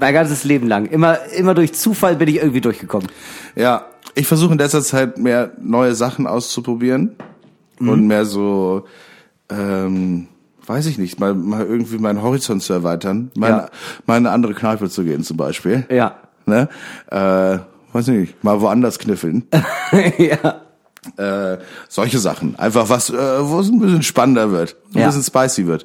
Mein 0.00 0.12
ganzes 0.12 0.42
Leben 0.42 0.66
lang. 0.66 0.86
Immer, 0.86 1.18
immer 1.36 1.54
durch 1.54 1.72
Zufall 1.74 2.16
bin 2.16 2.28
ich 2.28 2.36
irgendwie 2.36 2.60
durchgekommen. 2.60 3.06
Ja, 3.54 3.86
ich 4.16 4.26
versuche 4.26 4.52
in 4.52 4.58
letzter 4.58 4.82
Zeit 4.82 5.18
mehr 5.18 5.52
neue 5.60 5.94
Sachen 5.94 6.26
auszuprobieren 6.26 7.14
und 7.78 8.06
mehr 8.08 8.24
so, 8.24 8.86
ähm, 9.50 10.26
weiß 10.66 10.86
ich 10.86 10.98
nicht, 10.98 11.20
mal, 11.20 11.32
mal 11.34 11.64
irgendwie 11.64 11.98
meinen 11.98 12.22
Horizont 12.22 12.62
zu 12.62 12.72
erweitern, 12.72 13.30
mal, 13.36 13.48
Ja. 13.50 13.68
mal 14.06 14.16
in 14.18 14.26
eine 14.26 14.34
andere 14.34 14.54
Kneipe 14.54 14.90
zu 14.90 15.04
gehen 15.04 15.22
zum 15.22 15.36
Beispiel. 15.36 15.86
Ja. 15.88 16.16
Ne? 16.46 16.68
Äh, 17.10 17.58
weiß 17.92 18.06
nicht, 18.08 18.42
mal 18.42 18.60
woanders 18.60 18.98
kniffeln. 18.98 19.44
ja. 20.18 20.60
äh, 21.54 21.58
solche 21.88 22.18
Sachen. 22.18 22.56
Einfach 22.58 22.88
was, 22.88 23.10
äh, 23.10 23.14
wo 23.16 23.60
es 23.60 23.68
ein 23.68 23.80
bisschen 23.80 24.02
spannender 24.02 24.50
wird, 24.50 24.76
ein 24.94 25.00
Ja. 25.00 25.06
bisschen 25.06 25.22
spicy 25.22 25.66
wird. 25.66 25.84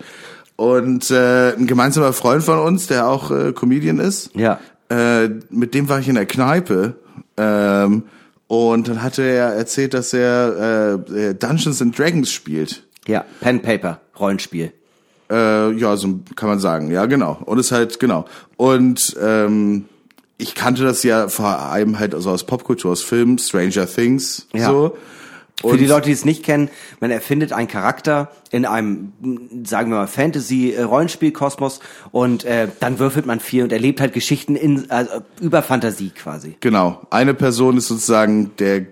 Und 0.55 1.11
äh, 1.11 1.53
ein 1.53 1.67
gemeinsamer 1.67 2.13
Freund 2.13 2.43
von 2.43 2.59
uns, 2.59 2.87
der 2.87 3.07
auch 3.07 3.29
äh, 3.31 3.53
Comedian 3.53 3.99
ist, 3.99 4.31
Ja. 4.35 4.59
äh, 4.89 5.29
mit 5.49 5.73
dem 5.73 5.87
war 5.89 5.99
ich 5.99 6.07
in 6.09 6.15
der 6.15 6.25
Kneipe 6.25 6.95
ähm, 7.37 8.03
und 8.47 8.87
dann 8.87 9.03
hatte 9.03 9.21
er 9.23 9.53
erzählt, 9.53 9.93
dass 9.93 10.13
er 10.13 10.99
äh, 11.15 11.35
Dungeons 11.35 11.81
and 11.81 11.97
Dragons 11.97 12.31
spielt. 12.31 12.83
Ja. 13.05 13.23
Pen 13.41 13.61
Paper, 13.61 13.99
Rollenspiel. 14.19 14.71
Äh, 15.29 15.71
ja, 15.73 15.95
so 15.97 16.19
kann 16.35 16.47
man 16.49 16.59
sagen. 16.59 16.89
Ja, 16.89 17.05
genau. 17.05 17.37
Und 17.45 17.59
ist 17.59 17.71
halt, 17.73 17.99
genau. 17.99 18.25
Und 18.55 19.15
ähm, 19.21 19.85
ich 20.38 20.55
kannte 20.55 20.83
das 20.83 21.03
ja 21.03 21.27
vor 21.29 21.59
allem 21.59 21.99
halt 21.99 22.13
also 22.13 22.29
aus 22.31 22.45
Popkultur, 22.45 22.91
aus 22.91 23.01
Filmen, 23.01 23.38
Stranger 23.39 23.88
Things, 23.88 24.47
Ja. 24.53 24.67
so. 24.67 24.97
Für 25.59 25.75
die 25.75 25.88
Leute, 25.88 26.05
die 26.05 26.11
es 26.11 26.23
nicht 26.23 26.43
kennen, 26.43 26.69
man 26.99 27.09
erfindet 27.09 27.51
einen 27.51 27.67
Charakter 27.67 28.29
in 28.51 28.65
einem, 28.65 29.11
sagen 29.65 29.89
wir 29.89 29.97
mal, 29.97 30.07
Fantasy-Rollenspiel-Kosmos 30.07 31.79
und 32.11 32.43
äh, 32.45 32.67
dann 32.79 32.99
würfelt 32.99 33.25
man 33.25 33.39
viel 33.39 33.63
und 33.63 33.71
erlebt 33.71 33.99
halt 33.99 34.13
Geschichten 34.13 34.55
in, 34.55 34.91
also, 34.91 35.21
über 35.41 35.63
Fantasie 35.63 36.11
quasi. 36.11 36.57
Genau. 36.59 37.01
Eine 37.09 37.33
Person 37.33 37.77
ist 37.77 37.88
sozusagen 37.88 38.51
der 38.59 38.85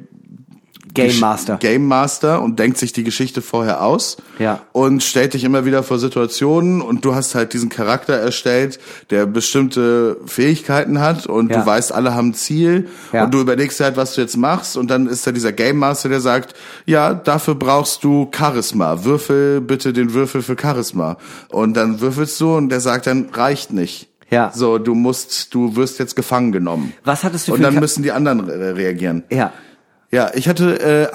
Game 0.95 1.19
Master. 1.19 1.57
Game 1.57 1.85
Master 1.87 2.41
und 2.41 2.57
denkt 2.59 2.77
sich 2.77 2.91
die 2.93 3.03
Geschichte 3.03 3.41
vorher 3.41 3.83
aus 3.83 4.17
Ja. 4.39 4.61
und 4.71 5.03
stellt 5.03 5.33
dich 5.33 5.43
immer 5.43 5.65
wieder 5.65 5.83
vor 5.83 5.99
Situationen 5.99 6.81
und 6.81 7.05
du 7.05 7.13
hast 7.15 7.35
halt 7.35 7.53
diesen 7.53 7.69
Charakter 7.69 8.13
erstellt, 8.15 8.79
der 9.11 9.25
bestimmte 9.25 10.17
Fähigkeiten 10.25 10.99
hat 10.99 11.27
und 11.27 11.51
Ja. 11.51 11.59
du 11.61 11.65
weißt, 11.65 11.91
alle 11.93 12.13
haben 12.15 12.29
ein 12.29 12.33
Ziel 12.33 12.87
Ja. 13.13 13.25
und 13.25 13.33
du 13.33 13.39
überlegst 13.39 13.79
halt, 13.79 13.97
was 13.97 14.15
du 14.15 14.21
jetzt 14.21 14.37
machst 14.37 14.77
und 14.77 14.89
dann 14.89 15.07
ist 15.07 15.25
da 15.27 15.31
dieser 15.31 15.51
Game 15.51 15.77
Master, 15.77 16.09
der 16.09 16.21
sagt, 16.21 16.55
ja, 16.85 17.13
dafür 17.13 17.55
brauchst 17.55 18.03
du 18.03 18.29
Charisma, 18.35 19.03
würfel 19.03 19.61
bitte 19.61 19.93
den 19.93 20.13
Würfel 20.13 20.41
für 20.41 20.55
Charisma 20.59 21.17
und 21.49 21.75
dann 21.75 22.01
würfelst 22.01 22.39
du 22.41 22.55
und 22.55 22.69
der 22.69 22.79
sagt 22.79 23.07
dann, 23.07 23.29
reicht 23.33 23.71
nicht. 23.73 24.09
Ja. 24.31 24.51
So, 24.53 24.79
du 24.79 24.95
musst, 24.95 25.53
du 25.53 25.75
wirst 25.75 25.99
jetzt 25.99 26.15
gefangen 26.15 26.51
genommen. 26.51 26.93
Was 27.03 27.23
hattest 27.23 27.47
du 27.47 27.51
Und 27.51 27.57
für 27.57 27.63
dann 27.63 27.73
ein 27.73 27.75
Cha- 27.75 27.81
müssen 27.81 28.01
die 28.03 28.11
anderen 28.11 28.39
re 28.39 28.75
reagieren. 28.75 29.23
Ja. 29.29 29.53
Ja, 30.15 30.31
ich 30.33 30.47
hatte, 30.47 30.79
äh, 30.79 31.07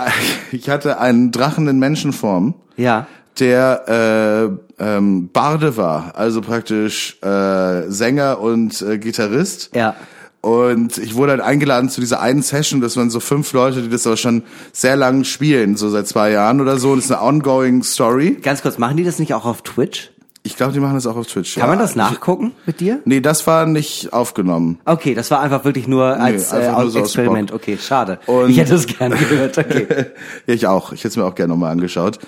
ich 0.57 0.69
hatte 0.69 1.01
einen 1.01 1.31
Drachen 1.33 1.67
in 1.69 1.79
Menschenform, 1.79 2.55
Ja. 2.77 3.07
der 3.39 4.59
äh, 4.79 4.85
ähm, 4.97 5.31
Barde 5.33 5.77
war, 5.79 6.13
also 6.17 6.41
praktisch 6.43 7.17
äh, 7.23 7.89
Sänger 7.91 8.41
und 8.41 8.83
äh, 8.83 8.99
Gitarrist. 8.99 9.71
Ja. 9.75 9.95
Und 10.43 10.97
ich 10.99 11.15
wurde 11.15 11.33
halt 11.33 11.41
eingeladen 11.43 11.89
zu 11.91 12.01
dieser 12.01 12.21
einen 12.21 12.43
Session, 12.43 12.81
das 12.81 12.97
waren 12.97 13.11
so 13.11 13.21
fünf 13.21 13.53
Leute, 13.53 13.83
die 13.83 13.89
das 13.91 14.07
aber 14.07 14.17
schon 14.17 14.43
sehr 14.73 14.97
lang 14.97 15.25
spielen, 15.25 15.77
so 15.77 15.89
seit 15.91 16.07
zwei 16.09 16.31
Jahren 16.31 16.61
oder 16.61 16.79
so. 16.79 16.95
Das 16.95 17.07
ist 17.07 17.13
eine 17.13 17.23
ongoing 17.23 17.83
Story. 17.83 18.39
Ganz 18.43 18.63
kurz, 18.63 18.79
machen 18.79 18.97
die 18.97 19.05
das 19.05 19.19
nicht 19.19 19.35
auch 19.35 19.45
auf 19.47 19.63
Twitch? 19.63 20.11
Ich 20.43 20.57
glaube, 20.57 20.73
die 20.73 20.81
machen 20.81 20.95
das 20.95 21.07
auch 21.07 21.17
auf 21.17 21.27
Twitch. 21.27 21.55
Kann 21.55 21.65
ja. 21.65 21.67
man 21.69 21.79
das 21.79 21.97
nachgucken 21.97 22.53
mit 22.65 22.81
dir? 22.81 23.01
Nee, 23.05 23.21
das 23.21 23.47
war 23.47 23.67
nicht 23.67 24.13
aufgenommen. 24.13 24.79
Okay, 24.87 25.15
das 25.15 25.31
war 25.31 25.41
einfach 25.41 25.65
wirklich 25.65 25.87
nur 25.87 26.05
als 26.05 26.53
einfach 26.53 26.79
äh, 26.79 26.83
nur 26.83 26.91
so 26.91 26.99
Experiment. 27.01 27.53
Okay, 27.53 27.77
schade. 27.77 28.19
Und- 28.27 28.49
ich 28.49 28.59
hätte 28.59 28.75
es 28.75 28.87
gerne 28.87 29.17
gehört. 29.17 29.59
Okay. 29.59 29.87
Ja, 30.47 30.55
ich 30.55 30.67
auch. 30.67 30.93
Ich 30.93 31.01
hätte 31.01 31.09
es 31.09 31.17
mir 31.17 31.25
auch 31.25 31.35
gerne 31.35 31.53
nochmal 31.53 31.73
angeschaut. 31.73 32.19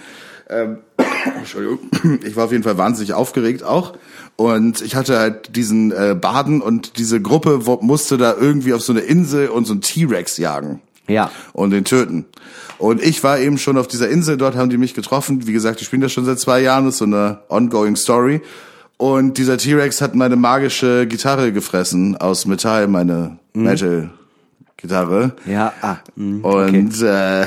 Ähm, 0.50 0.78
Entschuldigung. 1.38 1.78
Ich 2.24 2.36
war 2.36 2.44
auf 2.44 2.52
jeden 2.52 2.64
Fall 2.64 2.76
wahnsinnig 2.76 3.14
aufgeregt 3.14 3.62
auch. 3.62 3.94
Und 4.36 4.82
ich 4.82 4.94
hatte 4.94 5.18
halt 5.18 5.56
diesen 5.56 5.92
äh, 5.92 6.14
Baden 6.18 6.60
und 6.60 6.98
diese 6.98 7.20
Gruppe 7.22 7.60
musste 7.80 8.18
da 8.18 8.34
irgendwie 8.38 8.74
auf 8.74 8.82
so 8.82 8.92
eine 8.92 9.00
Insel 9.00 9.48
und 9.48 9.66
so 9.66 9.72
einen 9.72 9.80
T-Rex 9.80 10.36
jagen. 10.36 10.80
Ja. 11.08 11.30
Und 11.52 11.70
den 11.70 11.84
töten. 11.84 12.26
Und 12.78 13.02
ich 13.02 13.22
war 13.22 13.38
eben 13.38 13.58
schon 13.58 13.78
auf 13.78 13.86
dieser 13.86 14.08
Insel, 14.08 14.36
dort 14.36 14.56
haben 14.56 14.70
die 14.70 14.78
mich 14.78 14.94
getroffen. 14.94 15.46
Wie 15.46 15.52
gesagt, 15.52 15.80
die 15.80 15.84
spielen 15.84 16.02
das 16.02 16.12
schon 16.12 16.24
seit 16.24 16.38
zwei 16.38 16.60
Jahren, 16.60 16.84
das 16.84 16.94
ist 16.94 16.98
so 16.98 17.04
eine 17.04 17.38
ongoing 17.48 17.96
Story. 17.96 18.42
Und 18.96 19.38
dieser 19.38 19.58
T-Rex 19.58 20.00
hat 20.00 20.14
meine 20.14 20.36
magische 20.36 21.06
Gitarre 21.06 21.52
gefressen 21.52 22.16
aus 22.16 22.46
Metall, 22.46 22.86
meine 22.88 23.38
Metal-Gitarre. 23.52 25.32
Ja, 25.44 25.72
ah. 25.82 25.96
okay. 26.42 26.78
Und 26.78 27.02
äh, 27.02 27.46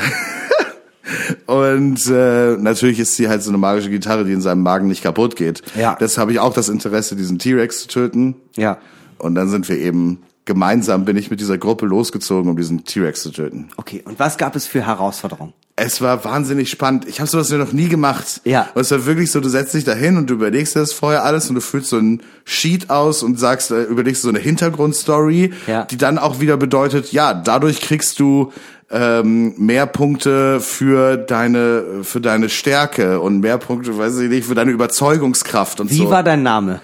und 1.46 2.08
äh, 2.08 2.58
natürlich 2.58 3.00
ist 3.00 3.16
sie 3.16 3.30
halt 3.30 3.42
so 3.42 3.52
eine 3.52 3.58
magische 3.58 3.90
Gitarre, 3.90 4.26
die 4.26 4.34
in 4.34 4.42
seinem 4.42 4.64
Magen 4.64 4.88
nicht 4.88 5.04
kaputt 5.04 5.36
geht. 5.36 5.62
Ja. 5.76 5.96
Das 6.00 6.18
habe 6.18 6.32
ich 6.34 6.40
auch 6.40 6.54
das 6.54 6.68
Interesse, 6.70 7.16
diesen 7.16 7.40
T-Rex 7.40 7.84
zu 7.84 7.88
töten. 7.88 8.36
Ja. 8.56 8.78
Und 9.18 9.36
dann 9.36 9.50
sind 9.50 9.70
wir 9.70 9.78
eben 9.78 10.24
gemeinsam 10.46 11.06
bin 11.06 11.18
ich 11.18 11.30
mit 11.32 11.40
dieser 11.40 11.58
Gruppe 11.58 11.86
losgezogen, 11.86 12.50
um 12.50 12.58
diesen 12.58 12.84
T-Rex 12.86 13.22
zu 13.24 13.32
töten. 13.32 13.70
Okay, 13.78 14.04
und 14.06 14.20
was 14.20 14.38
gab 14.38 14.56
es 14.56 14.66
für 14.68 14.86
Herausforderungen? 14.86 15.54
Es 15.78 16.00
war 16.02 16.24
wahnsinnig 16.24 16.70
spannend. 16.70 17.06
Ich 17.06 17.20
habe 17.20 17.30
sowas 17.30 17.50
noch 17.50 17.74
nie 17.74 17.90
gemacht. 17.90 18.40
Ja. 18.46 18.70
Und 18.76 18.82
es 18.82 18.92
war 18.92 19.06
wirklich 19.06 19.30
so, 19.32 19.42
du 19.42 19.50
setzt 19.50 19.74
dich 19.74 19.84
da 19.84 19.94
hin 19.94 20.16
und 20.16 20.30
du 20.30 20.36
überlegst 20.36 20.76
dir 20.76 20.80
das 20.80 20.94
vorher 20.94 21.26
alles 21.26 21.50
und 21.50 21.56
du 21.56 21.62
füllst 21.62 21.90
so 21.90 21.98
ein 21.98 22.22
Sheet 22.46 22.90
aus 22.90 23.24
und 23.24 23.38
sagst, 23.38 23.72
äh, 23.72 23.84
überlegst 23.84 24.22
so 24.22 24.30
eine 24.30 24.40
Hintergrundstory, 24.40 25.52
Ja. 25.68 25.84
die 25.84 25.98
dann 25.98 26.18
auch 26.18 26.40
wieder 26.40 26.56
bedeutet, 26.56 27.12
ja, 27.12 27.34
dadurch 27.34 27.82
kriegst 27.82 28.20
du 28.20 28.54
ähm, 28.90 29.54
mehr 29.58 29.86
Punkte 29.88 30.62
für 30.62 31.18
deine 31.18 32.04
für 32.04 32.22
deine 32.22 32.48
Stärke 32.50 33.20
und 33.20 33.40
mehr 33.42 33.58
Punkte, 33.58 33.98
weiß 33.98 34.20
ich 34.20 34.30
nicht, 34.30 34.46
für 34.48 34.56
deine 34.56 34.72
Überzeugungskraft 34.72 35.80
und 35.82 35.90
Wie 35.90 35.98
so. 35.98 36.10
war 36.10 36.24
dein 36.24 36.44
Name? 36.44 36.80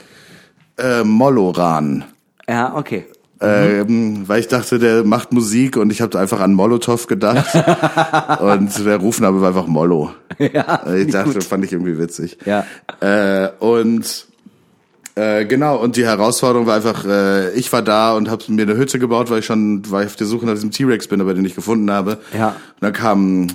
äh, 0.77 1.03
Moloran. 1.03 2.03
Ja, 2.49 2.75
okay. 2.75 3.05
Ähm, 3.41 4.23
weil 4.27 4.39
ich 4.39 4.47
dachte, 4.47 4.77
der 4.79 5.03
macht 5.03 5.33
Musik 5.33 5.77
und 5.77 5.91
ich 5.91 6.01
habe 6.01 6.19
einfach 6.19 6.39
an 6.39 6.53
Molotow 6.53 7.07
gedacht. 7.07 7.53
und 8.41 8.85
der 8.85 8.97
Rufname 8.97 9.41
war 9.41 9.49
einfach 9.49 9.67
Mollo. 9.67 10.11
Ja, 10.37 10.93
ich 10.93 11.11
dachte, 11.11 11.41
fand 11.41 11.65
ich 11.65 11.73
irgendwie 11.73 11.97
witzig. 11.97 12.37
Ja. 12.45 12.65
Äh, 12.99 13.49
und 13.59 14.27
Äh, 15.15 15.45
genau, 15.45 15.75
und 15.75 15.97
die 15.97 16.05
Herausforderung 16.05 16.67
war 16.67 16.75
einfach, 16.77 17.03
äh, 17.05 17.51
ich 17.53 17.73
war 17.73 17.81
da 17.81 18.13
und 18.15 18.29
habe 18.29 18.45
mir 18.47 18.61
eine 18.61 18.77
Hütte 18.77 18.97
gebaut, 18.97 19.29
weil 19.29 19.39
ich 19.39 19.45
schon 19.45 19.83
weil 19.91 20.05
ich 20.05 20.11
auf 20.11 20.15
der 20.15 20.25
Suche 20.25 20.45
nach 20.45 20.53
diesem 20.53 20.71
T-Rex 20.71 21.07
bin, 21.09 21.19
aber 21.19 21.33
den 21.33 21.43
ich 21.43 21.53
gefunden 21.53 21.91
habe. 21.91 22.19
Ja. 22.37 22.49
Und 22.49 22.55
dann 22.79 22.93
kamen 22.93 23.53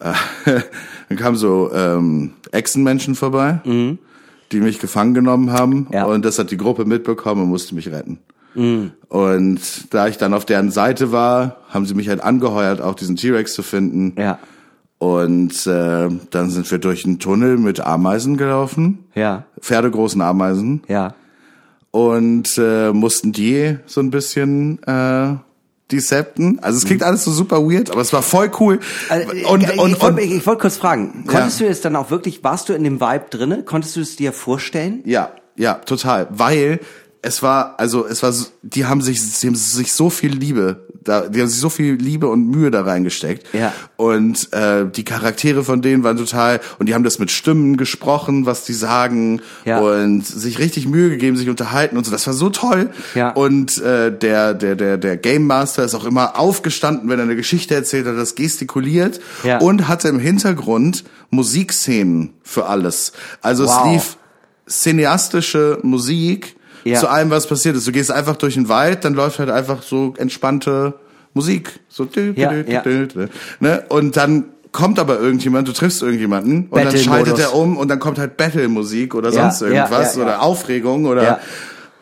äh, 0.00 0.12
dann 1.08 1.16
kamen 1.18 1.36
so 1.36 1.70
ähm, 1.72 2.32
Echsenmenschen 2.52 3.14
vorbei, 3.14 3.60
die 4.52 4.60
mich 4.60 4.80
gefangen 4.80 5.14
genommen 5.14 5.50
haben. 5.50 5.86
Ja. 5.92 6.04
Und 6.04 6.26
das 6.26 6.38
hat 6.38 6.50
die 6.50 6.58
Gruppe 6.58 6.84
mitbekommen 6.84 7.42
und 7.42 7.48
musste 7.48 7.74
mich 7.74 7.90
retten. 7.90 8.18
Und 9.08 9.60
da 9.94 10.08
ich 10.08 10.18
dann 10.18 10.34
auf 10.34 10.44
deren 10.44 10.70
Seite 10.70 11.12
war, 11.12 11.56
haben 11.68 11.86
sie 11.86 11.94
mich 11.94 12.08
halt 12.08 12.20
angeheuert, 12.20 12.80
auch 12.80 12.94
diesen 12.94 13.16
T-Rex 13.16 13.54
zu 13.54 13.62
finden. 13.62 14.14
Ja. 14.20 14.38
Und 14.98 15.66
äh, 15.66 16.08
dann 16.30 16.50
sind 16.50 16.68
wir 16.70 16.78
durch 16.78 17.04
einen 17.04 17.20
Tunnel 17.20 17.56
mit 17.56 17.78
Ameisen 17.80 18.36
gelaufen, 18.36 19.04
Ja. 19.14 19.44
pferdegroßen 19.60 20.20
Ameisen, 20.20 20.82
Ja. 20.88 21.14
und 21.92 22.58
äh, 22.58 22.92
mussten 22.92 23.30
die 23.32 23.78
so 23.86 24.00
ein 24.00 24.10
bisschen 24.10 24.82
äh, 24.82 25.36
decepten. 25.92 26.58
Also 26.62 26.78
es 26.78 26.84
klingt 26.84 27.04
alles 27.04 27.22
so 27.24 27.30
super 27.30 27.62
weird, 27.62 27.92
aber 27.92 28.00
es 28.00 28.12
war 28.12 28.22
voll 28.22 28.50
cool. 28.58 28.80
Also, 29.08 29.30
und, 29.30 29.36
ich, 29.36 29.46
und, 29.48 29.62
ich, 29.62 30.02
wollte, 30.02 30.06
und, 30.06 30.18
ich 30.18 30.46
wollte 30.46 30.60
kurz 30.62 30.76
fragen, 30.76 31.24
konntest 31.28 31.60
du 31.60 31.66
es 31.68 31.80
dann 31.80 31.94
auch 31.94 32.10
wirklich, 32.10 32.42
warst 32.42 32.68
du 32.68 32.72
in 32.72 32.82
dem 32.82 33.00
Vibe 33.00 33.26
drinne? 33.30 33.62
Konntest 33.62 33.94
du 33.94 34.00
es 34.00 34.16
dir 34.16 34.32
vorstellen? 34.32 35.00
Ja, 35.04 35.30
ja, 35.56 35.74
total. 35.74 36.26
Weil 36.30 36.80
es 37.20 37.42
war, 37.42 37.74
also 37.78 38.06
es 38.06 38.22
war, 38.22 38.32
so- 38.32 38.46
die 38.62 38.86
haben 38.86 39.02
sich, 39.02 39.20
die 39.40 39.46
haben 39.48 39.54
sich 39.56 39.92
so 39.92 40.08
viel 40.08 40.32
Liebe, 40.32 40.86
da, 41.02 41.22
die 41.22 41.40
haben 41.40 41.48
sich 41.48 41.58
so 41.58 41.68
viel 41.68 41.94
Liebe 41.94 42.28
und 42.28 42.48
Mühe 42.48 42.70
da 42.70 42.82
reingesteckt. 42.82 43.52
Ja. 43.54 43.72
Und 43.96 44.52
äh, 44.52 44.86
die 44.88 45.04
Charaktere 45.04 45.64
von 45.64 45.82
denen 45.82 46.04
waren 46.04 46.16
total, 46.16 46.60
und 46.78 46.88
die 46.88 46.94
haben 46.94 47.02
das 47.04 47.18
mit 47.18 47.30
Stimmen 47.30 47.76
gesprochen, 47.76 48.46
was 48.46 48.64
die 48.64 48.72
sagen, 48.72 49.40
Ja. 49.64 49.80
und 49.80 50.24
sich 50.26 50.58
richtig 50.58 50.86
Mühe 50.86 51.08
gegeben, 51.10 51.36
sich 51.36 51.48
unterhalten 51.48 51.96
und 51.96 52.04
so. 52.04 52.12
Das 52.12 52.26
war 52.26 52.34
so 52.34 52.50
toll. 52.50 52.90
Ja. 53.14 53.30
Und 53.30 53.78
äh, 53.78 54.16
der, 54.16 54.54
der, 54.54 54.76
der, 54.76 54.96
der 54.98 55.16
Game 55.16 55.46
Master 55.46 55.84
ist 55.84 55.94
auch 55.94 56.04
immer 56.04 56.38
aufgestanden, 56.38 57.08
wenn 57.08 57.18
er 57.18 57.24
eine 57.24 57.36
Geschichte 57.36 57.74
erzählt 57.74 58.06
hat, 58.06 58.16
das 58.16 58.34
gestikuliert 58.36 59.18
Ja. 59.44 59.58
und 59.58 59.88
hatte 59.88 60.08
im 60.08 60.18
Hintergrund 60.20 61.04
Musikszenen 61.30 62.34
für 62.42 62.66
alles. 62.66 63.12
Also 63.40 63.64
Wow. 63.66 63.86
es 63.86 63.92
lief 63.92 64.16
cineastische 64.68 65.78
Musik 65.82 66.56
ja. 66.84 66.98
zu 66.98 67.08
allem, 67.08 67.30
was 67.30 67.46
passiert 67.46 67.76
ist. 67.76 67.86
Du 67.86 67.92
gehst 67.92 68.10
einfach 68.10 68.36
durch 68.36 68.54
den 68.54 68.68
Wald, 68.68 69.04
dann 69.04 69.14
läuft 69.14 69.38
halt 69.38 69.50
einfach 69.50 69.82
so 69.82 70.14
entspannte 70.16 70.94
Musik. 71.34 71.80
So 71.88 72.04
dü, 72.04 72.32
ja, 72.36 72.50
dü, 72.50 72.64
ja. 72.70 72.80
Dü, 72.80 73.08
ne? 73.60 73.84
Und 73.88 74.16
dann 74.16 74.44
kommt 74.72 74.98
aber 74.98 75.18
irgendjemand, 75.18 75.68
du 75.68 75.72
triffst 75.72 76.02
irgendjemanden 76.02 76.66
und 76.68 76.84
dann 76.84 76.96
schaltet 76.96 77.38
er 77.38 77.54
um 77.54 77.76
und 77.76 77.88
dann 77.88 77.98
kommt 77.98 78.18
halt 78.18 78.36
Battle-Musik 78.36 79.14
oder 79.14 79.32
sonst 79.32 79.62
irgendwas 79.62 80.16
oder 80.16 80.42
Aufregung 80.42 81.06
oder 81.06 81.22
ja. 81.22 81.40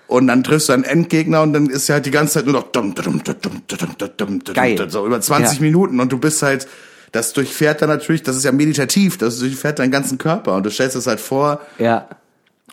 und 0.08 0.26
dann 0.26 0.42
triffst 0.42 0.68
du 0.68 0.72
einen 0.72 0.84
Endgegner 0.84 1.42
und 1.42 1.52
dann 1.52 1.66
ist 1.66 1.88
ja 1.88 1.94
halt 1.94 2.06
die 2.06 2.10
ganze 2.10 2.34
Zeit 2.34 2.44
nur 2.44 2.54
noch 2.54 2.64
dumm, 2.72 2.94
dumm, 2.94 3.22
dumm, 3.22 3.40
dumm, 3.42 3.62
dumm, 3.68 4.10
dumm, 4.16 4.44
dumm, 4.44 4.54
Geil. 4.54 4.86
so 4.88 5.06
über 5.06 5.20
20 5.20 5.58
ja. 5.58 5.62
Minuten 5.62 6.00
und 6.00 6.12
du 6.12 6.18
bist 6.18 6.42
halt, 6.42 6.66
das 7.12 7.32
durchfährt 7.32 7.82
dann 7.82 7.88
natürlich, 7.88 8.22
das 8.22 8.36
ist 8.36 8.44
ja 8.44 8.52
meditativ, 8.52 9.16
das 9.16 9.38
durchfährt 9.38 9.78
deinen 9.78 9.92
ganzen 9.92 10.18
Körper 10.18 10.54
und 10.56 10.66
du 10.66 10.70
stellst 10.70 10.96
das 10.96 11.06
halt 11.06 11.20
vor. 11.20 11.60
Ja 11.78 12.08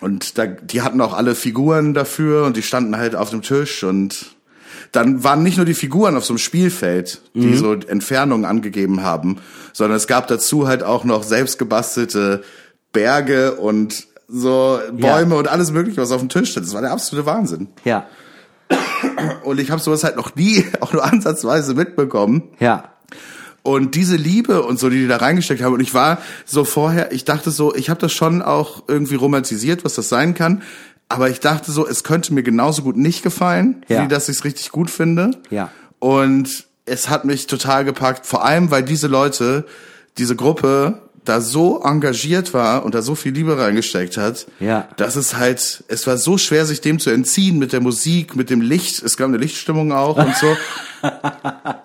und 0.01 0.37
da, 0.37 0.45
die 0.47 0.81
hatten 0.81 0.99
auch 1.01 1.13
alle 1.13 1.35
Figuren 1.35 1.93
dafür 1.93 2.45
und 2.45 2.57
die 2.57 2.63
standen 2.63 2.97
halt 2.97 3.15
auf 3.15 3.29
dem 3.29 3.41
Tisch 3.41 3.83
und 3.83 4.35
dann 4.91 5.23
waren 5.23 5.41
nicht 5.43 5.57
nur 5.57 5.65
die 5.65 5.73
Figuren 5.73 6.15
auf 6.17 6.25
so 6.25 6.33
einem 6.33 6.37
Spielfeld, 6.39 7.21
die 7.33 7.47
Mhm. 7.47 7.57
so 7.57 7.73
Entfernungen 7.73 8.45
angegeben 8.45 9.01
haben, 9.03 9.37
sondern 9.71 9.97
es 9.97 10.07
gab 10.07 10.27
dazu 10.27 10.67
halt 10.67 10.83
auch 10.83 11.03
noch 11.03 11.23
selbstgebastelte 11.23 12.43
Berge 12.91 13.53
und 13.55 14.05
so 14.27 14.79
Bäume 14.91 15.35
und 15.35 15.47
alles 15.47 15.71
mögliche, 15.71 16.01
was 16.01 16.11
auf 16.11 16.19
dem 16.21 16.29
Tisch 16.29 16.51
steht. 16.51 16.63
Das 16.63 16.73
war 16.73 16.81
der 16.81 16.91
absolute 16.91 17.25
Wahnsinn. 17.25 17.69
Ja. 17.85 18.05
Und 19.43 19.59
ich 19.59 19.69
habe 19.71 19.81
sowas 19.81 20.03
halt 20.03 20.15
noch 20.15 20.35
nie, 20.35 20.65
auch 20.79 20.93
nur 20.93 21.03
ansatzweise 21.03 21.73
mitbekommen. 21.75 22.43
Ja. 22.59 22.85
Und 23.63 23.95
diese 23.95 24.17
Liebe 24.17 24.61
und 24.63 24.77
so, 24.77 24.89
die 24.89 24.99
die 24.99 25.07
da 25.07 25.17
reingesteckt 25.17 25.61
haben. 25.61 25.73
Und 25.73 25.79
ich 25.79 25.93
war 25.93 26.19
so 26.45 26.65
vorher, 26.65 27.11
ich 27.13 27.23
dachte 27.23 27.49
so, 27.49 27.73
ich 27.73 27.89
habe 27.89 27.99
das 28.01 28.11
schon 28.11 28.41
auch 28.41 28.83
irgendwie 28.87 29.15
romantisiert, 29.15 29.85
was 29.85 29.95
das 29.95 30.09
sein 30.09 30.33
kann. 30.35 30.61
Aber 31.09 31.29
ich 31.29 31.39
dachte 31.39 31.71
so, 31.71 31.87
es 31.87 32.03
könnte 32.03 32.33
mir 32.33 32.43
genauso 32.43 32.81
gut 32.81 32.97
nicht 32.97 33.23
gefallen, 33.23 33.83
Ja. 33.87 34.03
wie 34.03 34.07
dass 34.09 34.27
ich 34.29 34.37
es 34.37 34.43
richtig 34.43 34.71
gut 34.71 34.89
finde. 34.89 35.31
Ja. 35.49 35.69
Und 35.99 36.65
es 36.85 37.09
hat 37.09 37.23
mich 37.23 37.47
total 37.47 37.85
gepackt, 37.85 38.25
vor 38.25 38.43
allem 38.43 38.69
weil 38.71 38.83
diese 38.83 39.07
Leute, 39.07 39.65
diese 40.17 40.35
Gruppe 40.35 41.01
da 41.25 41.39
so 41.41 41.81
engagiert 41.81 42.53
war 42.53 42.83
und 42.85 42.95
da 42.95 43.01
so 43.01 43.15
viel 43.15 43.31
Liebe 43.33 43.57
reingesteckt 43.57 44.17
hat, 44.17 44.45
Ja. 44.59 44.87
dass 44.97 45.15
es 45.15 45.37
halt, 45.37 45.83
es 45.87 46.05
war 46.07 46.17
so 46.17 46.37
schwer, 46.37 46.65
sich 46.65 46.81
dem 46.81 46.99
zu 46.99 47.09
entziehen 47.09 47.59
mit 47.59 47.71
der 47.73 47.81
Musik, 47.81 48.35
mit 48.35 48.49
dem 48.49 48.61
Licht. 48.61 49.01
Es 49.03 49.15
gab 49.17 49.27
eine 49.29 49.37
Lichtstimmung 49.37 49.91
auch 49.91 50.17
und 50.17 50.35
so. 50.35 50.55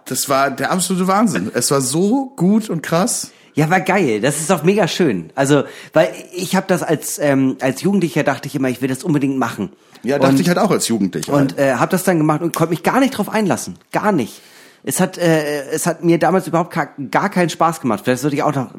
Das 0.04 0.28
war 0.28 0.50
der 0.50 0.70
absolute 0.70 1.08
Wahnsinn. 1.08 1.50
Es 1.52 1.70
war 1.70 1.80
so 1.80 2.32
gut 2.36 2.70
und 2.70 2.82
krass. 2.82 3.32
Ja, 3.54 3.68
war 3.68 3.80
geil. 3.80 4.20
Das 4.20 4.38
ist 4.38 4.48
doch 4.50 4.62
mega 4.62 4.86
schön. 4.86 5.30
Also, 5.34 5.64
weil 5.92 6.10
ich 6.32 6.54
habe 6.54 6.66
das 6.68 6.84
als 6.84 7.18
ähm, 7.18 7.56
als 7.60 7.82
Jugendlicher 7.82 8.22
dachte 8.22 8.46
ich 8.46 8.54
immer, 8.54 8.68
ich 8.68 8.80
will 8.80 8.88
das 8.88 9.02
unbedingt 9.02 9.36
machen. 9.36 9.70
Ja, 10.04 10.18
dachte 10.20 10.34
und, 10.34 10.40
ich 10.40 10.48
halt 10.48 10.58
auch 10.58 10.70
als 10.70 10.86
Jugendlicher. 10.86 11.32
Und 11.32 11.58
äh, 11.58 11.74
habe 11.74 11.90
das 11.90 12.04
dann 12.04 12.18
gemacht 12.18 12.40
und 12.42 12.54
konnte 12.54 12.70
mich 12.70 12.84
gar 12.84 13.00
nicht 13.00 13.18
drauf 13.18 13.28
einlassen. 13.28 13.74
Gar 13.90 14.12
nicht. 14.12 14.40
Es 14.84 15.00
hat, 15.00 15.18
äh, 15.18 15.68
es 15.70 15.86
hat 15.86 16.04
mir 16.04 16.18
damals 16.18 16.46
überhaupt 16.46 16.72
gar, 16.72 16.88
gar 17.10 17.28
keinen 17.28 17.50
Spaß 17.50 17.80
gemacht. 17.80 18.02
Vielleicht 18.04 18.22
sollte 18.22 18.36
ich 18.36 18.42
auch 18.42 18.54
noch, 18.54 18.70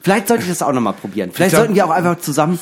vielleicht 0.00 0.28
sollte 0.28 0.44
ich 0.44 0.48
das 0.48 0.62
auch 0.62 0.72
noch 0.72 0.80
mal 0.80 0.92
probieren. 0.92 1.30
Vielleicht 1.32 1.48
Ich 1.48 1.56
glaub, 1.56 1.60
sollten 1.66 1.74
wir 1.74 1.86
auch 1.86 1.90
einfach 1.90 2.18
zusammen 2.18 2.58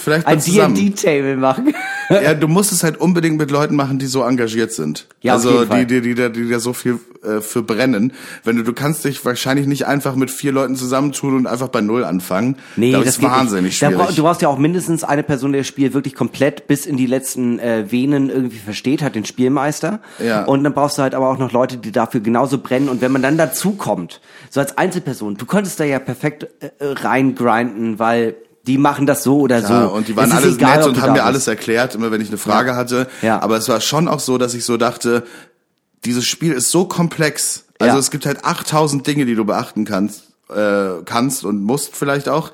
ein. 0.69 0.75
D&D-Table 0.75 1.37
machen. 1.37 1.75
ja, 2.11 2.35
du 2.35 2.49
musst 2.49 2.73
es 2.73 2.83
halt 2.83 2.99
unbedingt 3.01 3.37
mit 3.37 3.51
Leuten 3.51 3.77
machen, 3.77 3.99
die 3.99 4.07
so 4.07 4.23
engagiert 4.23 4.73
sind. 4.73 5.07
Ja, 5.21 5.37
auf 5.37 5.45
also 5.47 5.65
die, 5.65 5.87
die, 5.87 6.01
die, 6.01 6.15
da- 6.15 6.29
die 6.29 6.49
da 6.49 6.61
so 6.61 6.73
viel 6.73 6.99
äh, 7.23 7.41
für 7.41 7.63
brennen. 7.63 8.13
Wenn 8.45 8.57
du, 8.57 8.63
du 8.63 8.73
kannst 8.73 9.05
dich 9.05 9.25
wahrscheinlich 9.25 9.67
nicht 9.67 9.87
einfach 9.87 10.15
mit 10.15 10.31
vier 10.31 10.53
Leuten 10.53 10.75
zusammentun 10.77 11.37
und 11.37 11.47
einfach 11.47 11.69
bei 11.69 11.81
Null 11.81 12.05
anfangen. 12.05 12.57
Nee, 12.77 12.91
ich, 12.91 12.97
das 12.97 13.07
ist 13.19 13.23
wahnsinnig 13.23 13.77
schwierig. 13.77 13.97
brauch, 13.97 14.13
du 14.13 14.23
brauchst 14.23 14.43
ja 14.43 14.49
auch 14.49 14.59
mindestens 14.59 15.05
eine 15.05 15.23
Person, 15.23 15.53
die 15.53 15.59
das 15.59 15.67
Spiel 15.67 15.93
wirklich 15.95 16.15
komplett 16.15 16.67
bis 16.69 16.87
in 16.87 16.97
die 16.97 17.07
letzten 17.07 17.59
äh, 17.59 17.91
Venen 17.91 18.31
irgendwie 18.31 18.59
versteht, 18.59 19.03
hat 19.03 19.15
den 19.15 19.25
Spielmeister. 19.25 20.01
Ja. 20.25 20.45
Und 20.45 20.65
dann 20.65 20.73
brauchst 20.75 20.99
du 20.99 21.03
halt 21.03 21.15
aber 21.15 21.29
auch 21.29 21.39
noch 21.39 21.53
Leute, 21.53 21.77
die 21.77 21.93
dafür 21.93 22.21
genauso 22.21 22.59
brennen. 22.59 22.78
Und 22.89 23.01
wenn 23.01 23.11
man 23.13 23.23
dann 23.23 23.39
dazu 23.39 23.73
kommt, 23.73 24.21
so 24.51 24.61
als 24.61 24.77
Einzelperson, 24.77 25.37
du 25.39 25.47
konntest 25.47 25.81
da 25.81 25.85
ja 25.85 25.99
perfekt 25.99 26.47
äh, 26.61 26.69
reingrinden, 26.81 27.99
weil 27.99 28.37
die 28.67 28.77
machen 28.77 29.07
das 29.07 29.23
so 29.23 29.39
oder 29.41 29.63
so. 29.63 29.73
Ja, 29.73 29.85
und 29.87 30.09
die 30.09 30.17
waren 30.17 30.31
alles 30.31 30.57
egal, 30.57 30.79
nett 30.79 30.87
und 30.87 31.01
haben 31.01 31.15
mir 31.15 31.25
alles 31.25 31.47
erklärt, 31.47 31.95
immer 31.95 32.11
wenn 32.11 32.21
ich 32.21 32.29
eine 32.29 32.37
Frage 32.37 32.71
Ja. 32.71 32.77
hatte. 32.77 33.09
Ja. 33.23 33.41
Aber 33.41 33.57
es 33.57 33.69
war 33.71 33.81
schon 33.81 34.09
auch 34.09 34.21
so, 34.21 34.37
dass 34.37 34.53
ich 34.53 34.65
so 34.67 34.77
dachte, 34.77 35.25
dieses 36.05 36.27
Spiel 36.27 36.53
ist 36.53 36.71
so 36.71 36.85
komplex. 36.85 37.65
Also 37.79 37.95
Ja. 37.95 37.99
es 37.99 38.11
gibt 38.11 38.27
halt 38.27 38.45
8000 38.45 39.07
Dinge, 39.07 39.25
die 39.25 39.35
du 39.35 39.45
beachten 39.47 39.85
kannst, 39.87 40.25
äh, 40.55 41.03
kannst 41.07 41.45
und 41.45 41.63
musst 41.63 41.97
vielleicht 41.97 42.29
auch. 42.29 42.53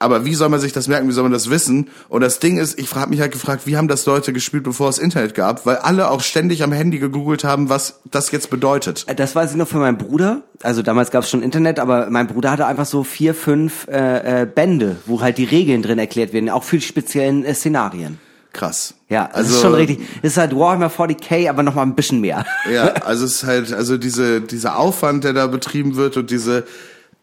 Aber 0.00 0.24
wie 0.24 0.34
soll 0.34 0.48
man 0.48 0.60
sich 0.60 0.72
das 0.72 0.86
merken? 0.86 1.08
Wie 1.08 1.12
soll 1.12 1.24
man 1.24 1.32
das 1.32 1.50
wissen? 1.50 1.88
Und 2.08 2.20
das 2.20 2.38
Ding 2.38 2.58
ist, 2.58 2.78
ich 2.78 2.94
habe 2.94 3.10
mich 3.10 3.20
halt 3.20 3.32
gefragt, 3.32 3.62
wie 3.66 3.76
haben 3.76 3.88
das 3.88 4.06
Leute 4.06 4.32
gespielt, 4.32 4.62
bevor 4.62 4.88
es 4.88 4.98
Internet 4.98 5.34
gab? 5.34 5.66
Weil 5.66 5.76
alle 5.76 6.10
auch 6.10 6.20
ständig 6.20 6.62
am 6.62 6.70
Handy 6.70 6.98
gegoogelt 6.98 7.42
haben, 7.42 7.68
was 7.68 8.00
das 8.04 8.30
jetzt 8.30 8.50
bedeutet. 8.50 9.06
Das 9.16 9.34
weiß 9.34 9.52
ich 9.52 9.56
noch 9.56 9.66
von 9.66 9.80
meinem 9.80 9.98
Bruder. 9.98 10.42
Also 10.62 10.82
damals 10.82 11.10
gab 11.10 11.24
es 11.24 11.30
schon 11.30 11.42
Internet, 11.42 11.80
aber 11.80 12.10
mein 12.10 12.28
Bruder 12.28 12.52
hatte 12.52 12.66
einfach 12.66 12.86
so 12.86 13.02
vier, 13.02 13.34
fünf 13.34 13.88
äh, 13.88 14.42
äh, 14.42 14.46
Bände, 14.46 14.96
wo 15.06 15.20
halt 15.20 15.38
die 15.38 15.44
Regeln 15.44 15.82
drin 15.82 15.98
erklärt 15.98 16.32
werden, 16.32 16.48
auch 16.48 16.62
für 16.62 16.76
die 16.76 16.82
speziellen 16.82 17.44
äh, 17.44 17.54
Szenarien. 17.54 18.18
Krass. 18.52 18.94
Ja, 19.08 19.26
das 19.26 19.36
also 19.36 19.54
ist 19.54 19.62
schon 19.62 19.74
richtig. 19.74 20.00
Das 20.22 20.32
ist 20.32 20.38
halt 20.38 20.56
Warhammer 20.56 20.90
40k, 20.90 21.48
aber 21.48 21.62
noch 21.62 21.74
mal 21.74 21.82
ein 21.82 21.94
bisschen 21.94 22.20
mehr. 22.20 22.44
Ja, 22.72 22.88
also 23.04 23.24
es 23.24 23.36
ist 23.36 23.44
halt, 23.44 23.72
also 23.72 23.98
diese, 23.98 24.40
dieser 24.40 24.78
Aufwand, 24.78 25.24
der 25.24 25.32
da 25.32 25.46
betrieben 25.46 25.96
wird 25.96 26.16
und 26.16 26.30
diese, 26.30 26.64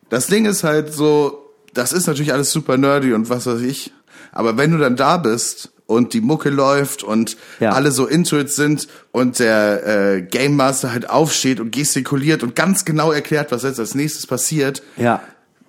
das 0.09 0.27
Ding 0.27 0.45
ist 0.45 0.63
halt 0.63 0.93
so, 0.93 1.44
das 1.75 1.93
ist 1.93 2.07
natürlich 2.07 2.33
alles 2.33 2.51
super 2.51 2.77
nerdy 2.77 3.13
und 3.13 3.29
was 3.29 3.45
weiß 3.45 3.61
ich, 3.61 3.93
aber 4.31 4.57
wenn 4.57 4.71
du 4.71 4.77
dann 4.79 4.95
da 4.95 5.17
bist 5.17 5.71
und 5.85 6.13
die 6.13 6.21
Mucke 6.21 6.49
läuft 6.49 7.03
und 7.03 7.37
Ja. 7.59 7.71
alle 7.73 7.91
so 7.91 8.07
into 8.07 8.37
it 8.39 8.51
sind 8.51 8.87
und 9.11 9.37
der 9.39 9.85
äh, 10.15 10.21
Game 10.23 10.55
Master 10.55 10.91
halt 10.91 11.09
aufsteht 11.09 11.59
und 11.59 11.71
gestikuliert 11.71 12.41
und 12.41 12.55
ganz 12.55 12.85
genau 12.85 13.11
erklärt, 13.11 13.51
was 13.51 13.61
jetzt 13.63 13.79
als 13.79 13.93
nächstes 13.93 14.25
passiert, 14.25 14.81
Ja. 14.97 15.21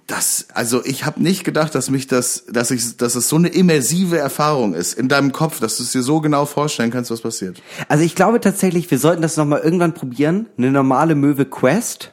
das, 0.07 0.46
also 0.54 0.82
ich 0.84 1.04
habe 1.04 1.22
nicht 1.22 1.44
gedacht, 1.44 1.74
dass 1.74 1.90
mich 1.90 2.07
das, 2.07 2.44
dass 2.50 2.70
ich, 2.70 2.96
dass 2.96 3.14
es 3.14 3.28
so 3.28 3.36
eine 3.36 3.48
immersive 3.48 4.16
Erfahrung 4.16 4.72
ist 4.74 4.94
in 4.94 5.09
deinem 5.09 5.32
Kopf, 5.32 5.61
dass 5.61 5.76
du 5.76 5.82
es 5.82 5.92
dir 5.92 6.02
so 6.02 6.20
genau 6.22 6.46
vorstellen 6.46 6.90
kannst, 6.90 7.11
was 7.11 7.20
passiert. 7.20 7.61
Also 7.88 8.02
ich 8.04 8.14
glaube 8.14 8.40
tatsächlich, 8.40 8.90
wir 8.90 8.98
sollten 8.98 9.20
das 9.20 9.36
noch 9.36 9.44
mal 9.44 9.61
irgendwann 9.61 9.92
probieren. 9.94 10.46
Eine 10.57 10.70
normale 10.70 11.14
Möwe 11.14 11.44
Quest, 11.44 12.12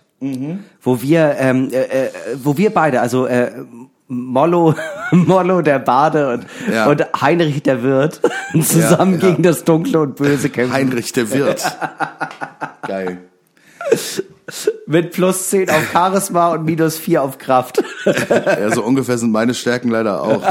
wo 0.83 1.01
wir, 1.01 1.35
ähm, 1.39 1.69
äh, 1.71 2.05
äh, 2.05 2.09
wo 2.43 2.57
wir 2.57 2.69
beide, 2.71 3.01
also 3.01 3.25
äh, 3.25 3.51
Mollo, 4.07 4.75
Mollo 5.11 5.61
der 5.61 5.79
Bade 5.79 6.33
und, 6.33 6.45
Ja. 6.71 6.85
und 6.87 7.05
Heinrich 7.21 7.63
der 7.63 7.81
Wirt 7.83 8.21
zusammen 8.53 9.19
Ja, 9.19 9.27
ja. 9.27 9.29
gegen 9.31 9.43
das 9.43 9.63
Dunkle 9.63 9.99
und 10.01 10.15
Böse 10.15 10.49
kämpfen. 10.49 10.73
Heinrich 10.73 11.11
der 11.13 11.31
Wirt. 11.31 11.63
Geil. 12.87 13.19
Mit 14.85 15.11
plus 15.13 15.49
10 15.49 15.69
auf 15.69 15.91
Charisma 15.91 16.51
und 16.53 16.65
minus 16.65 16.97
4 16.97 17.23
auf 17.23 17.37
Kraft. 17.37 17.81
Ja, 18.29 18.69
so 18.73 18.83
ungefähr 18.83 19.17
sind 19.17 19.31
meine 19.31 19.53
Stärken 19.53 19.89
leider 19.89 20.21
auch. 20.21 20.43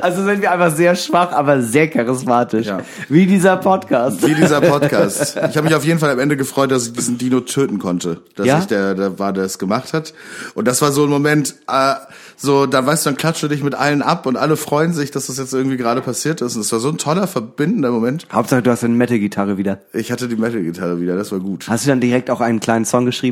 Also 0.00 0.24
sind 0.24 0.42
wir 0.42 0.50
einfach 0.50 0.74
sehr 0.74 0.94
schwach, 0.96 1.32
aber 1.32 1.62
sehr 1.62 1.88
charismatisch. 1.88 2.66
Ja. 2.66 2.80
Wie 3.08 3.26
dieser 3.26 3.56
Podcast. 3.56 4.26
Wie 4.26 4.34
dieser 4.34 4.60
Podcast. 4.60 5.36
Ich 5.48 5.56
habe 5.56 5.62
mich 5.62 5.74
auf 5.74 5.84
jeden 5.84 5.98
Fall 6.00 6.10
am 6.10 6.18
Ende 6.18 6.36
gefreut, 6.36 6.70
dass 6.70 6.86
ich 6.88 6.92
diesen 6.92 7.16
Dino 7.18 7.40
töten 7.40 7.78
konnte. 7.78 8.18
Dass 8.36 8.46
Ja? 8.46 8.58
ich 8.58 8.66
der, 8.66 8.94
der 8.94 9.18
war, 9.18 9.32
der 9.32 9.44
es 9.44 9.58
gemacht 9.58 9.92
hat. 9.92 10.12
Und 10.54 10.66
das 10.66 10.82
war 10.82 10.90
so 10.92 11.04
ein 11.04 11.10
Moment, 11.10 11.54
äh, 11.68 11.94
so, 12.36 12.66
da 12.66 12.84
weißt 12.84 13.04
du, 13.06 13.10
dann 13.10 13.16
klatscht 13.18 13.42
du 13.42 13.48
dich 13.48 13.62
mit 13.62 13.74
allen 13.74 14.02
ab 14.02 14.26
und 14.26 14.36
alle 14.36 14.56
freuen 14.56 14.92
sich, 14.94 15.10
dass 15.10 15.26
das 15.26 15.36
jetzt 15.38 15.52
irgendwie 15.52 15.76
gerade 15.76 16.00
passiert 16.00 16.40
ist. 16.40 16.56
Und 16.56 16.62
es 16.62 16.72
war 16.72 16.80
so 16.80 16.88
ein 16.88 16.98
toller, 16.98 17.26
verbindender 17.26 17.90
Moment. 17.90 18.26
Hauptsache, 18.32 18.62
du 18.62 18.70
hast 18.70 18.82
eine 18.82 18.94
Metal-Gitarre 18.94 19.58
wieder. 19.58 19.78
Ich 19.92 20.10
hatte 20.10 20.26
die 20.28 20.36
Metal-Gitarre 20.36 21.00
wieder, 21.00 21.16
das 21.16 21.30
war 21.32 21.38
gut. 21.38 21.66
Hast 21.68 21.84
du 21.84 21.90
dann 21.90 22.00
direkt 22.00 22.30
auch 22.30 22.40
einen 22.40 22.60
kleinen 22.60 22.84
Song 22.84 23.04
geschrieben? 23.06 23.29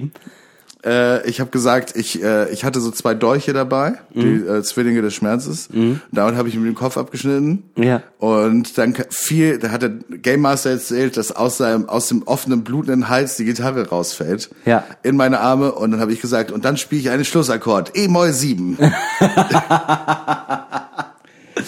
Äh, 0.84 1.28
ich 1.28 1.40
habe 1.40 1.50
gesagt, 1.50 1.96
ich, 1.96 2.22
äh, 2.22 2.50
ich 2.52 2.64
hatte 2.64 2.80
so 2.80 2.90
zwei 2.90 3.14
Dolche 3.14 3.52
dabei, 3.52 3.94
die 4.14 4.36
äh, 4.36 4.62
Zwillinge 4.62 5.02
des 5.02 5.12
Schmerzes. 5.14 5.68
Damit 6.12 6.36
habe 6.36 6.48
ich 6.48 6.56
mir 6.56 6.64
den 6.64 6.76
Kopf 6.76 6.96
abgeschnitten. 6.96 7.64
Ja. 7.76 8.02
Und 8.18 8.78
dann 8.78 8.94
viel, 9.10 9.58
da 9.58 9.70
hat 9.70 9.82
der 9.82 9.90
Game 9.90 10.40
Master 10.40 10.70
erzählt, 10.70 11.16
dass 11.16 11.32
aus 11.32 11.58
seinem, 11.58 11.88
aus 11.88 12.08
dem 12.08 12.22
offenen, 12.22 12.62
blutenden 12.62 13.08
Hals 13.08 13.36
die 13.36 13.44
Gitarre 13.44 13.88
rausfällt. 13.88 14.50
Ja. 14.64 14.84
In 15.02 15.16
meine 15.16 15.40
Arme. 15.40 15.72
Und 15.72 15.90
dann 15.90 16.00
habe 16.00 16.12
ich 16.12 16.20
gesagt, 16.20 16.52
und 16.52 16.64
dann 16.64 16.76
spiele 16.76 17.00
ich 17.00 17.10
einen 17.10 17.24
Schlussakkord. 17.24 17.92
E-Moll 17.96 18.32
7. 18.32 18.78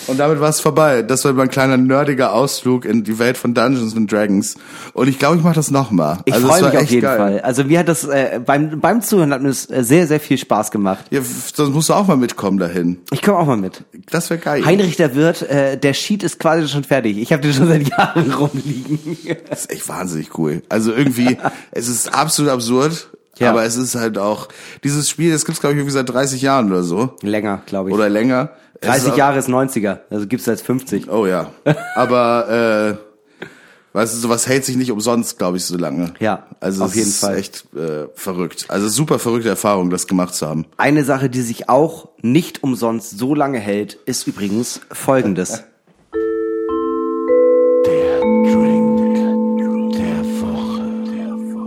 Und 0.07 0.18
damit 0.18 0.41
war 0.41 0.49
es 0.49 0.61
vorbei. 0.61 1.03
Das 1.03 1.24
war 1.24 1.32
mein 1.32 1.49
kleiner 1.49 1.76
nerdiger 1.76 2.32
Ausflug 2.32 2.84
in 2.84 3.05
die 3.05 3.18
Welt 3.18 3.36
von 3.36 3.55
Dungeons 3.55 3.97
and 3.97 4.11
Dragons. 4.11 4.57
Und 4.93 5.09
ich 5.09 5.18
glaube, 5.18 5.36
ich 5.36 5.43
mache 5.43 5.55
das 5.55 5.70
nochmal. 5.70 6.18
Ich 6.24 6.34
also, 6.34 6.49
freue 6.49 6.64
mich 6.64 6.76
auf 6.78 6.91
jeden 6.91 7.03
geil. 7.03 7.16
Fall. 7.18 7.41
Also 7.41 7.64
mir 7.64 7.78
hat 7.78 7.88
das 7.88 8.05
äh, 8.05 8.41
beim 8.45 8.80
beim 8.80 9.03
Zuhören 9.03 9.32
hat 9.32 9.43
mir 9.43 9.49
das 9.49 9.68
äh, 9.70 9.82
sehr 9.84 10.07
sehr 10.07 10.20
viel 10.20 10.38
Spaß 10.38 10.70
gemacht. 10.70 11.07
Ja, 11.11 11.20
sonst 11.22 11.72
musst 11.74 11.88
du 11.88 11.95
auch 11.95 12.07
mal 12.07 12.16
mitkommen 12.16 12.59
dahin. 12.59 12.99
Ich 13.12 13.22
komme 13.22 13.38
auch 13.38 13.47
mal 13.47 13.57
mit. 13.57 13.84
Das 14.11 14.30
wäre 14.30 14.41
geil. 14.41 14.64
Heinrich 14.64 14.97
der 14.97 15.14
Wirt, 15.14 15.43
äh, 15.43 15.76
der 15.78 15.95
Sheet 15.95 16.22
ist 16.22 16.38
quasi 16.38 16.68
schon 16.68 16.84
fertig. 16.84 17.18
Ich 17.18 17.32
habe 17.32 17.43
den 17.43 17.53
schon 17.53 17.68
seit 17.68 17.88
Jahren 17.88 18.32
rumliegen. 18.32 19.36
Das 19.49 19.61
ist 19.62 19.70
echt 19.72 19.88
wahnsinnig 19.88 20.36
cool. 20.38 20.62
Also 20.68 20.93
irgendwie, 20.93 21.36
es 21.70 21.88
ist 21.88 22.14
absolut 22.14 22.51
absurd, 22.53 23.11
Ja. 23.38 23.51
aber 23.51 23.64
es 23.64 23.76
ist 23.76 23.95
halt 23.95 24.18
auch, 24.18 24.49
dieses 24.84 25.09
Spiel, 25.09 25.32
das 25.32 25.45
gibt's 25.45 25.61
glaube 25.61 25.74
ich 25.74 25.78
irgendwie 25.78 25.95
seit 25.95 26.09
30 26.09 26.43
Jahren 26.43 26.70
oder 26.70 26.82
so. 26.82 27.16
Länger, 27.22 27.62
glaube 27.66 27.91
ich. 27.91 27.95
Oder 27.95 28.09
länger. 28.09 28.51
Es 28.83 28.89
30 28.89 29.05
ist 29.07 29.12
auch- 29.12 29.16
Jahre 29.18 29.39
ist 29.39 29.49
90er, 29.49 29.99
also 30.11 30.26
gibt's 30.26 30.47
seit 30.47 30.61
50. 30.61 31.11
Oh 31.11 31.26
ja. 31.26 31.51
Aber, 31.97 32.99
äh, 32.99 33.47
weißt 33.93 34.14
du, 34.14 34.18
sowas 34.20 34.47
hält 34.47 34.64
sich 34.64 34.76
nicht 34.76 34.91
umsonst, 34.91 35.37
glaube 35.39 35.59
ich, 35.59 35.64
so 35.66 35.76
lange. 35.76 36.14
Ja, 36.18 36.47
also 36.61 36.85
auf 36.85 36.95
jeden 36.95 37.09
ist 37.09 37.20
Fall. 37.20 37.37
echt 37.37 37.66
äh, 37.74 38.07
verrückt. 38.14 38.66
Also 38.68 38.89
super 38.89 39.18
verrückte 39.18 39.51
Erfahrung, 39.51 39.91
das 39.91 40.07
gemacht 40.07 40.35
zu 40.35 40.47
haben. 40.47 40.64
Eine 40.78 41.05
Sache, 41.05 41.28
die 41.28 41.43
sich 41.43 41.68
auch 41.68 42.09
nicht 42.22 42.62
umsonst 42.62 43.18
so 43.18 43.35
lange 43.35 43.59
hält, 43.59 43.99
ist 44.07 44.26
übrigens 44.26 44.81
folgendes. 44.91 45.62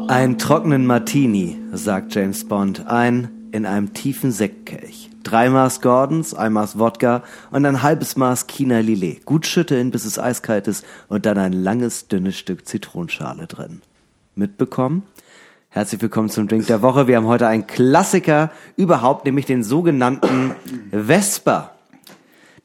Ein 0.07 0.37
trockenen 0.37 0.85
Martini, 0.85 1.57
sagt 1.73 2.13
James 2.15 2.45
Bond, 2.47 2.87
ein 2.87 3.29
in 3.51 3.65
einem 3.65 3.93
tiefen 3.93 4.31
Sektkelch. 4.31 5.09
Drei 5.23 5.49
Maß 5.49 5.79
Gordons, 5.79 6.33
ein 6.33 6.51
Maß 6.51 6.77
Wodka 6.77 7.23
und 7.49 7.65
ein 7.65 7.81
halbes 7.81 8.17
Maß 8.17 8.47
China 8.47 8.79
Lillet. 8.79 9.25
Gut 9.25 9.47
schütteln, 9.47 9.89
bis 9.89 10.03
es 10.03 10.19
eiskalt 10.19 10.67
ist 10.67 10.85
und 11.07 11.25
dann 11.25 11.37
ein 11.37 11.53
langes, 11.53 12.09
dünnes 12.09 12.37
Stück 12.37 12.67
Zitronenschale 12.67 13.47
drin. 13.47 13.81
Mitbekommen? 14.35 15.03
Herzlich 15.69 16.01
willkommen 16.01 16.29
zum 16.29 16.47
Drink 16.49 16.67
der 16.67 16.81
Woche. 16.81 17.07
Wir 17.07 17.15
haben 17.15 17.27
heute 17.27 17.47
einen 17.47 17.65
Klassiker 17.65 18.51
überhaupt, 18.75 19.25
nämlich 19.25 19.45
den 19.45 19.63
sogenannten 19.63 20.51
Vesper. 20.91 21.71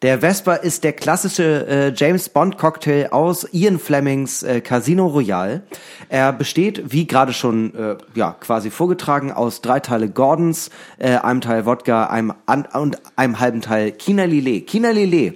Der 0.03 0.21
Vesper 0.21 0.63
ist 0.63 0.85
der 0.85 0.93
klassische 0.93 1.67
äh, 1.67 1.93
James 1.93 2.29
Bond 2.29 2.57
Cocktail 2.57 3.09
aus 3.11 3.49
Ian 3.53 3.81
Flemings 3.81 4.45
äh, 4.45 4.61
Casino 4.61 5.09
Royale. 5.09 5.63
Er 6.09 6.33
besteht, 6.33 6.93
wie 6.93 7.09
gerade 7.09 7.33
schon 7.33 7.75
äh, 7.75 7.97
ja 8.15 8.37
quasi 8.39 8.71
vorgetragen, 8.71 9.33
aus 9.33 9.61
drei 9.61 9.81
Teile 9.81 10.09
Gordons, 10.09 10.71
äh, 10.99 11.17
einem 11.17 11.41
Teil 11.41 11.67
Wodka, 11.67 12.07
einem 12.07 12.33
an 12.47 12.67
und 12.67 12.99
einem 13.17 13.41
halben 13.41 13.61
Teil 13.61 13.91
China 13.91 14.25
Lillet. 14.25 14.69
China 14.69 14.91
Lillet 14.91 15.35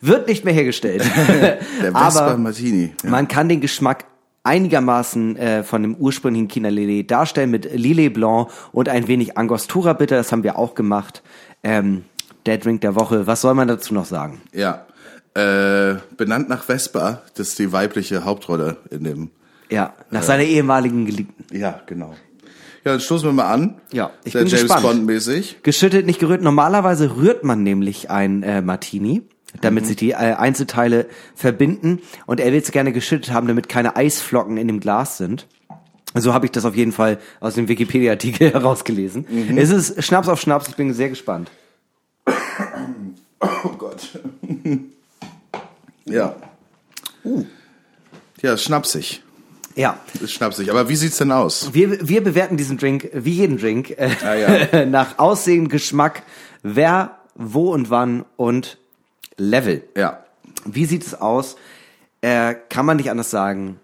wird 0.00 0.26
nicht 0.26 0.44
mehr 0.44 0.54
hergestellt, 0.54 1.08
Der 1.80 1.94
aber 1.94 2.10
Vesper 2.10 2.36
Martini. 2.36 2.92
Ja. 3.04 3.10
man 3.10 3.28
kann 3.28 3.48
den 3.48 3.60
Geschmack 3.60 4.06
einigermaßen 4.42 5.36
äh, 5.36 5.62
von 5.62 5.82
dem 5.82 5.94
ursprünglichen 5.94 6.48
China 6.48 6.68
Lillet 6.68 7.08
darstellen 7.08 7.52
mit 7.52 7.72
Lillet 7.72 8.12
Blanc 8.12 8.48
und 8.72 8.88
ein 8.88 9.06
wenig 9.06 9.38
Angostura 9.38 9.92
Bitter. 9.92 10.16
Das 10.16 10.32
haben 10.32 10.42
wir 10.42 10.58
auch 10.58 10.74
gemacht. 10.74 11.22
Ähm, 11.62 12.04
der 12.46 12.58
Drink 12.58 12.80
der 12.80 12.94
Woche. 12.94 13.26
Was 13.26 13.40
soll 13.40 13.54
man 13.54 13.68
dazu 13.68 13.94
noch 13.94 14.04
sagen? 14.06 14.40
Ja. 14.52 14.86
Äh, 15.34 15.96
benannt 16.16 16.48
nach 16.48 16.64
Vespa, 16.64 17.22
das 17.34 17.50
ist 17.50 17.58
die 17.60 17.72
weibliche 17.72 18.24
Hauptrolle 18.24 18.78
in 18.90 19.04
dem. 19.04 19.30
Ja, 19.70 19.94
nach 20.10 20.24
seiner 20.24 20.42
ehemaligen 20.42 21.06
Geliebten. 21.06 21.44
Ja, 21.56 21.80
genau. 21.86 22.14
Ja, 22.84 22.92
dann 22.92 23.00
stoßen 23.00 23.28
wir 23.28 23.32
mal 23.32 23.52
an. 23.52 23.76
Ja, 23.92 24.10
ich 24.24 24.32
Sehr 24.32 24.42
bin 24.42 24.48
James 24.48 24.62
gespannt. 24.62 24.82
Bond 24.82 25.06
mäßig. 25.06 25.62
Geschüttet, 25.62 26.06
nicht 26.06 26.18
gerührt. 26.18 26.42
Normalerweise 26.42 27.16
rührt 27.16 27.44
man 27.44 27.62
nämlich 27.62 28.10
ein 28.10 28.42
äh, 28.42 28.62
Martini, 28.62 29.22
damit 29.60 29.86
sich 29.86 29.96
die 29.96 30.10
äh, 30.12 30.14
Einzelteile 30.14 31.06
verbinden. 31.34 32.00
Und 32.26 32.40
er 32.40 32.52
will 32.52 32.60
es 32.60 32.72
gerne 32.72 32.92
geschüttet 32.92 33.32
haben, 33.32 33.46
damit 33.46 33.68
keine 33.68 33.96
Eisflocken 33.96 34.56
in 34.56 34.66
dem 34.66 34.80
Glas 34.80 35.18
sind. 35.18 35.46
So 36.14 36.34
habe 36.34 36.46
ich 36.46 36.52
das 36.52 36.64
auf 36.64 36.74
jeden 36.74 36.92
Fall 36.92 37.18
aus 37.38 37.54
dem 37.54 37.68
Wikipedia-Artikel 37.68 38.50
herausgelesen. 38.52 39.26
Es 39.56 39.70
ist 39.70 40.02
Schnaps 40.02 40.28
auf 40.28 40.40
Schnaps. 40.40 40.68
Ich 40.68 40.74
bin 40.74 40.92
sehr 40.92 41.10
gespannt. 41.10 41.50
Oh 43.40 43.68
Gott. 43.78 44.18
ja. 46.04 46.36
Uh. 47.24 47.44
Ja, 48.42 48.54
ist 48.54 48.64
schnapsig. 48.64 49.22
Ja, 49.76 49.98
Ist 50.20 50.32
schnapsig. 50.32 50.68
Aber 50.70 50.88
wie 50.88 50.96
sieht's 50.96 51.18
denn 51.18 51.30
aus? 51.32 51.72
wir, 51.72 52.06
wir 52.08 52.22
bewerten 52.24 52.56
diesen 52.56 52.76
Drink, 52.76 53.08
wie 53.12 53.32
jeden 53.32 53.56
Drink, 53.58 53.90
äh, 53.90 54.10
Ah, 54.22 54.34
ja. 54.34 54.84
nach 54.86 55.18
Aussehen, 55.18 55.68
Geschmack, 55.68 56.22
wer, 56.62 57.18
wo 57.34 57.72
und 57.72 57.88
wann 57.88 58.24
und 58.36 58.78
Level. 59.36 59.82
Ja. 59.96 60.24
Wie 60.64 60.84
sieht 60.86 61.06
es 61.06 61.14
aus? 61.14 61.56
Äh, 62.20 62.56
kann 62.68 62.84
man 62.84 62.96
nicht 62.96 63.10
anders 63.10 63.30
sagen. 63.30 63.78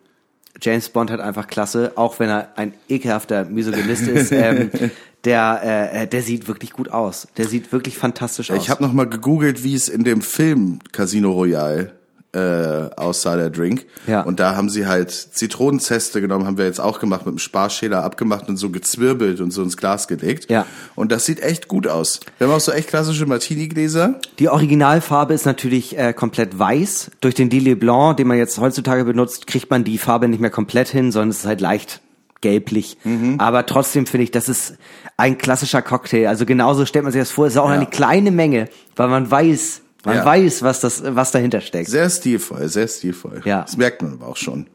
James 0.61 0.89
Bond 0.89 1.11
hat 1.11 1.21
einfach 1.21 1.47
Klasse, 1.47 1.93
auch 1.97 2.19
wenn 2.19 2.29
er 2.29 2.49
ein 2.57 2.75
ekelhafter 2.89 3.45
Misogynist 3.45 4.09
ist. 4.09 4.33
Ähm, 4.33 4.71
der, 5.25 5.91
äh, 5.93 6.07
der 6.07 6.23
sieht 6.23 6.49
wirklich 6.49 6.73
gut 6.73 6.91
aus. 6.91 7.29
Der 7.37 7.47
sieht 7.47 7.73
wirklich 7.73 7.99
fantastisch 7.99 8.51
aus. 8.51 8.63
Ich 8.63 8.71
habe 8.71 8.83
noch 8.83 8.93
mal 8.93 9.09
gegoogelt, 9.09 9.65
wie 9.65 9.75
es 9.75 9.89
in 9.89 10.05
dem 10.05 10.23
Film 10.23 10.79
Casino 10.93 11.33
Royale 11.33 11.93
äh, 12.37 12.91
aussah, 13.01 13.37
der 13.37 13.51
Drink. 13.51 13.87
Ja. 14.07 14.21
Und 14.21 14.39
da 14.41 14.55
haben 14.57 14.69
sie 14.69 14.87
halt 14.87 15.11
Zitronenzeste 15.11 16.21
genommen, 16.21 16.47
haben 16.47 16.59
wir 16.59 16.67
jetzt 16.67 16.81
auch 16.81 16.99
gemacht, 17.01 17.21
mit 17.23 17.29
einem 17.33 17.39
Sparschäler 17.39 18.05
abgemacht 18.05 18.49
und 18.49 18.57
so 18.57 18.71
gezwirbelt 18.71 19.41
und 19.41 19.51
so 19.53 19.63
ins 19.63 19.77
Glas 19.77 20.07
gelegt. 20.09 20.51
Ja. 20.51 20.67
Und 20.95 21.13
das 21.13 21.25
sieht 21.25 21.41
echt 21.41 21.69
gut 21.69 21.87
aus. 21.89 22.21
Wir 22.39 22.47
haben 22.47 22.55
auch 22.55 22.61
so 22.61 22.73
echt 22.73 22.89
klassische 22.89 23.27
Martini-Gläser. 23.27 24.21
Die 24.39 24.49
Originalfarbe 24.49 25.35
ist 25.35 25.47
natürlich 25.47 25.97
äh, 25.99 26.13
komplett 26.13 26.59
weiß. 26.59 27.11
Durch 27.21 27.35
den 27.35 27.49
Lillet 27.51 27.81
Blanc, 27.81 28.17
den 28.19 28.27
man 28.27 28.37
jetzt 28.39 28.59
heutzutage 28.59 29.05
benutzt, 29.05 29.47
kriegt 29.47 29.71
man 29.71 29.85
die 29.85 29.99
Farbe 29.99 30.29
nicht 30.29 30.41
mehr 30.41 30.51
komplett 30.51 30.89
hin, 30.89 31.11
sondern 31.13 31.31
es 31.31 31.39
ist 31.39 31.47
halt 31.47 31.61
leicht 31.61 32.01
gelblich. 32.43 32.99
Mhm. 33.05 33.37
Aber 33.41 33.65
trotzdem 33.67 34.07
finde 34.07 34.25
ich, 34.25 34.31
das 34.31 34.49
ist 34.49 34.75
ein 35.17 35.39
klassischer 35.39 35.81
Cocktail. 35.81 36.29
Also 36.29 36.45
genauso 36.45 36.85
stellt 36.85 37.03
man 37.05 37.13
sich 37.13 37.21
das 37.23 37.31
vor. 37.31 37.47
Es 37.47 37.55
ist 37.55 37.59
auch 37.59 37.69
Ja. 37.71 37.75
eine 37.75 37.87
kleine 37.87 38.31
Menge, 38.31 38.69
weil 38.95 39.09
man 39.09 39.31
weiß, 39.31 39.81
man 40.07 40.17
Ja. 40.17 40.25
weiß, 40.25 40.63
was 40.63 40.81
das, 40.81 41.03
was 41.05 41.31
dahinter 41.33 41.61
steckt. 41.61 41.91
Sehr 41.91 42.09
stilvoll, 42.09 42.69
sehr 42.69 42.89
stilvoll. 42.89 43.43
Ja. 43.45 43.63
Das 43.63 43.77
merkt 43.77 44.03
man 44.03 44.15
aber 44.15 44.29
auch 44.29 44.37
schon. 44.37 44.67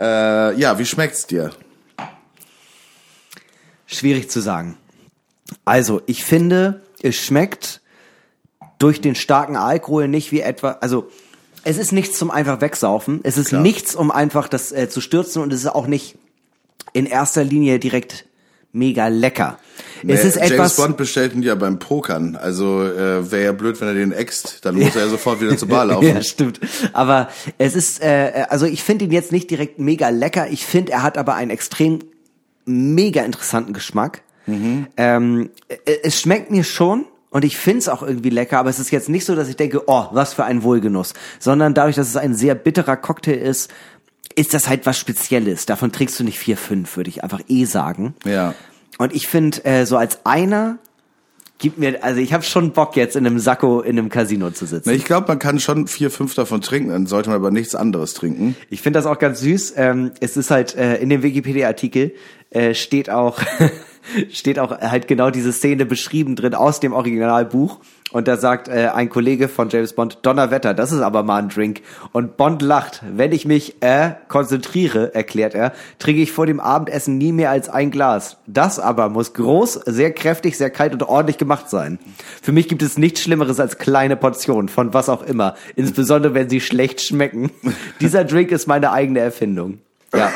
Äh, 0.00 0.58
ja, 0.58 0.78
wie 0.78 0.84
schmeckt's 0.86 1.26
dir? 1.26 1.50
Schwierig 3.86 4.30
zu 4.30 4.40
sagen. 4.40 4.76
Also, 5.64 6.00
ich 6.06 6.24
finde, 6.24 6.82
es 7.02 7.16
schmeckt 7.16 7.80
durch 8.78 9.00
den 9.00 9.14
starken 9.14 9.56
Alkohol 9.56 10.08
nicht 10.08 10.32
wie 10.32 10.40
etwa, 10.40 10.72
also 10.80 11.10
es 11.62 11.78
ist 11.78 11.92
nichts 11.92 12.18
zum 12.18 12.30
einfach 12.30 12.60
wegsaufen, 12.60 13.20
es 13.22 13.36
ist 13.38 13.48
Klar. 13.48 13.60
nichts, 13.62 13.94
um 13.94 14.10
einfach 14.10 14.48
das 14.48 14.72
äh, 14.72 14.88
zu 14.88 15.00
stürzen 15.00 15.42
und 15.42 15.52
es 15.52 15.60
ist 15.60 15.66
auch 15.68 15.86
nicht 15.86 16.16
in 16.92 17.06
erster 17.06 17.44
Linie 17.44 17.78
direkt 17.78 18.26
mega 18.72 19.08
lecker. 19.08 19.58
Es 20.08 20.22
Nee, 20.22 20.28
ist 20.28 20.36
James 20.36 20.50
etwas 20.50 20.76
Bond 20.76 20.96
bestellt 20.96 21.34
ihn 21.34 21.42
ja 21.42 21.54
beim 21.54 21.78
Pokern. 21.78 22.36
Also 22.36 22.82
äh, 22.82 23.30
wäre 23.30 23.44
ja 23.44 23.52
blöd, 23.52 23.80
wenn 23.80 23.88
er 23.88 23.94
den 23.94 24.12
äxt. 24.12 24.58
Dann 24.62 24.76
muss 24.76 24.94
er 24.94 25.02
ja 25.02 25.08
sofort 25.08 25.40
wieder 25.40 25.56
zur 25.56 25.68
Bar 25.68 25.84
laufen. 25.86 26.06
Ja, 26.06 26.22
stimmt. 26.22 26.60
Aber 26.92 27.28
es 27.58 27.74
ist, 27.74 28.02
äh, 28.02 28.44
also 28.48 28.66
ich 28.66 28.82
finde 28.82 29.06
ihn 29.06 29.12
jetzt 29.12 29.32
nicht 29.32 29.50
direkt 29.50 29.78
mega 29.78 30.08
lecker. 30.08 30.48
Ich 30.50 30.66
finde, 30.66 30.92
er 30.92 31.02
hat 31.02 31.18
aber 31.18 31.34
einen 31.34 31.50
extrem 31.50 32.00
mega 32.64 33.22
interessanten 33.22 33.72
Geschmack. 33.72 34.22
Ähm, 34.46 35.50
äh, 35.68 35.76
es 36.02 36.20
schmeckt 36.20 36.50
mir 36.50 36.64
schon 36.64 37.06
und 37.30 37.44
ich 37.44 37.56
finde 37.56 37.78
es 37.78 37.88
auch 37.88 38.02
irgendwie 38.02 38.30
lecker, 38.30 38.58
aber 38.58 38.70
es 38.70 38.78
ist 38.78 38.90
jetzt 38.90 39.08
nicht 39.08 39.24
so, 39.24 39.34
dass 39.34 39.48
ich 39.48 39.56
denke, 39.56 39.82
oh, 39.86 40.06
was 40.12 40.34
für 40.34 40.44
ein 40.44 40.62
Wohlgenuss. 40.62 41.14
Sondern 41.38 41.74
dadurch, 41.74 41.96
dass 41.96 42.08
es 42.08 42.16
ein 42.16 42.34
sehr 42.34 42.54
bitterer 42.54 42.96
Cocktail 42.96 43.38
ist, 43.38 43.72
ist 44.36 44.54
das 44.54 44.68
halt 44.68 44.86
was 44.86 44.98
Spezielles. 44.98 45.66
Davon 45.66 45.92
trinkst 45.92 46.18
du 46.18 46.24
nicht 46.24 46.38
vier, 46.38 46.56
fünf, 46.56 46.96
würde 46.96 47.10
ich 47.10 47.22
einfach 47.22 47.40
eh 47.48 47.64
sagen. 47.64 48.14
Ja. 48.24 48.54
Und 48.98 49.14
ich 49.14 49.26
finde, 49.26 49.64
äh, 49.64 49.86
so 49.86 49.96
als 49.96 50.24
einer 50.24 50.78
gibt 51.58 51.78
mir, 51.78 52.02
also 52.02 52.20
ich 52.20 52.32
habe 52.32 52.42
schon 52.42 52.72
Bock 52.72 52.96
jetzt 52.96 53.16
in 53.16 53.26
einem 53.26 53.38
Sakko 53.38 53.80
in 53.80 53.98
einem 53.98 54.08
Casino 54.08 54.50
zu 54.50 54.66
sitzen. 54.66 54.88
Na, 54.88 54.92
Ich 54.92 55.04
glaube, 55.04 55.28
man 55.28 55.38
kann 55.38 55.60
schon 55.60 55.86
vier, 55.86 56.10
fünf 56.10 56.34
davon 56.34 56.60
trinken, 56.60 56.90
dann 56.90 57.06
sollte 57.06 57.30
man 57.30 57.36
aber 57.36 57.50
nichts 57.50 57.74
anderes 57.74 58.14
trinken. 58.14 58.56
Ich 58.70 58.82
finde 58.82 58.98
das 58.98 59.06
auch 59.06 59.18
ganz 59.18 59.40
süß. 59.40 59.74
Ähm, 59.76 60.12
es 60.20 60.36
ist 60.36 60.50
halt 60.50 60.74
äh, 60.74 60.96
in 60.96 61.08
dem 61.08 61.22
Wikipedia-Artikel 61.22 62.14
äh, 62.50 62.74
steht 62.74 63.08
auch 63.08 63.40
steht 64.30 64.58
auch 64.58 64.78
halt 64.78 65.08
genau 65.08 65.30
diese 65.30 65.52
Szene 65.52 65.86
beschrieben 65.86 66.36
drin 66.36 66.54
aus 66.54 66.80
dem 66.80 66.92
Originalbuch. 66.92 67.80
Und 68.14 68.28
da 68.28 68.36
sagt 68.36 68.68
äh, 68.68 68.90
ein 68.94 69.08
Kollege 69.08 69.48
von 69.48 69.70
James 69.70 69.92
Bond, 69.92 70.20
Donnerwetter, 70.22 70.72
das 70.72 70.92
ist 70.92 71.00
aber 71.00 71.24
mal 71.24 71.42
ein 71.42 71.48
Drink. 71.48 71.80
Und 72.12 72.36
Bond 72.36 72.62
lacht, 72.62 73.02
wenn 73.12 73.32
ich 73.32 73.44
mich 73.44 73.82
äh, 73.82 74.12
konzentriere, 74.28 75.12
erklärt 75.16 75.56
er, 75.56 75.72
trinke 75.98 76.22
ich 76.22 76.30
vor 76.30 76.46
dem 76.46 76.60
Abendessen 76.60 77.18
nie 77.18 77.32
mehr 77.32 77.50
als 77.50 77.68
ein 77.68 77.90
Glas. 77.90 78.36
Das 78.46 78.78
aber 78.78 79.08
muss 79.08 79.34
groß, 79.34 79.80
sehr 79.86 80.12
kräftig, 80.12 80.56
sehr 80.56 80.70
kalt 80.70 80.92
und 80.92 81.02
ordentlich 81.02 81.38
gemacht 81.38 81.68
sein. 81.68 81.98
Für 82.40 82.52
mich 82.52 82.68
gibt 82.68 82.82
es 82.82 82.98
nichts 82.98 83.20
Schlimmeres 83.20 83.58
als 83.58 83.78
kleine 83.78 84.14
Portionen 84.14 84.68
von 84.68 84.94
was 84.94 85.08
auch 85.08 85.24
immer, 85.24 85.56
insbesondere 85.74 86.34
wenn 86.34 86.48
sie 86.48 86.60
schlecht 86.60 87.00
schmecken. 87.00 87.50
Dieser 88.00 88.22
Drink 88.22 88.52
ist 88.52 88.68
meine 88.68 88.92
eigene 88.92 89.18
Erfindung. 89.18 89.80
Ja, 90.16 90.32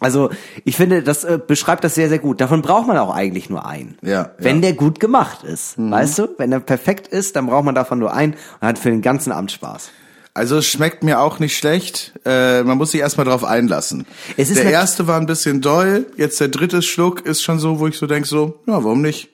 also 0.00 0.30
ich 0.64 0.76
finde, 0.76 1.02
das 1.02 1.24
äh, 1.24 1.38
beschreibt 1.44 1.84
das 1.84 1.94
sehr, 1.94 2.08
sehr 2.08 2.18
gut. 2.18 2.40
Davon 2.40 2.62
braucht 2.62 2.86
man 2.86 2.96
auch 2.98 3.14
eigentlich 3.14 3.50
nur 3.50 3.66
einen. 3.66 3.98
Ja, 4.02 4.30
Wenn 4.38 4.56
ja. 4.56 4.62
der 4.62 4.72
gut 4.74 5.00
gemacht 5.00 5.44
ist, 5.44 5.74
weißt 5.78 6.18
du? 6.18 6.28
Wenn 6.38 6.50
der 6.50 6.60
perfekt 6.60 7.08
ist, 7.08 7.36
dann 7.36 7.46
braucht 7.46 7.64
man 7.64 7.74
davon 7.74 7.98
nur 7.98 8.12
einen 8.12 8.34
und 8.60 8.68
hat 8.68 8.78
für 8.78 8.90
den 8.90 9.02
ganzen 9.02 9.32
Abend 9.32 9.52
Spaß. 9.52 9.90
Also 10.34 10.58
es 10.58 10.66
schmeckt 10.66 11.02
mir 11.02 11.20
auch 11.20 11.40
nicht 11.40 11.56
schlecht. 11.56 12.12
Äh, 12.24 12.62
man 12.62 12.78
muss 12.78 12.92
sich 12.92 13.00
erstmal 13.00 13.26
drauf 13.26 13.44
einlassen. 13.44 14.06
Es 14.36 14.50
ist 14.50 14.62
der 14.62 14.70
erste 14.70 15.08
war 15.08 15.18
ein 15.18 15.26
bisschen 15.26 15.60
doll, 15.60 16.06
jetzt 16.16 16.38
der 16.40 16.48
dritte 16.48 16.80
Schluck 16.82 17.26
ist 17.26 17.42
schon 17.42 17.58
so, 17.58 17.80
wo 17.80 17.88
ich 17.88 17.98
so 17.98 18.06
denk 18.06 18.24
so, 18.24 18.60
ja, 18.66 18.84
warum 18.84 19.02
nicht? 19.02 19.30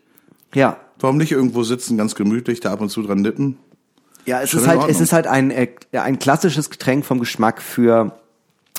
Ja. 0.55 0.79
Warum 0.99 1.19
nicht 1.19 1.33
irgendwo 1.33 1.63
sitzen, 1.63 1.99
ganz 1.99 2.15
gemütlich, 2.15 2.61
da 2.61 2.73
ab 2.73 2.81
und 2.81 2.89
zu 2.89 3.03
dran 3.03 3.21
nippen? 3.21 3.59
Ja, 4.25 4.41
es 4.41 4.51
Schon 4.51 4.61
ist 4.61 4.67
halt, 4.67 4.89
es 4.89 5.01
ist 5.01 5.13
halt 5.13 5.27
ein, 5.27 5.51
äh, 5.51 5.69
ein 5.93 6.19
klassisches 6.19 6.71
Getränk 6.71 7.05
vom 7.05 7.21
Geschmack 7.21 7.61
für, 7.61 8.13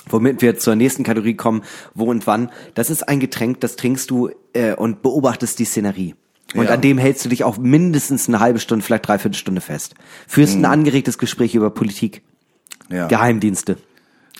womit 0.08 0.42
wir 0.42 0.56
zur 0.58 0.74
nächsten 0.76 1.02
Kategorie 1.04 1.34
kommen, 1.34 1.62
wo 1.94 2.04
und 2.04 2.26
wann. 2.26 2.50
Das 2.74 2.90
ist 2.90 3.08
ein 3.08 3.20
Getränk, 3.20 3.60
das 3.60 3.76
trinkst 3.76 4.10
du 4.10 4.30
äh, 4.52 4.74
und 4.74 5.02
beobachtest 5.02 5.58
die 5.58 5.64
Szenerie. 5.64 6.14
Und 6.54 6.66
Ja. 6.66 6.70
an 6.74 6.80
dem 6.80 6.96
hältst 6.98 7.24
du 7.24 7.28
dich 7.28 7.42
auch 7.44 7.58
mindestens 7.58 8.28
eine 8.28 8.38
halbe 8.40 8.60
Stunde, 8.60 8.84
vielleicht 8.84 9.08
dreiviertel 9.08 9.36
Stunde 9.36 9.60
fest. 9.60 9.94
Führst 10.28 10.54
ein 10.54 10.64
angeregtes 10.64 11.18
Gespräch 11.18 11.54
über 11.54 11.70
Politik, 11.70 12.22
Mhm. 12.88 12.96
Ja. 12.96 13.06
Geheimdienste, 13.08 13.76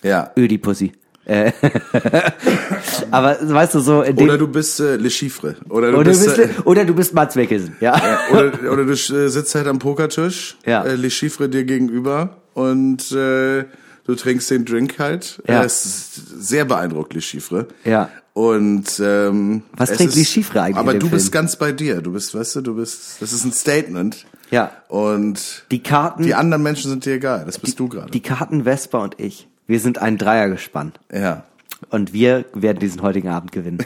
Ja. 0.03 0.31
Ödipussy. 0.37 0.93
Äh, 1.25 1.51
Aber 3.11 3.37
weißt 3.41 3.75
du 3.75 3.79
so, 3.81 4.03
Oder 4.03 4.37
du 4.37 4.47
bist 4.47 4.79
äh, 4.79 4.95
Le 4.95 5.09
Chiffre. 5.09 5.55
Oder 5.69 5.91
du 5.91 5.97
oder, 5.97 6.11
bist, 6.11 6.25
bist, 6.25 6.37
äh, 6.39 6.49
oder 6.63 6.85
du 6.85 6.93
bist 6.93 7.13
Mats 7.13 7.35
Weckelsen, 7.35 7.75
ja. 7.81 7.99
oder, 8.31 8.53
oder 8.71 8.85
du 8.85 8.91
äh, 8.93 8.95
sitzt 9.29 9.53
halt 9.55 9.67
am 9.67 9.79
Pokertisch, 9.79 10.57
Ja. 10.65 10.83
äh, 10.85 10.95
Le 10.95 11.09
Chiffre 11.09 11.49
dir 11.49 11.65
gegenüber 11.65 12.37
und 12.53 13.11
äh, 13.11 13.65
du 14.07 14.15
trinkst 14.15 14.49
den 14.49 14.65
Drink 14.65 14.97
halt. 14.99 15.41
Ja. 15.47 15.55
Er 15.59 15.65
ist 15.65 16.15
sehr 16.41 16.65
beeindruckt, 16.65 17.13
Le 17.13 17.21
Chiffre. 17.21 17.67
Ja. 17.85 18.09
Und 18.33 18.99
ähm, 19.03 19.63
Was 19.75 19.91
es 19.91 19.97
trinkt 19.97 20.13
ist- 20.13 20.19
Le 20.19 20.25
Chiffre 20.25 20.61
eigentlich 20.61 20.77
Aber 20.77 20.93
du 20.95 21.09
bist 21.09 21.25
Film? 21.25 21.31
ganz 21.33 21.55
bei 21.55 21.71
dir. 21.71 22.01
Du 22.01 22.11
bist, 22.13 22.33
weißt 22.35 22.55
du, 22.57 22.61
du 22.61 22.75
bist. 22.75 23.17
Das 23.21 23.33
ist 23.33 23.43
ein 23.45 23.51
Statement. 23.51 24.25
Ja. 24.51 24.71
Und 24.87 25.65
Die 25.71 25.83
Karten, 25.83 26.23
die 26.23 26.33
anderen 26.35 26.63
Menschen 26.63 26.89
sind 26.89 27.05
dir 27.05 27.13
egal. 27.15 27.43
Das 27.45 27.59
bist 27.59 27.79
du 27.79 27.87
gerade. 27.89 28.11
die 28.11 28.21
Karten 28.21 28.63
Vespa 28.63 28.99
und 29.03 29.19
ich, 29.19 29.47
wir 29.67 29.79
sind 29.79 29.97
ein 29.99 30.17
Dreiergespann. 30.17 30.93
Ja. 31.11 31.43
Und 31.91 32.11
wir 32.11 32.45
werden 32.55 32.79
diesen 32.79 33.03
heutigen 33.03 33.27
Abend 33.29 33.51
gewinnen. 33.51 33.77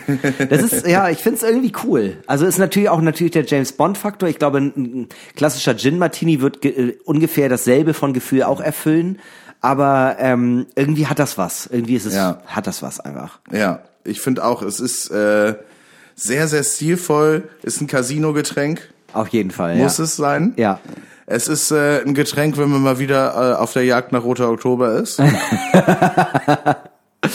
Das 0.50 0.62
ist, 0.64 0.88
ja, 0.88 1.10
ich 1.10 1.18
finde 1.18 1.38
es 1.40 1.44
irgendwie 1.44 1.74
cool. 1.84 2.16
Also 2.26 2.46
ist 2.46 2.58
natürlich 2.58 2.88
auch 2.88 3.02
natürlich 3.02 3.32
der 3.34 3.44
James 3.44 3.74
Bond 3.74 3.98
Faktor. 3.98 4.30
Ich 4.30 4.40
glaube, 4.40 4.60
ein, 4.60 4.68
ein 4.76 5.08
klassischer 5.36 5.76
Gin 5.76 5.98
Martini 5.98 6.40
wird 6.40 6.64
äh, 6.64 6.96
ungefähr 7.04 7.50
dasselbe 7.50 7.94
von 7.94 8.14
Gefühl 8.14 8.44
auch 8.44 8.62
erfüllen. 8.62 9.20
Aber 9.62 10.18
ähm, 10.20 10.66
irgendwie 10.76 11.08
hat 11.08 11.20
das 11.20 11.38
was. 11.38 11.68
Irgendwie 11.68 11.96
ist 11.96 12.06
es, 12.06 12.16
Ja. 12.16 12.42
hat 12.48 12.68
das 12.68 12.82
was 12.82 13.00
einfach. 13.00 13.40
Ja. 13.52 13.80
Ich 14.04 14.20
finde 14.20 14.44
auch, 14.44 14.64
es 14.64 14.80
ist 14.80 15.12
äh, 15.12 15.56
sehr, 16.16 16.48
sehr 16.48 16.64
stilvoll. 16.64 17.50
Ist 17.62 17.82
ein 17.82 17.88
Casino-Getränk. 17.88 18.90
Auf 19.14 19.28
jeden 19.30 19.52
Fall. 19.52 19.76
Muss 19.76 20.00
ja. 20.00 20.06
es 20.06 20.16
sein. 20.16 20.54
Ja. 20.58 20.80
Es 21.28 21.48
ist 21.48 21.72
äh, 21.72 22.02
ein 22.02 22.14
Getränk, 22.14 22.58
wenn 22.58 22.70
man 22.70 22.82
mal 22.82 23.00
wieder 23.00 23.54
äh, 23.54 23.56
auf 23.56 23.74
der 23.74 23.86
Jagd 23.86 24.12
nach 24.12 24.24
Roter 24.24 24.50
Oktober 24.50 24.96
ist. 24.96 25.20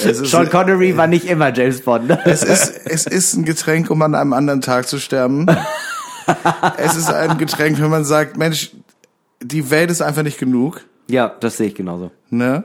ist 0.05 0.27
Sean 0.27 0.51
Connery 0.51 0.97
war 0.97 1.07
nicht 1.07 1.27
immer 1.27 1.55
James 1.55 1.83
Bond. 1.83 2.11
es, 2.25 2.43
ist, 2.43 2.81
es 2.85 3.07
ist 3.07 3.35
ein 3.35 3.45
Getränk, 3.45 3.91
um 3.91 4.03
an 4.03 4.15
einem 4.15 4.33
anderen 4.33 4.61
Tag 4.61 4.89
zu 4.89 4.99
sterben. 4.99 5.47
es 6.77 6.97
ist 6.97 7.11
ein 7.11 7.39
Getränk, 7.39 7.81
wenn 7.81 7.91
man 7.91 8.05
sagt, 8.05 8.37
Mensch, 8.37 8.73
die 9.41 9.71
Welt 9.71 9.91
ist 9.91 10.03
einfach 10.03 10.23
nicht 10.23 10.39
genug. 10.39 10.83
Ja, 11.09 11.35
das 11.41 11.57
sehe 11.57 11.69
ich 11.69 11.75
genauso. 11.75 12.11
Ne? 12.31 12.65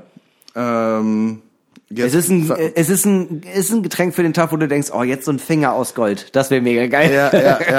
Ähm, 0.56 1.42
Es 1.90 1.98
jetzt 1.98 2.16
ist 2.16 2.30
ein, 2.30 2.52
es 2.76 2.90
ist 2.90 3.06
ein, 3.06 3.42
es 3.54 3.66
ist 3.66 3.72
ein 3.74 3.84
Getränk 3.84 4.16
für 4.16 4.24
den 4.24 4.34
Tag, 4.34 4.52
wo 4.52 4.58
du 4.58 4.68
denkst, 4.68 4.90
oh, 4.94 5.04
jetzt 5.04 5.26
so 5.26 5.32
ein 5.32 5.40
Finger 5.40 5.74
aus 5.74 5.94
Gold. 5.96 6.36
Das 6.36 6.50
wäre 6.52 6.62
mega 6.62 6.88
geil. 6.88 7.12
ja, 7.14 7.32
ja, 7.38 7.60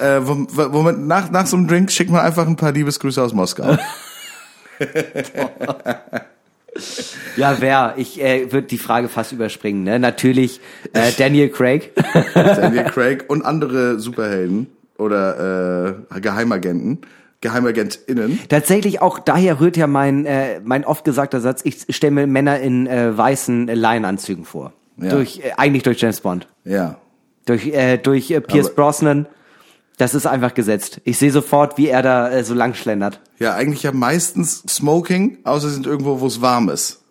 ja. 0.00 0.16
Äh, 0.16 0.26
wo, 0.26 0.46
wo 0.72 0.82
man, 0.82 1.06
nach, 1.06 1.30
nach 1.30 1.46
so 1.46 1.56
einem 1.56 1.68
Drink 1.68 1.90
schickt 1.92 2.10
man 2.10 2.20
einfach 2.20 2.46
ein 2.46 2.56
paar 2.56 2.72
Liebesgrüße 2.72 3.22
aus 3.22 3.32
Moskau. 3.32 3.76
Ja, 7.36 7.56
wer? 7.60 7.94
Ich 7.96 8.20
äh, 8.22 8.52
würde 8.52 8.66
die 8.66 8.78
Frage 8.78 9.08
fast 9.08 9.32
überspringen. 9.32 9.84
Ne? 9.84 9.98
Natürlich 9.98 10.60
äh, 10.92 11.12
Daniel 11.18 11.48
Craig. 11.48 11.92
Daniel 12.34 12.84
Craig 12.84 13.24
und 13.28 13.44
andere 13.44 13.98
Superhelden 13.98 14.66
oder 14.98 15.96
äh, 16.14 16.20
Geheimagenten, 16.20 16.98
Geheimagentinnen. 17.40 18.38
Tatsächlich 18.48 19.00
auch 19.02 19.18
daher 19.18 19.60
rührt 19.60 19.76
ja 19.76 19.86
mein 19.86 20.26
äh, 20.26 20.60
mein 20.64 20.84
oft 20.84 21.04
gesagter 21.04 21.40
Satz. 21.40 21.60
Ich 21.64 21.86
stelle 21.94 22.10
mir 22.12 22.26
Männer 22.26 22.58
in 22.60 22.86
äh, 22.86 23.16
weißen 23.16 23.68
äh, 23.68 23.74
Laienanzügen 23.74 24.44
vor. 24.44 24.72
Ja. 25.00 25.10
Durch 25.10 25.40
äh, 25.44 25.52
eigentlich 25.56 25.82
durch 25.82 26.00
James 26.00 26.20
Bond, 26.20 26.48
Ja. 26.64 26.96
durch 27.44 27.66
äh, 27.68 27.98
durch 27.98 28.30
äh, 28.30 28.40
Pierce 28.40 28.66
Aber- 28.68 28.74
Brosnan. 28.76 29.26
Das 29.98 30.14
ist 30.14 30.26
einfach 30.26 30.52
gesetzt. 30.52 31.00
Ich 31.04 31.16
sehe 31.16 31.30
sofort, 31.30 31.78
wie 31.78 31.88
er 31.88 32.02
da 32.02 32.28
äh, 32.30 32.44
so 32.44 32.52
lang 32.52 32.74
schlendert. 32.74 33.18
Ja, 33.38 33.54
eigentlich 33.54 33.82
ja 33.82 33.92
meistens 33.92 34.62
Smoking, 34.68 35.38
außer 35.44 35.68
sie 35.68 35.74
sind 35.74 35.86
irgendwo, 35.86 36.20
wo 36.20 36.26
es 36.26 36.42
warm 36.42 36.68
ist. 36.68 37.02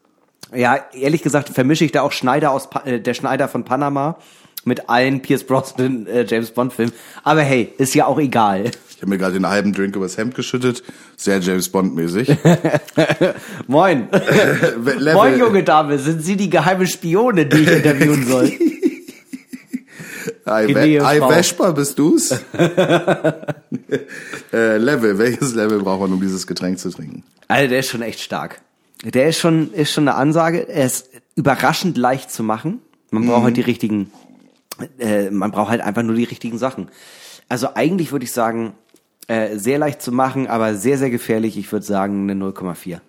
Ja, 0.53 0.77
ehrlich 0.93 1.23
gesagt 1.23 1.49
vermische 1.49 1.83
ich 1.83 1.91
da 1.91 2.03
auch 2.03 2.11
Schneider 2.11 2.51
aus 2.51 2.69
pa 2.69 2.81
äh, 2.81 2.99
der 3.01 3.15
Schneider 3.15 3.47
von 3.47 3.63
Panama 3.63 4.17
mit 4.65 4.89
allen 4.89 5.21
Pierce 5.21 5.45
Brosnan 5.45 6.05
äh, 6.07 6.25
James 6.27 6.51
Bond 6.51 6.73
Filmen. 6.73 6.91
Aber 7.23 7.41
hey, 7.41 7.71
ist 7.77 7.95
ja 7.95 8.07
auch 8.07 8.19
egal. 8.19 8.71
Ich 8.89 9.01
habe 9.01 9.09
mir 9.09 9.17
gerade 9.17 9.33
den 9.33 9.47
halben 9.47 9.73
Drink 9.73 9.95
übers 9.95 10.17
Hemd 10.17 10.35
geschüttet. 10.35 10.83
Sehr 11.15 11.39
James 11.39 11.69
Bond-mäßig. 11.69 12.35
Moin. 13.67 14.07
Moin, 15.13 15.39
junge 15.39 15.63
Dame, 15.63 15.99
sind 15.99 16.23
Sie 16.23 16.35
die 16.35 16.49
geheime 16.49 16.87
Spione, 16.87 17.45
die 17.45 17.57
ich 17.57 17.71
interviewen 17.71 18.25
soll? 18.25 18.51
Ei. 20.45 20.73
Vesper, 21.19 21.73
bist 21.73 21.97
du's? 21.99 22.31
äh, 24.53 24.77
Level, 24.77 25.17
welches 25.17 25.55
Level 25.55 25.79
braucht 25.79 26.01
man, 26.01 26.13
um 26.13 26.21
dieses 26.21 26.45
Getränk 26.47 26.79
zu 26.79 26.89
trinken? 26.89 27.23
Also 27.47 27.69
der 27.69 27.79
ist 27.79 27.89
schon 27.89 28.01
echt 28.01 28.19
stark. 28.19 28.61
Der 29.03 29.27
ist 29.27 29.39
schon, 29.39 29.73
ist 29.73 29.91
schon 29.91 30.07
eine 30.07 30.17
Ansage. 30.17 30.69
Er 30.69 30.85
ist 30.85 31.09
überraschend 31.35 31.97
leicht 31.97 32.31
zu 32.31 32.43
machen. 32.43 32.79
Man 33.11 33.27
braucht 33.27 33.43
halt 33.43 33.57
die 33.57 33.61
richtigen, 33.61 34.11
äh, 34.99 35.29
man 35.29 35.51
braucht 35.51 35.69
halt 35.69 35.81
einfach 35.81 36.03
nur 36.03 36.15
die 36.15 36.23
richtigen 36.23 36.57
Sachen. 36.57 36.89
Also 37.49 37.69
eigentlich 37.75 38.11
würde 38.11 38.25
ich 38.25 38.31
sagen, 38.31 38.73
äh, 39.27 39.57
sehr 39.57 39.79
leicht 39.79 40.01
zu 40.01 40.11
machen, 40.11 40.47
aber 40.47 40.75
sehr, 40.75 40.97
sehr 40.97 41.09
gefährlich. 41.09 41.57
Ich 41.57 41.71
würde 41.71 41.85
sagen 41.85 42.29
eine 42.29 42.39
0,4. 42.43 42.99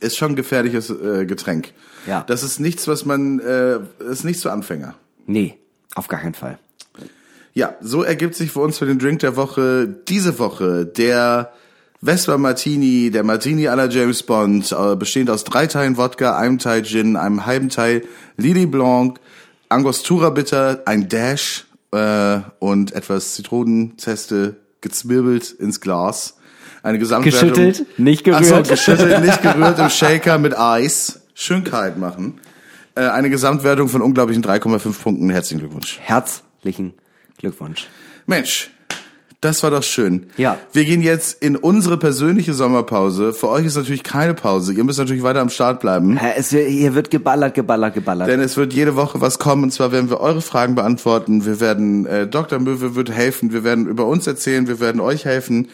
Ist 0.00 0.16
schon 0.16 0.32
ein 0.32 0.36
gefährliches 0.36 0.90
äh, 0.90 1.26
Getränk. 1.26 1.72
Ja. 2.06 2.24
Das 2.26 2.42
ist 2.42 2.58
nichts, 2.58 2.88
was 2.88 3.04
man, 3.04 3.38
äh, 3.40 3.80
ist 4.10 4.24
nicht 4.24 4.40
für 4.40 4.50
Anfänger. 4.50 4.94
Nee, 5.26 5.58
auf 5.94 6.08
gar 6.08 6.20
keinen 6.20 6.34
Fall. 6.34 6.58
Ja, 7.52 7.74
so 7.80 8.02
ergibt 8.02 8.34
sich 8.34 8.52
für 8.52 8.60
uns 8.60 8.78
für 8.78 8.86
den 8.86 8.98
Drink 8.98 9.20
der 9.20 9.36
Woche 9.36 9.88
diese 10.08 10.38
Woche 10.38 10.86
der 10.86 11.52
Vespa 12.02 12.38
Martini, 12.38 13.10
der 13.10 13.24
Martini 13.24 13.68
à 13.68 13.74
la 13.74 13.86
James 13.86 14.22
Bond, 14.22 14.72
äh, 14.72 14.96
bestehend 14.96 15.28
aus 15.28 15.44
drei 15.44 15.66
Teilen 15.66 15.98
Wodka, 15.98 16.38
einem 16.38 16.58
Teil 16.58 16.82
Gin, 16.82 17.16
einem 17.16 17.44
halben 17.44 17.68
Teil 17.68 18.04
Lily 18.36 18.66
Blanc, 18.66 19.20
Angostura 19.70 20.30
Bitter, 20.30 20.82
ein 20.84 21.08
Dash 21.08 21.64
äh, 21.92 22.40
und 22.58 22.92
etwas 22.92 23.34
Zitronenzeste 23.34 24.56
gezwirbelt 24.80 25.52
ins 25.52 25.80
Glas. 25.80 26.36
Eine 26.82 26.98
Gesamtwertung. 26.98 27.50
Geschüttelt, 27.54 27.98
nicht 27.98 28.28
Ach 28.28 28.42
so, 28.42 28.50
gerührt. 28.50 28.68
geschüttelt, 28.68 29.20
nicht 29.22 29.42
gerührt 29.42 29.78
im 29.78 29.88
Shaker 29.88 30.38
mit 30.38 30.58
Eis. 30.58 31.20
Schön 31.34 31.62
kalt 31.62 31.98
machen. 31.98 32.40
Äh, 32.96 33.02
eine 33.02 33.30
Gesamtwertung 33.30 33.88
von 33.88 34.02
unglaublichen 34.02 34.42
3,5 34.42 35.02
Punkten. 35.02 35.30
Herzlichen 35.30 35.60
Glückwunsch. 35.60 35.98
Herzlichen 36.00 36.94
Glückwunsch. 37.38 37.86
Mensch, 38.26 38.70
Das 39.40 39.62
war 39.62 39.70
doch 39.70 39.82
schön. 39.82 40.26
Ja. 40.36 40.58
Wir 40.72 40.84
gehen 40.84 41.00
jetzt 41.00 41.42
in 41.42 41.56
unsere 41.56 41.96
persönliche 41.96 42.52
Sommerpause. 42.52 43.32
Für 43.32 43.48
euch 43.48 43.64
ist 43.64 43.76
natürlich 43.76 44.02
keine 44.02 44.34
Pause. 44.34 44.74
Ihr 44.74 44.84
müsst 44.84 44.98
natürlich 44.98 45.22
weiter 45.22 45.40
am 45.40 45.48
Start 45.48 45.80
bleiben. 45.80 46.18
Es, 46.36 46.50
hier 46.50 46.94
wird 46.94 47.10
geballert, 47.10 47.54
geballert, 47.54 47.94
geballert. 47.94 48.28
Denn 48.28 48.40
es 48.40 48.58
wird 48.58 48.74
jede 48.74 48.96
Woche 48.96 49.22
was 49.22 49.38
kommen 49.38 49.64
und 49.64 49.70
zwar 49.70 49.92
werden 49.92 50.10
wir 50.10 50.20
eure 50.20 50.42
Fragen 50.42 50.74
beantworten. 50.74 51.46
Wir 51.46 51.58
werden, 51.58 52.04
äh, 52.04 52.26
Dr. 52.26 52.58
Möwe 52.58 52.94
wird 52.96 53.10
helfen. 53.10 53.50
Wir 53.50 53.64
werden 53.64 53.86
über 53.86 54.04
uns 54.04 54.26
erzählen. 54.26 54.68
Wir 54.68 54.78
werden 54.78 55.00
euch 55.00 55.24
helfen. 55.24 55.68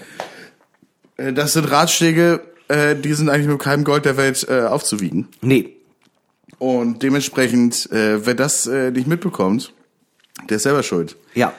Äh, 1.16 1.32
das 1.32 1.54
sind 1.54 1.68
Ratschläge, 1.68 2.42
äh, 2.68 2.94
die 2.94 3.14
sind 3.14 3.28
eigentlich 3.28 3.48
mit 3.48 3.58
keinem 3.58 3.82
Gold 3.82 4.04
der 4.04 4.16
Welt 4.16 4.46
äh, 4.48 4.62
aufzuwiegen. 4.62 5.28
nee. 5.40 5.72
Und 6.58 7.02
dementsprechend, 7.02 7.90
äh, 7.92 8.24
wer 8.24 8.34
das 8.34 8.66
äh, 8.66 8.90
nicht 8.90 9.06
mitbekommt, 9.06 9.74
der 10.48 10.56
ist 10.56 10.62
selber 10.62 10.82
schuld. 10.82 11.16
Ja. 11.34 11.52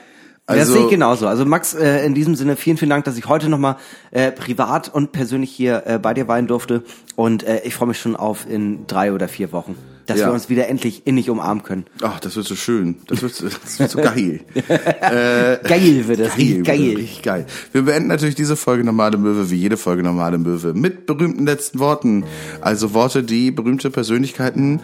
Das 0.55 0.59
Also- 0.59 0.73
sehe 0.73 0.83
ich 0.85 0.89
genauso. 0.89 1.27
Also 1.27 1.45
Max, 1.45 1.73
äh, 1.73 2.05
in 2.05 2.13
diesem 2.15 2.35
Sinne 2.35 2.55
vielen, 2.55 2.77
vielen 2.77 2.89
Dank, 2.89 3.03
dass 3.05 3.17
ich 3.17 3.27
heute 3.27 3.49
nochmal 3.49 3.75
äh, 4.11 4.31
privat 4.31 4.93
und 4.93 5.11
persönlich 5.11 5.51
hier 5.51 5.83
äh, 5.85 5.99
bei 5.99 6.13
dir 6.13 6.27
weinen 6.27 6.47
durfte. 6.47 6.83
Und 7.15 7.43
äh, 7.43 7.61
ich 7.65 7.73
freue 7.75 7.89
mich 7.89 7.99
schon 7.99 8.15
auf 8.15 8.45
in 8.49 8.85
drei 8.87 9.11
oder 9.11 9.27
vier 9.27 9.51
Wochen, 9.51 9.75
dass 10.05 10.19
Ja. 10.19 10.27
wir 10.27 10.33
uns 10.33 10.49
wieder 10.49 10.67
endlich 10.67 11.05
innig 11.07 11.29
umarmen 11.29 11.63
können. 11.63 11.85
Ach, 12.01 12.19
das 12.19 12.35
wird 12.35 12.45
so 12.45 12.55
schön. 12.55 12.97
Das 13.07 13.21
wird, 13.23 13.33
so- 13.33 13.47
das 13.49 13.79
wird 13.79 13.89
so 13.91 13.99
geil. 13.99 14.41
Äh, 14.69 15.57
Geil 15.67 16.07
wird 16.07 16.19
das, 16.19 16.37
richtig 16.37 16.63
geil. 16.65 16.93
Richtig 16.95 17.21
geil. 17.23 17.45
Wir 17.71 17.81
beenden 17.83 18.07
natürlich 18.09 18.35
diese 18.35 18.55
Folge 18.55 18.83
Normale 18.83 19.17
Möwe 19.17 19.49
wie 19.49 19.55
jede 19.55 19.77
Folge 19.77 20.03
Normale 20.03 20.37
Möwe 20.37 20.73
mit 20.73 21.05
berühmten 21.07 21.45
letzten 21.45 21.79
Worten. 21.79 22.23
Also 22.61 22.93
Worte, 22.93 23.23
die 23.23 23.51
berühmte 23.51 23.89
Persönlichkeiten 23.89 24.81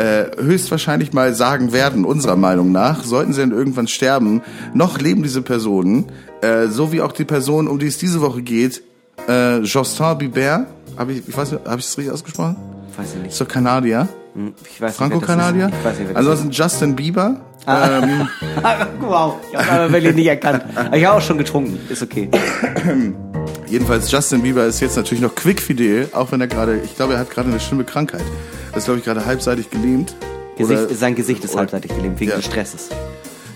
äh, 0.00 0.30
höchstwahrscheinlich 0.40 1.12
mal 1.12 1.34
sagen 1.34 1.72
werden, 1.72 2.06
unserer 2.06 2.36
Meinung 2.36 2.72
nach. 2.72 3.04
Sollten 3.04 3.34
sie 3.34 3.42
denn 3.42 3.50
irgendwann 3.50 3.86
sterben, 3.86 4.40
noch 4.72 4.98
leben 4.98 5.22
diese 5.22 5.42
Personen, 5.42 6.06
äh, 6.40 6.68
so 6.68 6.90
wie 6.90 7.02
auch 7.02 7.12
die 7.12 7.26
Person, 7.26 7.68
um 7.68 7.78
die 7.78 7.86
es 7.86 7.98
diese 7.98 8.22
Woche 8.22 8.40
geht, 8.40 8.82
äh, 9.28 9.58
Justin 9.60 10.16
Bieber. 10.16 10.66
Hab 10.96 11.10
ich, 11.10 11.28
ich 11.28 11.36
weiß 11.36 11.52
nicht, 11.52 11.66
habe 11.66 11.80
ich 11.80 11.86
es 11.86 11.98
richtig 11.98 12.14
ausgesprochen? 12.14 12.56
Weiß 12.96 13.12
ich 13.14 13.22
nicht. 13.22 13.32
Ist 13.32 13.40
doch 13.40 13.48
Kanadier. 13.48 14.08
Ich 14.34 14.40
weiß 14.40 14.46
nicht, 14.46 14.80
wer 14.80 14.88
das 14.88 14.96
Franco-Kanadier? 14.96 15.66
ist. 15.66 15.74
Ich 15.78 15.84
weiß 15.84 15.98
nicht, 15.98 16.16
Ansonsten 16.16 16.50
Justin 16.50 16.96
Bieber. 16.96 17.40
Ähm, 17.66 18.22
ist. 18.22 18.56
wow, 19.00 19.34
ich 19.52 19.58
habe 19.58 19.92
wirklich 19.92 20.14
nicht 20.14 20.26
erkannt. 20.28 20.64
Ich 20.94 21.04
habe 21.04 21.18
auch 21.18 21.22
schon 21.22 21.36
getrunken. 21.36 21.78
Ist 21.90 22.02
okay. 22.02 22.30
Jedenfalls 23.70 24.10
Justin 24.10 24.42
Bieber 24.42 24.66
ist 24.66 24.80
jetzt 24.80 24.96
natürlich 24.96 25.22
noch 25.22 25.34
quickfidel, 25.34 26.08
auch 26.12 26.32
wenn 26.32 26.40
er 26.40 26.48
gerade, 26.48 26.80
ich 26.84 26.96
glaube, 26.96 27.14
er 27.14 27.20
hat 27.20 27.30
gerade 27.30 27.48
eine 27.48 27.60
schlimme 27.60 27.84
Krankheit. 27.84 28.24
Er 28.72 28.78
ist, 28.78 28.84
glaube 28.84 28.98
ich, 28.98 29.04
gerade 29.04 29.24
halbseitig 29.24 29.70
gelähmt. 29.70 30.16
Gesicht, 30.56 30.80
Oder- 30.86 30.94
sein 30.94 31.14
Gesicht 31.14 31.44
ist 31.44 31.52
oder- 31.52 31.60
halbseitig 31.60 31.94
gelähmt, 31.94 32.18
wegen 32.18 32.30
Ja. 32.32 32.36
des 32.36 32.46
Stresses. 32.46 32.88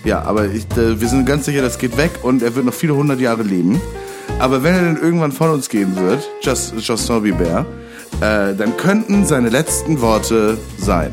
Ja, 0.05 0.21
aber 0.21 0.45
ich, 0.45 0.65
äh, 0.77 0.99
wir 1.01 1.07
sind 1.09 1.25
ganz 1.25 1.45
sicher, 1.45 1.61
das 1.61 1.77
geht 1.77 1.97
weg 1.97 2.11
und 2.23 2.41
er 2.43 2.55
wird 2.55 2.65
noch 2.65 2.73
viele 2.73 2.95
hundert 2.95 3.19
Jahre 3.19 3.43
leben. 3.43 3.81
Aber 4.39 4.63
wenn 4.63 4.73
er 4.73 4.81
denn 4.81 4.97
irgendwann 4.97 5.31
von 5.33 5.49
uns 5.49 5.67
gehen 5.69 5.95
wird, 5.97 6.23
Just, 6.41 6.73
Justin 6.79 7.21
Bieber, 7.23 7.65
äh, 8.21 8.53
dann 8.55 8.77
könnten 8.77 9.25
seine 9.25 9.49
letzten 9.49 9.99
Worte 10.01 10.57
sein. 10.77 11.11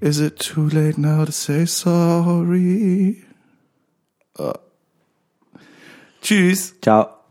Is 0.00 0.18
it 0.18 0.38
too 0.40 0.68
late 0.72 1.00
now 1.00 1.24
to 1.24 1.30
say 1.32 1.64
sorry? 1.66 3.22
Äh. 4.38 4.52
Tschüss. 6.22 6.80
Ciao. 6.80 7.21